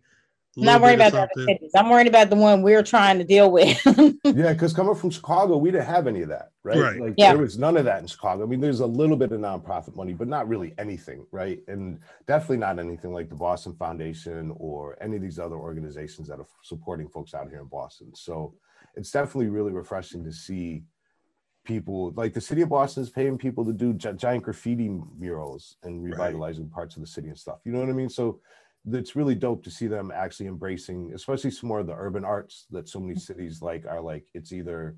A 0.56 0.60
I'm 0.60 0.66
not 0.66 0.80
worried 0.82 0.94
about 0.94 1.06
of 1.08 1.12
the 1.12 1.20
other 1.42 1.52
cities. 1.52 1.70
I'm 1.74 1.88
worried 1.90 2.06
about 2.06 2.30
the 2.30 2.36
one 2.36 2.62
we're 2.62 2.82
trying 2.82 3.18
to 3.18 3.24
deal 3.24 3.50
with. 3.50 3.80
Yeah, 4.24 4.52
because 4.52 4.72
coming 4.72 4.94
from 4.94 5.10
Chicago, 5.10 5.56
we 5.58 5.70
didn't 5.70 5.86
have 5.86 6.06
any 6.06 6.22
of 6.22 6.28
that, 6.30 6.50
right? 6.64 6.78
Right. 6.78 7.00
Like 7.00 7.14
Yeah. 7.16 7.32
there 7.34 7.42
was 7.42 7.58
none 7.58 7.76
of 7.76 7.84
that 7.84 8.00
in 8.00 8.06
Chicago. 8.06 8.42
I 8.42 8.46
mean, 8.46 8.60
there's 8.60 8.80
a 8.80 8.86
little 8.86 9.16
bit 9.16 9.30
of 9.32 9.40
nonprofit 9.40 9.94
money, 9.94 10.12
but 10.14 10.28
not 10.28 10.48
really 10.48 10.74
anything, 10.78 11.26
right? 11.30 11.60
And 11.68 12.00
definitely 12.26 12.56
not 12.56 12.78
anything 12.78 13.12
like 13.12 13.28
the 13.28 13.34
Boston 13.36 13.74
Foundation 13.74 14.52
or 14.56 14.96
any 15.00 15.16
of 15.16 15.22
these 15.22 15.38
other 15.38 15.56
organizations 15.56 16.26
that 16.28 16.40
are 16.40 16.46
supporting 16.62 17.08
folks 17.08 17.32
out 17.34 17.48
here 17.48 17.60
in 17.60 17.66
Boston. 17.66 18.12
So 18.14 18.54
it's 18.96 19.10
definitely 19.10 19.48
really 19.50 19.72
refreshing 19.72 20.24
to 20.24 20.32
see 20.32 20.82
people 21.64 22.12
like 22.16 22.34
the 22.34 22.40
city 22.40 22.60
of 22.62 22.68
Boston 22.68 23.02
is 23.02 23.10
paying 23.10 23.38
people 23.38 23.64
to 23.64 23.72
do 23.72 23.94
gi- 23.94 24.12
giant 24.14 24.42
graffiti 24.44 24.88
murals 25.18 25.76
and 25.82 26.02
Right. 26.02 26.12
revitalizing 26.12 26.68
parts 26.68 26.96
of 26.96 27.02
the 27.02 27.06
city 27.06 27.28
and 27.28 27.38
stuff. 27.38 27.58
You 27.64 27.72
know 27.72 27.80
what 27.80 27.88
I 27.88 27.92
mean? 27.92 28.10
So 28.10 28.40
it's 28.92 29.16
really 29.16 29.34
dope 29.34 29.64
to 29.64 29.70
see 29.70 29.86
them 29.86 30.12
actually 30.14 30.46
embracing, 30.46 31.12
especially 31.14 31.50
some 31.50 31.68
more 31.68 31.80
of 31.80 31.86
the 31.86 31.94
urban 31.94 32.24
arts 32.24 32.66
that 32.70 32.88
so 32.88 33.00
many 33.00 33.14
cities 33.18 33.62
like 33.62 33.86
are 33.86 34.00
like 34.00 34.26
it's 34.34 34.52
either 34.52 34.96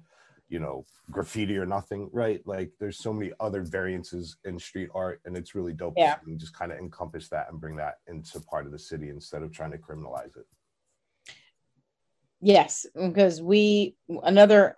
you 0.49 0.59
know 0.59 0.85
graffiti 1.11 1.57
or 1.57 1.67
nothing, 1.67 2.09
right? 2.13 2.41
Like 2.47 2.71
there's 2.81 2.99
so 2.99 3.13
many 3.13 3.33
other 3.41 3.63
variances 3.63 4.37
in 4.45 4.59
street 4.59 4.91
art, 4.95 5.21
and 5.25 5.37
it's 5.37 5.55
really 5.55 5.73
dope 5.73 5.95
Yeah. 5.97 6.17
to 6.25 6.37
just 6.37 6.55
kind 6.55 6.73
of 6.73 6.79
encompass 6.79 7.29
that 7.29 7.51
and 7.51 7.61
bring 7.61 7.77
that 7.77 7.99
into 8.07 8.41
part 8.41 8.67
of 8.67 8.73
the 8.73 8.79
city 8.79 9.09
instead 9.09 9.43
of 9.43 9.53
trying 9.53 9.73
to 9.73 9.79
criminalize 9.79 10.37
it. 10.37 10.47
yes, 12.41 12.87
because 12.95 13.41
we 13.41 13.97
another 14.23 14.77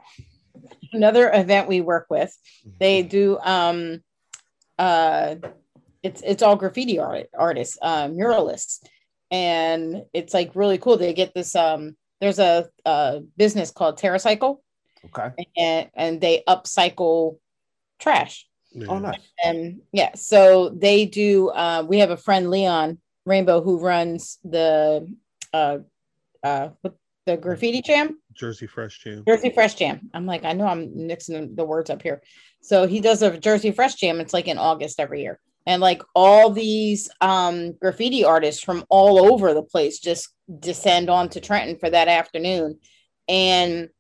another 0.93 1.31
event 1.33 1.69
we 1.69 1.81
work 1.81 2.07
with, 2.11 2.35
they 2.79 3.03
do 3.03 3.39
um 3.41 4.03
uh 4.79 5.35
it's 6.03 6.23
it's 6.23 6.43
all 6.43 6.57
graffiti 6.57 6.99
art 6.99 7.27
artists, 7.37 7.77
uh, 7.83 8.07
muralists, 8.09 8.85
and 9.31 10.05
it's 10.13 10.35
like 10.35 10.53
really 10.55 10.79
cool. 10.79 10.97
They 10.97 11.13
get 11.13 11.35
this 11.35 11.55
um 11.55 11.97
there's 12.21 12.39
a, 12.39 12.69
a 12.85 13.21
business 13.37 13.71
called 13.71 13.99
TerraCycle, 13.99 14.57
Okay. 15.07 15.47
and 15.57 15.91
and 15.95 16.21
they 16.21 16.43
upcycle 16.49 17.39
trash. 17.99 18.47
Yeah. 18.73 18.87
Oh, 18.91 18.99
nice. 18.99 19.19
and 19.43 19.81
yeah 19.93 20.11
so 20.15 20.69
they 20.69 21.07
do 21.07 21.49
uh, 21.49 21.83
we 21.89 21.99
have 22.01 22.11
a 22.11 22.19
friend 22.19 22.51
leon 22.51 22.99
rainbow 23.25 23.63
who 23.63 23.79
runs 23.81 24.39
the 24.45 25.09
uh 25.55 25.79
uh 26.45 26.69
the 27.25 27.37
graffiti 27.39 27.81
jam 27.81 28.19
Jersey 28.35 28.67
Fresh 28.67 29.03
Jam. 29.03 29.25
jersey 29.27 29.51
fresh 29.51 29.75
jam 29.75 30.11
i'm 30.13 30.27
like 30.27 30.45
i 30.45 30.53
know 30.53 30.67
i'm 30.67 31.07
mixing 31.07 31.55
the 31.57 31.65
words 31.65 31.89
up 31.89 32.03
here 32.03 32.21
so 32.61 32.87
he 32.87 33.01
does 33.01 33.23
a 33.23 33.39
jersey 33.39 33.73
fresh 33.73 33.95
jam 33.95 34.21
it's 34.21 34.35
like 34.35 34.49
in 34.49 34.59
august 34.59 35.01
every 35.01 35.23
year 35.23 35.41
and 35.69 35.81
like 35.83 36.03
all 36.15 36.51
these 36.51 37.09
um 37.21 37.73
graffiti 37.81 38.25
artists 38.25 38.63
from 38.65 38.85
all 38.89 39.33
over 39.33 39.53
the 39.55 39.63
place 39.63 39.99
just 40.01 40.31
descend 40.59 41.09
onto 41.11 41.39
trenton 41.41 41.77
for 41.79 41.91
that 41.91 42.09
afternoon 42.09 42.79
and 43.29 43.91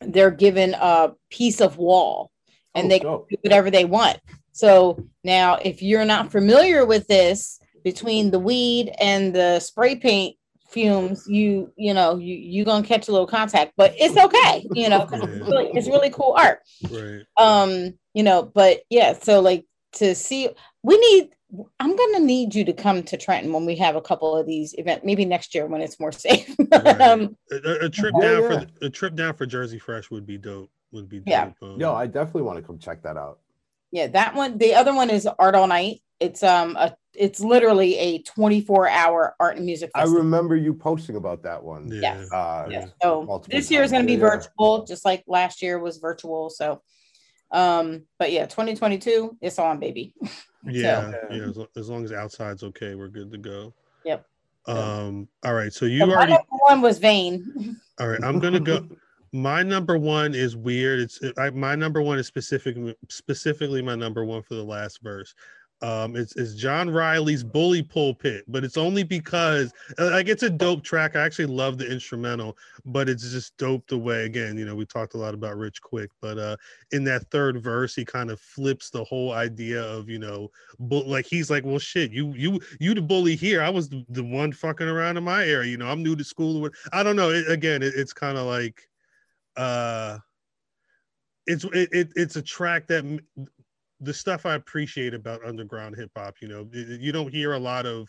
they're 0.00 0.30
given 0.30 0.74
a 0.74 1.12
piece 1.30 1.60
of 1.60 1.76
wall 1.76 2.30
and 2.74 2.86
Oh, 2.86 2.88
they 2.88 2.98
dope. 3.00 3.28
do 3.28 3.36
whatever 3.42 3.70
they 3.70 3.84
want. 3.84 4.18
So 4.52 5.04
now, 5.24 5.56
if 5.56 5.82
you're 5.82 6.04
not 6.04 6.30
familiar 6.30 6.86
with 6.86 7.06
this, 7.08 7.58
between 7.84 8.30
the 8.30 8.38
weed 8.38 8.92
and 9.00 9.34
the 9.34 9.58
spray 9.60 9.96
paint 9.96 10.36
fumes, 10.68 11.24
you 11.28 11.72
you 11.76 11.92
know 11.94 12.16
you 12.18 12.34
you 12.36 12.64
gonna 12.64 12.86
catch 12.86 13.08
a 13.08 13.12
little 13.12 13.26
contact, 13.26 13.72
but 13.76 13.94
it's 13.98 14.16
okay, 14.16 14.66
you 14.74 14.88
know, 14.88 15.04
'cause 15.08 15.20
it's, 15.22 15.50
really, 15.50 15.66
it's 15.74 15.88
really 15.88 16.10
cool 16.10 16.34
art. 16.38 16.60
Right. 16.90 17.22
Um, 17.36 17.98
you 18.14 18.22
know, 18.22 18.42
but 18.42 18.80
yeah, 18.90 19.14
so 19.14 19.40
like 19.40 19.64
to 19.94 20.14
see, 20.14 20.48
we 20.82 20.98
need. 20.98 21.30
I'm 21.80 21.96
gonna 21.96 22.20
need 22.20 22.54
you 22.54 22.64
to 22.64 22.72
come 22.72 23.02
to 23.02 23.16
Trenton 23.16 23.52
when 23.52 23.66
we 23.66 23.74
have 23.76 23.96
a 23.96 24.00
couple 24.00 24.36
of 24.36 24.46
these 24.46 24.72
events, 24.78 25.04
maybe 25.04 25.24
next 25.24 25.52
year 25.52 25.66
when 25.66 25.80
it's 25.80 25.98
more 25.98 26.12
safe. 26.12 26.54
Right. 26.72 27.00
um, 27.00 27.36
A, 27.50 27.56
a- 27.56 27.86
a 27.86 27.88
trip 27.90 28.14
Yeah, 28.20 28.28
down 28.28 28.42
yeah. 28.42 28.60
for 28.80 28.84
a 28.86 28.90
trip 28.90 29.16
down 29.16 29.34
for 29.34 29.46
Jersey 29.46 29.80
Fresh 29.80 30.10
would 30.12 30.24
be 30.26 30.38
dope. 30.38 30.70
Would 30.92 31.08
be 31.08 31.18
dope. 31.18 31.26
Yeah. 31.26 31.50
Um, 31.60 31.80
Yo, 31.80 31.92
I 31.92 32.06
definitely 32.06 32.42
want 32.42 32.58
to 32.60 32.62
come 32.64 32.78
check 32.78 33.02
that 33.02 33.16
out. 33.16 33.40
yeah 33.90 34.06
that 34.06 34.34
one 34.36 34.58
the 34.58 34.74
other 34.74 34.94
one 34.94 35.10
is 35.10 35.26
art 35.40 35.56
all 35.56 35.66
night 35.66 36.00
it's 36.20 36.44
um 36.44 36.76
a 36.76 36.94
it's 37.14 37.40
literally 37.40 37.98
a 37.98 38.22
24 38.22 38.88
hour 38.88 39.34
art 39.40 39.56
and 39.56 39.66
music 39.66 39.90
I 39.96 40.04
remember 40.04 40.54
you 40.54 40.72
posting 40.72 41.16
about 41.16 41.42
that 41.42 41.60
one. 41.64 41.90
yeah. 41.92 42.24
Uh, 42.32 42.68
yeah. 42.70 42.86
so 43.02 43.42
this 43.48 43.68
year 43.72 43.82
is 43.82 43.90
going 43.90 44.04
to 44.04 44.06
be 44.06 44.16
times. 44.16 44.22
Yeah, 44.22 44.28
yeah. 44.28 44.36
virtual 44.46 44.84
just 44.86 45.04
like 45.04 45.24
last 45.26 45.60
year 45.62 45.80
was 45.80 45.98
virtual 45.98 46.48
so 46.50 46.80
um 47.52 48.02
but 48.18 48.30
yeah 48.32 48.46
2022 48.46 49.36
it's 49.40 49.58
on 49.58 49.78
baby 49.80 50.14
Yeah, 50.64 51.10
So- 51.12 51.26
yeah. 51.30 51.42
As, 51.44 51.58
as 51.76 51.88
long 51.88 52.04
as 52.04 52.12
outside's 52.12 52.62
okay, 52.62 52.94
we're 52.94 53.08
good 53.08 53.30
to 53.32 53.38
go. 53.38 53.72
Yep. 54.04 54.26
Um. 54.66 55.26
All 55.44 55.54
right. 55.54 55.72
So 55.72 55.80
So 55.80 55.86
you 55.86 56.06
my 56.06 56.12
already. 56.14 56.32
number 56.32 56.46
one 56.68 56.80
was 56.82 56.98
vain 56.98 57.76
All 58.00 58.08
right. 58.08 58.22
I'm 58.22 58.38
gonna 58.38 58.60
go. 58.60 58.86
My 59.32 59.62
number 59.62 59.96
one 59.96 60.34
is 60.34 60.56
weird. 60.56 61.00
It's 61.00 61.20
I, 61.38 61.50
my 61.50 61.74
number 61.76 62.02
one 62.02 62.18
is 62.18 62.26
specific, 62.26 62.76
specifically 63.08 63.80
my 63.80 63.94
number 63.94 64.24
one 64.24 64.42
for 64.42 64.54
the 64.54 64.62
last 64.64 65.00
verse. 65.02 65.34
Um, 65.82 66.14
it's, 66.14 66.36
it's 66.36 66.54
John 66.54 66.90
Riley's 66.90 67.42
"Bully 67.42 67.82
Pulpit," 67.82 68.44
but 68.48 68.64
it's 68.64 68.76
only 68.76 69.02
because 69.02 69.72
uh, 69.98 70.10
like 70.10 70.28
it's 70.28 70.42
a 70.42 70.50
dope 70.50 70.84
track. 70.84 71.16
I 71.16 71.20
actually 71.20 71.46
love 71.46 71.78
the 71.78 71.90
instrumental, 71.90 72.58
but 72.84 73.08
it's 73.08 73.30
just 73.30 73.56
dope 73.56 73.86
the 73.86 73.96
way. 73.96 74.24
Again, 74.24 74.58
you 74.58 74.66
know, 74.66 74.74
we 74.74 74.84
talked 74.84 75.14
a 75.14 75.18
lot 75.18 75.32
about 75.32 75.56
Rich 75.56 75.80
Quick, 75.80 76.10
but 76.20 76.38
uh, 76.38 76.56
in 76.92 77.02
that 77.04 77.30
third 77.30 77.62
verse, 77.62 77.94
he 77.94 78.04
kind 78.04 78.30
of 78.30 78.38
flips 78.40 78.90
the 78.90 79.04
whole 79.04 79.32
idea 79.32 79.82
of 79.82 80.10
you 80.10 80.18
know, 80.18 80.50
bu- 80.78 81.04
like 81.04 81.24
he's 81.24 81.50
like, 81.50 81.64
well, 81.64 81.78
shit, 81.78 82.10
you 82.10 82.34
you 82.34 82.60
you 82.78 82.94
the 82.94 83.00
bully 83.00 83.34
here. 83.34 83.62
I 83.62 83.70
was 83.70 83.88
the, 83.88 84.04
the 84.10 84.24
one 84.24 84.52
fucking 84.52 84.88
around 84.88 85.16
in 85.16 85.24
my 85.24 85.46
area. 85.46 85.70
You 85.70 85.78
know, 85.78 85.88
I'm 85.88 86.02
new 86.02 86.14
to 86.14 86.24
school. 86.24 86.68
I 86.92 87.02
don't 87.02 87.16
know. 87.16 87.30
It, 87.30 87.50
again, 87.50 87.82
it, 87.82 87.94
it's 87.96 88.12
kind 88.12 88.36
of 88.36 88.46
like, 88.46 88.86
uh, 89.56 90.18
it's 91.46 91.64
it, 91.64 91.88
it 91.90 92.12
it's 92.16 92.36
a 92.36 92.42
track 92.42 92.86
that 92.88 93.04
the 94.00 94.14
stuff 94.14 94.46
I 94.46 94.54
appreciate 94.54 95.14
about 95.14 95.44
underground 95.44 95.96
hip 95.96 96.10
hop. 96.16 96.36
You 96.40 96.48
know, 96.48 96.68
you 96.72 97.12
don't 97.12 97.32
hear 97.32 97.52
a 97.52 97.58
lot 97.58 97.86
of 97.86 98.08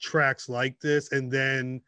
tracks 0.00 0.48
like 0.48 0.78
this, 0.80 1.12
and 1.12 1.30
then 1.30 1.80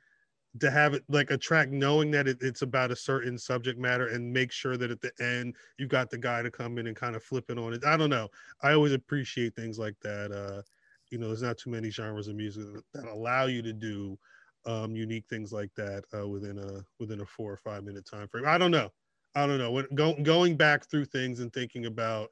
to 0.61 0.71
have 0.71 0.93
it 0.95 1.03
like 1.09 1.31
a 1.31 1.39
track 1.39 1.71
knowing 1.71 2.11
that 2.11 2.29
it, 2.29 2.37
it's 2.43 2.63
about 2.63 2.91
a 2.91 2.97
certain 2.97 3.39
subject 3.39 3.79
matter 3.79 4.09
and 4.09 4.33
make 4.33 4.53
sure 4.53 4.77
that 4.77 4.91
at 4.91 5.01
the 5.01 5.11
end 5.19 5.57
you've 5.79 5.89
got 5.89 6.11
the 6.11 6.19
guy 6.19 6.43
to 6.43 6.51
come 6.51 6.77
in 6.77 6.87
and 6.89 6.97
kind 6.97 7.17
of 7.17 7.23
flip 7.23 7.47
it 7.49 7.59
on 7.59 7.73
it. 7.73 7.85
I 7.87 7.97
don't 7.97 8.11
know. 8.11 8.29
I 8.63 8.73
always 8.73 8.93
appreciate 8.93 9.55
things 9.55 9.79
like 9.79 9.95
that. 10.03 10.31
Uh, 10.31 10.63
you 11.11 11.19
know, 11.19 11.29
there's 11.29 11.43
not 11.43 11.59
too 11.59 11.71
many 11.71 11.91
genres 11.91 12.29
of 12.29 12.37
music 12.37 12.65
that, 12.93 13.05
allow 13.05 13.47
you 13.47 13.63
to 13.63 13.73
do 13.73 14.19
um, 14.67 14.95
unique 14.95 15.25
things 15.29 15.53
like 15.53 15.71
that 15.75 16.05
uh, 16.15 16.29
within 16.29 16.59
a 16.59 16.85
within 17.01 17.21
a 17.21 17.27
four 17.27 17.51
or 17.51 17.57
five 17.57 17.85
minute 17.85 18.07
time 18.07 18.29
frame. 18.29 18.45
I 18.47 18.59
don't 18.59 18.71
know. 18.71 18.91
I 19.35 19.47
don't 19.47 19.59
know. 19.59 19.71
When 19.71 19.87
go, 19.95 20.15
going 20.23 20.57
back 20.57 20.89
through 20.89 21.07
things 21.07 21.41
and 21.41 21.53
thinking 21.53 21.87
about 21.87 22.29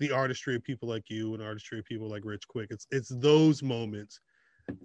the 0.00 0.10
artistry 0.10 0.56
of 0.56 0.64
people 0.64 0.88
like 0.88 1.08
you 1.08 1.34
and 1.34 1.42
artistry 1.42 1.78
of 1.78 1.84
people 1.84 2.08
like 2.08 2.24
Rich 2.24 2.48
Quick, 2.48 2.68
it's 2.70 2.86
it's 2.90 3.12
those 3.20 3.62
moments 3.62 4.20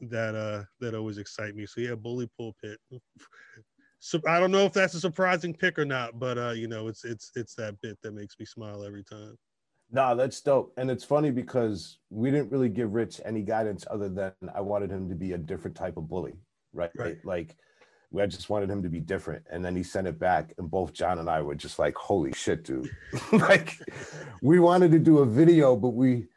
that 0.10 0.36
uh 0.36 0.64
that 0.80 0.94
always 0.96 1.18
excite 1.18 1.56
me. 1.56 1.66
So 1.66 1.82
yeah, 1.82 1.96
bully 1.96 2.30
pulpit. 2.38 2.80
So 4.00 4.20
I 4.28 4.40
don't 4.40 4.52
know 4.52 4.66
if 4.66 4.74
that's 4.74 4.94
a 4.94 5.00
surprising 5.00 5.54
pick 5.54 5.80
or 5.80 5.86
not, 5.86 6.20
but 6.20 6.38
uh, 6.38 6.52
you 6.52 6.68
know, 6.68 6.88
it's 6.88 7.04
it's 7.04 7.32
it's 7.36 7.56
that 7.56 7.82
bit 7.82 7.98
that 8.04 8.14
makes 8.14 8.36
me 8.40 8.46
smile 8.46 8.84
every 8.84 9.04
time. 9.04 9.36
Nah, 9.92 10.14
that's 10.14 10.42
dope. 10.42 10.74
And 10.78 10.92
it's 10.92 11.04
funny 11.04 11.32
because 11.32 12.00
we 12.10 12.30
didn't 12.30 12.52
really 12.52 12.70
give 12.70 12.94
Rich 12.94 13.22
any 13.24 13.42
guidance 13.42 13.86
other 13.90 14.10
than 14.10 14.34
I 14.54 14.62
wanted 14.62 14.92
him 14.92 15.10
to 15.10 15.16
be 15.16 15.34
a 15.34 15.38
different 15.38 15.76
type 15.76 15.98
of 15.98 16.08
bully, 16.08 16.34
right? 16.74 16.92
Right. 16.96 17.18
Like 17.24 17.56
I 18.20 18.26
just 18.26 18.50
wanted 18.50 18.70
him 18.70 18.82
to 18.84 18.90
be 18.90 19.00
different. 19.00 19.46
And 19.52 19.64
then 19.64 19.76
he 19.76 19.84
sent 19.84 20.08
it 20.08 20.20
back, 20.20 20.54
and 20.58 20.70
both 20.70 20.94
John 20.94 21.20
and 21.20 21.30
I 21.30 21.42
were 21.42 21.56
just 21.56 21.80
like, 21.80 21.96
holy 21.96 22.34
shit, 22.34 22.64
dude. 22.64 22.90
like 23.32 23.78
we 24.42 24.60
wanted 24.60 24.92
to 24.92 25.00
do 25.00 25.20
a 25.20 25.26
video, 25.26 25.76
but 25.76 25.90
we 25.90 26.28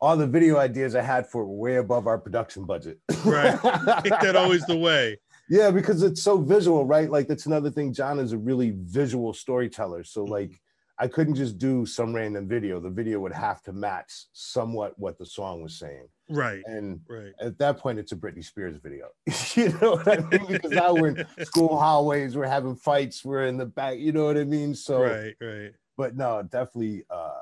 all 0.00 0.16
the 0.16 0.26
video 0.26 0.58
ideas 0.58 0.94
I 0.94 1.02
had 1.02 1.26
for 1.26 1.44
were 1.46 1.54
way 1.56 1.76
above 1.76 2.06
our 2.06 2.18
production 2.18 2.64
budget. 2.64 2.98
Right. 3.24 3.58
I 3.64 4.00
think 4.02 4.20
that 4.20 4.36
always 4.36 4.64
the 4.66 4.76
way. 4.76 5.18
Yeah, 5.48 5.70
because 5.70 6.02
it's 6.02 6.22
so 6.22 6.38
visual, 6.38 6.84
right? 6.84 7.10
Like 7.10 7.28
that's 7.28 7.46
another 7.46 7.70
thing. 7.70 7.92
John 7.92 8.18
is 8.18 8.32
a 8.32 8.38
really 8.38 8.74
visual 8.76 9.32
storyteller. 9.32 10.04
So 10.04 10.22
Mm-hmm. 10.22 10.32
like 10.32 10.60
I 10.98 11.08
couldn't 11.08 11.34
just 11.34 11.58
do 11.58 11.84
some 11.84 12.14
random 12.14 12.48
video. 12.48 12.80
The 12.80 12.88
video 12.90 13.20
would 13.20 13.32
have 13.32 13.62
to 13.64 13.72
match 13.72 14.12
somewhat 14.32 14.98
what 14.98 15.18
the 15.18 15.26
song 15.26 15.62
was 15.62 15.74
saying. 15.78 16.08
Right. 16.30 16.62
And 16.66 17.00
Right. 17.08 17.34
at 17.38 17.58
that 17.58 17.78
point, 17.78 17.98
it's 17.98 18.12
a 18.12 18.16
Britney 18.16 18.42
Spears 18.44 18.76
video. 18.78 19.08
you 19.54 19.68
know 19.80 19.96
what 19.96 20.08
I 20.08 20.20
mean? 20.30 20.46
Because 20.48 20.72
now 20.72 20.94
we're 20.94 21.08
in 21.08 21.26
school 21.44 21.78
hallways, 21.78 22.34
we're 22.36 22.46
having 22.46 22.76
fights, 22.76 23.24
we're 23.24 23.46
in 23.46 23.58
the 23.58 23.66
back. 23.66 23.98
You 23.98 24.12
know 24.12 24.24
what 24.24 24.38
I 24.38 24.44
mean? 24.44 24.74
So, 24.74 25.02
Right. 25.02 25.34
Right. 25.40 25.72
but 25.98 26.16
no, 26.16 26.42
definitely. 26.42 27.04
uh 27.10 27.32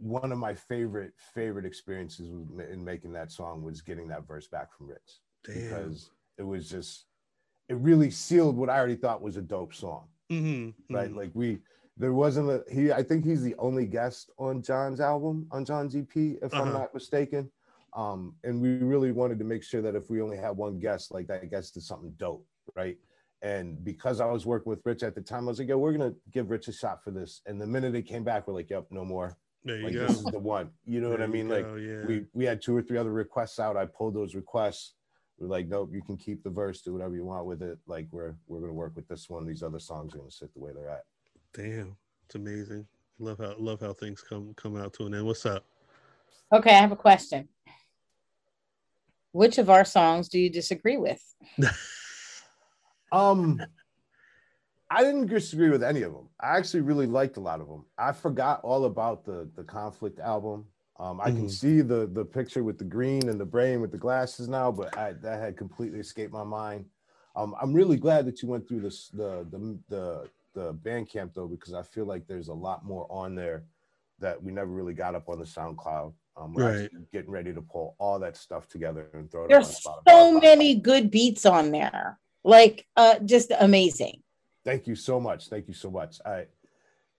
one 0.00 0.30
of 0.30 0.38
my 0.38 0.54
favorite 0.54 1.12
favorite 1.34 1.66
experiences 1.66 2.28
in 2.28 2.84
making 2.84 3.12
that 3.12 3.32
song 3.32 3.64
was 3.64 3.80
getting 3.82 4.06
that 4.06 4.26
verse 4.28 4.46
back 4.46 4.72
from 4.72 4.86
Rich 4.86 5.18
Damn. 5.44 5.54
because 5.60 6.10
it 6.36 6.44
was 6.44 6.68
just 6.70 7.06
it 7.68 7.74
really 7.78 8.08
sealed 8.10 8.56
what 8.56 8.70
I 8.70 8.78
already 8.78 8.94
thought 8.94 9.20
was 9.20 9.36
a 9.36 9.42
dope 9.42 9.74
song, 9.74 10.04
Mm-hmm. 10.30 10.94
right? 10.94 11.12
Like 11.14 11.30
we 11.34 11.58
there 11.96 12.12
wasn't 12.12 12.50
a 12.50 12.62
he 12.70 12.92
I 12.92 13.02
think 13.02 13.24
he's 13.24 13.42
the 13.42 13.54
only 13.58 13.86
guest 13.86 14.30
on 14.38 14.62
John's 14.62 15.00
album 15.00 15.46
on 15.50 15.64
John's 15.64 15.96
EP 15.96 16.14
if 16.16 16.54
I'm 16.54 16.68
Uh-huh. 16.68 16.78
not 16.80 16.94
mistaken. 16.94 17.50
Um 17.94 18.34
and 18.44 18.60
we 18.60 18.76
really 18.78 19.12
wanted 19.12 19.38
to 19.38 19.44
make 19.44 19.62
sure 19.62 19.82
that 19.82 19.94
if 19.94 20.10
we 20.10 20.20
only 20.20 20.36
had 20.36 20.50
one 20.56 20.78
guest 20.78 21.12
like 21.12 21.26
that 21.28 21.48
guest 21.50 21.74
did 21.74 21.82
something 21.82 22.12
dope, 22.18 22.46
right? 22.76 22.98
And 23.40 23.82
because 23.84 24.20
I 24.20 24.26
was 24.26 24.44
working 24.46 24.68
with 24.70 24.84
Rich 24.84 25.02
at 25.04 25.14
the 25.14 25.20
time, 25.22 25.44
I 25.44 25.48
was 25.52 25.58
like, 25.60 25.68
yo, 25.68 25.78
we're 25.78 25.92
gonna 25.92 26.14
give 26.32 26.50
Rich 26.50 26.68
a 26.68 26.72
shot 26.72 27.02
for 27.04 27.10
this. 27.12 27.40
And 27.46 27.60
the 27.60 27.66
minute 27.66 27.92
they 27.92 28.02
came 28.02 28.24
back, 28.24 28.46
we're 28.48 28.54
like, 28.54 28.68
yep, 28.70 28.86
no 28.90 29.04
more. 29.04 29.38
There 29.64 29.80
Like 29.82 29.92
go. 29.94 30.06
this 30.06 30.18
is 30.18 30.24
the 30.24 30.38
one. 30.38 30.70
You 30.84 31.00
know 31.00 31.08
what 31.08 31.20
I 31.22 31.26
There 31.26 31.28
mean? 31.28 31.48
Like 31.48 31.66
yeah. 31.80 32.04
we 32.06 32.26
we 32.32 32.44
had 32.44 32.60
two 32.60 32.76
or 32.76 32.82
three 32.82 32.98
other 32.98 33.12
requests 33.12 33.58
out. 33.58 33.76
I 33.76 33.86
pulled 33.86 34.14
those 34.14 34.34
requests. 34.34 34.94
We're 35.38 35.48
like, 35.48 35.68
nope, 35.68 35.90
you 35.92 36.02
can 36.02 36.16
keep 36.16 36.42
the 36.42 36.50
verse, 36.50 36.80
do 36.80 36.92
whatever 36.92 37.14
you 37.14 37.24
want 37.24 37.46
with 37.46 37.62
it. 37.62 37.78
Like 37.86 38.08
we're 38.10 38.34
we're 38.46 38.60
gonna 38.60 38.72
work 38.72 38.96
with 38.96 39.08
this 39.08 39.30
one. 39.30 39.46
These 39.46 39.62
other 39.62 39.78
songs 39.78 40.14
are 40.14 40.18
gonna 40.18 40.30
sit 40.30 40.52
the 40.52 40.60
way 40.60 40.72
they're 40.74 40.90
at. 40.90 41.04
Damn, 41.54 41.96
it's 42.26 42.34
amazing. 42.34 42.86
Love 43.18 43.38
how 43.38 43.54
love 43.58 43.80
how 43.80 43.92
things 43.92 44.22
come 44.22 44.52
come 44.56 44.76
out 44.76 44.92
to 44.94 45.06
an 45.06 45.14
end. 45.14 45.26
What's 45.26 45.46
up? 45.46 45.64
Okay, 46.52 46.70
I 46.70 46.80
have 46.80 46.92
a 46.92 46.96
question. 46.96 47.48
Which 49.32 49.58
of 49.58 49.70
our 49.70 49.84
songs 49.84 50.28
do 50.28 50.38
you 50.38 50.50
disagree 50.50 50.96
with? 50.96 51.22
Um, 53.12 53.60
I 54.90 55.02
didn't 55.02 55.26
disagree 55.26 55.70
with 55.70 55.82
any 55.82 56.02
of 56.02 56.12
them. 56.12 56.28
I 56.40 56.56
actually 56.56 56.80
really 56.80 57.06
liked 57.06 57.36
a 57.36 57.40
lot 57.40 57.60
of 57.60 57.68
them. 57.68 57.84
I 57.96 58.12
forgot 58.12 58.60
all 58.62 58.84
about 58.84 59.24
the 59.24 59.48
the 59.56 59.64
conflict 59.64 60.18
album. 60.18 60.66
Um, 60.98 61.20
I 61.20 61.30
can 61.30 61.46
Mhm. 61.46 61.50
see 61.50 61.80
the 61.80 62.06
the 62.06 62.24
picture 62.24 62.64
with 62.64 62.78
the 62.78 62.84
green 62.84 63.28
and 63.28 63.38
the 63.40 63.44
brain 63.46 63.80
with 63.80 63.92
the 63.92 63.98
glasses 63.98 64.48
now, 64.48 64.72
but 64.72 64.96
I, 64.98 65.12
that 65.12 65.40
had 65.40 65.56
completely 65.56 66.00
escaped 66.00 66.32
my 66.32 66.42
mind. 66.44 66.86
Um, 67.36 67.54
I'm 67.60 67.72
really 67.72 67.96
glad 67.96 68.26
that 68.26 68.42
you 68.42 68.48
went 68.48 68.66
through 68.66 68.80
this 68.80 69.08
the 69.08 69.46
the 69.50 69.78
the 69.88 70.28
the 70.54 70.74
Bandcamp 70.74 71.34
though, 71.34 71.46
because 71.46 71.72
I 71.72 71.82
feel 71.82 72.04
like 72.04 72.26
there's 72.26 72.48
a 72.48 72.54
lot 72.54 72.84
more 72.84 73.06
on 73.10 73.34
there 73.36 73.64
that 74.18 74.42
we 74.42 74.50
never 74.50 74.70
really 74.72 74.94
got 74.94 75.14
up 75.14 75.28
on 75.28 75.38
the 75.38 75.44
SoundCloud. 75.44 76.12
Um, 76.36 76.52
we're 76.52 76.62
Right. 76.64 76.84
actually 76.84 77.02
getting 77.12 77.30
ready 77.30 77.52
to 77.54 77.62
pull 77.62 77.94
all 77.98 78.18
that 78.18 78.36
stuff 78.36 78.66
together 78.68 79.08
and 79.14 79.30
throw 79.30 79.44
it 79.44 79.52
up 79.52 79.62
There's 79.62 79.86
on 79.86 80.02
Spotify. 80.02 80.08
so 80.10 80.40
many 80.40 80.74
good 80.74 81.10
beats 81.12 81.46
on 81.46 81.70
there. 81.70 82.18
Like 82.42 82.86
uh 82.96 83.20
just 83.20 83.52
amazing. 83.60 84.22
Thank 84.64 84.88
you 84.88 84.96
so 84.96 85.20
much. 85.20 85.48
Thank 85.48 85.68
you 85.68 85.74
so 85.74 85.90
much. 85.90 86.18
I 86.26 86.46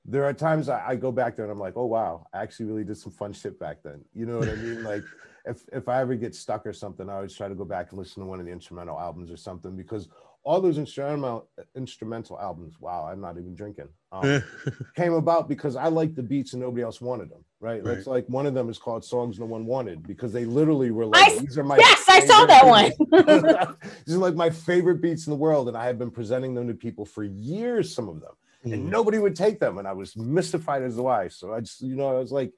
there 0.10 0.26
are 0.26 0.34
times 0.34 0.70
I, 0.70 0.90
I 0.90 0.96
go 0.96 1.12
back 1.12 1.36
there 1.36 1.46
and 1.46 1.52
I'm 1.52 1.60
like, 1.60 1.78
oh 1.78 1.86
wow, 1.86 2.26
I 2.34 2.42
actually 2.42 2.66
really 2.66 2.84
did 2.84 2.98
some 2.98 3.12
fun 3.12 3.32
shit 3.32 3.60
back 3.60 3.84
then. 3.84 4.04
You 4.14 4.26
know 4.26 4.40
what 4.40 4.50
I 4.50 4.56
mean? 4.56 4.84
like 4.84 5.04
if 5.46 5.64
if 5.72 5.88
I 5.88 6.02
ever 6.02 6.16
get 6.16 6.36
stuck 6.36 6.66
or 6.66 6.74
something, 6.74 7.10
I 7.10 7.16
always 7.16 7.36
try 7.36 7.48
to 7.48 7.56
go 7.56 7.66
back 7.66 7.92
and 7.92 8.00
listen 8.00 8.24
to 8.24 8.28
one 8.28 8.40
of 8.40 8.46
the 8.46 8.52
instrumental 8.52 9.00
albums 9.00 9.32
or 9.32 9.38
something 9.38 9.76
because 9.76 10.10
all 10.44 10.62
those 10.62 10.80
instrumental 10.80 11.48
instrumental 11.76 12.40
albums, 12.40 12.80
wow, 12.80 13.08
I'm 13.12 13.22
not 13.22 13.38
even 13.38 13.54
drinking. 13.54 13.90
Um, 14.12 14.42
came 14.96 15.14
about 15.14 15.48
because 15.48 15.76
I 15.76 15.90
like 15.90 16.16
the 16.16 16.24
beats 16.24 16.54
and 16.54 16.62
nobody 16.62 16.82
else 16.82 17.02
wanted 17.02 17.30
them. 17.30 17.44
Right. 17.60 17.84
Right. 17.84 17.98
It's 17.98 18.08
like 18.08 18.26
one 18.30 18.48
of 18.48 18.56
them 18.56 18.70
is 18.70 18.80
called 18.80 19.06
Songs 19.06 19.38
No 19.38 19.46
One 19.46 19.66
Wanted 19.66 20.08
because 20.08 20.34
they 20.34 20.46
literally 20.46 20.90
were 20.90 21.06
like, 21.06 21.34
I- 21.34 21.40
these 21.40 21.58
are 21.58 21.64
my 21.64 21.78
yes, 21.78 22.06
I 22.08 22.26
saw 22.26 22.46
that 22.46 22.66
one. 22.66 22.92
one. 23.10 23.76
these 24.06 24.16
are 24.16 24.20
like 24.20 24.36
my 24.36 24.50
favorite 24.50 25.02
beats 25.02 25.28
in 25.28 25.32
the 25.32 25.38
world. 25.38 25.68
And 25.68 25.78
I 25.78 25.86
have 25.86 26.00
been 26.00 26.10
presenting 26.10 26.56
them 26.56 26.68
to 26.68 26.74
people 26.74 27.06
for 27.06 27.24
years, 27.24 27.94
some 27.94 28.08
of 28.10 28.22
them 28.22 28.32
and 28.64 28.74
Mm. 28.74 28.90
nobody 28.90 29.20
would 29.20 29.36
take 29.36 29.60
them 29.60 29.78
and 29.78 29.88
i 29.88 29.94
was 29.94 30.16
mystified 30.18 30.84
as 30.84 30.96
to 30.96 31.04
why 31.04 31.28
so 31.28 31.54
i 31.54 31.60
just 31.60 31.82
you 31.82 31.96
know 31.96 32.10
i 32.10 32.20
was 32.20 32.32
like 32.32 32.52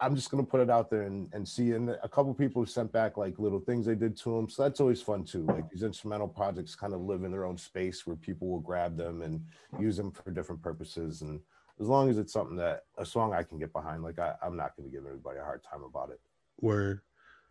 i'm 0.00 0.14
just 0.14 0.30
going 0.30 0.44
to 0.44 0.50
put 0.50 0.60
it 0.60 0.68
out 0.68 0.90
there 0.90 1.02
and, 1.02 1.32
and 1.32 1.46
see. 1.48 1.72
And 1.72 1.90
a 1.90 2.08
couple 2.08 2.34
people 2.34 2.66
sent 2.66 2.92
back 2.92 3.16
like 3.16 3.38
little 3.38 3.60
things 3.60 3.86
they 3.86 3.94
did 3.94 4.16
to 4.18 4.36
them 4.36 4.48
so 4.48 4.62
that's 4.62 4.80
always 4.80 5.00
fun 5.00 5.24
too 5.24 5.44
like 5.46 5.68
these 5.70 5.82
instrumental 5.82 6.28
projects 6.28 6.74
kind 6.74 6.92
of 6.92 7.00
live 7.00 7.22
in 7.24 7.30
their 7.30 7.44
own 7.44 7.56
space 7.56 8.06
where 8.06 8.16
people 8.16 8.48
will 8.48 8.60
grab 8.60 8.96
them 8.96 9.22
and 9.22 9.44
use 9.78 9.96
them 9.96 10.10
for 10.10 10.30
different 10.30 10.60
purposes. 10.62 11.22
And 11.22 11.40
as 11.80 11.86
long 11.86 12.10
as 12.10 12.18
it's 12.18 12.32
something 12.32 12.56
that 12.56 12.82
a 12.98 13.06
song 13.06 13.32
i 13.32 13.42
can 13.42 13.58
get 13.58 13.72
behind 13.72 14.02
like 14.02 14.18
I, 14.18 14.34
i'm 14.42 14.56
not 14.56 14.76
going 14.76 14.90
to 14.90 14.94
give 14.94 15.06
everybody 15.06 15.38
a 15.38 15.44
hard 15.44 15.62
time 15.62 15.82
about 15.82 16.10
it. 16.10 16.20
Word. 16.60 17.00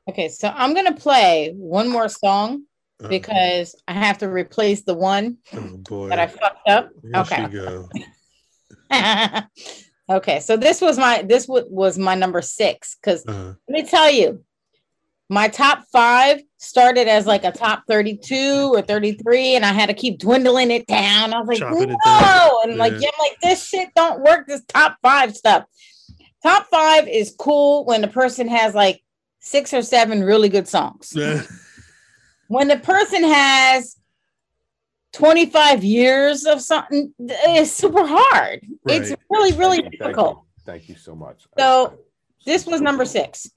Okay, 0.10 0.28
so 0.28 0.50
I'm 0.54 0.74
gonna 0.74 0.96
play 0.96 1.54
one 1.56 1.88
more 1.90 2.10
song 2.10 2.66
Uh, 3.04 3.08
because 3.08 3.76
I 3.88 3.94
have 3.94 4.20
to 4.20 4.30
replace 4.30 4.84
the 4.84 4.94
one 4.94 5.38
oh 5.54 6.08
that 6.10 6.20
I 6.20 6.28
fucked 6.28 6.68
up. 6.68 6.90
Here 7.02 7.12
okay. 7.16 7.48
okay, 10.10 10.40
so 10.40 10.58
this 10.58 10.82
was 10.82 10.98
my 10.98 11.24
this 11.24 11.48
wa- 11.48 11.64
was 11.68 11.98
my 11.98 12.16
number 12.16 12.42
six 12.42 12.96
because 12.96 13.26
Uh, 13.28 13.54
let 13.68 13.84
me 13.84 13.84
tell 13.84 14.12
you, 14.12 14.44
my 15.30 15.48
top 15.48 15.86
five 15.92 16.42
started 16.58 17.08
as 17.08 17.26
like 17.26 17.44
a 17.44 17.52
top 17.52 17.84
32 17.88 18.72
or 18.74 18.82
33, 18.82 19.56
and 19.56 19.66
I 19.66 19.72
had 19.74 19.88
to 19.88 19.94
keep 19.94 20.20
dwindling 20.20 20.70
it 20.70 20.86
down. 20.86 21.34
I 21.34 21.40
was 21.40 21.48
like, 21.48 21.60
Chopping 21.60 21.98
no, 22.06 22.60
and 22.64 22.78
like, 22.78 22.94
Yeah. 22.94 23.00
yeah, 23.00 23.08
I'm 23.08 23.20
like, 23.20 23.40
this 23.42 23.66
shit 23.66 23.90
don't 23.96 24.22
work. 24.22 24.48
This 24.48 24.64
top 24.66 24.98
five 25.02 25.36
stuff. 25.36 25.66
Top 26.44 26.68
five 26.70 27.08
is 27.08 27.34
cool 27.40 27.86
when 27.86 28.02
the 28.02 28.08
person 28.08 28.48
has 28.50 28.76
like 28.76 29.02
six 29.40 29.74
or 29.74 29.82
seven 29.82 30.24
really 30.24 30.50
good 30.50 30.68
songs. 30.68 31.14
when 32.48 32.68
the 32.68 32.78
person 32.78 33.24
has 33.24 33.98
25 35.14 35.84
years 35.84 36.46
of 36.46 36.62
something, 36.62 37.14
it's 37.20 37.72
super 37.72 38.06
hard. 38.06 38.66
It's 38.88 39.14
really, 39.30 39.54
really 39.54 39.82
Thank 39.82 39.92
difficult. 40.00 40.38
you. 40.38 40.64
thank 40.66 40.90
you 40.90 40.96
so 40.96 41.16
much 41.16 41.46
So 41.58 42.00
this 42.46 42.66
was 42.66 42.82
number 42.82 43.06
six. 43.06 43.50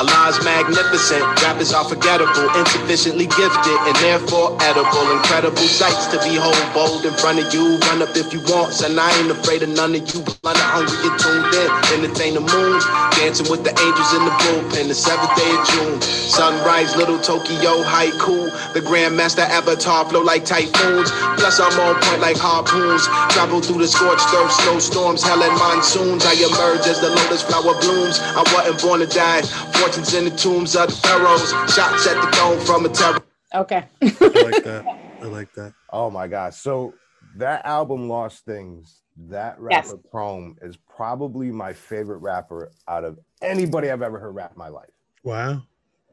Allah's 0.00 0.42
magnificent, 0.42 1.20
rappers 1.44 1.74
are 1.74 1.84
forgettable, 1.84 2.48
insufficiently 2.56 3.26
gifted, 3.26 3.78
and 3.84 3.96
therefore 4.00 4.56
edible. 4.64 5.04
Incredible 5.12 5.68
sights 5.68 6.06
to 6.08 6.16
behold, 6.24 6.56
bold 6.72 7.04
in 7.04 7.12
front 7.20 7.36
of 7.36 7.52
you. 7.52 7.76
Run 7.84 8.00
up 8.00 8.16
if 8.16 8.32
you 8.32 8.40
want, 8.48 8.72
son. 8.72 8.98
I 8.98 9.12
ain't 9.20 9.30
afraid 9.30 9.62
of 9.62 9.68
none 9.68 9.92
of 9.92 10.00
you. 10.00 10.24
Blunt, 10.40 10.56
hungry 10.56 10.96
and 11.04 11.20
tuned 11.20 11.52
in, 11.52 11.68
entertain 12.00 12.32
the 12.32 12.40
moon, 12.40 12.80
dancing 13.20 13.44
with 13.52 13.60
the 13.60 13.76
angels 13.76 14.12
in 14.16 14.24
the 14.24 14.32
bullpen. 14.40 14.88
The 14.88 14.96
seventh 14.96 15.36
day 15.36 15.52
of 15.52 15.68
June, 15.68 16.00
sunrise, 16.00 16.96
little 16.96 17.20
Tokyo 17.20 17.84
haiku. 17.84 18.48
The 18.72 18.80
grandmaster 18.80 19.44
avatar 19.44 20.08
flow 20.08 20.22
like 20.24 20.46
typhoons. 20.46 21.12
Plus 21.36 21.60
I'm 21.60 21.76
on 21.76 22.00
point 22.00 22.24
like 22.24 22.40
harpoons. 22.40 23.04
Travel 23.36 23.60
through 23.60 23.84
the 23.84 23.88
scorched 23.88 24.32
earth, 24.32 24.52
snowstorms, 24.64 25.22
hell 25.22 25.42
and 25.44 25.52
monsoons. 25.60 26.24
I 26.24 26.40
emerge 26.40 26.88
as 26.88 27.04
the 27.04 27.10
lotus 27.12 27.42
flower 27.44 27.76
blooms. 27.84 28.16
I 28.22 28.40
wasn't 28.56 28.80
born 28.80 29.00
to 29.00 29.06
die. 29.06 29.44
Fortunes 29.90 30.14
in 30.14 30.24
the 30.24 30.30
tombs 30.30 30.76
of 30.76 30.86
the 30.88 30.94
pharaohs. 30.94 31.50
Shots 31.74 32.06
at 32.06 32.14
the 32.14 32.30
dome 32.36 32.60
from 32.60 32.84
a 32.86 32.88
terror. 32.90 33.18
Okay. 33.52 33.84
I 34.00 34.06
like 34.44 34.62
that. 34.62 34.84
I 35.20 35.24
like 35.24 35.52
that. 35.54 35.74
Oh 35.92 36.08
my 36.08 36.28
gosh. 36.28 36.54
So 36.58 36.94
that 37.34 37.66
album 37.66 38.08
Lost 38.08 38.44
Things, 38.44 39.00
that 39.28 39.58
rapper 39.58 39.98
Chrome 40.12 40.56
is 40.62 40.76
probably 40.76 41.50
my 41.50 41.72
favorite 41.72 42.18
rapper 42.18 42.70
out 42.86 43.02
of 43.02 43.18
anybody 43.42 43.90
I've 43.90 44.02
ever 44.02 44.20
heard 44.20 44.32
rap 44.32 44.52
in 44.52 44.58
my 44.58 44.68
life. 44.68 44.90
Wow. 45.24 45.62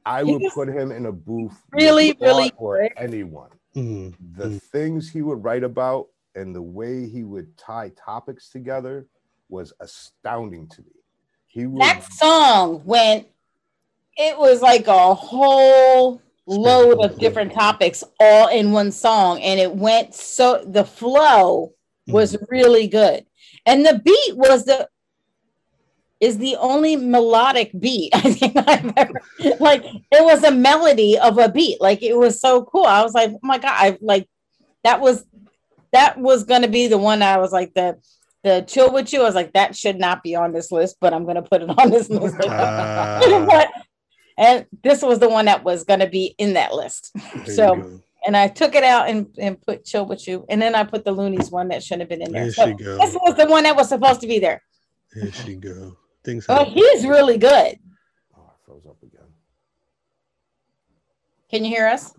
I 0.07 0.23
would 0.23 0.41
put 0.55 0.69
him 0.69 0.91
in 0.91 1.05
a 1.05 1.11
booth 1.11 1.51
with 1.71 1.83
Really, 1.83 2.15
Claude 2.15 2.27
really 2.27 2.51
or 2.57 2.81
good. 2.81 2.93
anyone. 2.97 3.51
Mm. 3.75 4.15
The 4.37 4.59
things 4.59 5.07
he 5.07 5.21
would 5.21 5.43
write 5.43 5.63
about 5.63 6.07
and 6.33 6.55
the 6.55 6.63
way 6.63 7.07
he 7.07 7.23
would 7.23 7.55
tie 7.59 7.91
topics 7.95 8.49
together 8.49 9.05
was 9.49 9.71
astounding 9.81 10.67
to 10.69 10.81
me. 10.81 10.87
He 11.45 11.67
would 11.67 11.79
That 11.81 12.03
song 12.11 12.81
when 12.83 13.25
it 14.17 14.37
was 14.37 14.61
like 14.61 14.87
a 14.87 15.13
whole 15.13 16.21
load 16.47 17.03
of 17.03 17.19
different 17.19 17.53
topics 17.53 18.03
all 18.19 18.47
in 18.47 18.71
one 18.71 18.91
song, 18.91 19.41
and 19.41 19.59
it 19.59 19.73
went 19.73 20.15
so 20.15 20.63
the 20.67 20.83
flow 20.83 21.73
was 22.07 22.37
really 22.49 22.87
good, 22.87 23.25
and 23.65 23.85
the 23.85 24.01
beat 24.03 24.37
was 24.37 24.65
the 24.65 24.89
is 26.19 26.39
the 26.39 26.55
only 26.55 26.95
melodic 26.95 27.71
beat 27.79 28.09
I 28.15 28.33
think 28.33 28.55
I've 28.57 28.91
ever 28.97 29.21
like. 29.59 29.83
It 29.85 30.23
was 30.23 30.43
a 30.43 30.51
melody 30.51 31.17
of 31.19 31.37
a 31.37 31.49
beat, 31.49 31.79
like 31.79 32.01
it 32.01 32.17
was 32.17 32.39
so 32.41 32.63
cool. 32.63 32.85
I 32.85 33.03
was 33.03 33.13
like, 33.13 33.31
oh 33.31 33.39
my 33.43 33.57
god, 33.59 33.75
I 33.75 33.97
like 34.01 34.27
that 34.83 34.99
was 34.99 35.25
that 35.93 36.17
was 36.17 36.43
gonna 36.43 36.67
be 36.67 36.87
the 36.87 36.97
one 36.97 37.21
I 37.21 37.37
was 37.37 37.51
like 37.51 37.73
the 37.73 37.97
the 38.43 38.63
chill 38.67 38.91
with 38.93 39.11
you. 39.13 39.21
I 39.21 39.25
was 39.25 39.35
like 39.35 39.53
that 39.53 39.75
should 39.75 39.99
not 39.99 40.23
be 40.23 40.35
on 40.35 40.53
this 40.53 40.71
list, 40.71 40.97
but 41.01 41.13
I'm 41.13 41.25
gonna 41.25 41.41
put 41.41 41.61
it 41.61 41.69
on 41.69 41.91
this 41.91 42.09
list. 42.09 42.35
Ah. 42.47 43.19
But- 43.49 43.86
and 44.37 44.65
this 44.83 45.01
was 45.01 45.19
the 45.19 45.29
one 45.29 45.45
that 45.45 45.63
was 45.63 45.83
gonna 45.83 46.07
be 46.09 46.35
in 46.37 46.53
that 46.53 46.73
list. 46.73 47.11
There 47.45 47.45
So 47.55 48.01
and 48.25 48.35
I 48.35 48.47
took 48.47 48.75
it 48.75 48.83
out 48.83 49.07
and, 49.09 49.27
and 49.37 49.61
put 49.61 49.85
chill 49.85 50.05
with 50.05 50.27
you, 50.27 50.45
and 50.49 50.61
then 50.61 50.75
I 50.75 50.83
put 50.83 51.05
the 51.05 51.11
Loonies 51.11 51.49
one 51.51 51.69
that 51.69 51.81
shouldn't 51.83 52.01
have 52.01 52.09
been 52.09 52.21
in 52.21 52.31
there. 52.33 52.43
There 52.43 52.51
So 52.53 52.65
she 52.67 52.73
go. 52.73 52.97
this 52.97 53.13
was 53.15 53.35
the 53.37 53.45
one 53.47 53.63
that 53.63 53.75
was 53.75 53.89
supposed 53.89 54.21
to 54.21 54.27
be 54.27 54.39
there. 54.39 54.61
There 55.15 55.31
she 55.31 55.55
go. 55.55 55.95
Things 56.23 56.45
Oh, 56.49 56.55
happen. 56.55 56.73
he's 56.73 57.05
really 57.05 57.37
good. 57.37 57.77
Oh, 58.35 58.41
I 58.41 58.51
froze 58.65 58.85
up 58.85 58.97
again. 59.01 59.21
Can 61.49 61.63
you 61.63 61.69
hear 61.73 61.87
us? 61.87 62.13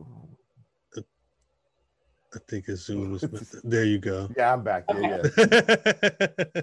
I 0.97 2.39
think 2.49 2.67
his 2.67 2.85
Zoom 2.85 3.11
was. 3.13 3.23
There 3.65 3.85
you 3.85 3.99
go. 3.99 4.29
Yeah, 4.37 4.53
I'm 4.53 4.63
back. 4.63 4.85
Yeah, 4.91 5.23
yeah. 5.37 6.61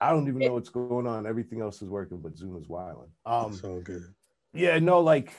I 0.00 0.10
don't 0.12 0.28
even 0.28 0.38
know 0.38 0.52
what's 0.54 0.68
going 0.68 1.06
on. 1.06 1.26
Everything 1.26 1.60
else 1.60 1.82
is 1.82 1.88
working, 1.88 2.18
but 2.18 2.36
Zoom 2.36 2.56
is 2.56 2.68
wilding. 2.68 3.10
Um, 3.26 3.52
it's 3.52 3.62
all 3.64 3.80
good. 3.80 4.14
Yeah, 4.52 4.78
no, 4.78 5.00
like 5.00 5.32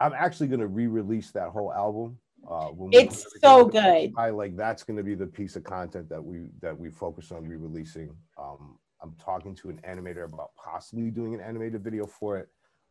I'm 0.00 0.12
actually 0.12 0.48
gonna 0.48 0.66
re-release 0.66 1.30
that 1.32 1.48
whole 1.48 1.72
album. 1.72 2.18
Uh, 2.48 2.66
when 2.66 2.90
we 2.90 2.98
It's 2.98 3.26
so 3.40 3.64
good. 3.64 4.12
I 4.18 4.30
like 4.30 4.56
that's 4.56 4.82
gonna 4.82 5.02
be 5.02 5.14
the 5.14 5.26
piece 5.26 5.56
of 5.56 5.64
content 5.64 6.08
that 6.10 6.22
we 6.22 6.48
that 6.60 6.78
we 6.78 6.90
focus 6.90 7.32
on 7.32 7.46
re-releasing. 7.48 8.14
Um, 8.38 8.78
I'm 9.02 9.14
talking 9.22 9.54
to 9.56 9.70
an 9.70 9.80
animator 9.88 10.24
about 10.24 10.50
possibly 10.62 11.10
doing 11.10 11.34
an 11.34 11.40
animated 11.40 11.82
video 11.82 12.06
for 12.06 12.38
it. 12.38 12.48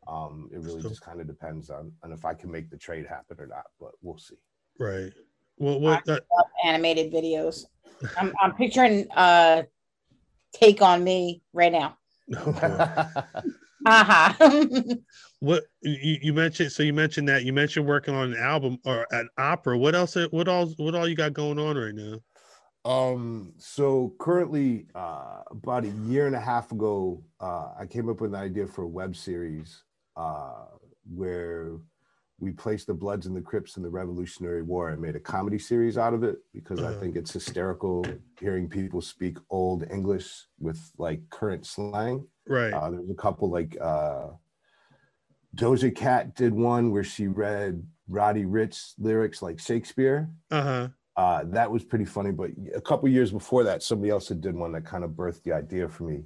Um, 0.07 0.49
it 0.51 0.59
really 0.59 0.81
just 0.81 1.01
kind 1.01 1.21
of 1.21 1.27
depends 1.27 1.69
on, 1.69 1.91
on 2.03 2.11
if 2.11 2.25
I 2.25 2.33
can 2.33 2.51
make 2.51 2.69
the 2.69 2.77
trade 2.77 3.05
happen 3.05 3.37
or 3.39 3.47
not, 3.47 3.63
but 3.79 3.91
we'll 4.01 4.17
see. 4.17 4.35
Right. 4.79 5.13
Well, 5.57 5.79
what? 5.79 6.05
Love 6.07 6.19
animated 6.65 7.11
videos. 7.11 7.65
I'm, 8.17 8.33
I'm 8.41 8.53
picturing 8.55 9.09
uh 9.11 9.63
take 10.51 10.81
on 10.81 11.03
me 11.03 11.41
right 11.53 11.71
now. 11.71 11.97
Aha. 13.85 14.37
what 15.39 15.63
you, 15.81 16.17
you 16.21 16.33
mentioned? 16.33 16.71
So 16.71 16.83
you 16.83 16.93
mentioned 16.93 17.27
that 17.29 17.43
you 17.45 17.53
mentioned 17.53 17.85
working 17.85 18.15
on 18.15 18.33
an 18.33 18.39
album 18.39 18.77
or 18.85 19.07
an 19.11 19.29
opera. 19.37 19.77
What 19.77 19.95
else? 19.95 20.15
What 20.31 20.47
all? 20.47 20.67
What 20.77 20.95
all 20.95 21.07
you 21.07 21.15
got 21.15 21.33
going 21.33 21.59
on 21.59 21.77
right 21.77 21.93
now? 21.95 22.19
Um, 22.85 23.53
so 23.57 24.13
currently, 24.19 24.87
uh, 24.93 25.41
about 25.51 25.85
a 25.85 25.89
year 25.89 26.27
and 26.27 26.35
a 26.35 26.39
half 26.39 26.71
ago, 26.71 27.23
uh, 27.39 27.69
I 27.79 27.85
came 27.85 28.09
up 28.09 28.19
with 28.19 28.33
an 28.33 28.39
idea 28.41 28.67
for 28.67 28.83
a 28.83 28.87
web 28.87 29.15
series 29.15 29.83
uh, 30.17 30.65
where 31.13 31.77
we 32.39 32.51
placed 32.51 32.87
the 32.87 32.93
Bloods 32.93 33.25
and 33.25 33.33
the 33.35 33.41
Crips 33.41 33.77
in 33.77 33.83
the 33.83 33.89
Revolutionary 33.89 34.63
War 34.63 34.89
and 34.89 35.01
made 35.01 35.15
a 35.15 35.19
comedy 35.19 35.57
series 35.59 35.97
out 35.97 36.13
of 36.13 36.23
it 36.23 36.39
because 36.53 36.79
I 36.79 36.87
Uh-huh. 36.89 36.99
think 36.99 37.15
it's 37.15 37.31
hysterical 37.31 38.05
hearing 38.37 38.67
people 38.67 38.99
speak 38.99 39.37
old 39.49 39.85
English 39.89 40.29
with 40.59 40.91
like 40.97 41.21
current 41.29 41.65
slang. 41.65 42.27
Right. 42.47 42.73
Uh, 42.73 42.89
there's 42.91 43.09
a 43.09 43.13
couple 43.15 43.49
like 43.49 43.77
uh, 43.81 44.27
Doja 45.55 45.95
Cat 45.95 46.35
did 46.35 46.53
one 46.53 46.91
where 46.91 47.03
she 47.03 47.27
read 47.27 47.85
Roddy 48.07 48.43
Ricch 48.43 48.93
lyrics 48.97 49.41
like 49.41 49.59
Shakespeare 49.59 50.29
Uh 50.51 50.61
huh. 50.61 50.87
uh, 51.15 51.43
that 51.47 51.69
was 51.71 51.83
pretty 51.83 52.05
funny. 52.05 52.31
But 52.31 52.51
a 52.75 52.81
couple 52.81 53.07
years 53.09 53.31
before 53.31 53.63
that, 53.63 53.83
somebody 53.83 54.09
else 54.09 54.27
had 54.27 54.41
did 54.41 54.55
one 54.55 54.71
that 54.73 54.85
kind 54.85 55.03
of 55.03 55.11
birthed 55.11 55.43
the 55.43 55.53
idea 55.53 55.87
for 55.87 56.03
me, 56.03 56.23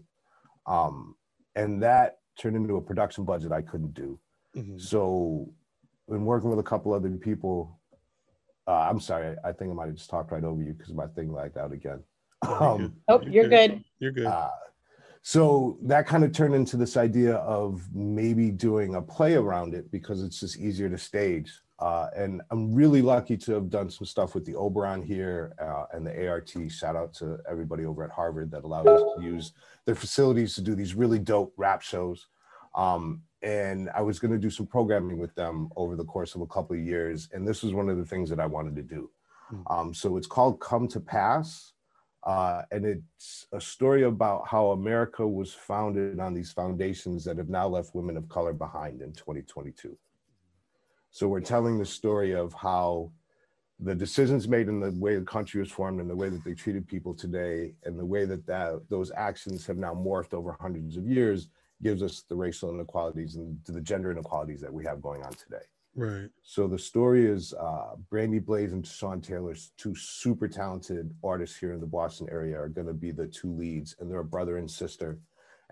um, 0.66 1.16
and 1.56 1.82
that 1.84 2.20
turned 2.40 2.56
into 2.56 2.78
a 2.78 2.82
production 2.82 3.24
budget 3.26 3.52
I 3.52 3.62
couldn't 3.62 3.94
do. 3.94 4.20
Mhm. 4.56 4.80
So, 4.80 5.52
in 6.10 6.24
working 6.26 6.50
with 6.50 6.60
a 6.60 6.64
couple 6.64 6.94
other 6.94 7.10
people, 7.12 7.80
uh, 8.68 8.88
I'm 8.90 9.00
sorry, 9.00 9.36
I 9.44 9.52
think 9.52 9.72
I 9.72 9.74
might 9.74 9.88
have 9.88 9.96
just 9.96 10.10
talked 10.10 10.32
right 10.32 10.44
over 10.44 10.62
you 10.64 10.74
because 10.74 10.94
my 10.94 11.08
thing 11.08 11.32
lagged 11.34 11.58
out 11.58 11.72
again. 11.74 12.04
Um, 12.44 12.96
oh, 13.08 13.22
you're 13.22 13.50
good. 13.50 13.84
You're 14.00 14.12
good. 14.12 14.28
uh, 14.28 14.50
so 15.22 15.78
that 15.84 16.08
kind 16.08 16.24
of 16.24 16.32
turned 16.32 16.56
into 16.56 16.78
this 16.78 16.98
idea 16.98 17.36
of 17.36 17.88
maybe 17.94 18.52
doing 18.52 18.96
a 18.96 19.02
play 19.02 19.36
around 19.36 19.74
it 19.74 19.92
because 19.92 20.24
it's 20.24 20.40
just 20.40 20.58
easier 20.58 20.90
to 20.90 20.98
stage. 20.98 21.52
Uh, 21.80 22.08
and 22.16 22.42
I'm 22.50 22.74
really 22.74 23.04
lucky 23.04 23.38
to 23.38 23.54
have 23.54 23.70
done 23.70 23.90
some 23.90 24.08
stuff 24.08 24.34
with 24.34 24.46
the 24.46 24.56
Oberon 24.56 25.04
here 25.04 25.54
uh, 25.62 25.86
and 25.94 26.06
the 26.06 26.28
ART. 26.28 26.52
Shout 26.70 26.96
out 26.96 27.14
to 27.16 27.38
everybody 27.48 27.86
over 27.86 28.04
at 28.04 28.10
Harvard 28.10 28.50
that 28.52 28.64
allowed 28.64 28.88
us 28.88 29.02
to 29.16 29.24
use 29.24 29.54
their 29.86 29.96
facilities 29.96 30.56
to 30.56 30.62
do 30.62 30.74
these 30.74 30.96
really 30.96 31.20
dope 31.20 31.54
rap 31.56 31.82
shows. 31.82 32.28
Um, 32.74 33.22
and 33.44 33.92
I 33.94 34.02
was 34.02 34.18
going 34.18 34.32
to 34.32 34.40
do 34.40 34.50
some 34.50 34.66
programming 34.66 35.20
with 35.20 35.36
them 35.36 35.70
over 35.76 35.96
the 35.96 36.06
course 36.06 36.34
of 36.34 36.42
a 36.42 36.48
couple 36.48 36.76
of 36.76 36.82
years. 36.82 37.30
And 37.32 37.48
this 37.48 37.62
was 37.62 37.74
one 37.74 37.90
of 37.90 37.98
the 37.98 38.06
things 38.06 38.30
that 38.32 38.40
I 38.40 38.48
wanted 38.48 38.76
to 38.76 38.82
do. 38.82 39.12
Hmm. 39.50 39.62
Um, 39.68 39.94
so 39.94 40.18
it's 40.18 40.28
called 40.28 40.60
Come 40.60 40.88
to 40.90 41.00
Pass. 41.00 41.74
Uh, 42.28 42.64
and 42.72 42.86
it's 42.86 43.48
a 43.54 43.62
story 43.62 44.04
about 44.04 44.46
how 44.46 44.72
America 44.72 45.26
was 45.26 45.54
founded 45.54 46.20
on 46.20 46.34
these 46.34 46.52
foundations 46.52 47.24
that 47.24 47.38
have 47.38 47.48
now 47.48 47.66
left 47.66 47.96
women 47.96 48.18
of 48.18 48.28
color 48.28 48.52
behind 48.52 49.02
in 49.02 49.14
2022. 49.14 49.98
So 51.10 51.30
we're 51.30 51.40
telling 51.40 51.78
the 51.78 51.86
story 51.86 52.36
of 52.36 52.54
how 52.54 53.12
the 53.80 53.96
decisions 53.96 54.46
made 54.46 54.68
in 54.68 54.82
the 54.82 54.92
way 54.92 55.16
the 55.16 55.22
country 55.22 55.62
was 55.62 55.72
formed 55.72 56.02
and 56.02 56.10
the 56.10 56.16
way 56.18 56.28
that 56.28 56.44
they 56.44 56.54
treated 56.54 56.86
people 56.86 57.14
today 57.14 57.76
and 57.86 57.98
the 57.98 58.06
way 58.06 58.26
that, 58.26 58.46
that 58.46 58.82
those 58.90 59.10
actions 59.16 59.66
have 59.66 59.78
now 59.78 59.94
morphed 59.94 60.34
over 60.34 60.58
hundreds 60.60 60.98
of 60.98 61.08
years 61.08 61.48
gives 61.82 62.04
us 62.04 62.26
the 62.28 62.36
racial 62.36 62.74
inequalities 62.74 63.38
and 63.38 63.58
the 63.68 63.80
gender 63.80 64.12
inequalities 64.12 64.60
that 64.60 64.74
we 64.74 64.84
have 64.84 65.02
going 65.02 65.24
on 65.24 65.32
today. 65.32 65.64
Right. 65.98 66.30
So 66.44 66.68
the 66.68 66.80
story 66.80 67.26
is 67.26 67.54
uh, 67.54 67.96
Brandy 68.10 68.40
Blaze 68.40 68.74
and 68.74 68.86
Sean 68.86 69.20
Taylor's 69.20 69.72
two 69.78 69.96
super 69.96 70.48
talented 70.48 71.14
artists 71.24 71.58
here 71.58 71.74
in 71.74 71.82
the 71.82 71.88
Boston 71.88 72.28
area, 72.32 72.60
are 72.60 72.70
going 72.70 72.88
to 72.88 72.94
be 72.94 73.12
the 73.12 73.28
two 73.28 73.52
leads, 73.52 73.96
and 74.00 74.10
they're 74.10 74.20
a 74.20 74.26
brother 74.26 74.58
and 74.58 74.70
sister. 74.70 75.20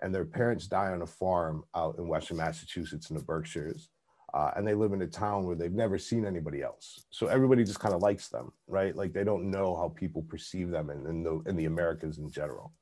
And 0.00 0.14
their 0.14 0.26
parents 0.26 0.66
die 0.66 0.92
on 0.92 1.02
a 1.02 1.06
farm 1.06 1.64
out 1.74 1.96
in 1.98 2.08
Western 2.08 2.36
Massachusetts 2.36 3.08
in 3.08 3.16
the 3.16 3.22
Berkshires. 3.22 3.88
Uh, 4.34 4.50
and 4.56 4.68
they 4.68 4.74
live 4.74 4.92
in 4.92 5.00
a 5.00 5.06
town 5.06 5.46
where 5.46 5.56
they've 5.56 5.72
never 5.72 5.96
seen 5.96 6.26
anybody 6.26 6.60
else. 6.60 7.06
So 7.10 7.28
everybody 7.28 7.64
just 7.64 7.80
kind 7.80 7.94
of 7.94 8.02
likes 8.02 8.28
them, 8.28 8.52
right? 8.66 8.94
Like 8.94 9.14
they 9.14 9.24
don't 9.24 9.50
know 9.50 9.74
how 9.74 9.88
people 9.88 10.22
perceive 10.22 10.68
them 10.68 10.90
in, 10.90 11.06
in, 11.06 11.22
the, 11.22 11.40
in 11.46 11.56
the 11.56 11.64
Americas 11.64 12.18
in 12.18 12.30
general. 12.30 12.74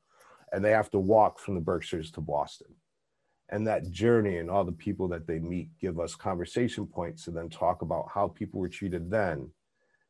And 0.52 0.64
they 0.64 0.72
have 0.72 0.90
to 0.90 0.98
walk 0.98 1.38
from 1.38 1.54
the 1.54 1.60
Berkshires 1.60 2.10
to 2.12 2.20
Boston 2.20 2.74
and 3.50 3.66
that 3.66 3.90
journey 3.90 4.38
and 4.38 4.50
all 4.50 4.64
the 4.64 4.72
people 4.72 5.08
that 5.08 5.26
they 5.26 5.38
meet 5.38 5.68
give 5.80 6.00
us 6.00 6.14
conversation 6.14 6.86
points 6.86 7.24
to 7.24 7.30
then 7.30 7.48
talk 7.48 7.82
about 7.82 8.08
how 8.12 8.28
people 8.28 8.60
were 8.60 8.68
treated 8.68 9.10
then 9.10 9.50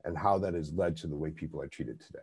and 0.05 0.16
how 0.16 0.39
that 0.39 0.55
has 0.55 0.73
led 0.73 0.97
to 0.97 1.06
the 1.06 1.16
way 1.16 1.31
people 1.31 1.61
are 1.61 1.66
treated 1.66 2.01
today. 2.01 2.19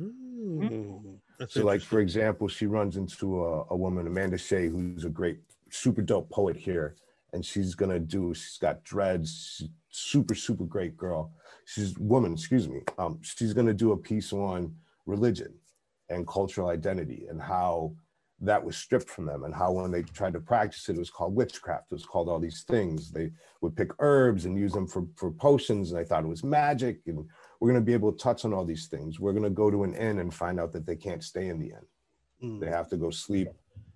Ooh, 0.00 1.18
So, 1.48 1.64
like 1.64 1.80
for 1.80 2.00
example, 2.00 2.48
she 2.48 2.66
runs 2.66 2.96
into 2.96 3.44
a, 3.44 3.64
a 3.70 3.76
woman, 3.76 4.06
Amanda 4.06 4.38
Shea, 4.38 4.68
who's 4.68 5.04
a 5.04 5.10
great, 5.10 5.40
super 5.70 6.02
dope 6.02 6.30
poet 6.30 6.56
here, 6.56 6.96
and 7.32 7.44
she's 7.44 7.74
gonna 7.74 7.98
do. 7.98 8.32
She's 8.34 8.58
got 8.58 8.84
dreads, 8.84 9.64
super, 9.90 10.34
super 10.34 10.64
great 10.64 10.96
girl. 10.96 11.32
She's 11.64 11.98
woman, 11.98 12.32
excuse 12.32 12.68
me. 12.68 12.80
Um, 12.98 13.18
she's 13.22 13.52
gonna 13.52 13.74
do 13.74 13.92
a 13.92 13.96
piece 13.96 14.32
on 14.32 14.74
religion 15.06 15.52
and 16.08 16.26
cultural 16.26 16.68
identity 16.68 17.26
and 17.28 17.40
how 17.40 17.94
that 18.42 18.62
was 18.62 18.76
stripped 18.76 19.08
from 19.08 19.24
them 19.24 19.44
and 19.44 19.54
how 19.54 19.70
when 19.70 19.92
they 19.92 20.02
tried 20.02 20.32
to 20.32 20.40
practice 20.40 20.88
it, 20.88 20.96
it 20.96 20.98
was 20.98 21.10
called 21.10 21.34
witchcraft. 21.34 21.92
It 21.92 21.94
was 21.94 22.04
called 22.04 22.28
all 22.28 22.40
these 22.40 22.64
things. 22.64 23.10
They 23.10 23.30
would 23.60 23.76
pick 23.76 23.92
herbs 24.00 24.44
and 24.44 24.58
use 24.58 24.72
them 24.72 24.88
for, 24.88 25.06
for 25.14 25.30
potions, 25.30 25.92
and 25.92 26.00
they 26.00 26.04
thought 26.04 26.24
it 26.24 26.28
was 26.28 26.42
magic. 26.42 27.00
And 27.06 27.24
we're 27.60 27.70
going 27.70 27.80
to 27.80 27.86
be 27.86 27.92
able 27.92 28.12
to 28.12 28.18
touch 28.18 28.44
on 28.44 28.52
all 28.52 28.64
these 28.64 28.88
things. 28.88 29.20
We're 29.20 29.32
going 29.32 29.44
to 29.44 29.50
go 29.50 29.70
to 29.70 29.84
an 29.84 29.94
inn 29.94 30.18
and 30.18 30.34
find 30.34 30.58
out 30.58 30.72
that 30.72 30.84
they 30.84 30.96
can't 30.96 31.22
stay 31.22 31.48
in 31.48 31.60
the 31.60 31.68
inn. 31.68 31.86
Mm. 32.42 32.60
They 32.60 32.68
have 32.68 32.88
to 32.88 32.96
go 32.96 33.10
sleep 33.10 33.48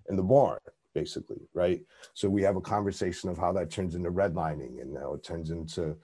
in 0.07 0.15
the 0.15 0.23
barn, 0.23 0.59
basically, 0.93 1.41
right? 1.53 1.81
So 2.13 2.29
we 2.29 2.41
have 2.43 2.55
a 2.55 2.61
conversation 2.61 3.29
of 3.29 3.37
how 3.37 3.51
that 3.51 3.69
turns 3.69 3.95
into 3.95 4.11
redlining 4.11 4.81
and 4.81 4.97
how 4.97 5.13
it 5.13 5.23
turns 5.23 5.51
into 5.51 5.97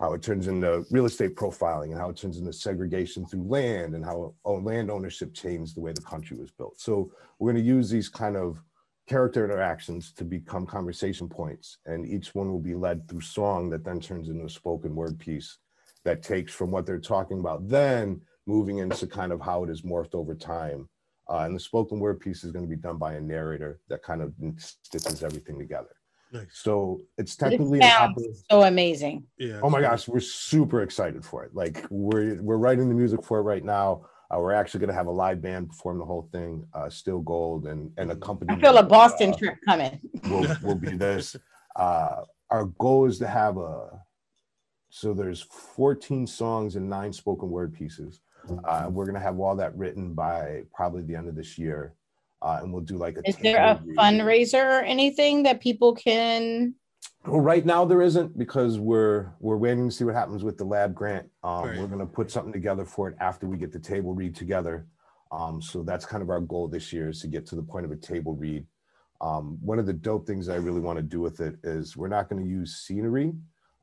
how 0.00 0.12
it 0.12 0.22
turns 0.22 0.48
into 0.48 0.84
real 0.90 1.06
estate 1.06 1.36
profiling 1.36 1.90
and 1.90 1.98
how 1.98 2.10
it 2.10 2.16
turns 2.16 2.38
into 2.38 2.52
segregation 2.52 3.24
through 3.26 3.44
land 3.44 3.94
and 3.94 4.04
how 4.04 4.34
oh, 4.44 4.56
land 4.56 4.90
ownership 4.90 5.32
changed 5.32 5.76
the 5.76 5.80
way 5.80 5.92
the 5.92 6.02
country 6.02 6.36
was 6.36 6.50
built. 6.50 6.80
So 6.80 7.12
we're 7.38 7.52
going 7.52 7.62
to 7.62 7.68
use 7.68 7.88
these 7.88 8.08
kind 8.08 8.36
of 8.36 8.58
character 9.08 9.44
interactions 9.44 10.12
to 10.12 10.24
become 10.24 10.66
conversation 10.66 11.28
points, 11.28 11.78
and 11.86 12.06
each 12.06 12.34
one 12.34 12.50
will 12.50 12.60
be 12.60 12.74
led 12.74 13.08
through 13.08 13.20
song 13.20 13.70
that 13.70 13.84
then 13.84 14.00
turns 14.00 14.28
into 14.28 14.46
a 14.46 14.50
spoken 14.50 14.94
word 14.94 15.18
piece 15.18 15.58
that 16.04 16.22
takes 16.22 16.52
from 16.52 16.70
what 16.70 16.86
they're 16.86 16.98
talking 16.98 17.38
about 17.38 17.68
then 17.68 18.20
moving 18.46 18.78
into 18.78 19.06
kind 19.06 19.32
of 19.32 19.40
how 19.40 19.64
it 19.64 19.70
is 19.70 19.82
morphed 19.82 20.14
over 20.14 20.34
time. 20.34 20.88
Uh, 21.30 21.38
and 21.38 21.56
the 21.56 21.60
spoken 21.60 21.98
word 21.98 22.20
piece 22.20 22.44
is 22.44 22.52
going 22.52 22.64
to 22.64 22.68
be 22.68 22.80
done 22.80 22.98
by 22.98 23.14
a 23.14 23.20
narrator 23.20 23.80
that 23.88 24.02
kind 24.02 24.20
of 24.20 24.34
stitches 24.58 25.22
everything 25.22 25.58
together. 25.58 25.96
Nice. 26.34 26.48
So 26.52 27.00
it's 27.16 27.34
It 27.34 27.38
technically 27.38 27.78
an 27.80 27.88
sounds 27.88 28.18
opera. 28.18 28.34
so 28.50 28.62
amazing. 28.64 29.24
Yeah. 29.38 29.60
Oh 29.62 29.70
my 29.70 29.80
gosh, 29.80 30.08
we're 30.08 30.18
super 30.20 30.82
excited 30.82 31.24
for 31.24 31.44
it. 31.44 31.54
Like 31.54 31.86
we're 31.90 32.42
we're 32.42 32.56
writing 32.58 32.88
the 32.88 32.94
music 32.94 33.22
for 33.24 33.38
it 33.38 33.42
right 33.42 33.64
now. 33.64 34.04
Uh, 34.34 34.38
we're 34.40 34.52
actually 34.52 34.80
going 34.80 34.88
to 34.88 34.94
have 34.94 35.06
a 35.06 35.10
live 35.12 35.40
band 35.40 35.68
perform 35.68 35.98
the 35.98 36.04
whole 36.04 36.28
thing. 36.32 36.66
Uh, 36.74 36.90
Still 36.90 37.20
Gold 37.20 37.66
and 37.66 37.92
and 37.98 38.10
accompany. 38.10 38.52
I 38.52 38.60
feel 38.60 38.76
a 38.78 38.82
Boston 38.82 39.36
trip 39.36 39.54
coming. 39.64 40.00
will 40.28 40.46
will 40.62 40.74
be 40.74 40.96
this. 40.96 41.36
Uh, 41.76 42.22
our 42.50 42.66
goal 42.78 43.04
is 43.04 43.18
to 43.18 43.26
have 43.26 43.56
a. 43.56 44.00
So 44.90 45.12
there's 45.12 45.40
14 45.42 46.24
songs 46.24 46.76
and 46.76 46.88
nine 46.88 47.12
spoken 47.12 47.50
word 47.50 47.74
pieces. 47.74 48.20
Uh, 48.64 48.86
we're 48.88 49.06
gonna 49.06 49.18
have 49.18 49.40
all 49.40 49.56
that 49.56 49.76
written 49.76 50.14
by 50.14 50.62
probably 50.72 51.02
the 51.02 51.16
end 51.16 51.28
of 51.28 51.34
this 51.34 51.58
year, 51.58 51.94
uh, 52.44 52.58
and 52.62 52.72
we'll 52.72 52.82
do 52.82 52.96
like 52.96 53.16
a. 53.16 53.28
Is 53.28 53.36
there 53.36 53.56
a 53.56 53.74
table 53.74 53.86
read. 53.86 53.96
fundraiser 53.96 54.64
or 54.64 54.82
anything 54.82 55.42
that 55.44 55.60
people 55.60 55.94
can? 55.94 56.74
Well, 57.26 57.40
right 57.40 57.64
now 57.64 57.86
there 57.86 58.02
isn't 58.02 58.36
because 58.36 58.78
we're 58.78 59.32
we're 59.40 59.56
waiting 59.56 59.88
to 59.88 59.94
see 59.94 60.04
what 60.04 60.14
happens 60.14 60.44
with 60.44 60.58
the 60.58 60.64
lab 60.64 60.94
grant. 60.94 61.26
Um, 61.42 61.64
Right. 61.64 61.78
We're 61.78 61.86
gonna 61.86 62.06
put 62.06 62.30
something 62.30 62.52
together 62.52 62.84
for 62.84 63.08
it 63.08 63.16
after 63.18 63.46
we 63.46 63.56
get 63.56 63.72
the 63.72 63.78
table 63.78 64.14
read 64.14 64.36
together. 64.36 64.86
Um, 65.32 65.62
so 65.62 65.82
that's 65.82 66.04
kind 66.04 66.22
of 66.22 66.28
our 66.28 66.40
goal 66.40 66.68
this 66.68 66.92
year 66.92 67.08
is 67.08 67.20
to 67.22 67.28
get 67.28 67.46
to 67.46 67.56
the 67.56 67.62
point 67.62 67.86
of 67.86 67.90
a 67.90 67.96
table 67.96 68.34
read. 68.36 68.66
Um, 69.20 69.58
one 69.62 69.78
of 69.78 69.86
the 69.86 69.92
dope 69.92 70.26
things 70.26 70.48
I 70.48 70.56
really 70.56 70.80
want 70.80 70.98
to 70.98 71.02
do 71.02 71.20
with 71.20 71.40
it 71.40 71.56
is 71.64 71.96
we're 71.96 72.08
not 72.08 72.28
going 72.28 72.44
to 72.44 72.48
use 72.48 72.76
scenery. 72.76 73.32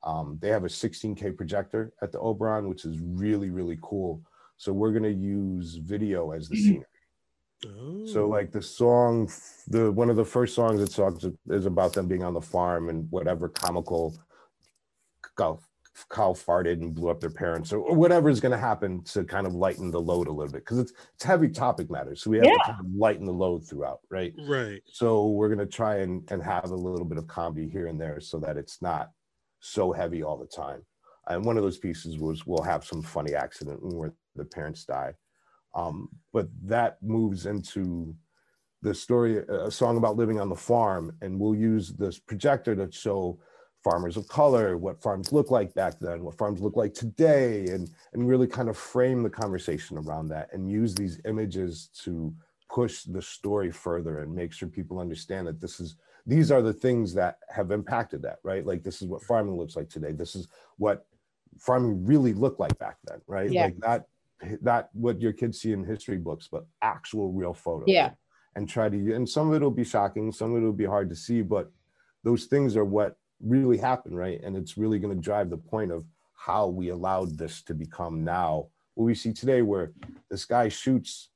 Um, 0.04 0.38
they 0.42 0.50
have 0.50 0.64
a 0.64 0.68
16K 0.68 1.36
projector 1.36 1.94
at 2.02 2.12
the 2.12 2.20
Oberon, 2.20 2.70
which 2.70 2.86
is 2.86 3.00
really, 3.02 3.50
really 3.50 3.78
cool. 3.82 4.22
So 4.58 4.72
we're 4.72 4.92
going 4.92 5.04
to 5.04 5.12
use 5.12 5.76
video 5.76 6.32
as 6.32 6.48
the 6.48 6.56
scenery. 6.58 6.86
Oh. 7.66 8.06
So 8.06 8.28
like 8.28 8.52
the 8.52 8.62
song, 8.62 9.32
the 9.68 9.92
one 9.92 10.10
of 10.10 10.16
the 10.16 10.26
first 10.26 10.56
songs 10.56 10.82
it 10.82 10.92
songs 10.92 11.26
is 11.50 11.66
about 11.66 11.94
them 11.94 12.08
being 12.08 12.24
on 12.24 12.34
the 12.34 12.42
farm 12.42 12.90
and 12.90 13.08
whatever 13.12 13.50
comical 13.50 14.18
cow, 15.38 15.60
cow 16.12 16.34
farted 16.34 16.82
and 16.82 16.96
blew 16.96 17.10
up 17.10 17.20
their 17.20 17.30
parents 17.30 17.72
or 17.72 17.94
whatever 17.96 18.30
is 18.30 18.40
going 18.40 18.52
to 18.52 18.58
happen 18.58 19.04
to 19.04 19.24
kind 19.24 19.46
of 19.46 19.54
lighten 19.54 19.92
the 19.92 20.02
load 20.02 20.28
a 20.28 20.32
little 20.32 20.52
bit 20.52 20.64
because 20.64 20.80
it's 20.80 20.94
it's 21.14 21.24
heavy 21.24 21.50
topic 21.50 21.92
matter. 21.92 22.16
So 22.16 22.32
we 22.32 22.38
have 22.38 22.46
to 22.46 22.60
kind 22.66 22.80
of 22.80 22.86
lighten 22.96 23.26
the 23.26 23.34
load 23.34 23.68
throughout, 23.68 24.00
right? 24.10 24.34
right. 24.48 24.82
So 24.86 25.28
we're 25.28 25.50
going 25.50 25.60
to 25.60 25.66
try 25.66 25.98
and 25.98 26.30
and 26.32 26.42
have 26.42 26.72
a 26.72 26.76
little 26.76 27.06
bit 27.06 27.18
of 27.18 27.28
comedy 27.28 27.70
here 27.70 27.88
and 27.88 28.00
there 28.00 28.20
so 28.20 28.40
that 28.40 28.58
it's 28.58 28.82
not 28.82 29.12
so 29.60 29.92
heavy 29.92 30.24
all 30.24 30.38
the 30.38 30.48
time. 30.48 30.82
And 31.28 31.46
one 31.46 31.58
of 31.58 31.64
those 31.64 31.78
pieces 31.78 32.18
was 32.18 32.48
we'll 32.48 32.64
have 32.64 32.84
some 32.84 33.04
funny 33.04 33.36
accident 33.36 33.80
where 33.82 34.14
the 34.36 34.46
parents 34.46 34.86
die. 34.86 35.14
Um, 35.74 36.10
but 36.34 36.48
that 36.64 37.02
moves 37.02 37.46
into 37.46 38.16
the 38.82 38.94
story, 38.94 39.38
a 39.38 39.70
song 39.70 39.98
about 39.98 40.18
living 40.18 40.40
on 40.40 40.50
the 40.50 40.56
farm, 40.56 41.16
and 41.22 41.40
we'll 41.40 41.56
use 41.56 41.90
this 41.90 42.18
projector 42.18 42.76
to 42.76 42.92
show 42.92 43.40
farmers 43.84 44.18
of 44.18 44.28
color, 44.28 44.78
what 44.78 45.02
farms 45.02 45.32
look 45.32 45.52
like 45.52 45.74
back 45.74 46.00
then, 46.00 46.24
what 46.24 46.38
farms 46.38 46.62
look 46.62 46.76
like 46.76 46.94
today, 46.94 47.66
and 47.68 47.90
and 48.14 48.28
really 48.28 48.48
kind 48.48 48.70
of 48.70 48.78
frame 48.78 49.24
the 49.24 49.30
conversation 49.30 49.98
around 49.98 50.28
that 50.30 50.50
and 50.54 50.70
use 50.70 50.96
these 50.96 51.20
images 51.26 51.90
to 52.04 52.34
push 52.70 53.04
the 53.04 53.22
story 53.22 53.72
further 53.72 54.20
and 54.20 54.34
make 54.34 54.54
sure 54.54 54.68
people 54.68 55.00
understand 55.00 55.46
that 55.46 55.60
this 55.60 55.80
is 55.80 55.98
these 56.26 56.52
are 56.52 56.62
the 56.62 56.74
things 56.74 57.14
that 57.14 57.38
have 57.50 57.72
impacted 57.72 58.22
that, 58.22 58.40
right? 58.44 58.66
Like 58.66 58.84
this 58.84 59.02
is 59.02 59.08
what 59.08 59.24
farming 59.24 59.58
looks 59.58 59.76
like 59.76 59.90
today. 59.90 60.12
This 60.12 60.36
is 60.36 60.48
what 60.78 61.06
farming 61.60 62.06
really 62.06 62.34
looked 62.34 62.60
like 62.60 62.78
back 62.78 62.98
then, 63.06 63.20
right? 63.28 63.50
Yeah. 63.50 63.66
Like 63.66 63.80
not 63.80 64.06
not 64.62 64.90
what 64.94 65.22
your 65.22 65.34
kids 65.34 65.62
see 65.62 65.72
in 65.72 65.84
history 65.84 66.18
books, 66.18 66.48
but 66.52 66.66
actual 66.82 67.32
real 67.32 67.54
photos. 67.54 67.88
Yeah. 67.88 68.12
And 68.56 68.68
try 68.68 68.90
to 68.90 69.14
and 69.16 69.28
some 69.28 69.48
of 69.50 69.56
it 69.56 69.62
will 69.64 69.72
be 69.72 69.84
shocking, 69.86 70.32
some 70.32 70.52
of 70.54 70.62
it 70.62 70.66
will 70.66 70.74
be 70.74 70.86
hard 70.86 71.10
to 71.10 71.16
see, 71.16 71.42
but 71.42 71.72
those 72.24 72.46
things 72.46 72.76
are 72.76 72.84
what 72.86 73.16
really 73.40 73.78
happened, 73.78 74.18
right? 74.18 74.42
And 74.44 74.58
it's 74.58 74.78
really 74.78 75.00
going 75.00 75.16
to 75.16 75.22
drive 75.22 75.50
the 75.50 75.58
point 75.58 75.92
of 75.92 76.06
how 76.36 76.68
we 76.68 76.90
allowed 76.90 77.38
this 77.38 77.62
to 77.64 77.74
become 77.74 78.24
now 78.24 78.68
what 78.96 79.06
we 79.06 79.16
see 79.16 79.32
today, 79.32 79.62
where 79.62 79.94
this 80.30 80.44
guy 80.46 80.68
shoots 80.68 81.30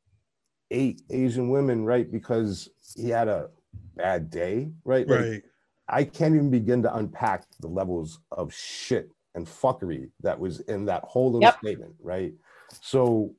eight 0.72 1.02
Asian 1.10 1.50
women, 1.50 1.86
right? 1.86 2.12
Because 2.12 2.70
he 2.98 3.10
had 3.10 3.28
a 3.30 3.50
bad 3.96 4.30
day, 4.30 4.72
right? 4.84 5.08
Like, 5.08 5.20
Right. 5.20 5.44
I 5.88 6.04
can't 6.04 6.34
even 6.36 6.50
begin 6.50 6.82
to 6.84 6.96
unpack 6.96 7.46
the 7.60 7.68
levels 7.68 8.20
of 8.32 8.52
shit 8.54 9.10
and 9.36 9.46
fuckery 9.46 10.10
that 10.22 10.40
was 10.40 10.60
in 10.62 10.86
that 10.86 11.04
whole 11.04 11.28
little 11.32 11.44
Yep. 11.44 11.58
statement, 11.60 11.96
right? 12.02 12.34
So 12.82 13.36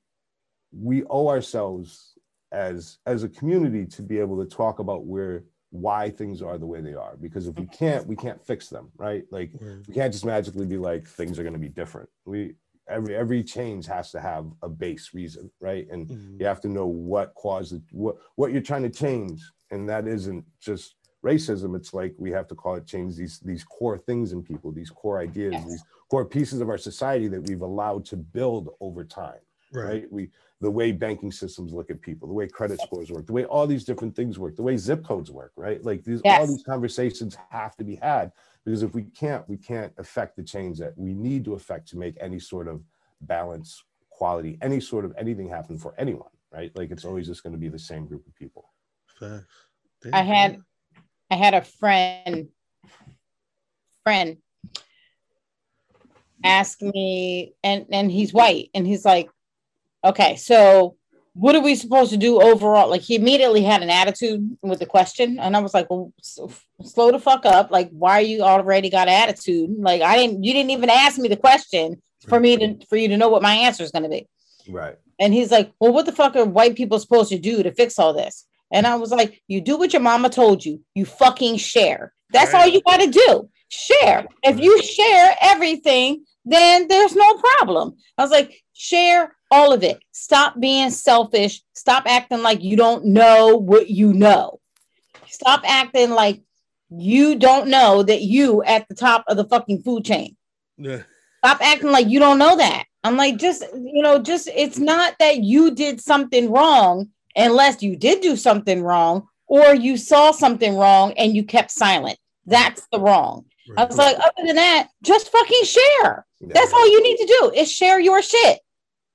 we 0.72 1.04
owe 1.04 1.28
ourselves 1.28 2.14
as 2.52 2.98
as 3.06 3.22
a 3.22 3.28
community 3.28 3.86
to 3.86 4.02
be 4.02 4.18
able 4.18 4.42
to 4.44 4.48
talk 4.48 4.78
about 4.78 5.04
where 5.06 5.44
why 5.70 6.08
things 6.10 6.42
are 6.42 6.58
the 6.58 6.66
way 6.66 6.80
they 6.80 6.94
are 6.94 7.16
because 7.16 7.46
if 7.48 7.58
we 7.58 7.66
can't 7.66 8.06
we 8.06 8.16
can't 8.16 8.40
fix 8.44 8.68
them 8.68 8.88
right? 8.96 9.24
Like 9.30 9.52
we 9.88 9.94
can't 9.94 10.12
just 10.12 10.24
magically 10.24 10.66
be 10.66 10.78
like 10.78 11.06
things 11.08 11.38
are 11.38 11.42
going 11.42 11.52
to 11.54 11.58
be 11.58 11.68
different. 11.68 12.08
We 12.24 12.54
every 12.88 13.16
every 13.16 13.42
change 13.42 13.86
has 13.86 14.10
to 14.12 14.20
have 14.20 14.46
a 14.62 14.68
base 14.68 15.12
reason 15.12 15.50
right? 15.60 15.86
And 15.90 16.08
Mhm. 16.08 16.40
you 16.40 16.46
have 16.46 16.60
to 16.62 16.68
know 16.68 16.86
what 16.86 17.34
caused 17.34 17.72
it 17.74 17.82
what 17.90 18.16
what 18.36 18.52
you're 18.52 18.62
trying 18.62 18.84
to 18.84 18.90
change. 18.90 19.42
And 19.72 19.88
that 19.88 20.06
isn't 20.06 20.44
just 20.60 20.94
racism. 21.24 21.74
It's 21.76 21.92
like 21.92 22.14
we 22.18 22.30
have 22.30 22.46
to 22.48 22.54
call 22.54 22.76
it 22.76 22.86
change 22.86 23.16
these 23.16 23.40
these 23.40 23.64
core 23.64 23.98
things 23.98 24.32
in 24.32 24.42
people 24.42 24.70
these 24.70 24.90
core 24.90 25.18
ideas 25.18 25.54
Yes. 25.54 25.68
these 25.68 25.84
core 26.10 26.24
pieces 26.24 26.60
of 26.60 26.68
our 26.68 26.78
society 26.78 27.28
that 27.28 27.42
we've 27.48 27.62
allowed 27.62 28.04
to 28.06 28.16
build 28.16 28.70
over 28.80 29.04
time 29.04 29.40
Right. 29.72 29.84
right? 29.84 30.12
We 30.12 30.30
the 30.60 30.70
way 30.70 30.92
banking 30.92 31.32
systems 31.32 31.72
look 31.72 31.90
at 31.90 32.00
people 32.00 32.28
the 32.28 32.34
way 32.34 32.46
credit 32.46 32.80
scores 32.80 33.10
work 33.10 33.26
the 33.26 33.32
way 33.32 33.44
all 33.44 33.66
these 33.66 33.84
different 33.84 34.14
things 34.14 34.38
work 34.38 34.56
the 34.56 34.62
way 34.62 34.76
zip 34.76 35.04
codes 35.04 35.30
work 35.30 35.52
right? 35.56 35.84
Like 35.84 36.04
these 36.04 36.22
all 36.24 36.46
these 36.46 36.62
conversations 36.62 37.36
have 37.50 37.76
to 37.76 37.84
be 37.84 37.96
had 37.96 38.32
because 38.64 38.82
if 38.82 38.94
we 38.94 39.02
can't 39.02 39.46
we 39.48 39.56
can't 39.56 39.92
affect 39.98 40.36
the 40.36 40.42
change 40.42 40.78
that 40.78 40.96
we 40.96 41.12
need 41.14 41.44
to 41.46 41.54
affect 41.54 41.88
to 41.88 41.98
make 41.98 42.16
any 42.20 42.38
sort 42.38 42.68
of 42.68 42.82
balance 43.22 43.82
quality 44.08 44.56
any 44.62 44.80
sort 44.80 45.04
of 45.04 45.12
anything 45.18 45.48
happen 45.48 45.76
for 45.78 45.94
anyone 45.98 46.30
right? 46.52 46.70
Like 46.76 46.90
it's 46.90 47.04
always 47.04 47.26
just 47.26 47.42
going 47.42 47.52
to 47.52 47.58
be 47.58 47.68
the 47.68 47.78
same 47.78 48.06
group 48.06 48.26
of 48.26 48.34
people. 48.34 48.70
Facts. 49.18 49.44
I 50.12 50.22
had 50.22 50.62
I 51.30 51.34
had 51.34 51.54
a 51.54 51.62
friend 51.62 52.48
friend 54.04 54.38
ask 56.44 56.80
me 56.82 57.54
and 57.62 57.86
and 57.90 58.10
he's 58.10 58.32
white 58.32 58.70
and 58.74 58.86
he's 58.86 59.04
like 59.04 59.28
okay 60.04 60.36
so 60.36 60.96
what 61.34 61.54
are 61.54 61.62
we 61.62 61.74
supposed 61.74 62.10
to 62.10 62.16
do 62.16 62.40
overall 62.40 62.88
like 62.88 63.00
he 63.00 63.14
immediately 63.14 63.62
had 63.62 63.82
an 63.82 63.90
attitude 63.90 64.56
with 64.62 64.78
the 64.78 64.86
question 64.86 65.38
and 65.38 65.56
i 65.56 65.60
was 65.60 65.74
like 65.74 65.88
well 65.90 66.12
slow 66.82 67.10
the 67.10 67.18
fuck 67.18 67.44
up 67.46 67.70
like 67.70 67.90
why 67.90 68.18
are 68.18 68.22
you 68.22 68.42
already 68.42 68.90
got 68.90 69.08
attitude 69.08 69.70
like 69.78 70.02
i 70.02 70.16
didn't 70.16 70.44
you 70.44 70.52
didn't 70.52 70.70
even 70.70 70.90
ask 70.90 71.18
me 71.18 71.28
the 71.28 71.36
question 71.36 72.00
for 72.28 72.38
me 72.38 72.56
to 72.56 72.86
for 72.86 72.96
you 72.96 73.08
to 73.08 73.16
know 73.16 73.28
what 73.28 73.42
my 73.42 73.54
answer 73.54 73.82
is 73.82 73.90
going 73.90 74.02
to 74.02 74.08
be 74.08 74.28
right 74.68 74.98
and 75.18 75.32
he's 75.32 75.50
like, 75.50 75.72
Well, 75.80 75.92
what 75.92 76.06
the 76.06 76.12
fuck 76.12 76.36
are 76.36 76.44
white 76.44 76.76
people 76.76 76.98
supposed 76.98 77.30
to 77.30 77.38
do 77.38 77.62
to 77.62 77.72
fix 77.72 77.98
all 77.98 78.12
this? 78.12 78.46
And 78.72 78.86
I 78.86 78.96
was 78.96 79.10
like, 79.10 79.42
You 79.48 79.60
do 79.60 79.76
what 79.76 79.92
your 79.92 80.02
mama 80.02 80.30
told 80.30 80.64
you. 80.64 80.82
You 80.94 81.04
fucking 81.04 81.56
share. 81.56 82.12
That's 82.30 82.54
all 82.54 82.66
you 82.66 82.82
got 82.82 83.00
to 83.00 83.06
do. 83.06 83.48
Share. 83.68 84.26
If 84.42 84.58
you 84.58 84.82
share 84.82 85.36
everything, 85.42 86.24
then 86.44 86.88
there's 86.88 87.14
no 87.14 87.34
problem. 87.34 87.96
I 88.16 88.22
was 88.22 88.30
like, 88.30 88.62
Share 88.78 89.34
all 89.50 89.72
of 89.72 89.82
it. 89.82 89.98
Stop 90.12 90.60
being 90.60 90.90
selfish. 90.90 91.62
Stop 91.72 92.04
acting 92.06 92.42
like 92.42 92.62
you 92.62 92.76
don't 92.76 93.06
know 93.06 93.56
what 93.56 93.88
you 93.88 94.12
know. 94.12 94.60
Stop 95.28 95.62
acting 95.64 96.10
like 96.10 96.42
you 96.90 97.36
don't 97.36 97.68
know 97.68 98.02
that 98.02 98.22
you 98.22 98.62
at 98.64 98.86
the 98.88 98.94
top 98.94 99.24
of 99.28 99.36
the 99.36 99.44
fucking 99.44 99.82
food 99.82 100.04
chain 100.04 100.36
Yeah. 100.78 101.02
stop 101.38 101.58
acting 101.60 101.90
like 101.90 102.06
you 102.06 102.18
don't 102.20 102.38
know 102.38 102.56
that. 102.56 102.84
I'm 103.02 103.16
like, 103.16 103.38
just, 103.38 103.62
you 103.74 104.02
know, 104.02 104.18
just 104.20 104.48
it's 104.54 104.78
not 104.78 105.14
that 105.18 105.38
you 105.42 105.74
did 105.74 106.00
something 106.00 106.50
wrong 106.50 107.08
unless 107.34 107.82
you 107.82 107.96
did 107.96 108.20
do 108.20 108.36
something 108.36 108.82
wrong 108.82 109.26
or 109.46 109.74
you 109.74 109.96
saw 109.96 110.32
something 110.32 110.76
wrong 110.76 111.12
and 111.16 111.34
you 111.34 111.44
kept 111.44 111.70
silent. 111.70 112.18
That's 112.46 112.86
the 112.92 113.00
wrong. 113.00 113.46
I 113.76 113.84
was 113.84 113.96
like, 113.98 114.16
other 114.16 114.46
than 114.46 114.56
that, 114.56 114.88
just 115.02 115.30
fucking 115.30 115.64
share. 115.64 116.26
That's 116.40 116.72
all 116.72 116.88
you 116.90 117.02
need 117.02 117.16
to 117.18 117.26
do 117.40 117.52
is 117.54 117.70
share 117.70 117.98
your 118.00 118.22
shit. 118.22 118.60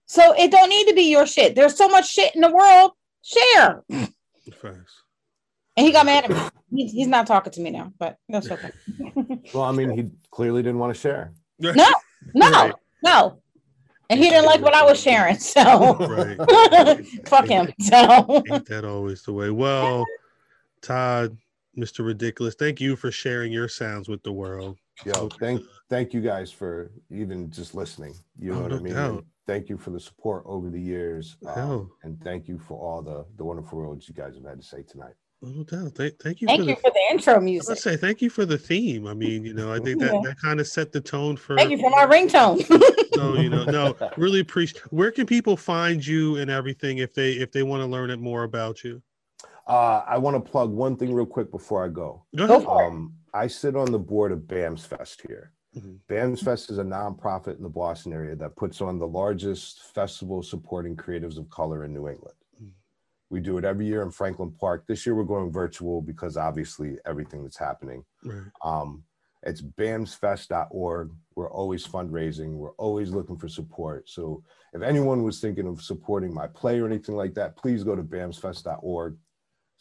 So 0.05 0.33
it 0.37 0.51
don't 0.51 0.69
need 0.69 0.87
to 0.87 0.93
be 0.93 1.03
your 1.03 1.25
shit. 1.25 1.55
There's 1.55 1.75
so 1.77 1.87
much 1.87 2.09
shit 2.11 2.35
in 2.35 2.41
the 2.41 2.51
world. 2.51 2.91
Share. 3.23 3.83
Facts. 4.61 5.03
And 5.77 5.85
he 5.85 5.91
got 5.93 6.05
mad 6.05 6.25
at 6.25 6.29
me. 6.31 6.37
He- 6.75 6.87
he's 6.87 7.07
not 7.07 7.27
talking 7.27 7.53
to 7.53 7.61
me 7.61 7.69
now, 7.71 7.93
but 7.97 8.17
that's 8.29 8.49
okay. 8.51 8.71
well 9.53 9.63
i 9.63 9.71
mean 9.71 9.89
he 9.91 10.09
clearly 10.31 10.61
didn't 10.63 10.79
want 10.79 10.93
to 10.93 10.99
share 10.99 11.33
No, 11.59 11.71
no, 12.33 12.49
Right. 12.49 12.73
no. 13.03 13.41
And 14.09 14.19
he 14.19 14.29
didn't 14.29 14.45
like 14.45 14.61
what 14.61 14.73
I 14.73 14.83
was 14.83 14.99
sharing. 15.01 15.37
So 15.39 15.61
Right. 15.95 16.37
fuck 17.27 17.47
him. 17.47 17.71
So 17.79 18.43
Ain't 18.51 18.65
that 18.67 18.83
always 18.85 19.23
the 19.23 19.31
way? 19.33 19.49
Well, 19.49 20.05
Todd, 20.81 21.37
Mr. 21.77 22.05
Ridiculous, 22.05 22.55
thank 22.55 22.81
you 22.81 22.95
for 22.95 23.11
sharing 23.11 23.51
your 23.51 23.67
sounds 23.67 24.09
with 24.09 24.21
the 24.23 24.31
world. 24.31 24.77
Yo, 25.05 25.29
thank 25.39 25.63
thank 25.89 26.13
you 26.13 26.21
guys 26.21 26.51
for 26.51 26.91
even 27.09 27.49
just 27.49 27.73
listening. 27.73 28.13
You 28.37 28.51
know 28.51 28.57
Oh, 28.57 28.61
what 28.63 28.71
no 28.71 28.77
I 28.77 28.79
mean? 28.81 28.93
doubt. 28.93 29.25
Thank 29.47 29.69
you 29.69 29.77
for 29.77 29.89
the 29.89 29.99
support 29.99 30.43
over 30.45 30.69
the 30.69 30.79
years, 30.79 31.37
um, 31.47 31.53
Hell. 31.55 31.89
and 32.03 32.21
thank 32.23 32.47
you 32.47 32.59
for 32.59 32.77
all 32.77 33.01
the 33.01 33.25
the 33.37 33.43
wonderful 33.43 33.79
words 33.79 34.07
you 34.07 34.13
guys 34.13 34.35
have 34.35 34.45
had 34.45 34.59
to 34.59 34.65
say 34.65 34.83
tonight. 34.83 35.13
No 35.41 35.63
doubt. 35.63 35.93
Thank, 35.95 36.19
thank 36.19 36.39
you 36.41 36.47
thank 36.47 36.61
for 36.61 36.69
you 36.69 36.75
the 36.75 36.81
for 36.81 36.91
the 36.91 37.01
intro 37.09 37.33
I 37.33 37.37
was 37.37 37.43
music. 37.45 37.67
gonna 37.69 37.79
say 37.79 37.97
thank 37.97 38.21
you 38.21 38.29
for 38.29 38.45
the 38.45 38.57
theme. 38.59 39.07
I 39.07 39.15
mean, 39.15 39.43
you 39.43 39.55
know, 39.55 39.73
I 39.73 39.79
think 39.79 39.99
that 40.01 40.13
Yeah. 40.13 40.21
that 40.23 40.39
kind 40.39 40.59
of 40.59 40.67
set 40.67 40.91
the 40.91 41.01
tone 41.01 41.35
for 41.35 41.57
Thank 41.57 41.71
you 41.71 41.79
for 41.79 41.89
my 41.89 42.05
ringtone. 42.05 42.61
so 43.15 43.33
you 43.35 43.49
know, 43.49 43.63
no, 43.63 43.95
really 44.17 44.41
appreciate 44.41 44.81
where 44.93 45.09
can 45.09 45.25
people 45.25 45.57
find 45.57 46.05
you 46.05 46.35
and 46.35 46.51
everything 46.51 46.99
if 46.99 47.13
they 47.15 47.31
if 47.31 47.51
they 47.51 47.63
want 47.63 47.81
to 47.81 47.87
learn 47.87 48.11
it 48.11 48.19
more 48.19 48.43
about 48.43 48.83
you. 48.83 49.01
Uh, 49.67 50.03
I 50.07 50.17
want 50.17 50.43
to 50.43 50.51
plug 50.51 50.69
one 50.71 50.95
thing 50.97 51.13
real 51.13 51.25
quick 51.25 51.51
before 51.51 51.85
I 51.85 51.89
go. 51.89 52.25
Go 52.35 52.47
Go 52.47 52.55
ahead. 52.55 52.63
it. 52.63 52.67
Um, 52.87 53.13
I 53.33 53.47
sit 53.47 53.75
on 53.75 53.91
the 53.91 53.99
board 53.99 54.31
of 54.31 54.39
BAMS 54.47 54.85
Fest 54.85 55.21
here. 55.27 55.53
Mhm. 55.77 55.99
BAMS 56.09 56.41
Fest 56.43 56.69
is 56.69 56.79
a 56.79 56.83
nonprofit 56.83 57.55
in 57.57 57.63
the 57.63 57.69
Boston 57.69 58.11
area 58.11 58.35
that 58.35 58.55
puts 58.57 58.81
on 58.81 58.99
the 58.99 59.07
largest 59.07 59.81
festival 59.93 60.43
supporting 60.43 60.97
creatives 60.97 61.37
of 61.37 61.49
color 61.49 61.85
in 61.85 61.93
New 61.93 62.09
England. 62.09 62.35
Mhm. 62.61 62.71
We 63.29 63.39
do 63.39 63.57
it 63.57 63.63
every 63.63 63.85
year 63.85 64.01
in 64.01 64.11
Franklin 64.11 64.51
Park. 64.51 64.85
This 64.87 65.05
year 65.05 65.15
we're 65.15 65.23
going 65.23 65.51
virtual 65.51 66.01
because 66.01 66.35
obviously 66.35 66.97
everything 67.05 67.43
that's 67.43 67.57
happening. 67.57 68.03
Right. 68.25 68.41
Um, 68.63 69.05
it's 69.43 69.61
bamsfest.org. 69.61 71.11
We're 71.35 71.49
always 71.49 71.87
fundraising. 71.87 72.55
We're 72.57 72.73
always 72.73 73.11
looking 73.11 73.37
for 73.37 73.47
support. 73.47 74.09
So 74.09 74.43
if 74.73 74.81
anyone 74.81 75.23
was 75.23 75.39
thinking 75.39 75.67
of 75.67 75.81
supporting 75.81 76.33
my 76.33 76.47
play 76.47 76.79
or 76.79 76.85
anything 76.85 77.15
like 77.15 77.33
that, 77.35 77.55
please 77.55 77.83
go 77.83 77.95
to 77.95 78.03
bamsfest.org. 78.03 79.17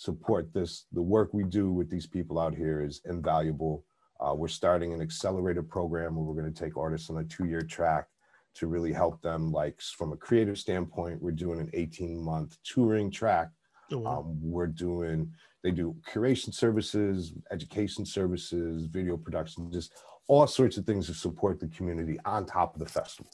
Support 0.05 0.55
this. 0.55 0.87
The 0.93 1.03
work 1.03 1.35
we 1.35 1.45
do 1.45 1.71
with 1.71 1.91
these 1.91 2.07
people 2.07 2.39
out 2.39 2.55
here 2.55 2.83
is 2.83 3.03
invaluable. 3.05 3.85
Uh, 4.19 4.33
we're 4.35 4.49
starting 4.49 4.95
an 4.95 5.03
accelerator 5.03 5.63
program 5.63 6.17
where 6.17 6.25
we're 6.25 6.41
going 6.41 6.51
to 6.51 6.59
take 6.59 6.79
artists 6.79 7.11
on 7.11 7.19
a 7.19 7.25
two-year 7.25 7.61
track 7.61 8.07
to 8.55 8.67
really 8.67 8.95
help 8.95 9.21
them. 9.21 9.53
Like 9.53 9.79
from 9.83 10.15
a 10.15 10.17
creative 10.17 10.57
standpoint, 10.57 11.21
we're 11.21 11.33
doing 11.33 11.61
an 11.61 11.71
18-month 11.75 12.57
touring 12.65 13.11
track 13.11 13.51
Oh, 13.93 13.99
wow. 13.99 14.21
um, 14.21 14.39
we're 14.41 14.69
doing, 14.69 15.31
they 15.63 15.71
do 15.71 15.95
curation 16.11 16.55
services, 16.55 17.35
education 17.51 18.07
services, 18.07 18.87
video 18.87 19.19
production, 19.19 19.71
just 19.71 19.93
all 20.29 20.47
sorts 20.47 20.79
of 20.79 20.87
things 20.87 21.09
to 21.09 21.15
support 21.15 21.61
the 21.61 21.69
community 21.69 22.19
on 22.25 22.47
top 22.47 22.73
of 22.75 22.81
the 22.81 22.87
festival. 22.89 23.31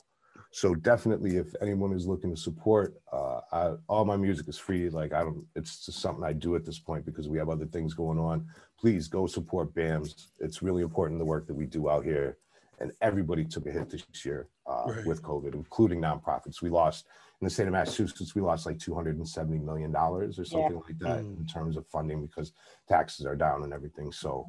So 0.57 0.75
definitely, 0.75 1.37
if 1.37 1.55
anyone 1.61 1.93
is 1.93 2.07
looking 2.07 2.35
to 2.35 2.41
support, 2.41 2.95
uh, 3.13 3.41
I, 3.53 3.73
all 3.89 4.07
my 4.07 4.17
music 4.17 4.49
is 4.49 4.57
free. 4.57 4.89
Like 4.89 5.13
I 5.13 5.21
don't, 5.21 5.45
it's 5.55 5.85
just 5.85 5.99
something 6.01 6.25
I 6.25 6.33
do 6.33 6.57
at 6.57 6.65
this 6.65 6.79
point 6.79 7.05
because 7.05 7.29
we 7.29 7.37
have 7.37 7.51
other 7.51 7.67
things 7.67 7.93
going 7.93 8.19
on. 8.19 8.47
Please 8.81 9.07
go 9.07 9.27
support 9.27 9.75
BAMS. 9.75 10.29
It's 10.41 10.63
really 10.63 10.81
important 10.83 11.19
the 11.19 11.27
work 11.27 11.47
that 11.49 11.55
we 11.55 11.67
do 11.67 11.91
out 11.91 12.07
here. 12.07 12.39
And 12.81 12.91
everybody 13.03 13.45
took 13.45 13.67
a 13.67 13.71
hit 13.71 13.91
this 13.91 14.07
year 14.25 14.49
uh, 14.67 14.85
Right. 14.87 15.05
with 15.05 15.23
COVID, 15.23 15.53
including 15.53 16.01
nonprofits. 16.01 16.63
We 16.63 16.71
lost 16.71 17.05
in 17.43 17.45
the 17.45 17.51
state 17.51 17.67
of 17.67 17.75
Massachusetts, 17.75 18.35
we 18.35 18.41
lost 18.41 18.65
like 18.65 18.79
$270 18.79 19.63
million 19.63 19.95
or 19.95 20.33
something 20.33 20.81
like 20.87 20.99
that 21.01 21.23
Mm. 21.23 21.39
in 21.41 21.47
terms 21.47 21.77
of 21.77 21.87
funding 21.89 22.25
because 22.25 22.53
taxes 22.89 23.27
are 23.27 23.37
down 23.37 23.63
and 23.63 23.75
everything. 23.75 24.11
So 24.11 24.47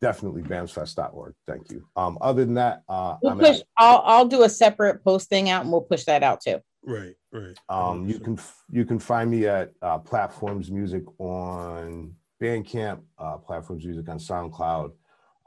definitely 0.00 0.42
bamsfest.org. 0.42 1.34
Thank 1.46 1.70
you. 1.70 1.86
Um, 1.96 2.18
other 2.20 2.44
than 2.44 2.54
that, 2.54 2.82
uh, 2.88 3.16
We'll 3.22 3.32
I'm 3.32 3.38
push. 3.38 3.58
at, 3.60 3.62
I'll 3.76 4.02
I'll 4.04 4.26
do 4.26 4.42
a 4.42 4.48
separate 4.48 5.02
posting 5.04 5.48
out, 5.50 5.62
and 5.62 5.70
we'll 5.72 5.82
push 5.82 6.04
that 6.04 6.22
out 6.22 6.40
too. 6.40 6.60
Right. 6.82 7.14
Right. 7.32 7.56
um, 7.68 8.08
you 8.08 8.18
can 8.18 8.38
you 8.70 8.84
can 8.84 8.98
find 8.98 9.30
me 9.30 9.46
at 9.46 9.72
uh, 9.82 9.98
Platforms 9.98 10.70
Music 10.70 11.04
on 11.18 12.14
Bandcamp, 12.42 13.00
uh, 13.18 13.36
Platforms 13.36 13.84
Music 13.84 14.08
on 14.08 14.18
SoundCloud. 14.18 14.92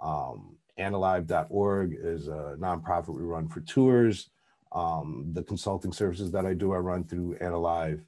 Um, 0.01 0.57
Analive.org 0.79 1.95
is 2.01 2.27
a 2.27 2.55
nonprofit 2.59 3.09
we 3.15 3.21
run 3.23 3.47
for 3.47 3.61
tours. 3.61 4.29
Um, 4.71 5.29
the 5.33 5.43
consulting 5.43 5.91
services 5.91 6.31
that 6.31 6.45
I 6.45 6.53
do, 6.53 6.73
I 6.73 6.77
run 6.77 7.03
through 7.03 7.37
Analive. 7.41 8.01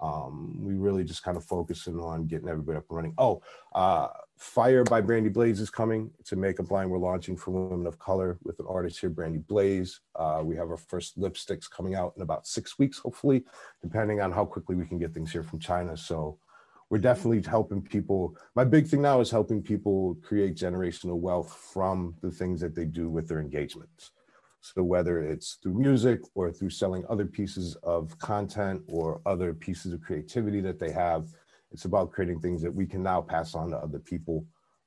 Um, 0.00 0.56
we 0.60 0.74
really 0.74 1.04
just 1.04 1.22
kind 1.22 1.36
of 1.36 1.44
focusing 1.44 1.98
on 1.98 2.26
getting 2.26 2.48
everybody 2.48 2.78
up 2.78 2.84
and 2.90 2.96
running. 2.96 3.14
Oh, 3.18 3.42
uh, 3.74 4.08
Fire 4.38 4.84
by 4.84 5.00
Brandy 5.00 5.30
Blaze 5.30 5.58
is 5.58 5.68
coming. 5.68 6.12
It's 6.20 6.30
a 6.30 6.36
makeup 6.36 6.70
line 6.70 6.90
we're 6.90 6.98
launching 6.98 7.36
for 7.36 7.50
women 7.50 7.88
of 7.88 7.98
color 7.98 8.38
with 8.44 8.60
an 8.60 8.66
artist 8.68 9.00
here, 9.00 9.10
Brandy 9.10 9.40
Blaze. 9.40 10.00
Uh, 10.14 10.42
we 10.44 10.54
have 10.54 10.70
our 10.70 10.76
first 10.76 11.18
lipsticks 11.18 11.68
coming 11.68 11.96
out 11.96 12.12
in 12.14 12.22
about 12.22 12.46
six 12.46 12.78
weeks, 12.78 12.98
hopefully, 12.98 13.44
depending 13.82 14.20
on 14.20 14.30
how 14.30 14.44
quickly 14.44 14.76
we 14.76 14.86
can 14.86 14.96
get 14.96 15.12
things 15.12 15.32
here 15.32 15.42
from 15.42 15.58
China. 15.58 15.96
So 15.96 16.38
we're 16.88 16.98
definitely 16.98 17.42
helping 17.50 17.82
people. 17.82 18.36
My 18.54 18.62
big 18.62 18.86
thing 18.86 19.02
now 19.02 19.18
is 19.20 19.28
helping 19.28 19.60
people 19.60 20.16
create 20.22 20.54
generational 20.54 21.18
wealth 21.18 21.52
from 21.72 22.14
the 22.22 22.30
things 22.30 22.60
that 22.60 22.76
they 22.76 22.84
do 22.84 23.08
with 23.08 23.26
their 23.26 23.40
engagements. 23.40 24.12
So 24.60 24.84
whether 24.84 25.20
it's 25.20 25.58
through 25.60 25.74
music 25.74 26.20
or 26.36 26.52
through 26.52 26.70
selling 26.70 27.04
other 27.08 27.26
pieces 27.26 27.74
of 27.82 28.16
content 28.20 28.82
or 28.86 29.20
other 29.26 29.52
pieces 29.52 29.92
of 29.92 30.00
creativity 30.00 30.60
that 30.60 30.78
they 30.78 30.92
have, 30.92 31.26
it's 31.72 31.84
about 31.84 32.10
creating 32.10 32.40
things 32.40 32.62
that 32.62 32.74
we 32.74 32.86
can 32.86 33.02
now 33.02 33.20
pass 33.20 33.54
on 33.54 33.70
to 33.70 33.76
other 33.76 33.98
people 33.98 34.44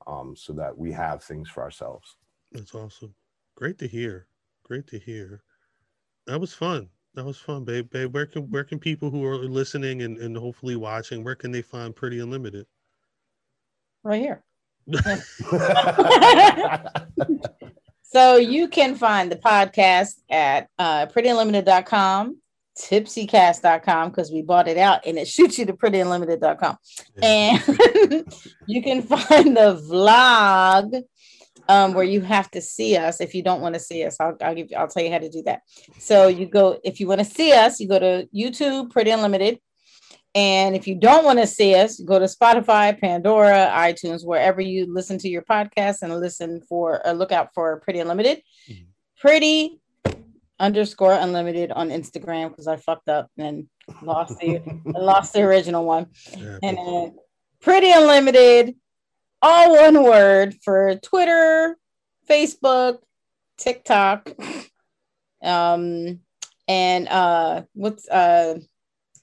um, 0.08 0.36
so 0.36 0.54
that 0.54 0.78
we 0.78 0.92
have 0.92 1.24
things 1.24 1.50
for 1.50 1.64
ourselves. 1.64 2.18
That's 2.52 2.76
awesome. 2.76 3.14
Great 3.56 3.78
to 3.80 3.88
hear. 3.88 4.28
Great 4.64 4.88
to 4.88 5.00
hear. 5.00 5.44
That 6.28 6.40
was 6.40 6.54
fun. 6.54 6.90
That 7.14 7.26
was 7.26 7.38
fun, 7.38 7.66
babe. 7.66 7.90
Babe, 7.90 8.14
where 8.14 8.26
can 8.26 8.50
where 8.50 8.64
can 8.64 8.80
people 8.80 9.10
who 9.10 9.26
are 9.26 9.38
listening 9.38 10.04
and, 10.04 10.18
and 10.18 10.38
hopefully 10.38 10.78
watching, 10.78 11.24
where 11.24 11.36
can 11.36 11.52
they 11.52 11.62
find 11.62 11.96
Pretty 11.96 12.20
Unlimited? 12.20 12.66
Right 14.04 14.22
here. 14.22 14.44
So 18.12 18.36
you 18.36 18.68
can 18.68 18.96
find 18.96 19.32
the 19.32 19.38
podcast 19.38 20.16
at 20.30 20.68
uh, 20.78 21.06
prettyunlimited.com, 21.06 22.41
tipsycast.com, 22.80 24.10
because 24.10 24.32
we 24.32 24.42
bought 24.42 24.68
it 24.68 24.78
out 24.78 25.06
and 25.06 25.18
it 25.18 25.28
shoots 25.28 25.58
you 25.60 25.66
to 25.66 25.74
prettyunlimited.com. 25.74 26.78
And 27.22 27.62
you 28.68 28.82
can 28.82 29.02
find 29.04 29.56
the 29.56 29.82
vlog 29.90 31.04
um, 31.68 31.94
where 31.94 32.04
you 32.04 32.22
have 32.22 32.50
to 32.52 32.62
see 32.62 32.98
us. 32.98 33.22
If 33.22 33.34
you 33.34 33.44
don't 33.44 33.62
want 33.62 33.76
to 33.76 33.80
see 33.80 34.04
us, 34.04 34.18
I'll, 34.20 34.36
I'll 34.42 34.56
give 34.56 34.72
you, 34.72 34.78
I'll 34.78 34.88
tell 34.88 35.04
you 35.04 35.12
how 35.12 35.20
to 35.20 35.30
do 35.30 35.44
that. 35.44 35.62
So 36.00 36.28
you 36.28 36.46
go, 36.46 36.80
if 36.84 37.00
you 37.00 37.08
want 37.08 37.20
to 37.20 37.26
see 37.26 37.54
us, 37.54 37.80
you 37.80 37.88
go 37.88 38.00
to 38.00 38.28
YouTube, 38.36 38.92
Pretty 38.92 39.12
Unlimited. 39.12 39.60
And 40.34 40.76
if 40.76 40.88
you 40.88 40.96
don't 40.96 41.26
want 41.26 41.40
to 41.40 41.48
see 41.48 41.76
us, 41.76 42.00
go 42.00 42.18
to 42.18 42.26
Spotify, 42.26 42.98
Pandora, 43.00 43.70
iTunes, 43.74 44.26
wherever 44.26 44.62
you 44.62 44.92
listen 44.92 45.18
to 45.20 45.30
your 45.30 45.42
podcast 45.42 46.04
and 46.04 46.18
listen 46.18 46.62
for 46.70 47.06
uh, 47.06 47.12
look 47.12 47.34
out 47.34 47.50
for 47.54 47.82
Pretty 47.82 48.00
Unlimited. 48.00 48.42
Mhm. 48.70 48.86
Pretty 49.18 49.81
underscore 50.62 51.14
unlimited 51.14 51.72
on 51.72 51.90
Instagram 51.90 52.50
because 52.50 52.68
I 52.68 52.78
fucked 52.78 53.10
up 53.10 53.30
and 53.38 53.68
lost 54.02 54.38
the 54.40 54.62
lost 54.86 55.34
the 55.34 55.42
original 55.42 55.84
one. 55.84 56.06
Yeah, 56.38 56.60
And 56.64 56.78
then 56.78 57.16
Pretty 57.62 57.92
Unlimited, 57.92 58.76
all 59.42 59.74
one 59.74 60.04
word 60.04 60.56
for 60.64 60.96
Twitter, 60.96 61.78
Facebook, 62.30 63.00
TikTok, 63.58 64.32
um, 65.44 66.20
and 66.68 67.08
uh, 67.08 67.64
what's 67.74 68.08
uh, 68.08 68.60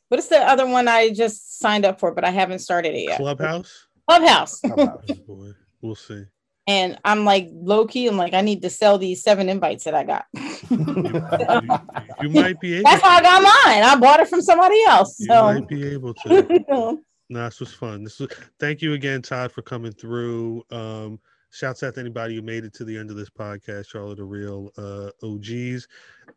what 0.09 0.19
is 0.19 0.29
the 0.29 0.39
other 0.39 0.67
one 0.67 0.89
I 0.89 1.11
just 1.11 1.59
signed 1.59 1.85
up 1.85 2.01
for, 2.01 2.13
but 2.15 2.25
I 2.25 2.31
haven't 2.31 2.61
started 2.61 2.95
it 2.95 3.09
yet? 3.09 3.19
Clubhouse. 3.19 3.87
Clubhouse. 4.09 4.61
Oh, 4.65 5.01
boy, 5.27 5.51
we'll 5.83 5.95
see. 5.95 6.25
And 6.69 6.99
I'm 7.05 7.25
like 7.25 7.49
low 7.53 7.87
key. 7.87 8.07
I'm 8.07 8.17
like, 8.17 8.35
I 8.35 8.43
need 8.43 8.63
to 8.63 8.71
sell 8.71 8.99
these 8.99 9.23
seven 9.23 9.49
invites 9.49 9.85
that 9.85 9.95
I 9.95 10.05
got. 10.05 10.27
You, 10.35 10.39
you 12.23 12.29
might 12.29 12.61
be 12.61 12.75
able. 12.75 12.85
That's 12.91 13.03
how 13.03 13.11
I 13.11 13.23
got 13.23 13.43
mine. 13.43 13.83
I 13.83 13.97
bought 13.99 14.21
it 14.21 14.29
from 14.29 14.43
somebody 14.43 14.81
else. 14.87 15.19
You 15.19 15.27
So. 15.27 15.43
might 15.45 15.67
be 15.69 15.89
able 15.89 16.15
to. 16.15 16.99
No, 17.31 17.45
this 17.45 17.61
was 17.61 17.75
fun. 17.75 18.05
This 18.05 18.21
was 18.21 18.31
thank 18.59 18.81
you 18.81 18.95
again, 18.95 19.21
Todd, 19.21 19.53
for 19.53 19.61
coming 19.61 19.93
through. 19.93 20.63
Um, 20.71 21.21
shouts 21.51 21.83
out 21.83 21.93
to 21.95 22.01
anybody 22.01 22.35
who 22.37 22.41
made 22.41 22.65
it 22.65 22.73
to 22.77 22.87
the 22.87 22.97
end 22.97 23.11
of 23.11 23.17
this 23.17 23.29
podcast. 23.29 23.93
Y'all 23.93 24.13
are 24.13 24.15
the 24.15 24.25
real 24.25 24.71
uh, 24.79 25.11
OGs. 25.23 25.87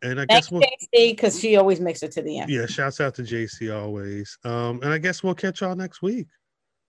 And 0.02 0.20
I 0.20 0.26
Thanks, 0.26 0.48
guess 0.48 0.50
we'll 0.50 0.60
JC, 0.60 1.12
because 1.12 1.40
she 1.40 1.56
always 1.56 1.80
makes 1.80 2.02
it 2.02 2.12
to 2.12 2.20
the 2.22 2.40
end. 2.40 2.50
yeah, 2.50 2.66
shouts 2.66 3.00
out 3.00 3.14
to 3.14 3.22
JC 3.22 3.74
always. 3.74 4.36
Um, 4.44 4.80
and 4.82 4.92
I 4.92 4.98
guess 4.98 5.22
we'll 5.22 5.34
catch 5.34 5.62
y'all 5.62 5.74
next 5.74 6.02
week. 6.02 6.26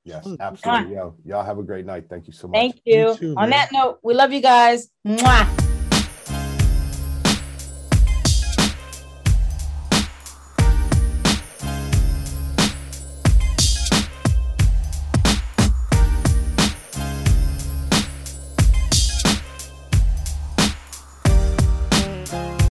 Yes, 0.05 0.27
absolutely. 0.39 0.95
Y'all, 0.95 1.15
y'all 1.25 1.43
have 1.43 1.57
a 1.59 1.63
great 1.63 1.85
night. 1.85 2.05
Thank 2.09 2.27
you 2.27 2.33
so 2.33 2.47
much. 2.47 2.59
Thank 2.59 2.75
You 2.85 3.09
you. 3.11 3.15
too, 3.17 3.33
On 3.37 3.49
man. 3.49 3.51
that 3.51 3.71
note, 3.71 3.99
we 4.03 4.13
love 4.13 4.33
you 4.33 4.41
guys. 4.41 4.89
Mwah. 5.07 5.62